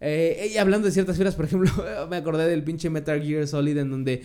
Eh, 0.01 0.51
y 0.53 0.57
hablando 0.57 0.85
de 0.87 0.91
ciertas 0.93 1.17
fibras, 1.17 1.35
por 1.35 1.45
ejemplo, 1.45 1.69
me 2.09 2.17
acordé 2.17 2.47
del 2.47 2.63
pinche 2.63 2.89
Metal 2.89 3.21
Gear 3.21 3.47
Solid 3.47 3.77
en 3.77 3.89
donde 3.91 4.23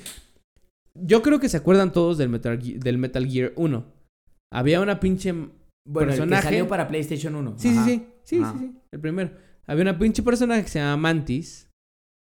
yo 0.95 1.23
creo 1.23 1.41
que 1.41 1.49
se 1.49 1.57
acuerdan 1.57 1.93
todos 1.93 2.19
del 2.19 2.29
Metal, 2.29 2.59
del 2.81 2.99
Metal 2.99 3.27
Gear 3.27 3.53
1. 3.57 3.85
Había 4.53 4.81
una 4.81 5.01
pinche 5.01 5.33
Bueno, 5.33 5.51
el 6.13 6.17
que 6.17 6.21
personaje. 6.21 6.43
salió 6.45 6.69
para 6.69 6.87
PlayStation 6.87 7.35
1. 7.35 7.55
Sí, 7.59 7.69
Ajá. 7.71 7.85
sí, 7.85 7.91
sí, 8.23 8.37
sí, 8.37 8.43
Ajá. 8.43 8.53
sí, 8.59 8.67
sí, 8.67 8.79
el 8.93 9.01
primero. 9.01 9.31
Había 9.67 9.83
una 9.83 9.99
pinche 9.99 10.23
personaje 10.23 10.63
que 10.63 10.69
se 10.69 10.79
llama 10.79 10.97
Mantis, 10.97 11.69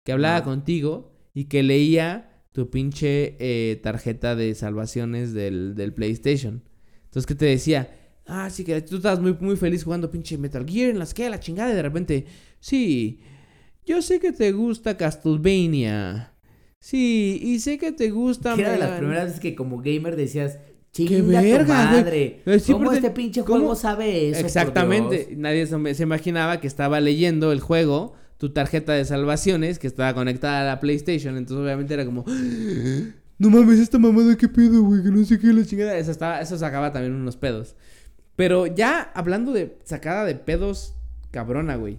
que 0.06 0.14
hablaba 0.14 0.38
Ajá. 0.38 0.46
contigo 0.46 1.12
y 1.34 1.46
que 1.46 1.62
leía 1.62 2.30
tu 2.52 2.70
pinche 2.70 3.36
eh, 3.40 3.76
tarjeta 3.84 4.36
de 4.36 4.56
salvaciones 4.56 5.34
del, 5.34 5.76
del 5.76 5.94
PlayStation. 5.94 6.64
Entonces, 7.06 7.26
¿qué 7.28 7.36
te 7.36 7.46
decía? 7.46 7.96
Ah, 8.26 8.50
sí, 8.50 8.64
que 8.64 8.82
tú 8.82 8.98
estabas 8.98 9.20
muy, 9.20 9.36
muy 9.40 9.56
feliz 9.58 9.84
jugando 9.84 10.10
pinche 10.10 10.38
Metal 10.38 10.66
Gear 10.68 10.90
en 10.90 10.98
las 11.00 11.14
que 11.14 11.30
la 11.30 11.40
chingada 11.40 11.72
y 11.72 11.76
de 11.76 11.82
repente, 11.82 12.26
sí, 12.60 13.20
yo 13.86 14.02
sé 14.02 14.20
que 14.20 14.32
te 14.32 14.52
gusta 14.52 14.98
Castlevania. 14.98 16.34
Sí, 16.80 17.40
y 17.42 17.60
sé 17.60 17.78
que 17.78 17.92
te 17.92 18.10
gusta... 18.10 18.56
Que 18.56 18.62
era 18.62 18.74
de 18.74 18.78
las 18.80 18.98
primeras 19.00 19.26
veces 19.26 19.40
que 19.40 19.56
como 19.56 19.78
gamer 19.78 20.16
decías, 20.16 20.60
¡Qué 20.94 21.22
tu 21.22 21.28
verga, 21.28 21.88
güey! 21.88 22.04
madre. 22.04 22.42
Eh, 22.46 22.62
¿Cómo 22.68 22.92
este 22.92 23.10
pinche 23.10 23.42
¿cómo? 23.42 23.60
juego 23.60 23.76
sabe 23.76 24.30
eso? 24.30 24.46
Exactamente. 24.46 25.30
Nadie 25.36 25.66
se, 25.66 25.96
se 25.96 26.04
imaginaba 26.04 26.60
que 26.60 26.68
estaba 26.68 27.00
leyendo 27.00 27.52
el 27.52 27.62
juego, 27.62 28.14
tu 28.38 28.54
tarjeta 28.54 28.94
de 28.94 29.04
salvaciones, 29.04 29.80
que 29.80 29.88
estaba 29.88 30.14
conectada 30.14 30.62
a 30.62 30.66
la 30.66 30.80
PlayStation. 30.80 31.36
Entonces, 31.36 31.64
obviamente, 31.64 31.96
era 31.96 32.06
como. 32.06 32.26
No 33.40 33.50
mames, 33.50 33.80
esta 33.80 33.98
mamada, 33.98 34.38
qué 34.38 34.48
pedo, 34.48 34.84
güey, 34.84 35.02
que 35.04 35.10
no 35.10 35.26
sé 35.26 35.40
qué, 35.40 35.48
la 35.48 35.66
chingada. 35.66 35.98
Eso, 35.98 36.12
estaba, 36.12 36.40
eso 36.40 36.58
sacaba 36.58 36.92
también 36.92 37.14
unos 37.14 37.36
pedos. 37.36 37.76
Pero 38.36 38.68
ya 38.68 39.02
hablando 39.16 39.52
de 39.52 39.80
sacada 39.84 40.26
de 40.26 40.36
pedos, 40.36 40.94
cabrona, 41.32 41.76
güey. 41.76 41.98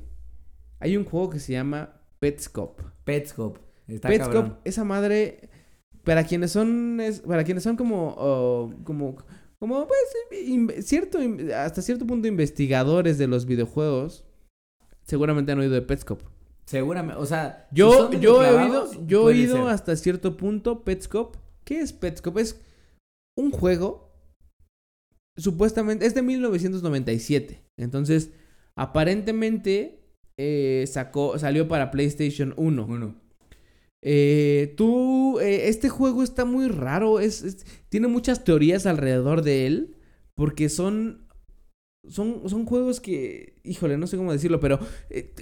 Hay 0.80 0.96
un 0.96 1.04
juego 1.04 1.30
que 1.30 1.38
se 1.40 1.52
llama 1.52 2.00
Petscop. 2.18 2.80
Petscop. 3.04 3.58
Está 3.86 4.08
Petscop, 4.08 4.32
cabrón. 4.32 4.58
esa 4.64 4.84
madre. 4.84 5.50
Para 6.04 6.24
quienes 6.24 6.52
son. 6.52 7.00
es- 7.00 7.20
para 7.20 7.44
quienes 7.44 7.62
son 7.62 7.76
como. 7.76 8.14
oh, 8.18 8.72
como. 8.84 9.16
Como, 9.58 9.86
pues, 9.86 10.42
in- 10.46 10.70
cierto, 10.82 11.22
in- 11.22 11.50
hasta 11.52 11.80
cierto 11.80 12.06
punto 12.06 12.28
investigadores 12.28 13.16
de 13.16 13.26
los 13.26 13.46
videojuegos, 13.46 14.26
seguramente 15.04 15.52
han 15.52 15.58
oído 15.60 15.72
de 15.72 15.80
Petscop. 15.82 16.20
Seguramente, 16.66 17.20
o 17.20 17.24
sea, 17.24 17.66
Yo, 17.72 18.10
yo 18.12 18.44
he 18.44 18.50
oído, 18.50 18.90
yo 19.06 19.22
he 19.30 19.34
oído 19.34 19.56
ser. 19.56 19.68
hasta 19.68 19.96
cierto 19.96 20.36
punto 20.36 20.82
Petscop. 20.84 21.36
¿Qué 21.64 21.80
es 21.80 21.92
Petscop? 21.94 22.36
Es 22.38 22.60
un 23.38 23.50
juego, 23.52 24.12
supuestamente, 25.36 26.04
es 26.06 26.14
de 26.14 26.22
1997. 26.22 27.62
Entonces, 27.78 28.30
aparentemente, 28.76 30.03
eh, 30.38 30.84
sacó, 30.86 31.38
salió 31.38 31.68
para 31.68 31.90
PlayStation 31.90 32.54
1. 32.56 32.86
Uno. 32.86 33.14
Eh, 34.02 34.74
tú, 34.76 35.40
eh, 35.40 35.68
este 35.68 35.88
juego 35.88 36.22
está 36.22 36.44
muy 36.44 36.68
raro, 36.68 37.20
es, 37.20 37.42
es- 37.42 37.64
tiene 37.88 38.06
muchas 38.06 38.44
teorías 38.44 38.84
alrededor 38.86 39.42
de 39.42 39.66
él, 39.66 39.96
porque 40.34 40.68
son 40.68 41.24
son, 42.08 42.48
son 42.50 42.66
juegos 42.66 43.00
que, 43.00 43.54
híjole, 43.64 43.96
no 43.96 44.06
sé 44.06 44.18
cómo 44.18 44.30
decirlo, 44.32 44.60
pero 44.60 44.78
eh, 45.08 45.32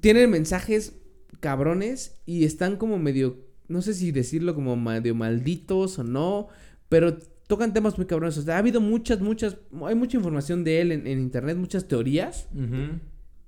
tienen 0.00 0.30
mensajes 0.30 0.94
cabrones 1.40 2.20
y 2.24 2.44
están 2.44 2.76
como 2.76 2.98
medio, 2.98 3.44
no 3.68 3.82
sé 3.82 3.94
si 3.94 4.12
decirlo 4.12 4.54
como 4.54 4.76
medio 4.76 5.14
malditos 5.14 5.98
o 5.98 6.04
no, 6.04 6.48
pero 6.88 7.18
tocan 7.48 7.72
temas 7.72 7.96
muy 7.96 8.06
cabrones. 8.06 8.38
O 8.38 8.42
sea, 8.42 8.56
ha 8.56 8.58
habido 8.58 8.80
muchas, 8.80 9.20
muchas, 9.20 9.56
hay 9.84 9.94
mucha 9.94 10.16
información 10.16 10.62
de 10.64 10.80
él 10.80 10.92
en, 10.92 11.06
internet, 11.18 11.56
muchas 11.56 11.88
teorías. 11.88 12.46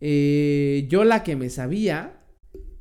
Eh, 0.01 0.87
yo 0.89 1.05
la 1.05 1.23
que 1.23 1.37
me 1.37 1.51
sabía 1.51 2.21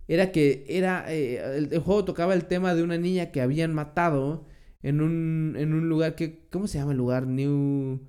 era 0.07 0.31
que 0.31 0.65
era, 0.69 1.05
eh, 1.09 1.57
el, 1.57 1.79
juego 1.79 2.05
tocaba 2.05 2.33
el 2.33 2.45
tema 2.45 2.75
de 2.75 2.83
una 2.83 2.97
niña 2.97 3.31
que 3.31 3.41
habían 3.41 3.73
matado 3.73 4.47
en 4.83 5.01
un, 5.01 5.55
en 5.57 5.73
un 5.73 5.89
lugar 5.89 6.15
que, 6.15 6.47
¿cómo 6.49 6.67
se 6.67 6.77
llama 6.77 6.91
el 6.91 6.97
lugar? 6.97 7.27
New... 7.27 7.99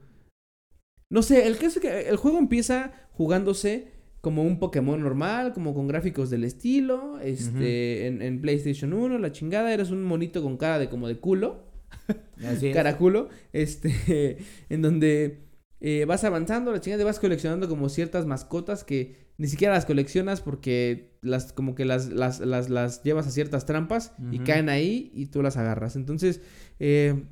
No 1.10 1.22
sé, 1.22 1.46
el 1.46 1.56
caso 1.56 1.78
es 1.78 1.80
que 1.80 2.08
el 2.08 2.16
juego 2.16 2.38
empieza 2.38 2.92
jugándose 3.12 3.88
como 4.20 4.42
un 4.42 4.58
Pokémon 4.58 5.00
normal, 5.00 5.54
como 5.54 5.74
con 5.74 5.88
gráficos 5.88 6.28
del 6.28 6.44
estilo, 6.44 7.18
este, 7.20 8.06
en, 8.06 8.20
en, 8.20 8.40
PlayStation 8.40 8.92
1, 8.92 9.18
la 9.18 9.32
chingada, 9.32 9.72
eres 9.72 9.90
un 9.90 10.02
monito 10.04 10.42
con 10.42 10.56
cara 10.58 10.78
de 10.78 10.90
como 10.90 11.08
de 11.08 11.18
culo, 11.18 11.68
Así 12.46 12.72
caraculo, 12.72 13.28
este, 13.52 14.38
en 14.68 14.82
donde 14.82 15.47
eh, 15.80 16.04
vas 16.06 16.24
avanzando, 16.24 16.72
la 16.72 16.80
chingada, 16.80 17.04
vas 17.04 17.20
coleccionando 17.20 17.68
como 17.68 17.88
ciertas 17.88 18.26
mascotas 18.26 18.84
que 18.84 19.28
ni 19.38 19.46
siquiera 19.46 19.74
las 19.74 19.86
coleccionas 19.86 20.40
porque 20.40 21.16
las, 21.22 21.52
como 21.52 21.74
que 21.74 21.84
las, 21.84 22.08
las, 22.08 22.40
las, 22.40 22.68
las 22.68 23.02
llevas 23.04 23.28
a 23.28 23.30
ciertas 23.30 23.66
trampas 23.66 24.12
y 24.32 24.40
caen 24.40 24.68
ahí 24.68 25.12
y 25.14 25.26
tú 25.26 25.42
las 25.42 25.56
agarras. 25.56 25.94
Entonces, 25.94 26.40
eh, 26.80 27.24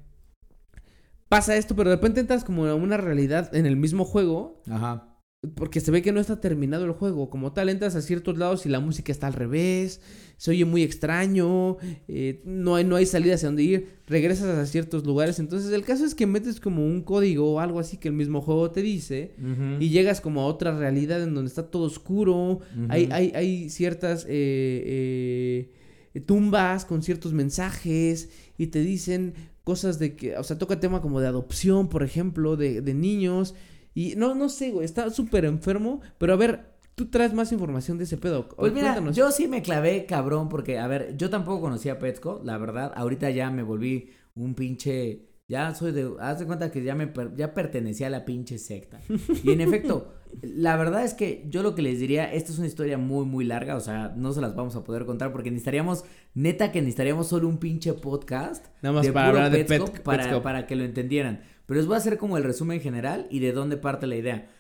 pasa 1.29 1.57
esto, 1.57 1.75
pero 1.75 1.91
de 1.91 1.97
repente 1.97 2.21
entras 2.21 2.45
como 2.45 2.67
a 2.67 2.75
una 2.77 2.97
realidad 2.97 3.53
en 3.55 3.67
el 3.67 3.77
mismo 3.77 4.05
juego. 4.05 4.63
Ajá. 4.71 5.16
Porque 5.55 5.81
se 5.81 5.91
ve 5.91 6.03
que 6.03 6.13
no 6.13 6.21
está 6.21 6.41
terminado 6.41 6.85
el 6.85 6.93
juego. 6.93 7.31
Como 7.31 7.53
tal, 7.53 7.69
entras 7.69 7.95
a 7.95 8.03
ciertos 8.03 8.39
lados 8.39 8.67
y 8.67 8.69
la 8.69 8.81
música 8.81 9.13
está 9.13 9.27
al 9.27 9.33
revés. 9.33 10.01
Se 10.37 10.51
oye 10.51 10.65
muy 10.65 10.83
extraño. 10.83 11.77
Eh, 12.09 12.43
no, 12.45 12.77
hay, 12.77 12.85
no 12.85 12.97
hay 12.97 13.07
salida 13.07 13.35
hacia 13.35 13.49
dónde 13.49 13.63
ir. 13.63 13.89
Regresas 14.07 14.47
a 14.47 14.67
ciertos 14.67 15.05
lugares. 15.05 15.39
Entonces, 15.39 15.73
el 15.73 15.83
caso 15.83 16.05
es 16.05 16.15
que 16.15 16.27
metes 16.27 16.61
como 16.61 16.85
un 16.85 17.03
código 17.03 17.53
o 17.53 17.61
algo 17.61 17.81
así 17.81 17.97
que 17.97 18.09
el 18.09 18.15
mismo 18.15 18.41
juego 18.41 18.71
te 18.71 18.83
dice. 18.83 19.35
Y 19.81 19.89
llegas 19.91 20.21
como 20.21 20.43
a 20.43 20.47
otra 20.47 20.77
realidad 20.77 21.23
en 21.23 21.35
donde 21.35 21.49
está 21.49 21.71
todo 21.71 21.85
oscuro. 21.85 22.61
hay, 22.89 23.09
hay, 23.13 23.33
hay, 23.35 23.71
ciertas 23.71 24.25
eh, 24.29 25.71
eh, 26.15 26.21
tumbas 26.21 26.85
con 26.85 27.03
ciertos 27.03 27.33
mensajes. 27.33 28.31
Y 28.59 28.69
te 28.69 28.81
dicen 28.81 29.35
cosas 29.65 29.99
de 29.99 30.17
que. 30.17 30.37
O 30.37 30.45
sea, 30.45 30.59
toca 30.59 30.81
tema 30.81 31.01
como 31.01 31.21
de 31.21 31.27
adopción, 31.27 31.89
por 31.89 32.03
ejemplo, 32.03 32.57
de, 32.57 32.81
de 32.81 32.95
niños. 32.95 33.55
Y 33.97 34.15
no, 34.15 34.35
no 34.35 34.51
sé, 34.51 34.73
güey, 34.73 34.85
está 34.85 35.09
súper 35.09 35.47
enfermo. 35.47 36.03
Pero 36.19 36.35
a 36.35 36.37
ver, 36.37 36.67
tú 36.95 37.07
traes 37.07 37.33
más 37.33 37.51
información 37.51 37.97
de 37.97 38.05
ese 38.05 38.19
pedo. 38.19 38.47
Pues 38.47 38.71
mira, 38.71 39.03
yo 39.11 39.33
sí 39.33 39.49
me 39.49 39.63
clavé, 39.63 40.05
cabrón, 40.05 40.51
porque, 40.51 40.79
a 40.79 40.87
ver, 40.87 41.17
yo 41.17 41.31
tampoco 41.31 41.63
conocía 41.63 41.95
a 41.95 41.99
Petsco, 41.99 42.43
la 42.45 42.59
verdad. 42.59 42.93
Ahorita 42.95 43.31
ya 43.31 43.51
me 43.51 43.63
volví 43.63 44.11
un 44.35 44.55
pinche. 44.55 45.31
Ya 45.49 45.75
soy 45.75 45.93
de. 45.93 46.13
Haz 46.21 46.41
de 46.41 46.45
cuenta 46.45 46.71
que 46.71 46.85
ya 46.85 46.95
me 46.95 47.11
ya 47.37 47.55
pertenecía 47.55 48.09
a 48.09 48.11
la 48.11 48.27
pinche 48.27 48.59
secta. 48.59 49.01
Y 49.43 49.53
en 49.53 49.63
efecto, 49.63 50.13
la 50.43 50.77
verdad 50.77 51.05
es 51.05 51.15
que 51.15 51.45
yo 51.49 51.63
lo 51.63 51.75
que 51.75 51.83
les 51.83 52.01
diría, 52.01 52.33
esta 52.33 52.53
es 52.53 52.59
una 52.59 52.67
historia 52.67 52.99
muy, 52.99 53.25
muy 53.25 53.45
larga. 53.45 53.77
O 53.77 53.81
sea, 53.81 54.13
no 54.17 54.33
se 54.33 54.41
las 54.41 54.55
vamos 54.55 54.77
a 54.77 54.85
poder 54.85 55.07
contar 55.07 55.33
porque 55.33 55.51
necesitaríamos, 55.51 56.05
neta 56.35 56.73
que 56.73 56.81
necesitaríamos 56.81 57.29
solo 57.29 57.49
un 57.49 57.59
pinche 57.59 57.93
podcast. 57.95 58.67
Nada 58.83 58.95
más 58.95 59.09
para 59.09 59.29
hablar 59.29 59.51
de 59.51 59.65
para, 60.03 60.43
para 60.43 60.67
que 60.67 60.77
lo 60.77 60.85
entendieran. 60.85 61.41
Pero 61.67 61.79
les 61.79 61.87
voy 61.87 61.95
a 61.95 61.99
hacer 61.99 62.19
como 62.19 62.37
el 62.37 62.45
resumen 62.45 62.81
general 62.81 63.27
y 63.31 63.41
de 63.41 63.53
dónde 63.53 63.77
parte 63.77 64.07
la 64.07 64.17
idea. 64.17 64.51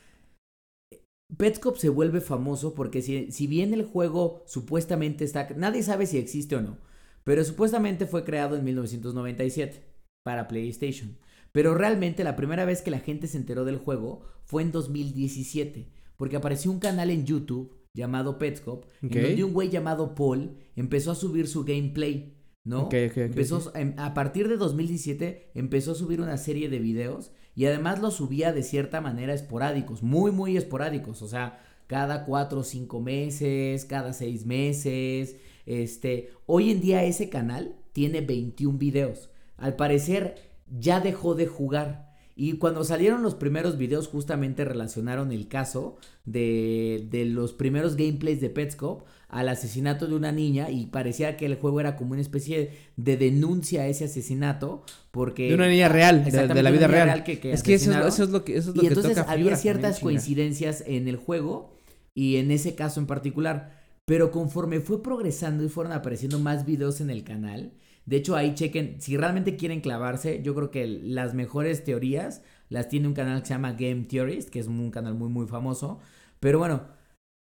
Petscop 1.36 1.76
se 1.76 1.88
vuelve 1.88 2.20
famoso 2.20 2.74
porque 2.74 3.02
si, 3.02 3.32
si, 3.32 3.46
bien 3.46 3.74
el 3.74 3.84
juego 3.84 4.44
supuestamente 4.46 5.24
está... 5.24 5.48
Nadie 5.56 5.82
sabe 5.82 6.06
si 6.06 6.18
existe 6.18 6.56
o 6.56 6.62
no, 6.62 6.78
pero 7.24 7.44
supuestamente 7.44 8.06
fue 8.06 8.24
creado 8.24 8.56
en 8.56 8.64
1997 8.64 9.82
para 10.24 10.46
PlayStation. 10.46 11.16
Pero 11.56 11.74
realmente 11.74 12.22
la 12.22 12.36
primera 12.36 12.66
vez 12.66 12.82
que 12.82 12.90
la 12.90 12.98
gente 12.98 13.26
se 13.28 13.38
enteró 13.38 13.64
del 13.64 13.78
juego 13.78 14.20
fue 14.44 14.60
en 14.60 14.72
2017, 14.72 15.88
porque 16.18 16.36
apareció 16.36 16.70
un 16.70 16.80
canal 16.80 17.08
en 17.08 17.24
YouTube 17.24 17.74
llamado 17.94 18.36
Petscop, 18.36 18.84
en 19.00 19.08
donde 19.08 19.42
un 19.42 19.54
güey 19.54 19.70
llamado 19.70 20.14
Paul 20.14 20.58
empezó 20.76 21.12
a 21.12 21.14
subir 21.14 21.48
su 21.48 21.64
gameplay 21.64 22.36
¿no? 22.62 22.90
empezó, 22.92 23.72
a 23.96 24.12
partir 24.12 24.48
de 24.48 24.58
2017 24.58 25.52
empezó 25.54 25.92
a 25.92 25.94
subir 25.94 26.20
una 26.20 26.36
serie 26.36 26.68
de 26.68 26.78
videos 26.78 27.32
y 27.54 27.64
además 27.64 28.02
los 28.02 28.16
subía 28.16 28.52
de 28.52 28.62
cierta 28.62 29.00
manera 29.00 29.32
esporádicos, 29.32 30.02
muy, 30.02 30.32
muy 30.32 30.58
esporádicos, 30.58 31.22
o 31.22 31.26
sea, 31.26 31.64
cada 31.86 32.26
cuatro 32.26 32.60
o 32.60 32.64
cinco 32.64 33.00
meses, 33.00 33.86
cada 33.86 34.12
seis 34.12 34.44
meses, 34.44 35.36
este, 35.64 36.32
hoy 36.44 36.70
en 36.70 36.82
día 36.82 37.02
ese 37.04 37.30
canal 37.30 37.76
tiene 37.94 38.20
21 38.20 38.76
videos, 38.76 39.30
al 39.56 39.74
parecer 39.74 40.34
ya 40.70 41.00
dejó 41.00 41.34
de 41.34 41.46
jugar, 41.46 42.06
y 42.38 42.58
cuando 42.58 42.84
salieron 42.84 43.22
los 43.22 43.34
primeros 43.34 43.78
videos 43.78 44.08
justamente 44.08 44.66
relacionaron 44.66 45.32
el 45.32 45.48
caso 45.48 45.96
de, 46.26 47.08
de 47.10 47.24
los 47.24 47.54
primeros 47.54 47.96
gameplays 47.96 48.42
de 48.42 48.50
Petscop 48.50 49.06
al 49.28 49.48
asesinato 49.48 50.06
de 50.06 50.14
una 50.14 50.32
niña 50.32 50.70
y 50.70 50.86
parecía 50.86 51.38
que 51.38 51.46
el 51.46 51.56
juego 51.56 51.80
era 51.80 51.96
como 51.96 52.12
una 52.12 52.20
especie 52.20 52.72
de 52.96 53.16
denuncia 53.16 53.82
a 53.82 53.86
ese 53.86 54.04
asesinato 54.04 54.84
porque... 55.12 55.48
De 55.48 55.54
una 55.54 55.68
niña 55.68 55.88
real, 55.88 56.24
de, 56.24 56.62
la 56.62 56.70
vida 56.70 56.86
real. 56.86 57.24
es 57.26 57.62
que 57.62 57.74
eso, 57.74 58.06
es 58.06 58.28
lo 58.28 58.44
que, 58.44 58.58
eso 58.58 58.70
es 58.70 58.76
lo 58.76 58.82
y 58.82 58.86
entonces 58.88 59.16
había 59.16 59.56
ciertas 59.56 60.00
coincidencias 60.00 60.84
en 60.86 61.08
el 61.08 61.16
juego 61.16 61.74
y 62.14 62.36
en 62.36 62.50
ese 62.50 62.74
caso 62.74 63.00
en 63.00 63.06
particular. 63.06 63.74
Pero 64.04 64.30
conforme 64.30 64.80
fue 64.80 65.02
progresando 65.02 65.64
y 65.64 65.70
fueron 65.70 65.94
apareciendo 65.94 66.38
más 66.38 66.66
videos 66.66 67.00
en 67.00 67.08
el 67.08 67.24
canal, 67.24 67.72
de 68.06 68.16
hecho 68.16 68.36
ahí 68.36 68.54
chequen, 68.54 69.00
si 69.00 69.16
realmente 69.16 69.56
quieren 69.56 69.80
clavarse, 69.80 70.42
yo 70.42 70.54
creo 70.54 70.70
que 70.70 70.86
las 70.86 71.34
mejores 71.34 71.84
teorías 71.84 72.42
las 72.68 72.88
tiene 72.88 73.08
un 73.08 73.14
canal 73.14 73.40
que 73.40 73.48
se 73.48 73.54
llama 73.54 73.72
Game 73.72 74.04
Theorist, 74.04 74.50
que 74.50 74.60
es 74.60 74.66
un 74.68 74.90
canal 74.90 75.14
muy 75.14 75.28
muy 75.28 75.46
famoso. 75.46 76.00
Pero 76.40 76.58
bueno, 76.58 76.82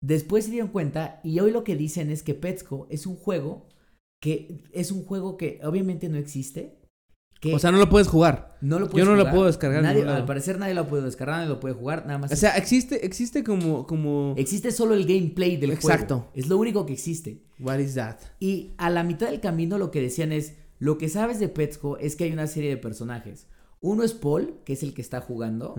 Después 0.05 0.45
se 0.45 0.51
dieron 0.51 0.69
cuenta 0.69 1.19
y 1.25 1.41
hoy 1.41 1.51
lo 1.51 1.65
que 1.65 1.77
dicen 1.77 2.11
es 2.11 2.23
que 2.23 2.35
Petsco 2.35 2.87
es 2.91 3.07
un 3.07 3.17
juego 3.17 3.69
que 4.21 4.63
es 4.73 4.93
un 4.93 5.03
juego 5.03 5.39
que 5.39 5.61
obviamente 5.65 6.11
no 6.11 6.19
existe. 6.19 6.77
O 7.53 7.59
sea, 7.59 7.71
no 7.71 7.79
lo 7.79 7.89
puedes 7.89 8.09
jugar. 8.09 8.57
No 8.61 8.79
lo 8.79 8.91
Yo 8.91 9.05
no 9.05 9.17
lo 9.17 9.31
puedo 9.31 9.47
descargar. 9.47 9.85
al 9.85 10.25
parecer 10.25 10.59
nadie 10.59 10.75
lo 10.75 10.87
puede 10.87 11.05
descargar, 11.05 11.37
nadie 11.37 11.49
lo 11.49 11.61
puede 11.61 11.75
jugar, 11.75 12.07
nada 12.07 12.19
más. 12.19 12.33
O 12.33 12.37
sea, 12.37 12.57
existe, 12.57 13.05
existe 13.05 13.45
como, 13.45 13.87
como. 13.87 14.35
Existe 14.37 14.71
solo 14.71 14.95
el 14.95 15.05
gameplay 15.05 15.57
del 15.57 15.77
juego. 15.77 15.89
Exacto. 15.91 16.31
Es 16.35 16.49
lo 16.49 16.59
único 16.59 16.87
que 16.87 16.93
existe. 16.93 17.43
What 17.59 17.79
is 17.79 17.95
that? 17.95 18.17
Y 18.41 18.73
a 18.79 18.91
la 18.91 19.03
mitad 19.05 19.31
del 19.31 19.41
camino 19.41 19.79
lo 19.79 19.91
que 19.91 20.01
decían 20.01 20.33
es, 20.33 20.55
lo 20.79 20.99
que 20.99 21.09
sabes 21.09 21.39
de 21.39 21.49
Petsco 21.49 21.99
es 21.99 22.17
que 22.17 22.25
hay 22.25 22.33
una 22.33 22.47
serie 22.47 22.71
de 22.71 22.77
personajes. 22.77 23.47
Uno 23.81 24.03
es 24.03 24.15
Paul, 24.15 24.61
que 24.65 24.73
es 24.73 24.83
el 24.83 24.95
que 24.95 25.03
está 25.03 25.21
jugando. 25.21 25.75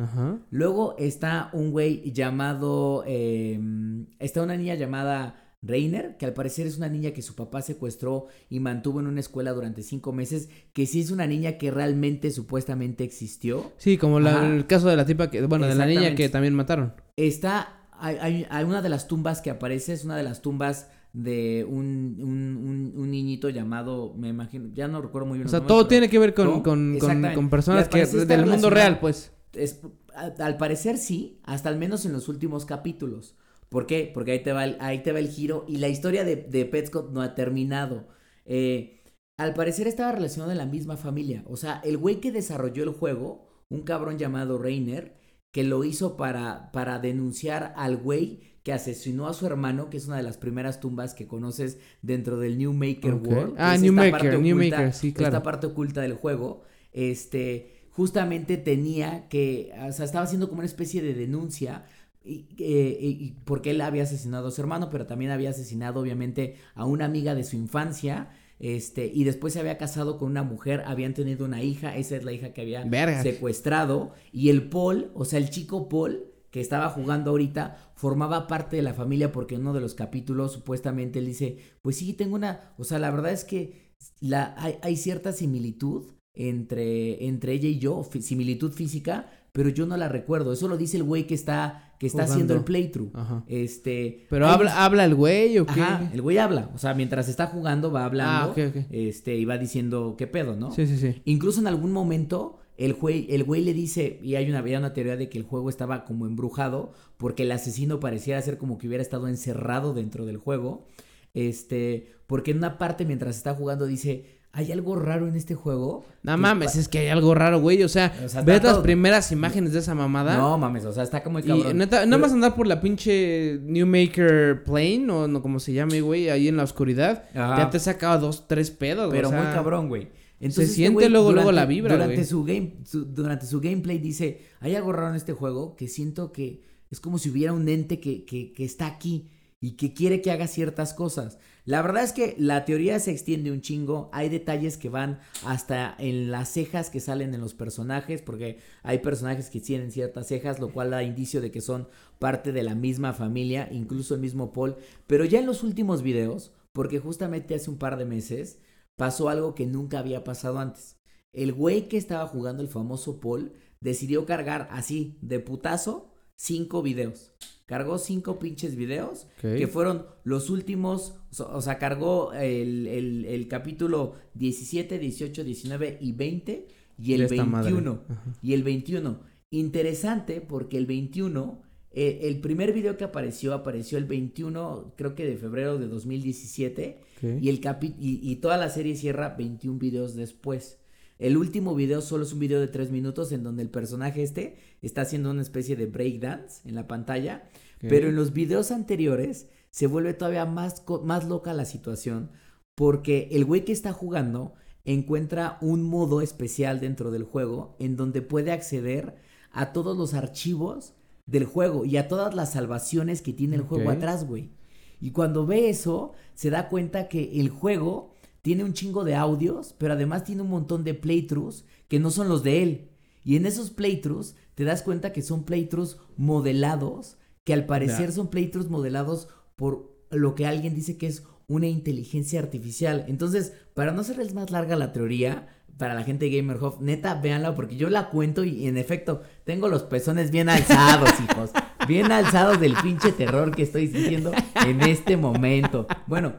Luego 0.52 0.96
está 1.00 1.50
un 1.54 1.72
güey 1.72 2.12
llamado. 2.12 3.04
Em, 3.08 4.06
está 4.20 4.44
una 4.44 4.56
niña 4.56 4.76
llamada 4.76 5.45
Reiner, 5.66 6.18
que 6.18 6.26
al 6.26 6.34
parecer 6.34 6.68
es 6.68 6.78
una 6.78 6.90
niña 6.90 7.12
que 7.12 7.22
su 7.22 7.36
papá 7.36 7.62
secuestró 7.62 8.28
y 8.50 8.60
mantuvo 8.60 9.00
en 9.00 9.08
una 9.08 9.20
escuela 9.20 9.52
durante 9.52 9.84
cinco 9.84 10.14
meses. 10.14 10.50
Que 10.74 10.86
sí 10.86 11.02
es 11.02 11.12
una 11.12 11.28
niña 11.28 11.58
que 11.58 11.72
realmente 11.72 12.32
supuestamente 12.32 13.04
existió. 13.04 13.72
Sí, 13.78 13.98
como 13.98 14.20
el 14.20 14.68
caso 14.68 14.88
de 14.90 14.96
la 14.96 15.06
tipa 15.06 15.30
que. 15.30 15.42
Bueno, 15.46 15.68
de 15.68 15.76
la 15.76 15.86
niña 15.86 16.16
que 16.16 16.30
también 16.30 16.54
mataron. 16.54 16.94
Está. 17.16 17.88
hay, 18.00 18.46
una 18.64 18.82
de 18.82 18.90
las 18.90 19.08
tumbas 19.08 19.42
que 19.42 19.50
aparece, 19.50 19.94
es 19.94 20.06
una 20.06 20.16
de 20.16 20.24
las 20.24 20.42
tumbas 20.42 20.88
de 21.16 21.66
un, 21.68 22.18
un, 22.20 22.94
un, 22.94 23.12
niñito 23.12 23.48
llamado, 23.48 24.14
me 24.18 24.28
imagino, 24.28 24.70
ya 24.74 24.90
no 24.90 25.02
recuerdo 25.02 25.26
muy 25.26 25.38
bien. 25.38 25.48
O 25.48 25.50
sea, 25.50 25.62
todo 25.62 25.88
tiene 25.88 26.10
que 26.10 26.20
ver 26.20 26.34
con, 26.34 26.62
con, 26.62 27.00
con, 27.00 27.50
personas 27.50 27.88
que 27.88 28.06
del 28.06 28.46
mundo 28.46 28.70
real, 28.70 29.00
pues. 29.00 29.32
Es, 29.54 29.80
al 30.14 30.58
parecer 30.58 30.98
sí, 30.98 31.40
hasta 31.44 31.70
al 31.70 31.78
menos 31.78 32.06
en 32.06 32.12
los 32.12 32.28
últimos 32.28 32.66
capítulos. 32.66 33.36
¿Por 33.76 33.88
qué? 33.88 34.10
Porque 34.14 34.32
ahí 34.32 34.40
te 34.42 34.54
va 34.54 34.64
el, 34.64 34.78
ahí 34.80 35.04
te 35.04 35.12
va 35.12 35.20
el 35.20 35.28
giro 35.28 35.66
y 35.68 35.80
la 35.80 35.90
historia 35.90 36.24
de, 36.24 36.38
de 36.38 36.64
Petscott 36.64 37.12
no 37.12 37.22
ha 37.22 37.36
terminado. 37.36 38.08
Eh, 38.46 39.02
al 39.38 39.54
parecer 39.54 39.86
estaba 39.86 40.14
relacionado 40.14 40.54
en 40.54 40.60
la 40.60 40.66
misma 40.66 40.96
familia. 40.96 41.44
O 41.46 41.58
sea, 41.58 41.82
el 41.84 41.98
güey 41.98 42.22
que 42.22 42.32
desarrolló 42.32 42.84
el 42.84 42.92
juego, 42.92 43.50
un 43.68 43.82
cabrón 43.82 44.18
llamado 44.18 44.58
Reiner, 44.58 45.18
que 45.52 45.66
lo 45.66 45.84
hizo 45.84 46.16
para, 46.16 46.72
para 46.72 47.00
denunciar 47.00 47.74
al 47.76 47.98
güey 47.98 48.40
que 48.64 48.72
asesinó 48.72 49.28
a 49.28 49.34
su 49.34 49.46
hermano, 49.46 49.90
que 49.90 49.98
es 49.98 50.08
una 50.08 50.16
de 50.16 50.24
las 50.24 50.38
primeras 50.38 50.80
tumbas 50.80 51.14
que 51.14 51.28
conoces 51.28 51.78
dentro 52.02 52.40
del 52.40 52.58
New 52.58 52.72
Maker 52.72 53.16
World. 53.16 53.56
Ah, 53.58 53.76
New 53.76 53.92
Maker, 53.92 54.40
New 54.40 54.56
Maker, 54.56 54.94
sí, 54.94 55.12
claro. 55.12 55.36
Esta 55.36 55.44
parte 55.44 55.68
oculta 55.68 56.00
del 56.00 56.14
juego, 56.14 56.64
este, 56.94 57.90
justamente 57.90 58.56
tenía 58.56 59.28
que, 59.28 59.74
o 59.86 59.92
sea, 59.92 60.06
estaba 60.06 60.24
haciendo 60.24 60.48
como 60.48 60.60
una 60.60 60.66
especie 60.66 61.02
de 61.02 61.14
denuncia 61.14 61.84
y, 62.26 62.48
eh, 62.60 63.36
porque 63.46 63.72
él 63.72 63.82
había 63.82 64.04
asesinado 64.04 64.48
a 64.48 64.52
su 64.52 64.62
hermano, 64.62 64.90
pero 64.90 65.06
también 65.06 65.32
había 65.32 65.52
asesinado 65.52 66.00
obviamente 66.02 66.56
a 66.74 66.86
una 66.86 67.06
amiga 67.06 67.36
de 67.36 67.44
su 67.44 67.56
infancia 67.56 68.30
Este, 68.58 69.12
y 69.14 69.26
después 69.26 69.54
se 69.54 69.60
había 69.60 69.78
casado 69.78 70.18
con 70.18 70.32
una 70.32 70.44
mujer, 70.44 70.84
habían 70.86 71.14
tenido 71.14 71.46
una 71.46 71.62
hija, 71.62 71.98
esa 71.98 72.16
es 72.16 72.24
la 72.24 72.32
hija 72.32 72.54
que 72.54 72.62
había 72.62 72.86
Verga. 72.86 73.22
secuestrado. 73.22 74.14
Y 74.32 74.50
el 74.50 74.70
Paul, 74.70 75.12
o 75.14 75.26
sea, 75.26 75.40
el 75.40 75.50
chico 75.50 75.90
Paul, 75.90 76.32
que 76.52 76.62
estaba 76.62 76.90
jugando 76.90 77.32
ahorita, 77.32 77.92
formaba 77.96 78.48
parte 78.48 78.78
de 78.78 78.82
la 78.82 78.94
familia 78.94 79.32
porque 79.34 79.56
en 79.56 79.62
uno 79.62 79.74
de 79.74 79.82
los 79.82 79.94
capítulos 79.94 80.54
supuestamente 80.54 81.20
él 81.20 81.26
dice, 81.26 81.58
pues 81.82 81.98
sí, 81.98 82.14
tengo 82.14 82.36
una, 82.36 82.74
o 82.78 82.86
sea, 82.86 82.98
la 83.00 83.12
verdad 83.12 83.34
es 83.34 83.44
que 83.44 83.94
la, 84.22 84.56
hay, 84.58 84.78
hay 84.82 84.96
cierta 84.96 85.34
similitud 85.34 86.14
entre, 86.34 87.26
entre 87.28 87.54
ella 87.54 87.68
y 87.70 87.80
yo, 87.80 88.04
similitud 88.22 88.72
física, 88.72 89.30
pero 89.56 89.70
yo 89.70 89.86
no 89.86 89.96
la 89.96 90.10
recuerdo. 90.10 90.52
Eso 90.52 90.68
lo 90.68 90.76
dice 90.76 90.98
el 90.98 91.04
güey 91.04 91.26
que 91.28 91.34
está, 91.34 91.94
que 91.98 92.08
está 92.08 92.24
haciendo 92.24 92.54
el 92.54 92.66
playthrough. 92.66 93.12
Ajá. 93.16 93.46
Este. 93.48 94.28
Pero 94.30 94.48
hay- 94.48 94.54
habla, 94.54 94.84
habla 94.84 95.06
el 95.06 95.16
güey 95.16 95.58
o 95.60 95.66
qué? 95.66 95.80
Ajá, 95.82 96.10
el 96.14 96.22
güey 96.22 96.38
habla. 96.40 96.70
O 96.76 96.78
sea, 96.78 96.94
mientras 96.94 97.30
está 97.30 97.48
jugando, 97.48 97.90
va 97.90 98.04
hablando. 98.04 98.32
Ah, 98.34 98.48
ok, 98.48 98.76
ok. 98.76 98.84
Este, 98.92 99.34
y 99.38 99.46
va 99.46 99.58
diciendo 99.58 100.16
qué 100.18 100.28
pedo, 100.28 100.58
¿no? 100.58 100.72
Sí, 100.74 100.86
sí, 100.88 100.98
sí. 100.98 101.22
Incluso 101.24 101.62
en 101.62 101.68
algún 101.68 101.94
momento, 101.94 102.60
el 102.78 102.96
güey, 102.96 103.28
el 103.34 103.46
güey 103.46 103.64
le 103.64 103.74
dice, 103.74 104.20
y 104.22 104.36
hay 104.36 104.50
una, 104.50 104.60
había 104.60 104.78
una 104.78 104.92
teoría 104.92 105.16
de 105.16 105.30
que 105.30 105.38
el 105.38 105.46
juego 105.46 105.70
estaba 105.70 106.04
como 106.04 106.26
embrujado, 106.26 106.92
porque 107.16 107.44
el 107.44 107.52
asesino 107.54 108.02
pareciera 108.02 108.42
ser 108.42 108.58
como 108.58 108.78
que 108.78 108.88
hubiera 108.90 109.02
estado 109.02 109.30
encerrado 109.30 109.94
dentro 109.94 110.26
del 110.26 110.36
juego. 110.36 110.86
Este, 111.34 112.12
porque 112.28 112.52
en 112.52 112.58
una 112.58 112.78
parte 112.78 113.06
mientras 113.06 113.38
está 113.38 113.54
jugando 113.54 113.86
dice, 113.86 114.40
hay 114.58 114.72
algo 114.72 114.96
raro 114.96 115.28
en 115.28 115.36
este 115.36 115.54
juego. 115.54 116.06
No 116.24 116.38
mames, 116.38 116.76
es 116.78 116.88
que 116.88 117.00
hay 117.00 117.08
algo 117.10 117.36
raro, 117.36 117.60
güey. 117.60 117.84
O 117.84 117.90
sea, 117.90 118.14
O 118.26 118.30
sea, 118.30 118.42
ves 118.42 118.64
las 118.64 118.74
todo- 118.76 118.84
primeras 118.84 119.32
imágenes 119.32 119.74
de 119.74 119.80
esa 119.80 119.94
mamada. 119.94 120.38
No 120.38 120.58
mames, 120.58 120.86
o 120.86 120.94
sea, 120.94 121.04
está 121.04 121.22
como 121.24 121.40
y 121.40 121.44
cabrón. 121.44 121.78
neta, 121.78 122.06
no 122.06 122.18
vas 122.20 122.32
a 122.32 122.36
andar 122.36 122.56
por 122.56 122.66
la 122.66 122.80
pinche 122.82 123.60
New 123.64 123.86
Maker 123.86 124.64
Plane 124.64 125.12
o 125.12 125.28
no 125.28 125.42
como 125.42 125.60
se 125.60 125.74
llame, 125.74 126.00
güey, 126.02 126.30
ahí 126.30 126.48
en 126.48 126.58
la 126.58 126.64
oscuridad. 126.64 127.26
Ajá. 127.36 127.58
Ya 127.58 127.70
te 127.70 127.80
sacaba 127.80 128.18
dos, 128.18 128.48
tres 128.48 128.72
pedos, 128.72 129.12
Pero 129.12 129.28
o 129.28 129.32
sea, 129.32 129.42
muy 129.44 129.54
cabrón, 129.54 129.90
güey. 129.90 130.08
Entonces, 130.40 130.66
este 130.66 130.76
siente 130.76 131.10
luego, 131.10 131.32
luego 131.32 131.50
durante- 131.52 131.56
la 131.56 131.66
vibra, 131.66 131.94
Durante 131.96 132.16
güey. 132.16 132.26
su 132.26 132.44
game, 132.44 132.76
su- 132.86 133.06
durante 133.06 133.46
su 133.46 133.62
gameplay 133.62 134.00
dice, 134.00 134.42
hay 134.60 134.76
algo 134.76 134.92
raro 134.94 135.10
en 135.10 135.16
este 135.16 135.34
juego 135.34 135.76
que 135.76 135.88
siento 135.88 136.32
que 136.32 136.62
es 136.92 137.00
como 137.00 137.18
si 137.18 137.30
hubiera 137.30 137.54
un 137.54 137.68
ente 137.68 138.00
que, 138.00 138.26
que, 138.26 138.54
que 138.54 138.64
está 138.66 138.86
aquí 138.86 139.30
y 139.60 139.72
que 139.78 139.94
quiere 139.94 140.22
que 140.22 140.32
haga 140.32 140.48
ciertas 140.48 140.94
cosas. 140.94 141.40
La 141.66 141.82
verdad 141.82 142.04
es 142.04 142.14
que 142.14 142.36
la 142.38 142.64
teoría 142.64 143.00
se 143.00 143.10
extiende 143.10 143.52
un 143.52 143.62
chingo. 143.62 144.10
Hay 144.14 144.30
detalles 144.30 144.78
que 144.78 144.90
van 144.90 145.20
hasta 145.44 145.96
en 145.98 146.30
las 146.30 146.50
cejas 146.50 146.92
que 146.92 147.00
salen 147.00 147.34
en 147.34 147.42
los 147.42 147.56
personajes, 147.56 148.22
porque 148.22 148.60
hay 148.84 149.00
personajes 149.00 149.50
que 149.50 149.60
tienen 149.60 149.92
ciertas 149.92 150.28
cejas, 150.28 150.60
lo 150.60 150.70
cual 150.72 150.92
da 150.92 151.02
indicio 151.02 151.42
de 151.42 151.50
que 151.50 151.62
son 151.62 151.88
parte 152.20 152.52
de 152.52 152.62
la 152.62 152.76
misma 152.76 153.14
familia, 153.14 153.68
incluso 153.72 154.14
el 154.14 154.22
mismo 154.22 154.54
Paul. 154.54 154.76
Pero 155.08 155.26
ya 155.26 155.40
en 155.40 155.48
los 155.48 155.64
últimos 155.64 156.04
videos, 156.04 156.52
porque 156.72 157.00
justamente 157.00 157.56
hace 157.56 157.72
un 157.72 157.80
par 157.80 157.98
de 157.98 158.06
meses, 158.06 158.60
pasó 158.96 159.30
algo 159.30 159.56
que 159.56 159.66
nunca 159.66 159.98
había 159.98 160.24
pasado 160.24 160.60
antes. 160.60 160.98
El 161.34 161.52
güey 161.52 161.88
que 161.88 161.98
estaba 161.98 162.28
jugando 162.28 162.62
el 162.62 162.70
famoso 162.70 163.20
Paul 163.20 163.54
decidió 163.80 164.28
cargar 164.28 164.68
así, 164.70 165.18
de 165.22 165.40
putazo, 165.40 166.14
cinco 166.36 166.84
videos. 166.84 167.34
Cargó 167.66 167.98
cinco 167.98 168.38
pinches 168.38 168.76
videos 168.76 169.28
Ok. 169.38 169.58
que 169.58 169.68
fueron 169.68 170.06
los 170.24 170.50
últimos, 170.52 171.16
o 171.40 171.62
sea- 171.62 171.80
cargó 171.80 172.32
el, 172.34 172.86
el- 172.88 173.26
el 173.26 173.48
capítulo 173.48 174.14
17, 174.36 175.00
18, 175.00 175.44
19 175.44 175.98
y 176.00 176.12
20 176.12 176.68
y 177.00 177.14
el 177.14 177.20
De 177.22 177.26
esta 177.26 177.44
madre. 177.46 177.72
21. 177.72 178.02
Ajá. 178.08 178.24
Y 178.42 178.54
el 178.54 178.64
21. 178.64 179.20
Interesante 179.50 180.42
porque 180.42 180.78
el 180.78 180.86
21, 180.86 181.62
eh, 181.92 182.20
el 182.24 182.40
primer 182.40 182.72
video 182.74 182.98
que 182.98 183.04
apareció, 183.06 183.54
apareció 183.54 183.98
el 183.98 184.06
21, 184.06 184.94
creo 184.96 185.16
que 185.16 185.26
de 185.26 185.38
febrero 185.38 185.78
de 185.80 185.88
2017. 185.88 187.00
Ok. 187.18 187.42
Y, 187.42 187.50
el 187.50 187.60
capi 187.62 187.96
y, 188.00 188.20
y 188.22 188.36
toda 188.38 188.58
la 188.58 188.70
serie 188.70 188.96
cierra 188.96 189.30
21 189.38 189.80
videos 189.80 190.16
después. 190.16 190.78
El 191.18 191.38
último 191.38 191.76
video 191.76 192.02
solo 192.02 192.24
es 192.24 192.34
un 192.34 192.40
video 192.40 192.60
de 192.60 192.68
3 192.68 192.92
minutos 192.92 193.32
en 193.32 193.44
donde 193.44 193.64
el 193.64 193.70
personaje 193.70 194.24
este 194.24 194.58
está 194.82 195.02
haciendo 195.02 195.32
una 195.32 195.42
especie 195.42 195.76
de 195.76 195.86
breakdance 195.86 196.68
en 196.68 196.76
la 196.76 196.88
pantalla. 196.88 197.50
Pero 197.80 198.10
en 198.10 198.16
los 198.16 198.34
videos 198.34 198.72
anteriores 198.72 199.48
se 199.70 199.88
vuelve 199.88 200.14
todavía 200.14 200.46
más, 200.46 200.84
más 201.04 201.28
loca 201.28 201.54
la 201.54 201.66
situación 201.66 202.32
porque 202.76 203.30
el 203.32 203.46
güey 203.46 203.64
que 203.66 203.72
está 203.72 203.94
jugando 203.94 204.54
encuentra 204.84 205.58
un 205.62 205.84
modo 205.84 206.22
especial 206.22 206.80
dentro 206.80 207.10
del 207.10 207.24
juego 207.24 207.76
en 207.80 207.96
donde 207.96 208.22
puede 208.22 208.52
acceder 208.52 209.16
a 209.52 209.72
todos 209.72 209.98
los 209.98 210.14
archivos 210.14 210.94
del 211.26 211.46
juego 211.46 211.86
y 211.86 211.98
a 211.98 212.08
todas 212.08 212.36
las 212.36 212.52
salvaciones 212.52 213.22
que 213.22 213.34
tiene 213.34 213.56
el 213.56 213.64
juego 213.64 213.90
atrás, 213.90 214.28
güey. 214.28 214.52
Y 215.00 215.12
cuando 215.12 215.46
ve 215.46 215.70
eso, 215.70 216.12
se 216.36 216.50
da 216.50 216.70
cuenta 216.70 217.08
que 217.08 217.40
el 217.40 217.50
juego 217.50 218.12
tiene 218.46 218.64
un 218.64 218.74
chingo 218.74 219.04
de 219.04 219.16
audios, 219.16 219.74
pero 219.80 219.94
además 219.94 220.24
tiene 220.24 220.44
un 220.44 220.52
montón 220.52 220.84
de 220.84 220.94
playthroughs 220.94 221.66
que 221.88 221.98
no 222.00 222.12
son 222.12 222.30
los 222.30 222.44
de 222.44 222.62
él. 222.62 222.90
Y 223.24 223.38
en 223.38 223.48
esos 223.48 223.72
playthroughs 223.72 224.36
te 224.54 224.66
das 224.66 224.84
cuenta 224.84 225.14
que 225.14 225.24
son 225.24 225.46
playthroughs 225.46 225.98
modelados, 226.16 227.18
que 227.44 227.54
al 227.54 227.66
parecer 227.66 228.12
son 228.12 228.28
playthroughs 228.28 228.70
modelados 228.70 229.30
por 229.56 229.98
lo 230.12 230.36
que 230.36 230.46
alguien 230.46 230.76
dice 230.76 230.96
que 230.96 231.08
es 231.08 231.24
una 231.48 231.66
inteligencia 231.66 232.40
artificial. 232.40 233.06
Entonces, 233.08 233.54
para 233.74 233.94
no 233.94 234.02
hacerles 234.02 234.36
más 234.36 234.52
larga 234.52 234.76
la 234.76 234.94
teoría, 234.94 235.48
para 235.80 235.96
la 235.96 236.04
gente 236.04 236.26
de 236.26 236.38
Gamerhof, 236.38 236.80
neta, 236.82 237.16
véanla 237.16 237.56
porque 237.56 237.78
yo 237.78 237.90
la 237.90 238.12
cuento 238.12 238.44
y 238.44 238.68
en 238.68 238.78
efecto 238.78 239.24
tengo 239.44 239.70
los 239.70 239.82
pezones 239.82 240.30
bien 240.30 240.50
alzados, 240.50 241.10
hijos. 241.32 241.50
Bien 241.88 242.12
alzados 242.12 242.60
del 242.60 242.74
pinche 242.82 243.12
terror 243.12 243.56
que 243.56 243.64
estoy 243.64 243.88
sintiendo 243.88 244.32
en 244.66 244.82
este 244.82 245.18
momento. 245.18 245.86
Bueno, 246.08 246.34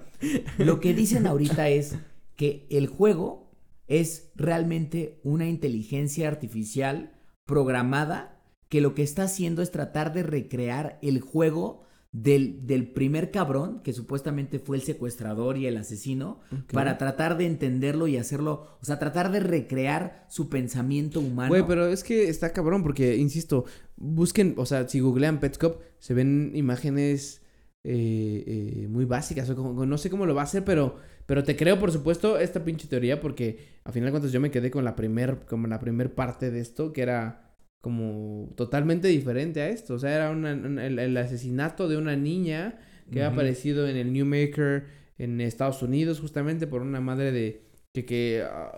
lo 0.59 0.81
que 0.81 0.93
dicen 0.93 1.27
ahorita 1.27 1.68
es 1.68 1.97
que 2.35 2.66
el 2.70 2.89
juego 2.89 3.52
es 3.86 4.32
realmente 4.35 5.20
una 5.23 5.47
inteligencia 5.47 6.27
artificial 6.27 7.12
programada 7.44 8.43
que 8.68 8.81
lo 8.81 8.94
que 8.94 9.02
está 9.02 9.24
haciendo 9.24 9.62
es 9.62 9.70
tratar 9.70 10.12
de 10.12 10.24
recrear 10.24 10.98
el 11.02 11.20
juego 11.20 11.86
del, 12.19 12.67
del 12.67 12.89
primer 12.93 13.31
cabrón, 13.31 13.81
que 13.83 13.93
supuestamente 13.93 14.59
fue 14.59 14.77
el 14.79 14.83
secuestrador 14.83 15.59
y 15.59 15.67
el 15.67 15.77
asesino, 15.77 16.41
para 16.73 16.97
tratar 16.97 17.37
de 17.37 17.45
entenderlo 17.47 18.07
y 18.09 18.17
hacerlo, 18.17 18.79
o 18.81 18.85
sea, 18.87 18.99
tratar 18.99 19.31
de 19.31 19.41
recrear 19.41 20.25
su 20.31 20.49
pensamiento 20.49 21.21
humano. 21.21 21.51
Güey, 21.51 21.67
pero 21.67 21.87
es 21.89 22.03
que 22.03 22.29
está 22.29 22.53
cabrón 22.55 22.83
porque, 22.83 23.17
insisto, 23.17 23.67
busquen, 23.97 24.55
o 24.57 24.65
sea, 24.65 24.89
si 24.89 25.01
googlean 25.01 25.41
Petscop, 25.41 25.81
se 25.99 26.15
ven 26.15 26.53
imágenes 26.55 27.43
eh, 27.85 28.83
eh, 28.85 28.89
muy 28.89 29.05
básicas. 29.05 29.49
O 29.51 29.55
como- 29.55 29.85
no 29.87 29.99
sé 29.99 30.09
cómo 30.11 30.27
lo 30.27 30.35
va 30.35 30.41
a 30.41 30.45
hacer, 30.45 30.65
pero, 30.65 30.97
pero 31.27 31.45
te 31.45 31.55
creo, 31.55 31.79
por 31.79 31.93
supuesto, 31.93 32.39
esta 32.39 32.65
pinche 32.65 32.89
teoría 32.89 33.21
porque, 33.21 33.59
a 33.85 33.93
final 33.93 34.07
de 34.07 34.11
cuentas, 34.13 34.33
yo 34.33 34.41
me 34.41 34.51
quedé 34.51 34.71
con 34.71 34.85
la 34.85 34.97
primer, 34.97 35.41
como 35.47 35.67
la 35.69 35.79
primer 35.79 36.15
parte 36.15 36.51
de 36.51 36.61
esto, 36.61 36.93
que 36.93 37.03
era 37.03 37.45
como 37.87 38.51
totalmente 38.57 39.09
diferente 39.09 39.61
a 39.63 39.69
esto. 39.69 39.95
O 39.95 39.99
sea, 39.99 40.15
era 40.17 40.31
una- 40.31 40.55
un- 40.55 40.79
el, 40.79 40.99
el 40.99 41.17
asesinato 41.17 41.89
de 41.89 41.97
una 41.97 42.17
niña 42.17 42.79
que 43.13 43.23
ha 43.23 43.29
Ujú. 43.29 43.35
aparecido 43.35 43.89
en 43.89 43.97
el 43.97 44.13
New 44.13 44.27
Maker 44.27 44.85
en 45.19 45.41
Estados 45.41 45.83
Unidos, 45.83 46.21
justamente 46.21 46.67
por 46.67 46.83
una 46.83 47.01
madre 47.01 47.31
de 47.33 47.63
que, 47.95 48.05
que 48.05 48.43
ah, 48.45 48.73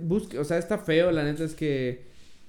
busque, 0.00 0.38
o 0.38 0.44
sea, 0.44 0.58
está 0.58 0.78
feo, 0.78 1.10
la 1.12 1.24
neta 1.24 1.44
es 1.44 1.54
que 1.54 2.04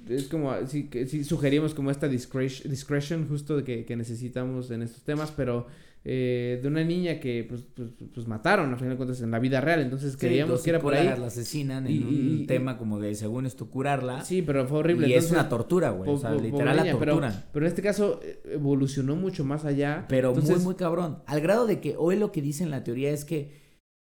es 0.07 0.27
como, 0.27 0.53
sí, 0.67 0.87
que, 0.89 1.07
sí 1.07 1.23
sugerimos 1.23 1.73
como 1.73 1.91
esta 1.91 2.07
discretion, 2.07 2.69
discretion 2.71 3.27
justo 3.27 3.57
de 3.57 3.63
que, 3.63 3.85
que 3.85 3.95
necesitamos 3.95 4.71
en 4.71 4.81
estos 4.83 5.03
temas, 5.03 5.31
pero 5.31 5.67
eh, 6.07 6.59
de 6.61 6.67
una 6.67 6.83
niña 6.83 7.19
que 7.19 7.43
pues, 7.49 7.63
pues, 7.73 7.89
pues 8.13 8.27
mataron, 8.27 8.71
a 8.71 8.77
final 8.77 8.91
de 8.91 8.95
cuentas, 8.97 9.21
en 9.21 9.31
la 9.31 9.39
vida 9.39 9.59
real, 9.59 9.81
entonces 9.81 10.11
Sí, 10.13 10.19
queríamos 10.19 10.51
dos 10.57 10.61
que 10.63 10.69
era 10.69 10.79
por 10.79 10.93
ahí. 10.93 11.05
la 11.19 11.25
asesinan 11.25 11.87
en 11.87 11.91
Y- 11.93 11.97
un 12.03 12.39
y- 12.41 12.45
tema 12.45 12.77
como 12.77 12.99
de 12.99 13.15
según 13.15 13.47
esto 13.47 13.69
curarla. 13.71 14.23
Sí, 14.23 14.43
pero 14.43 14.67
fue 14.67 14.77
horrible. 14.79 15.07
y 15.07 15.13
es 15.13 15.23
entonces, 15.25 15.31
una 15.39 15.49
tortura, 15.49 15.89
güey. 15.89 16.09
O 16.11 16.17
sea, 16.19 16.31
literal 16.35 16.77
la 16.77 16.83
pero- 16.83 16.97
tortura. 17.13 17.49
Pero, 17.51 17.65
en 17.65 17.69
este 17.69 17.81
caso 17.81 18.19
eh, 18.23 18.39
evolucionó 18.51 19.15
mucho 19.15 19.43
más 19.43 19.65
allá. 19.65 20.05
Pero 20.07 20.29
entonces, 20.29 20.57
muy, 20.57 20.63
muy 20.65 20.75
cabrón. 20.75 21.23
Al 21.25 21.41
grado 21.41 21.65
de 21.65 21.81
que 21.81 21.95
hoy 21.97 22.17
lo 22.17 22.31
que 22.31 22.41
dice 22.43 22.63
en 22.63 22.69
la 22.69 22.83
teoría 22.83 23.09
es 23.11 23.25
que 23.25 23.65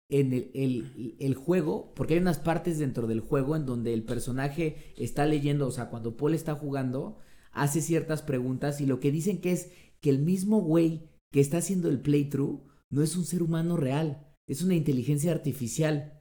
en 0.09 0.33
el, 0.33 0.51
el- 0.53 1.15
el 1.19 1.33
juego, 1.35 1.93
porque 1.95 2.13
hay 2.13 2.19
unas 2.19 2.37
partes 2.39 2.77
dentro 2.79 3.07
del 3.07 3.21
juego 3.21 3.55
en 3.55 3.65
donde 3.65 3.93
el 3.93 4.03
personaje 4.03 4.93
está 4.97 5.25
leyendo, 5.25 5.67
o 5.67 5.71
sea, 5.71 5.89
cuando 5.89 6.15
Paul 6.15 6.35
está 6.35 6.53
jugando, 6.53 7.17
hace 7.51 7.81
ciertas 7.81 8.21
preguntas 8.21 8.79
y 8.81 8.85
lo 8.85 8.99
que 8.99 9.11
dicen 9.11 9.41
que 9.41 9.51
es 9.51 9.71
que 9.99 10.11
el 10.11 10.19
mismo 10.19 10.61
güey 10.61 11.09
que 11.31 11.39
está 11.39 11.57
haciendo 11.57 11.89
el 11.89 11.99
playthrough 11.99 12.61
no 12.89 13.03
es 13.03 13.15
un 13.17 13.25
ser 13.25 13.43
humano 13.43 13.77
real, 13.77 14.25
es 14.47 14.61
una 14.61 14.75
inteligencia 14.75 15.31
artificial. 15.31 16.13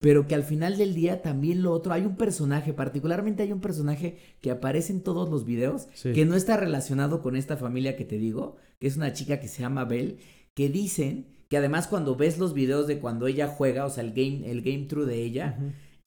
Pero 0.00 0.28
que 0.28 0.36
al 0.36 0.44
final 0.44 0.78
del 0.78 0.94
día 0.94 1.22
también 1.22 1.62
lo 1.62 1.72
otro, 1.72 1.92
hay 1.92 2.02
un 2.04 2.16
personaje, 2.16 2.72
particularmente 2.72 3.42
hay 3.42 3.52
un 3.52 3.60
personaje 3.60 4.16
que 4.40 4.52
aparece 4.52 4.92
en 4.92 5.02
todos 5.02 5.28
los 5.28 5.44
videos, 5.44 5.88
Sí. 5.94 6.12
que 6.12 6.24
no 6.24 6.36
está 6.36 6.56
relacionado 6.56 7.20
con 7.20 7.34
esta 7.34 7.56
familia 7.56 7.96
que 7.96 8.04
te 8.04 8.16
digo, 8.16 8.56
que 8.78 8.86
es 8.86 8.96
una 8.96 9.12
chica 9.12 9.40
que 9.40 9.48
se 9.48 9.62
llama 9.62 9.84
Belle, 9.84 10.18
que 10.54 10.68
dicen 10.68 11.26
que 11.48 11.56
además 11.56 11.88
cuando 11.88 12.14
ves 12.14 12.38
los 12.38 12.54
videos 12.54 12.86
de 12.86 13.00
cuando 13.00 13.26
ella 13.26 13.48
juega, 13.48 13.86
o 13.86 13.90
sea, 13.90 14.04
el 14.04 14.10
game, 14.12 14.48
el 14.48 14.62
game 14.62 14.86
through 14.86 15.06
de 15.06 15.24
ella. 15.24 15.58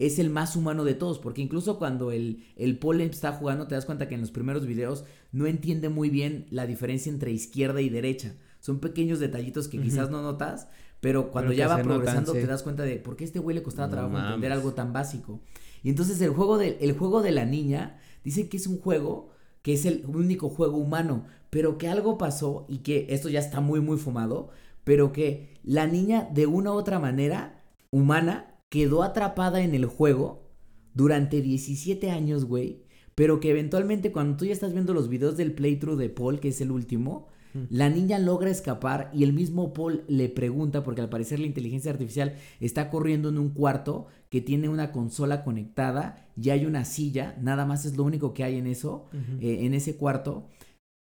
Es 0.06 0.20
el 0.20 0.30
más 0.30 0.56
humano 0.56 0.84
de 0.84 0.94
todos, 0.96 1.20
porque 1.20 1.42
incluso 1.42 1.78
cuando 1.78 2.12
el, 2.12 2.44
el 2.56 2.78
Paul 2.78 3.02
está 3.02 3.34
jugando, 3.34 3.68
te 3.68 3.76
das 3.76 3.86
cuenta 3.86 4.08
que 4.08 4.16
en 4.16 4.22
los 4.22 4.32
primeros 4.32 4.66
videos 4.66 5.06
no 5.32 5.46
entiende 5.48 5.90
muy 5.90 6.10
bien 6.10 6.48
la 6.50 6.66
diferencia 6.66 7.12
entre 7.12 7.32
izquierda 7.32 7.82
y 7.82 7.90
derecha. 7.90 8.36
son 8.60 8.80
pequeños 8.80 9.20
detallitos 9.20 9.68
que 9.68 9.80
quizás 9.82 10.10
no 10.10 10.22
notas, 10.22 10.68
pero 11.00 11.32
cuando 11.32 11.50
Pero 11.50 11.58
ya 11.58 11.68
va 11.68 11.78
notan, 11.78 11.88
progresando 11.88 12.34
sí. 12.34 12.40
te 12.40 12.48
das 12.48 12.64
cuenta 12.64 12.84
de 12.84 12.98
por 12.98 13.16
qué 13.16 13.24
a 13.24 13.28
este 13.28 13.40
güey 13.40 13.56
le 13.56 13.64
costaba 13.64 13.88
No 13.88 13.92
trabajo 13.92 14.18
entender 14.20 14.52
algo 14.52 14.74
tan 14.74 14.94
básico. 14.94 15.42
Y 15.84 15.90
entonces 15.90 16.22
el 16.22 16.30
juego 16.32 16.58
de, 16.58 16.78
el 16.82 16.94
juego 16.94 17.22
de 17.22 17.32
la 17.32 17.46
niña 17.46 18.00
dice 18.24 18.50
que 18.50 18.58
es 18.58 18.68
un 18.68 18.80
juego 18.80 19.32
que 19.64 19.74
es 19.74 19.86
el 19.86 20.06
único 20.08 20.50
juego 20.50 20.78
humano, 20.78 21.26
pero 21.50 21.78
que 21.78 21.88
algo 21.88 22.18
pasó 22.18 22.66
y 22.70 22.80
que 22.80 23.08
esto 23.10 23.30
ya 23.30 23.40
está 23.40 23.62
muy 23.62 23.80
muy 23.80 23.98
fumado, 23.98 24.50
pero 24.84 25.12
que 25.12 25.60
la 25.64 25.88
niña 25.88 26.28
de 26.32 26.48
una 26.48 26.72
u 26.72 26.76
otra 26.76 27.00
manera 27.00 27.62
humana 27.92 28.51
quedó 28.72 29.04
atrapada 29.04 29.62
en 29.62 29.76
el 29.76 29.86
juego 29.86 30.50
durante 30.96 31.42
17 31.44 32.10
años, 32.10 32.46
güey, 32.46 32.86
pero 33.14 33.40
que 33.40 33.52
eventualmente 33.52 34.12
cuando 34.12 34.38
tú 34.38 34.46
ya 34.46 34.54
estás 34.54 34.74
viendo 34.74 34.96
los 34.96 35.10
videos 35.10 35.38
del 35.38 35.54
playthrough 35.54 36.00
de 36.00 36.10
Paul, 36.10 36.40
que 36.40 36.48
es 36.48 36.62
el 36.62 36.72
último, 36.72 37.28
Mm. 37.54 37.60
la 37.70 37.90
niña 37.90 38.20
logra 38.20 38.50
escapar 38.50 39.10
y 39.14 39.24
el 39.24 39.34
mismo 39.34 39.74
Paul 39.74 40.04
le 40.08 40.30
pregunta, 40.30 40.84
porque 40.84 41.02
al 41.02 41.10
parecer 41.10 41.40
la 41.40 41.48
inteligencia 41.48 41.92
artificial 41.92 42.36
está 42.60 42.90
corriendo 42.90 43.30
en 43.30 43.38
un 43.38 43.50
cuarto 43.50 44.08
que 44.30 44.42
tiene 44.42 44.70
una 44.70 44.92
consola 44.92 45.44
conectada 45.44 46.30
y 46.42 46.50
hay 46.52 46.66
una 46.66 46.86
silla, 46.86 47.38
nada 47.42 47.66
más 47.66 47.86
es 47.86 47.98
lo 47.98 48.04
único 48.04 48.34
que 48.34 48.44
hay 48.44 48.58
en 48.58 48.68
eso, 48.68 49.08
eh, 49.42 49.66
en 49.66 49.74
ese 49.74 49.98
cuarto. 49.98 50.48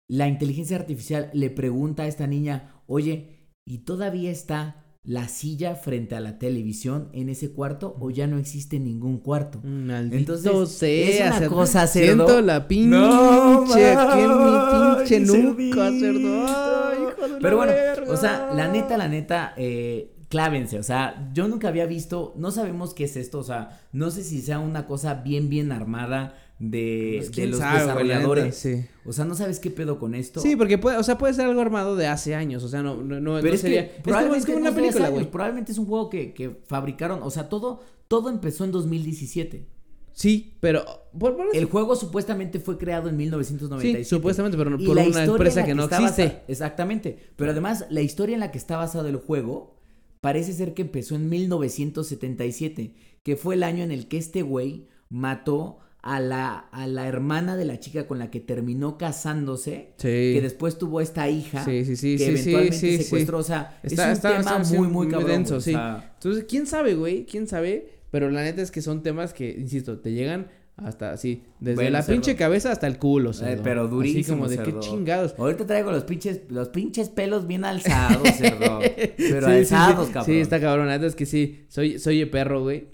La 0.08 0.26
inteligencia 0.26 0.76
artificial 0.76 1.30
le 1.32 1.50
pregunta 1.50 2.02
a 2.02 2.08
esta 2.08 2.26
niña, 2.26 2.82
oye, 2.86 3.52
¿y 3.64 3.78
todavía 3.78 4.32
está 4.32 4.79
la 5.02 5.28
silla 5.28 5.74
frente 5.76 6.14
a 6.14 6.20
la 6.20 6.38
televisión 6.38 7.08
en 7.12 7.30
ese 7.30 7.52
cuarto 7.52 7.96
o 7.98 8.10
ya 8.10 8.26
no 8.26 8.38
existe 8.38 8.78
ningún 8.78 9.18
cuarto? 9.18 9.60
Maldito 9.62 10.34
Entonces, 10.34 11.16
sea, 11.16 11.30
es 11.30 11.38
una 11.38 11.48
cosa, 11.48 11.86
cerdo. 11.86 12.26
Siento 12.26 12.40
la 12.42 12.68
pinche 12.68 12.88
No, 12.90 13.64
aquí 13.64 15.14
en 15.14 15.22
mi 15.22 15.54
pinche 15.54 15.78
cerdito. 15.96 15.98
cerdo. 15.98 16.46
Ay, 16.46 16.98
hijo 17.02 17.22
de 17.22 17.28
la 17.28 17.38
Pero 17.40 17.56
bueno, 17.56 17.72
verga. 17.72 18.12
o 18.12 18.16
sea, 18.16 18.50
la 18.54 18.68
neta, 18.68 18.96
la 18.98 19.08
neta, 19.08 19.54
eh, 19.56 20.12
clávense, 20.28 20.78
o 20.78 20.82
sea, 20.82 21.30
yo 21.32 21.48
nunca 21.48 21.68
había 21.68 21.86
visto, 21.86 22.34
no 22.36 22.50
sabemos 22.50 22.94
qué 22.94 23.04
es 23.04 23.16
esto, 23.16 23.38
o 23.38 23.42
sea, 23.42 23.80
no 23.92 24.10
sé 24.10 24.22
si 24.22 24.40
sea 24.42 24.58
una 24.60 24.86
cosa 24.86 25.14
bien, 25.14 25.48
bien 25.48 25.72
armada 25.72 26.34
de, 26.60 27.14
Pues, 27.18 27.32
de 27.32 27.46
los 27.48 27.58
sabe, 27.58 27.80
desarrolladores. 27.80 28.54
sí. 28.54 28.84
O 29.04 29.12
sea, 29.12 29.24
no 29.24 29.34
sabes 29.34 29.58
qué 29.58 29.70
pedo 29.70 29.98
con 29.98 30.14
esto. 30.14 30.40
Sí, 30.40 30.54
porque 30.56 30.76
puede, 30.78 30.98
o 30.98 31.02
sea, 31.02 31.16
puede 31.18 31.34
ser 31.34 31.46
algo 31.46 31.60
armado 31.60 31.96
de 31.96 32.06
hace 32.06 32.34
años, 32.36 32.62
o 32.62 32.68
sea, 32.68 32.82
no, 32.82 32.96
no, 33.02 33.18
no, 33.18 33.34
Pero 33.36 33.48
no 33.48 33.54
es 33.54 33.60
sería... 33.60 33.90
que 33.96 34.02
probablemente 34.02 34.38
es 34.40 34.46
como 34.46 34.56
no 34.56 34.60
una 34.60 34.68
es 34.70 34.74
de 34.76 34.80
hace 34.80 34.86
película, 34.90 35.06
años, 35.08 35.18
güey. 35.20 35.30
Probablemente 35.32 35.72
es 35.72 35.78
un 35.78 35.86
juego 35.86 36.08
que, 36.10 36.32
que 36.34 36.60
fabricaron, 36.66 37.20
o 37.22 37.30
sea, 37.30 37.48
todo, 37.48 37.80
todo 38.08 38.28
empezó 38.28 38.64
en 38.64 38.72
2017. 38.72 39.66
Sí, 40.12 40.54
pero... 40.60 40.84
Por, 41.18 41.34
por 41.36 41.46
eso- 41.46 41.54
El 41.58 41.64
juego 41.64 41.96
supuestamente 41.96 42.60
fue 42.60 42.76
creado 42.76 43.08
en 43.08 43.16
1997. 43.16 44.04
Sí, 44.04 44.10
supuestamente, 44.10 44.58
pero 44.58 44.70
por 44.76 44.98
una 44.98 45.24
empresa 45.24 45.64
que 45.64 45.74
no 45.74 45.84
existe. 45.84 46.24
basa- 46.26 46.42
Exactamente. 46.46 47.16
Pero 47.36 47.52
además, 47.52 47.86
la 47.88 48.02
historia 48.02 48.34
en 48.34 48.40
la 48.40 48.50
que 48.52 48.58
está 48.58 48.76
basado 48.76 49.08
el 49.08 49.16
juego 49.16 49.76
parece 50.20 50.52
ser 50.52 50.74
que 50.74 50.82
empezó 50.82 51.14
en 51.14 51.30
1977, 51.30 52.94
que 53.22 53.36
fue 53.36 53.54
el 53.54 53.62
año 53.62 53.82
en 53.84 53.92
el 53.92 54.08
que 54.08 54.18
este 54.18 54.42
güey 54.42 54.88
mató 55.08 55.78
a 56.02 56.18
la, 56.20 56.58
a 56.72 56.86
la 56.86 57.06
hermana 57.06 57.56
de 57.56 57.64
la 57.66 57.78
chica 57.78 58.06
con 58.06 58.18
la 58.18 58.30
que 58.30 58.40
terminó 58.40 58.96
casándose, 58.96 59.90
Sí. 59.96 60.32
que 60.34 60.40
después 60.42 60.78
tuvo 60.78 61.00
esta 61.00 61.28
hija, 61.28 61.64
Sí, 61.64 61.84
sí, 61.84 61.96
sí, 61.96 62.16
que 62.16 62.26
eventualmente 62.28 62.76
sí, 62.76 62.96
sí. 62.98 63.02
secuestró. 63.04 63.38
O 63.38 63.42
sea, 63.42 63.78
Está- 63.82 64.04
es 64.04 64.08
un 64.08 64.12
está- 64.14 64.28
tema 64.38 64.62
está- 64.62 64.74
muy, 64.76 64.86
muy 64.88 64.88
muy 65.06 65.08
cabrón. 65.08 65.30
denso, 65.30 65.56
o 65.56 65.60
sea, 65.60 66.12
Entonces, 66.14 66.44
¿quién 66.48 66.66
sabe, 66.66 66.94
güey? 66.94 67.26
¿Quién 67.26 67.46
sabe? 67.46 67.90
Pero 68.10 68.30
la 68.30 68.42
neta 68.42 68.62
es 68.62 68.70
que 68.70 68.82
son 68.82 69.02
temas 69.02 69.32
que, 69.34 69.50
insisto, 69.50 69.98
te 69.98 70.12
llegan 70.12 70.48
hasta 70.76 71.12
así, 71.12 71.42
desde 71.60 71.74
Bueno, 71.74 71.90
la 71.90 72.02
cerdo. 72.02 72.14
pinche 72.14 72.36
cabeza 72.36 72.72
hasta 72.72 72.86
el 72.86 72.96
culo, 72.96 73.32
Eh, 73.42 73.60
pero 73.62 73.82
Así 73.82 73.90
durísimo, 73.90 74.38
como 74.38 74.48
de 74.48 74.56
cerdo. 74.56 74.80
qué 74.80 74.86
chingados. 74.86 75.34
Ahorita 75.36 75.66
traigo 75.66 75.90
los 75.92 76.04
pinches, 76.04 76.40
los 76.48 76.70
pinches 76.70 77.10
pelos 77.10 77.46
bien 77.46 77.64
alzados, 77.66 78.26
cerdo. 78.38 78.78
Pero 79.18 79.46
Sí, 79.48 79.52
sí, 79.58 79.64
sí. 79.66 79.74
alzados, 79.74 80.08
cabrón. 80.08 80.24
Sí, 80.24 80.40
está 80.40 80.58
cabrón. 80.58 80.86
La 80.86 80.94
neta 80.94 81.06
es 81.06 81.14
que 81.14 81.26
sí, 81.26 81.66
soy, 81.68 81.98
soy 81.98 82.22
el 82.22 82.30
perro, 82.30 82.62
güey. 82.62 82.86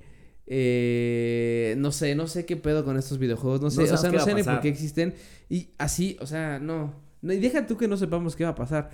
Eh, 0.46 1.74
no 1.78 1.90
sé, 1.90 2.14
no 2.14 2.28
sé 2.28 2.46
qué 2.46 2.56
pedo 2.56 2.84
con 2.84 2.96
estos 2.96 3.18
videojuegos. 3.18 3.60
No 3.60 3.70
sé, 3.70 3.82
o 3.82 3.86
sabemos 3.96 4.24
sea, 4.24 4.34
no 4.34 4.40
sé 4.40 4.42
ni 4.42 4.42
por 4.42 4.60
qué 4.60 4.68
existen. 4.68 5.14
Y 5.48 5.70
así, 5.78 6.16
o 6.20 6.26
sea, 6.26 6.58
no. 6.58 6.94
no. 7.22 7.32
Y 7.32 7.38
deja 7.38 7.66
tú 7.66 7.76
que 7.76 7.88
no 7.88 7.96
sepamos 7.96 8.36
qué 8.36 8.44
va 8.44 8.50
a 8.50 8.54
pasar. 8.54 8.90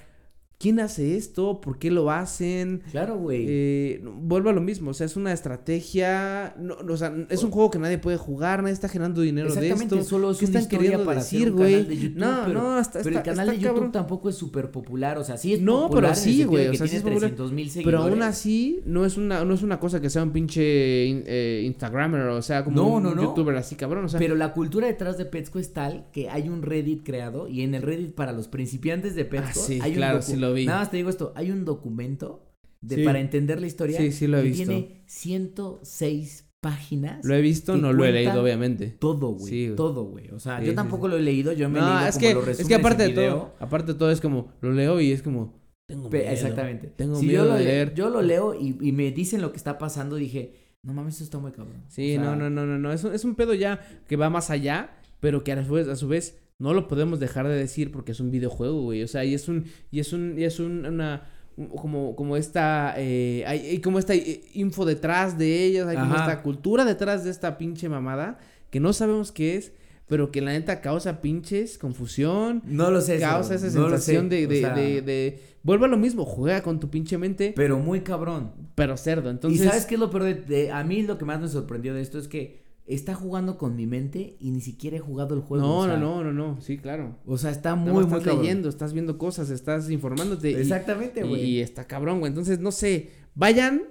¿Quién 0.63 0.79
hace 0.79 1.17
esto? 1.17 1.61
¿Por 1.61 1.79
qué 1.81 1.91
lo 1.91 2.09
hacen? 2.13 2.83
Claro, 2.93 3.17
güey. 3.19 3.45
Eh, 3.49 4.01
vuelvo 4.05 4.49
a 4.51 4.53
lo 4.53 4.61
mismo, 4.61 4.91
o 4.91 4.95
sea, 4.95 5.07
es 5.07 5.17
una 5.17 5.33
estrategia, 5.33 6.55
no, 6.59 6.77
o 6.89 6.97
sea, 6.97 7.13
es 7.31 7.43
un 7.43 7.51
juego 7.51 7.71
que 7.71 7.79
nadie 7.81 7.99
puede 7.99 8.17
jugar, 8.17 8.63
nadie 8.63 8.73
está 8.75 8.89
generando 8.89 9.21
dinero 9.23 9.49
de 9.49 9.55
Exactamente, 9.55 9.97
esto. 9.99 10.09
solo 10.09 10.31
es 10.31 10.39
¿Qué 10.39 10.47
una 10.47 10.61
están 10.61 10.71
queriendo 10.79 11.05
para 11.05 11.19
decir, 11.21 11.51
un 11.51 11.57
güey? 11.57 11.85
de 11.85 12.11
No, 12.11 12.43
pero, 12.47 12.63
no, 12.63 12.77
hasta, 12.77 13.03
pero 13.03 13.17
el 13.19 13.23
canal 13.25 13.49
de 13.49 13.55
YouTube 13.59 13.67
cabrón. 13.75 13.93
tampoco 13.93 14.29
es 14.29 14.37
súper 14.37 14.71
popular, 14.71 15.19
o 15.19 15.25
sea, 15.25 15.37
sí 15.37 15.55
es 15.55 15.61
No, 15.61 15.83
popular 15.89 16.13
pero 16.13 16.15
sí, 16.15 16.45
güey, 16.45 16.65
de 16.65 16.71
o 16.71 16.75
sea, 16.75 16.87
sí 16.87 16.97
es 16.97 17.03
popular. 17.03 17.21
300 17.31 17.53
mil 17.53 17.71
Pero 17.85 17.99
aún 17.99 18.23
así, 18.23 18.81
no 18.85 19.05
es 19.05 19.17
una, 19.17 19.45
no 19.45 19.55
es 19.55 19.63
una 19.63 19.81
cosa 19.81 20.01
que 20.01 20.11
sea 20.11 20.23
un 20.23 20.31
pinche 20.31 21.07
in- 21.07 21.25
eh, 21.27 21.63
Instagramer, 21.67 22.21
o 22.29 22.43
sea, 22.43 22.65
como 22.65 22.77
No, 22.77 22.87
un 22.97 23.03
no, 23.03 23.21
youtuber 23.23 23.57
así, 23.57 23.75
cabrón, 23.75 24.05
o 24.05 24.09
sea. 24.09 24.19
Pero 24.21 24.35
la 24.37 24.53
cultura 24.53 24.87
detrás 24.87 25.19
de 25.19 25.25
Petsco 25.25 25.59
es 25.59 25.73
tal 25.73 26.07
que 26.13 26.29
hay 26.31 26.49
un 26.49 26.63
Reddit 26.63 27.03
creado 27.05 27.49
y 27.49 27.63
en 27.63 27.75
el 27.75 27.83
Reddit 27.83 28.15
para 28.15 28.33
los 28.33 28.49
principiantes 28.49 29.15
de 29.15 29.25
Petsco 29.25 29.61
Ah, 29.61 29.67
sí, 29.67 29.79
hay 29.83 29.91
un 29.93 29.97
claro, 29.97 30.19
docu- 30.19 30.23
sí 30.23 30.37
lo 30.37 30.52
vi. 30.53 30.67
Nada 30.67 30.81
más 30.81 30.91
te 30.91 30.97
digo 30.99 31.11
esto, 31.11 31.33
hay 31.37 31.51
un 31.51 31.65
documento 31.65 32.49
de, 32.81 32.97
Sí. 32.97 33.05
para 33.05 33.21
entender 33.21 33.61
la 33.61 33.67
historia 33.67 33.99
Sí, 33.99 34.11
sí 34.13 34.27
lo 34.27 34.39
he 34.39 34.43
que 34.43 34.49
visto. 34.49 34.65
tiene 34.67 35.03
106 35.07 36.49
páginas. 36.61 37.25
Lo 37.25 37.35
he 37.35 37.41
visto, 37.41 37.77
no 37.77 37.93
lo 37.93 38.05
he 38.05 38.13
leído, 38.13 38.41
obviamente. 38.43 38.89
Todo, 38.99 39.29
güey. 39.33 39.47
Sí, 39.51 39.65
güey. 39.67 39.77
todo, 39.77 40.05
güey. 40.05 40.31
O 40.31 40.39
sea, 40.39 40.61
Sí, 40.61 40.67
yo 40.67 40.75
tampoco 40.75 41.07
sí. 41.07 41.11
lo 41.13 41.19
he 41.19 41.23
leído, 41.23 41.53
yo 41.53 41.69
me 41.69 41.79
he 41.79 41.83
No, 41.83 41.89
leído 41.95 42.09
es 42.09 42.15
como 42.17 42.27
que, 42.29 42.35
los 42.35 42.61
es 42.61 42.69
que 42.69 42.75
aparte 42.75 43.03
de 43.03 43.09
todo, 43.11 43.55
aparte 43.59 43.93
de 43.93 43.99
todo 43.99 44.11
es 44.11 44.21
como, 44.21 44.53
lo 44.61 44.73
leo 44.73 45.01
y 45.01 45.11
es 45.13 45.23
como, 45.23 45.61
tengo 45.89 46.09
miedo. 46.09 46.25
Exactamente. 46.31 46.87
Tengo 46.97 47.17
Si 47.17 47.27
miedo 47.27 47.45
yo 47.45 47.51
lo, 47.51 47.55
de 47.57 47.65
le- 47.65 47.71
leer. 47.71 47.95
yo 47.95 48.11
lo 48.11 48.23
leo 48.23 48.55
y, 48.55 48.77
y 48.81 48.93
me 48.93 49.11
dicen 49.11 49.43
lo 49.43 49.51
que 49.51 49.57
está 49.57 49.77
pasando, 49.79 50.17
dije, 50.17 50.55
no 50.85 50.95
mames, 50.95 51.15
esto 51.15 51.25
está 51.25 51.39
muy 51.39 51.51
cabrón. 51.53 51.83
Sí, 51.89 52.17
O 52.17 52.21
sea, 52.21 52.31
no, 52.31 52.37
no, 52.37 52.51
no, 52.51 52.65
no, 52.67 52.79
no. 52.79 52.93
Es 52.93 53.03
un, 53.05 53.13
es 53.15 53.25
un 53.25 53.35
pedo 53.35 53.55
ya 53.55 53.81
que 54.07 54.17
va 54.17 54.31
más 54.31 54.51
allá, 54.51 54.97
pero 55.21 55.43
que 55.43 55.53
a 55.53 55.65
su 55.65 55.73
vez, 55.73 55.89
a 55.89 55.97
su 55.97 56.07
vez 56.09 56.39
no 56.63 56.73
lo 56.75 56.89
podemos 56.89 57.21
dejar 57.21 57.47
de 57.49 57.55
decir 57.57 57.91
porque 57.93 58.13
es 58.13 58.21
un 58.21 58.31
videojuego, 58.31 58.83
güey. 58.83 59.03
O 59.03 59.09
sea, 59.09 59.25
y 59.25 59.35
es 59.35 59.49
un, 59.49 59.65
y 59.91 60.01
es 60.01 60.13
un, 60.13 60.39
y 60.39 60.45
es 60.45 60.61
un, 60.61 60.87
una, 60.87 61.25
un- 61.57 61.69
como, 61.69 62.15
como 62.17 62.37
esta, 62.37 62.95
eh, 62.97 63.45
hay, 63.47 63.59
hay 63.67 63.81
como 63.81 63.99
esta 63.99 64.15
eh, 64.15 64.43
info 64.55 64.85
detrás 64.85 65.37
de 65.39 65.65
ellas, 65.65 65.87
hay 65.89 65.97
como 65.97 66.15
esta 66.15 66.43
cultura 66.43 66.85
detrás 66.85 67.25
de 67.25 67.31
esta 67.31 67.59
pinche 67.59 67.89
mamada 67.89 68.39
que 68.71 68.81
no 68.81 68.93
sabemos 68.93 69.33
qué 69.33 69.57
es, 69.57 69.73
pero 70.07 70.31
que 70.31 70.41
la 70.41 70.53
neta 70.53 70.81
causa 70.81 71.21
pinches 71.21 71.79
confusión, 71.79 72.63
No 72.67 72.91
lo 72.91 73.01
sé. 73.01 73.19
causa 73.19 73.55
esa 73.55 73.67
no 73.67 73.89
sensación 73.89 74.29
de, 74.29 74.47
o 74.47 74.49
de, 74.49 74.61
sea, 74.61 74.75
de, 74.75 75.03
de, 75.03 75.41
vuelve 75.63 75.87
a 75.87 75.89
lo 75.89 75.97
mismo, 75.97 76.25
juega 76.25 76.63
con 76.63 76.81
tu 76.81 76.91
pinche 76.91 77.19
mente, 77.19 77.53
Pero 77.57 77.79
muy 77.79 78.01
cabrón. 78.01 78.53
pero 78.75 78.97
cerdo. 78.97 79.31
Entonces, 79.31 79.61
y 79.61 79.65
sabes 79.65 79.85
qué 79.87 79.95
es 79.95 80.01
lo 80.01 80.11
peor 80.11 80.25
de- 80.47 80.71
A 80.71 80.85
mí 80.85 81.03
lo 81.03 81.19
que 81.19 81.25
más 81.25 81.41
me 81.41 81.49
sorprendió 81.49 81.93
de 81.95 82.03
esto 82.03 82.19
es 82.19 82.29
que 82.29 82.62
está 82.87 83.15
jugando 83.15 83.59
con 83.59 83.77
mi 83.77 83.87
mente 83.87 84.37
y 84.41 84.51
ni 84.51 84.61
siquiera 84.61 84.97
he 84.97 85.01
jugado 85.01 85.35
el 85.35 85.41
juego. 85.41 85.65
no, 85.65 85.79
o 85.79 85.85
sea, 85.87 85.97
no, 85.97 86.23
no, 86.23 86.33
no, 86.33 86.55
no, 86.55 86.61
sí, 86.61 86.79
claro. 86.79 87.17
O 87.27 87.39
sea, 87.39 87.51
está 87.51 87.75
muy, 87.75 87.93
más 87.93 87.95
muy 87.95 88.05
estás 88.05 88.25
cabrón. 88.25 88.43
leyendo, 88.43 88.69
estás 88.69 88.93
viendo 88.93 89.19
cosas, 89.19 89.51
estás 89.51 89.91
informándote. 89.91 90.61
Exactamente, 90.61 91.23
güey. 91.23 91.45
y 91.45 91.61
está 91.61 91.87
cabrón, 91.87 92.21
güey. 92.21 92.31
Entonces, 92.31 92.59
no 92.59 92.73
sé, 92.73 93.11
vayan, 93.35 93.83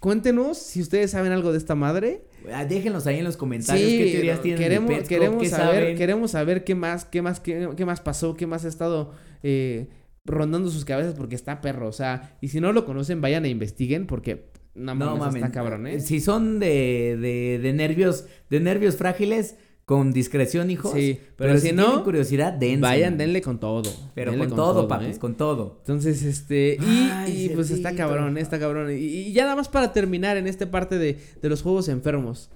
cuéntenos 0.00 0.58
si 0.58 0.80
ustedes 0.80 1.10
saben 1.10 1.32
algo 1.32 1.52
de 1.52 1.58
esta 1.58 1.74
madre. 1.74 2.24
Ah, 2.52 2.64
Déjenlos 2.64 3.06
ahí 3.06 3.18
en 3.18 3.24
los 3.24 3.36
comentarios 3.36 3.90
qué 3.90 4.10
teorías 4.12 4.36
no, 4.36 4.42
tienen 4.42 4.58
de 4.58 4.64
queremos, 4.64 5.08
queremos 5.08 5.48
saber, 5.48 5.80
saben. 5.80 5.96
queremos 5.96 6.30
saber 6.30 6.64
qué 6.64 6.74
más, 6.74 7.04
qué 7.06 7.22
más, 7.22 7.40
qué, 7.40 7.70
qué 7.76 7.84
más 7.84 8.00
pasó, 8.00 8.34
qué 8.36 8.46
más 8.46 8.64
ha 8.64 8.68
estado 8.68 9.12
eh, 9.42 9.88
rondando 10.26 10.70
sus 10.70 10.84
cabezas 10.84 11.14
porque 11.14 11.34
está 11.34 11.60
perro. 11.60 11.88
O 11.88 11.92
sea, 11.92 12.36
y 12.40 12.48
si 12.48 12.60
no 12.60 12.72
lo 12.72 12.84
conocen, 12.84 13.20
vayan 13.20 13.44
e 13.44 13.48
investiguen 13.48 14.06
porque 14.06 14.52
no, 14.74 14.94
No 14.94 15.16
mames, 15.16 15.36
está 15.36 15.52
cabrón, 15.52 15.86
¿eh? 15.86 16.00
Si 16.00 16.20
son 16.20 16.58
de, 16.58 17.16
de, 17.20 17.58
de 17.62 17.72
nervios, 17.72 18.26
de 18.50 18.60
nervios 18.60 18.96
frágiles, 18.96 19.56
con 19.84 20.12
discreción, 20.12 20.70
hijos. 20.70 20.92
Sí, 20.92 21.18
pero, 21.36 21.50
pero 21.50 21.60
si, 21.60 21.68
si 21.68 21.72
no, 21.74 22.02
curiosidad, 22.04 22.52
dense. 22.54 22.80
Vayan, 22.80 23.18
denle 23.18 23.42
con 23.42 23.60
todo. 23.60 23.90
Pero 24.14 24.36
con, 24.36 24.48
todo, 24.48 24.84
¿eh? 24.84 24.88
papis, 24.88 25.18
con 25.18 25.36
todo. 25.36 25.76
Entonces, 25.80 26.22
este, 26.22 26.78
y, 26.80 27.10
Ay, 27.12 27.44
y, 27.44 27.48
pues 27.50 27.70
está 27.70 27.94
cabrón, 27.94 28.38
está 28.38 28.58
cabrón. 28.58 28.90
Y, 28.90 28.94
y 28.94 29.32
ya 29.32 29.44
nada 29.44 29.56
más 29.56 29.68
para 29.68 29.92
terminar 29.92 30.36
en 30.36 30.46
esta 30.46 30.70
parte 30.70 30.98
de, 30.98 31.18
de 31.40 31.48
los 31.48 31.62
juegos 31.62 31.88
enfermos. 31.88 32.50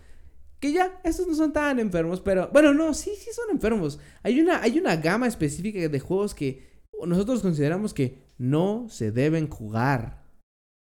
Que 0.59 0.73
ya, 0.73 1.01
estos 1.05 1.28
no 1.28 1.35
son 1.35 1.53
tan 1.53 1.78
enfermos, 1.78 2.20
pero, 2.20 2.49
bueno, 2.53 2.74
no, 2.74 2.95
sí, 2.95 3.11
sí 3.16 3.31
son 3.32 3.55
enfermos. 3.55 4.01
Hay 4.23 4.40
una, 4.40 4.61
hay 4.62 4.78
una 4.78 4.97
gama 4.97 5.28
específica 5.28 5.86
de 5.86 6.01
juegos 6.01 6.35
que 6.35 6.66
nosotros 7.07 7.43
consideramos 7.43 7.95
que 7.95 8.24
no 8.39 8.86
se 8.89 9.12
deben 9.12 9.49
jugar. 9.49 10.24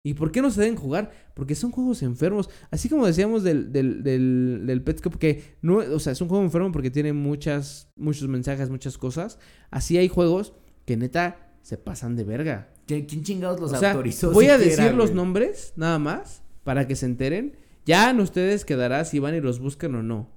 ¿Y 0.06 0.12
por 0.14 0.30
qué 0.30 0.42
no 0.42 0.50
se 0.50 0.60
deben 0.60 0.76
jugar? 0.76 1.10
Porque 1.32 1.54
son 1.54 1.70
juegos 1.70 2.02
enfermos. 2.02 2.50
Así 2.70 2.90
como 2.90 3.06
decíamos 3.06 3.42
del, 3.42 3.72
del, 3.72 4.02
del, 4.02 4.64
del 4.66 4.82
Petscop, 4.82 5.14
que 5.16 5.56
no, 5.62 5.76
o 5.78 5.98
sea, 5.98 6.12
es 6.12 6.20
un 6.20 6.28
juego 6.28 6.44
enfermo 6.44 6.70
porque 6.72 6.90
tiene 6.90 7.14
muchas, 7.14 7.88
muchos 7.96 8.28
mensajes, 8.28 8.68
muchas 8.68 8.98
cosas. 8.98 9.38
Así 9.70 9.96
hay 9.96 10.08
juegos 10.08 10.52
que 10.84 10.98
neta 10.98 11.56
se 11.62 11.78
pasan 11.78 12.16
de 12.16 12.24
verga. 12.24 12.68
¿Qui- 12.86 13.06
¿Quién 13.08 13.22
chingados 13.22 13.58
los 13.58 13.72
O 13.72 13.76
sea, 13.76 13.92
autorizó? 13.92 14.30
voy 14.30 14.48
a 14.48 14.58
decir 14.58 14.92
los 14.92 15.14
nombres, 15.14 15.72
nada 15.76 15.98
más, 15.98 16.42
para 16.64 16.86
que 16.86 16.96
se 16.96 17.06
enteren. 17.06 17.56
Ya 17.86 18.10
en 18.10 18.20
ustedes 18.20 18.66
quedará 18.66 19.06
si 19.06 19.18
van 19.20 19.34
y 19.34 19.40
los 19.40 19.58
buscan 19.58 19.94
o 19.94 20.02
no. 20.02 20.28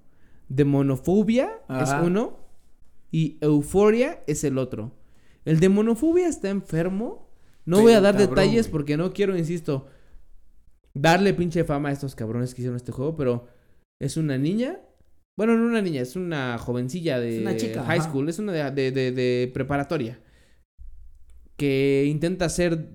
Demonofobia 0.48 1.50
Ajá. 1.68 2.00
es 2.00 2.06
uno 2.08 2.40
y 3.12 3.38
Euforia 3.42 4.24
es 4.28 4.44
el 4.46 4.58
otro. 4.58 4.94
El 5.46 5.60
de 5.60 5.68
monofobia 5.70 6.28
está 6.30 6.50
enfermo. 6.50 7.27
No 7.68 7.78
Pero 7.78 7.84
voy 7.84 7.94
a 7.94 8.02
dar 8.02 8.16
cabrón, 8.16 8.30
detalles 8.36 8.66
güey. 8.66 8.72
porque 8.72 8.98
no 8.98 9.14
quiero, 9.14 9.38
insisto, 9.38 9.88
darle 10.96 11.34
pinche 11.36 11.64
fama 11.64 11.90
a 11.90 11.92
estos 11.92 12.16
cabrones 12.16 12.56
que 12.56 12.62
hicieron 12.62 12.78
este 12.78 12.92
juego, 12.92 13.16
pero 13.16 13.48
es 14.02 14.18
una 14.18 14.38
niña. 14.40 14.80
Bueno, 15.38 15.56
no 15.56 15.66
una 15.68 15.82
niña, 15.84 16.02
es 16.02 16.16
una 16.16 16.58
jovencilla 16.58 17.20
de 17.20 17.42
una 17.42 17.56
chica, 17.56 17.84
high 17.84 18.00
ajá. 18.00 18.10
school, 18.10 18.28
es 18.30 18.40
una 18.40 18.52
de, 18.54 18.72
de- 18.72 18.92
de- 18.92 19.12
de 19.12 19.52
preparatoria. 19.54 20.20
Que 21.58 22.06
intenta 22.08 22.46
hacer 22.46 22.90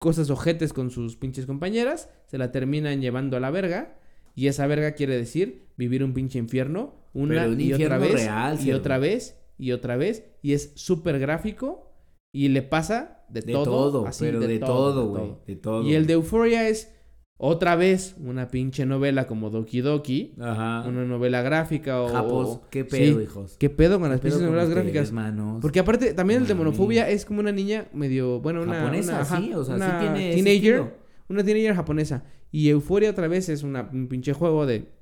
cosas 0.00 0.30
ojetes 0.30 0.72
con 0.72 0.90
sus 0.90 1.16
pinches 1.16 1.46
compañeras, 1.46 2.08
se 2.26 2.38
la 2.38 2.50
terminan 2.52 3.00
llevando 3.00 3.36
a 3.36 3.40
la 3.40 3.50
verga. 3.50 3.98
Y 4.34 4.46
esa 4.46 4.66
verga 4.68 4.92
quiere 4.92 5.16
decir 5.16 5.66
vivir 5.76 6.04
un 6.04 6.14
pinche 6.14 6.38
infierno 6.38 6.94
una 7.12 7.46
un 7.46 7.60
y 7.60 7.72
otra 7.72 7.98
vez 7.98 8.12
real, 8.14 8.58
y 8.60 8.70
otra 8.72 8.98
vez 8.98 9.36
y 9.58 9.72
otra 9.72 9.96
vez 9.96 10.24
y 10.42 10.52
es 10.52 10.72
súper 10.76 11.18
gráfico 11.18 11.90
y 12.32 12.46
le 12.48 12.62
pasa 12.62 13.17
de, 13.28 13.42
De 13.42 13.52
todo, 13.52 13.64
todo, 13.64 14.06
así, 14.06 14.24
pero 14.24 14.40
de, 14.40 14.58
todo, 14.58 15.08
güey. 15.08 15.34
De 15.46 15.56
todo. 15.56 15.82
Y 15.82 15.94
el 15.94 16.06
de 16.06 16.14
Euphoria 16.14 16.68
es 16.68 16.92
otra 17.36 17.76
vez 17.76 18.16
una 18.18 18.48
pinche 18.48 18.84
novela 18.84 19.28
como 19.28 19.50
Doki 19.50 19.80
Doki, 19.80 20.34
Ajá. 20.40 20.84
una 20.88 21.04
novela 21.04 21.40
gráfica 21.42 22.02
o 22.02 22.08
Japos, 22.08 22.60
qué 22.70 22.84
pedo, 22.84 23.18
sí. 23.18 23.24
hijos. 23.24 23.56
¿Qué 23.58 23.70
pedo 23.70 24.00
con 24.00 24.10
las 24.10 24.20
¿Qué 24.20 24.28
pedo 24.28 24.38
pinches 24.38 24.50
novelas 24.50 24.70
gráficas? 24.70 25.12
manos? 25.12 25.60
Porque 25.62 25.78
aparte 25.78 26.14
también 26.14 26.42
el 26.42 26.48
de 26.48 26.54
monofobia 26.54 27.08
es 27.08 27.24
como 27.24 27.38
una 27.40 27.52
niña 27.52 27.86
medio, 27.92 28.40
bueno, 28.40 28.62
una 28.62 28.74
Japonesa, 28.74 29.12
una, 29.12 29.20
ajá, 29.20 29.40
sí, 29.40 29.54
o 29.54 29.64
sea, 29.64 29.76
sí 29.76 29.84
tiene 30.00 30.34
teenager, 30.34 30.94
una 31.28 31.44
teenager 31.44 31.76
japonesa 31.76 32.24
y 32.50 32.68
Euphoria 32.70 33.10
otra 33.10 33.28
vez 33.28 33.48
es 33.48 33.62
una, 33.62 33.88
un 33.92 34.08
pinche 34.08 34.32
juego 34.32 34.66
de 34.66 34.98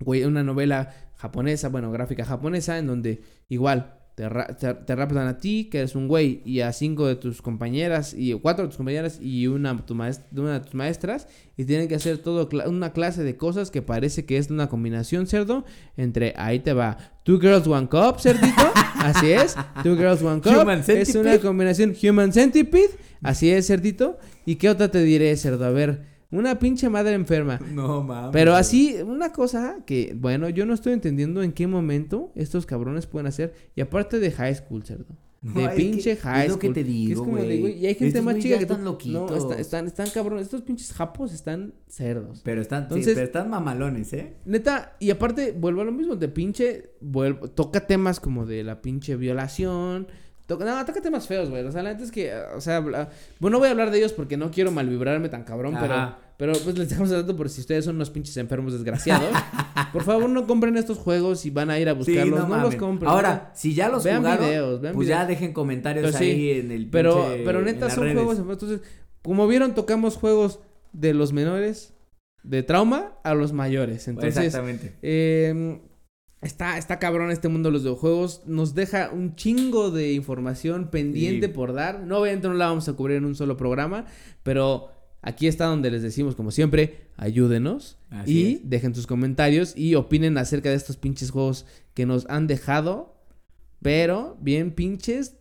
güey, 0.00 0.24
una 0.24 0.42
novela 0.42 0.94
japonesa, 1.16 1.68
bueno, 1.68 1.90
gráfica 1.92 2.24
japonesa 2.24 2.78
en 2.78 2.86
donde 2.86 3.22
igual 3.48 3.99
te, 4.14 4.28
te, 4.58 4.74
te 4.74 4.96
raptan 4.96 5.28
a 5.28 5.38
ti, 5.38 5.68
que 5.70 5.78
eres 5.78 5.94
un 5.94 6.08
güey, 6.08 6.42
y 6.44 6.60
a 6.60 6.72
cinco 6.72 7.06
de 7.06 7.16
tus 7.16 7.42
compañeras, 7.42 8.14
y 8.14 8.32
cuatro 8.34 8.64
de 8.64 8.68
tus 8.68 8.76
compañeras, 8.76 9.18
y 9.20 9.46
una, 9.46 9.76
tu 9.84 9.94
una 9.94 10.52
de 10.52 10.60
tus 10.60 10.74
maestras, 10.74 11.26
y 11.56 11.64
tienen 11.64 11.88
que 11.88 11.94
hacer 11.94 12.18
todo 12.18 12.48
una 12.66 12.92
clase 12.92 13.22
de 13.22 13.36
cosas 13.36 13.70
que 13.70 13.82
parece 13.82 14.24
que 14.24 14.36
es 14.36 14.50
una 14.50 14.68
combinación, 14.68 15.26
cerdo, 15.26 15.64
entre, 15.96 16.34
ahí 16.36 16.60
te 16.60 16.72
va, 16.72 16.98
Two 17.22 17.40
Girls 17.40 17.66
One 17.66 17.88
Cup, 17.88 18.20
cerdito, 18.20 18.72
así 18.96 19.32
es, 19.32 19.56
Two 19.82 19.96
Girls 19.96 20.22
One 20.22 20.40
Cup, 20.40 20.52
Human 20.62 20.80
es 20.80 20.86
Centipede. 20.86 21.20
una 21.20 21.38
combinación 21.38 21.94
Human 22.02 22.32
Centipede, 22.32 22.90
así 23.22 23.50
es, 23.50 23.66
cerdito, 23.66 24.18
y 24.44 24.56
qué 24.56 24.68
otra 24.68 24.90
te 24.90 25.02
diré, 25.02 25.36
cerdo, 25.36 25.64
a 25.64 25.70
ver, 25.70 26.19
una 26.30 26.58
pinche 26.58 26.88
madre 26.88 27.14
enferma. 27.14 27.58
No 27.72 28.02
mames. 28.02 28.30
Pero 28.32 28.54
así, 28.54 28.96
una 29.04 29.32
cosa 29.32 29.78
que, 29.86 30.14
bueno, 30.16 30.48
yo 30.48 30.64
no 30.66 30.74
estoy 30.74 30.92
entendiendo 30.92 31.42
en 31.42 31.52
qué 31.52 31.66
momento 31.66 32.32
estos 32.34 32.66
cabrones 32.66 33.06
pueden 33.06 33.26
hacer. 33.26 33.52
Y 33.74 33.80
aparte 33.80 34.18
de 34.20 34.30
high 34.30 34.54
school, 34.54 34.84
cerdo. 34.84 35.16
De 35.42 35.62
No, 35.62 35.68
es 35.70 35.74
pinche 35.74 36.16
que 36.16 36.20
high 36.20 36.42
es 36.42 36.48
lo 36.50 36.56
school. 36.58 36.74
que 36.74 36.82
te 36.82 36.84
digo, 36.84 37.12
es 37.12 37.18
como 37.18 37.36
de, 37.38 37.42
güey. 37.44 37.60
güey, 37.60 37.78
Y 37.78 37.86
hay 37.86 37.94
gente 37.94 38.08
Estos 38.18 38.24
más 38.24 38.36
chica 38.38 38.56
que 38.58 38.62
están 38.64 38.84
No, 38.84 38.90
loquitos. 38.90 39.32
está- 39.38 39.58
están, 39.58 39.86
están 39.86 40.10
cabrones. 40.10 40.44
Estos 40.44 40.60
pinches 40.62 40.92
japos 40.92 41.32
están 41.32 41.72
cerdos. 41.88 42.42
Pero 42.44 42.60
están, 42.60 42.88
sí, 42.92 43.00
pero 43.06 43.22
están 43.22 43.48
mamalones, 43.48 44.12
¿eh? 44.12 44.34
Neta, 44.44 44.96
y 45.00 45.08
aparte, 45.10 45.52
vuelvo 45.52 45.80
a 45.80 45.84
lo 45.86 45.92
mismo, 45.92 46.14
de 46.16 46.28
pinche, 46.28 46.90
vuelvo, 47.00 47.48
toca 47.48 47.86
temas 47.86 48.20
como 48.20 48.44
de 48.44 48.62
la 48.64 48.82
pinche 48.82 49.16
violación. 49.16 50.08
No, 50.58 50.84
toca 50.84 51.00
temas 51.00 51.26
feos, 51.26 51.48
güey. 51.50 51.64
O 51.64 51.72
sea, 51.72 51.82
la 51.82 51.92
neta 51.92 52.04
es 52.04 52.10
que, 52.10 52.32
o 52.54 52.60
sea, 52.60 52.80
bueno, 52.80 53.06
no 53.40 53.58
voy 53.58 53.68
a 53.68 53.70
hablar 53.70 53.90
de 53.90 53.98
ellos 53.98 54.12
porque 54.12 54.36
no 54.36 54.50
quiero 54.50 54.70
malvibrarme 54.70 55.28
tan 55.28 55.44
cabrón, 55.44 55.76
pero, 55.80 55.94
Ajá. 55.94 56.18
pero 56.36 56.52
pues 56.64 56.76
les 56.78 56.88
dejamos 56.88 57.10
el 57.10 57.22
dato 57.22 57.36
por 57.36 57.48
si 57.48 57.60
ustedes 57.60 57.84
son 57.84 57.96
unos 57.96 58.10
pinches 58.10 58.36
enfermos 58.36 58.72
desgraciados. 58.72 59.28
por 59.92 60.02
favor, 60.04 60.28
no 60.28 60.46
compren 60.46 60.76
estos 60.76 60.98
juegos 60.98 61.44
y 61.46 61.50
van 61.50 61.70
a 61.70 61.78
ir 61.78 61.88
a 61.88 61.92
buscarlos. 61.94 62.48
no, 62.48 62.56
los 62.60 62.74
compren. 62.76 63.10
Ahora, 63.10 63.50
si 63.54 63.74
ya 63.74 63.88
los 63.88 64.04
Vean 64.04 64.18
jugaron, 64.18 64.44
videos, 64.46 64.80
vean 64.80 64.94
pues 64.94 65.08
ya 65.08 65.26
dejen 65.26 65.52
comentarios 65.52 66.06
Pero 66.06 66.18
sí, 66.18 66.24
ahí 66.24 66.50
en 66.60 66.70
el 66.72 66.88
Pero, 66.90 67.16
pinche- 67.16 67.42
pero 67.44 67.62
neta 67.62 67.90
son 67.90 68.04
redes. 68.04 68.16
juegos. 68.16 68.38
Entonces, 68.38 68.80
como 69.22 69.46
vieron, 69.46 69.74
tocamos 69.74 70.16
juegos 70.16 70.60
de 70.92 71.14
los 71.14 71.32
menores, 71.32 71.94
de 72.42 72.62
trauma, 72.62 73.12
a 73.22 73.34
los 73.34 73.52
mayores. 73.52 74.08
Entonces, 74.08 74.36
Exactamente. 74.38 74.94
eh, 75.02 75.80
está, 76.42 76.78
está 76.78 76.98
cabrón 76.98 77.30
este 77.30 77.48
mundo 77.48 77.68
de 77.68 77.74
los 77.74 77.82
videojuegos. 77.82 78.42
Nos 78.46 78.74
deja 78.74 79.10
un 79.12 79.36
chingo 79.36 79.90
de 79.90 80.12
información 80.12 80.88
pendiente 80.88 81.46
Sí. 81.48 81.52
por 81.52 81.72
dar. 81.72 82.00
No, 82.00 82.18
obviamente 82.18 82.48
no 82.48 82.54
la 82.54 82.66
vamos 82.66 82.88
a 82.88 82.92
cubrir 82.94 83.16
en 83.18 83.24
un 83.24 83.34
solo 83.34 83.56
programa, 83.56 84.06
pero 84.42 84.88
aquí 85.22 85.46
está 85.46 85.66
donde 85.66 85.90
les 85.90 86.02
decimos, 86.02 86.34
como 86.34 86.50
siempre, 86.50 87.08
ayúdenos. 87.16 87.98
Así 88.10 88.32
y 88.32 88.52
es. 88.54 88.70
dejen 88.70 88.94
sus 88.94 89.06
comentarios 89.06 89.76
y 89.76 89.94
opinen 89.94 90.38
acerca 90.38 90.70
de 90.70 90.76
estos 90.76 90.96
pinches 90.96 91.30
juegos 91.30 91.66
que 91.94 92.06
nos 92.06 92.26
han 92.28 92.46
dejado. 92.46 93.16
Pero 93.82 94.36
bien 94.40 94.72
pinches. 94.72 95.36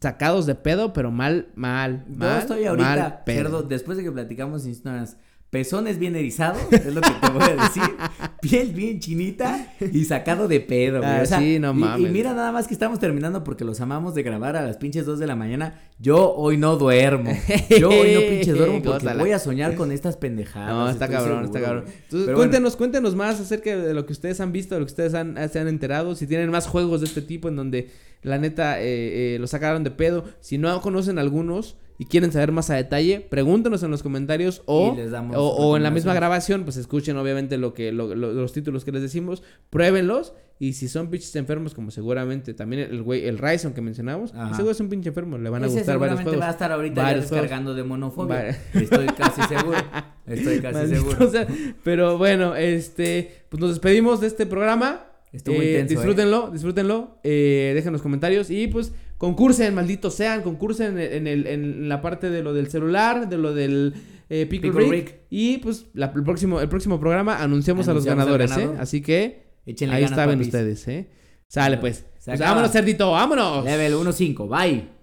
Sacados 0.00 0.46
de 0.46 0.54
pedo, 0.54 0.92
pero 0.92 1.10
mal, 1.10 1.48
mal, 1.56 2.04
Yo 2.08 2.16
mal. 2.18 2.38
estoy 2.38 2.64
ahorita, 2.66 2.96
mal 2.96 3.22
pedo. 3.26 3.36
cerdo, 3.42 3.62
después 3.64 3.98
de 3.98 4.04
que 4.04 4.12
platicamos 4.12 4.64
historias, 4.64 5.16
pezones 5.50 5.98
bien 5.98 6.14
erizados, 6.14 6.60
es 6.70 6.94
lo 6.94 7.00
que 7.00 7.10
te 7.10 7.30
voy 7.32 7.42
a 7.42 7.62
decir, 7.62 7.82
piel 8.42 8.72
bien 8.72 9.00
chinita 9.00 9.72
y 9.80 10.04
sacado 10.04 10.46
de 10.46 10.60
pedo, 10.60 10.98
güey. 10.98 11.10
Ah, 11.10 11.20
o 11.22 11.26
sea, 11.26 11.38
sí, 11.38 11.58
no 11.58 11.68
y- 11.72 11.76
Y, 11.76 11.80
mames. 11.80 12.12
mira 12.12 12.34
nada 12.34 12.52
más 12.52 12.66
que 12.68 12.74
estamos 12.74 12.98
terminando 12.98 13.44
porque 13.44 13.64
los 13.64 13.80
amamos 13.80 14.14
de 14.14 14.22
grabar 14.22 14.56
a 14.56 14.62
las 14.62 14.76
pinches 14.76 15.06
2 15.06 15.18
de 15.18 15.26
la 15.26 15.36
mañana. 15.36 15.80
Yo 15.98 16.34
hoy 16.34 16.58
no 16.58 16.76
duermo. 16.76 17.32
Yo 17.80 17.88
hoy 17.88 18.12
no 18.14 18.20
pinches 18.20 18.56
duermo 18.56 18.74
porque 18.84 19.04
Gózala. 19.06 19.22
voy 19.22 19.32
a 19.32 19.38
soñar 19.38 19.74
con 19.74 19.90
estas 19.92 20.16
pendejadas. 20.18 20.68
No, 20.70 20.90
está 20.90 21.08
cabrón, 21.08 21.28
seguro, 21.28 21.46
está 21.46 21.60
cabrón. 21.60 21.84
Entonces, 21.86 22.26
Pero 22.26 22.36
cuéntenos, 22.36 22.76
cuéntenos 22.76 23.14
más 23.16 23.40
acerca 23.40 23.74
de 23.76 23.94
lo 23.94 24.04
que 24.04 24.12
ustedes 24.12 24.40
han 24.40 24.52
visto, 24.52 24.74
de 24.74 24.80
lo 24.80 24.86
que 24.86 24.90
ustedes 24.92 25.14
han, 25.14 25.36
se 25.50 25.58
han 25.58 25.68
enterado. 25.68 26.14
Si 26.14 26.26
tienen 26.26 26.50
más 26.50 26.66
juegos 26.66 27.00
de 27.00 27.06
este 27.06 27.22
tipo 27.22 27.48
en 27.48 27.56
donde 27.56 27.90
la 28.22 28.36
neta 28.38 28.80
eh, 28.82 29.34
eh, 29.34 29.38
lo 29.40 29.46
sacaron 29.46 29.82
de 29.82 29.90
pedo. 29.92 30.24
Si 30.40 30.58
no 30.58 30.80
conocen 30.82 31.18
algunos 31.18 31.76
y 32.00 32.04
quieren 32.06 32.30
saber 32.32 32.52
más 32.52 32.70
a 32.70 32.74
detalle, 32.76 33.20
pregúntenos 33.20 33.82
en 33.82 33.90
los 33.90 34.02
comentarios 34.04 34.62
o, 34.66 34.96
o, 35.34 35.40
o 35.40 35.76
en 35.76 35.82
la 35.82 35.90
misma 35.90 36.14
grabación, 36.14 36.62
pues 36.64 36.76
escuchen 36.76 37.16
obviamente 37.16 37.58
lo 37.58 37.74
que 37.74 37.90
lo- 37.92 38.14
lo- 38.14 38.32
los 38.32 38.52
títulos 38.52 38.84
que 38.84 38.92
les 38.92 39.02
decimos, 39.02 39.42
pruébenlos. 39.70 40.32
Y 40.60 40.72
si 40.72 40.88
son 40.88 41.08
pinches 41.08 41.36
enfermos, 41.36 41.72
como 41.72 41.92
seguramente 41.92 42.52
también 42.52 42.82
el 42.90 43.02
güey, 43.04 43.26
el 43.28 43.38
Ryzen 43.38 43.74
que 43.74 43.80
mencionamos, 43.80 44.32
ese 44.52 44.62
güey 44.62 44.72
es 44.72 44.80
un 44.80 44.88
pinche 44.88 45.10
enfermo, 45.10 45.38
le 45.38 45.50
van 45.50 45.62
a 45.62 45.66
Ese 45.66 45.76
gustar 45.76 45.98
varios 46.00 46.20
juegos. 46.20 46.40
va 46.40 46.48
a 46.48 46.50
estar 46.50 46.72
ahorita 46.72 47.12
ya 47.12 47.16
descargando 47.16 47.74
de 47.74 47.84
monofobia. 47.84 48.48
Estoy 48.74 49.06
casi 49.06 49.40
seguro. 49.42 49.78
Estoy 50.26 50.58
casi 50.60 50.74
Maldito 50.74 51.00
seguro. 51.12 51.30
sea. 51.30 51.46
pero 51.84 52.18
bueno, 52.18 52.56
este, 52.56 53.44
pues 53.48 53.60
nos 53.60 53.70
despedimos 53.70 54.20
de 54.20 54.26
este 54.26 54.46
programa. 54.46 55.04
Estuvo 55.32 55.54
Eh, 55.56 55.58
intenso, 55.72 55.92
¿eh? 55.92 55.96
Disfrútenlo, 55.96 56.50
disfrútenlo. 56.50 57.18
Eh, 57.22 57.72
dejen 57.76 57.92
los 57.92 58.02
comentarios 58.02 58.50
y 58.50 58.66
pues 58.66 58.92
concursen, 59.18 59.74
malditos 59.74 60.14
sean, 60.14 60.42
concursen 60.42 60.98
en, 60.98 61.26
el, 61.26 61.46
en 61.46 61.88
la 61.88 62.00
parte 62.00 62.30
de 62.30 62.42
lo 62.42 62.54
del 62.54 62.68
celular, 62.68 63.28
de 63.28 63.36
lo 63.36 63.52
del 63.52 63.94
eh, 64.30 64.46
Pickle, 64.46 64.70
Pickle 64.70 64.88
Rick. 64.90 65.06
Rick. 65.08 65.14
Y 65.30 65.58
pues 65.58 65.86
la- 65.94 66.12
el, 66.14 66.22
próximo, 66.22 66.60
el 66.60 66.68
próximo 66.68 66.98
programa 66.98 67.42
anunciamos, 67.42 67.88
a 67.88 67.94
los 67.94 68.04
ganadores, 68.04 68.50
ganador. 68.50 68.76
¿eh? 68.76 68.78
Así 68.80 69.00
que 69.02 69.42
Échenle 69.66 69.96
ahí 69.96 70.02
ganas, 70.04 70.18
ven 70.18 70.28
papis. 70.38 70.46
ustedes, 70.46 70.88
¿eh? 70.88 71.08
Sale 71.46 71.78
pues. 71.78 72.04
Pues 72.24 72.38
vámonos, 72.40 72.70
cerdito, 72.72 73.10
vámonos. 73.12 73.64
Level 73.64 73.94
1.5. 73.94 74.48
Bye. 74.48 74.97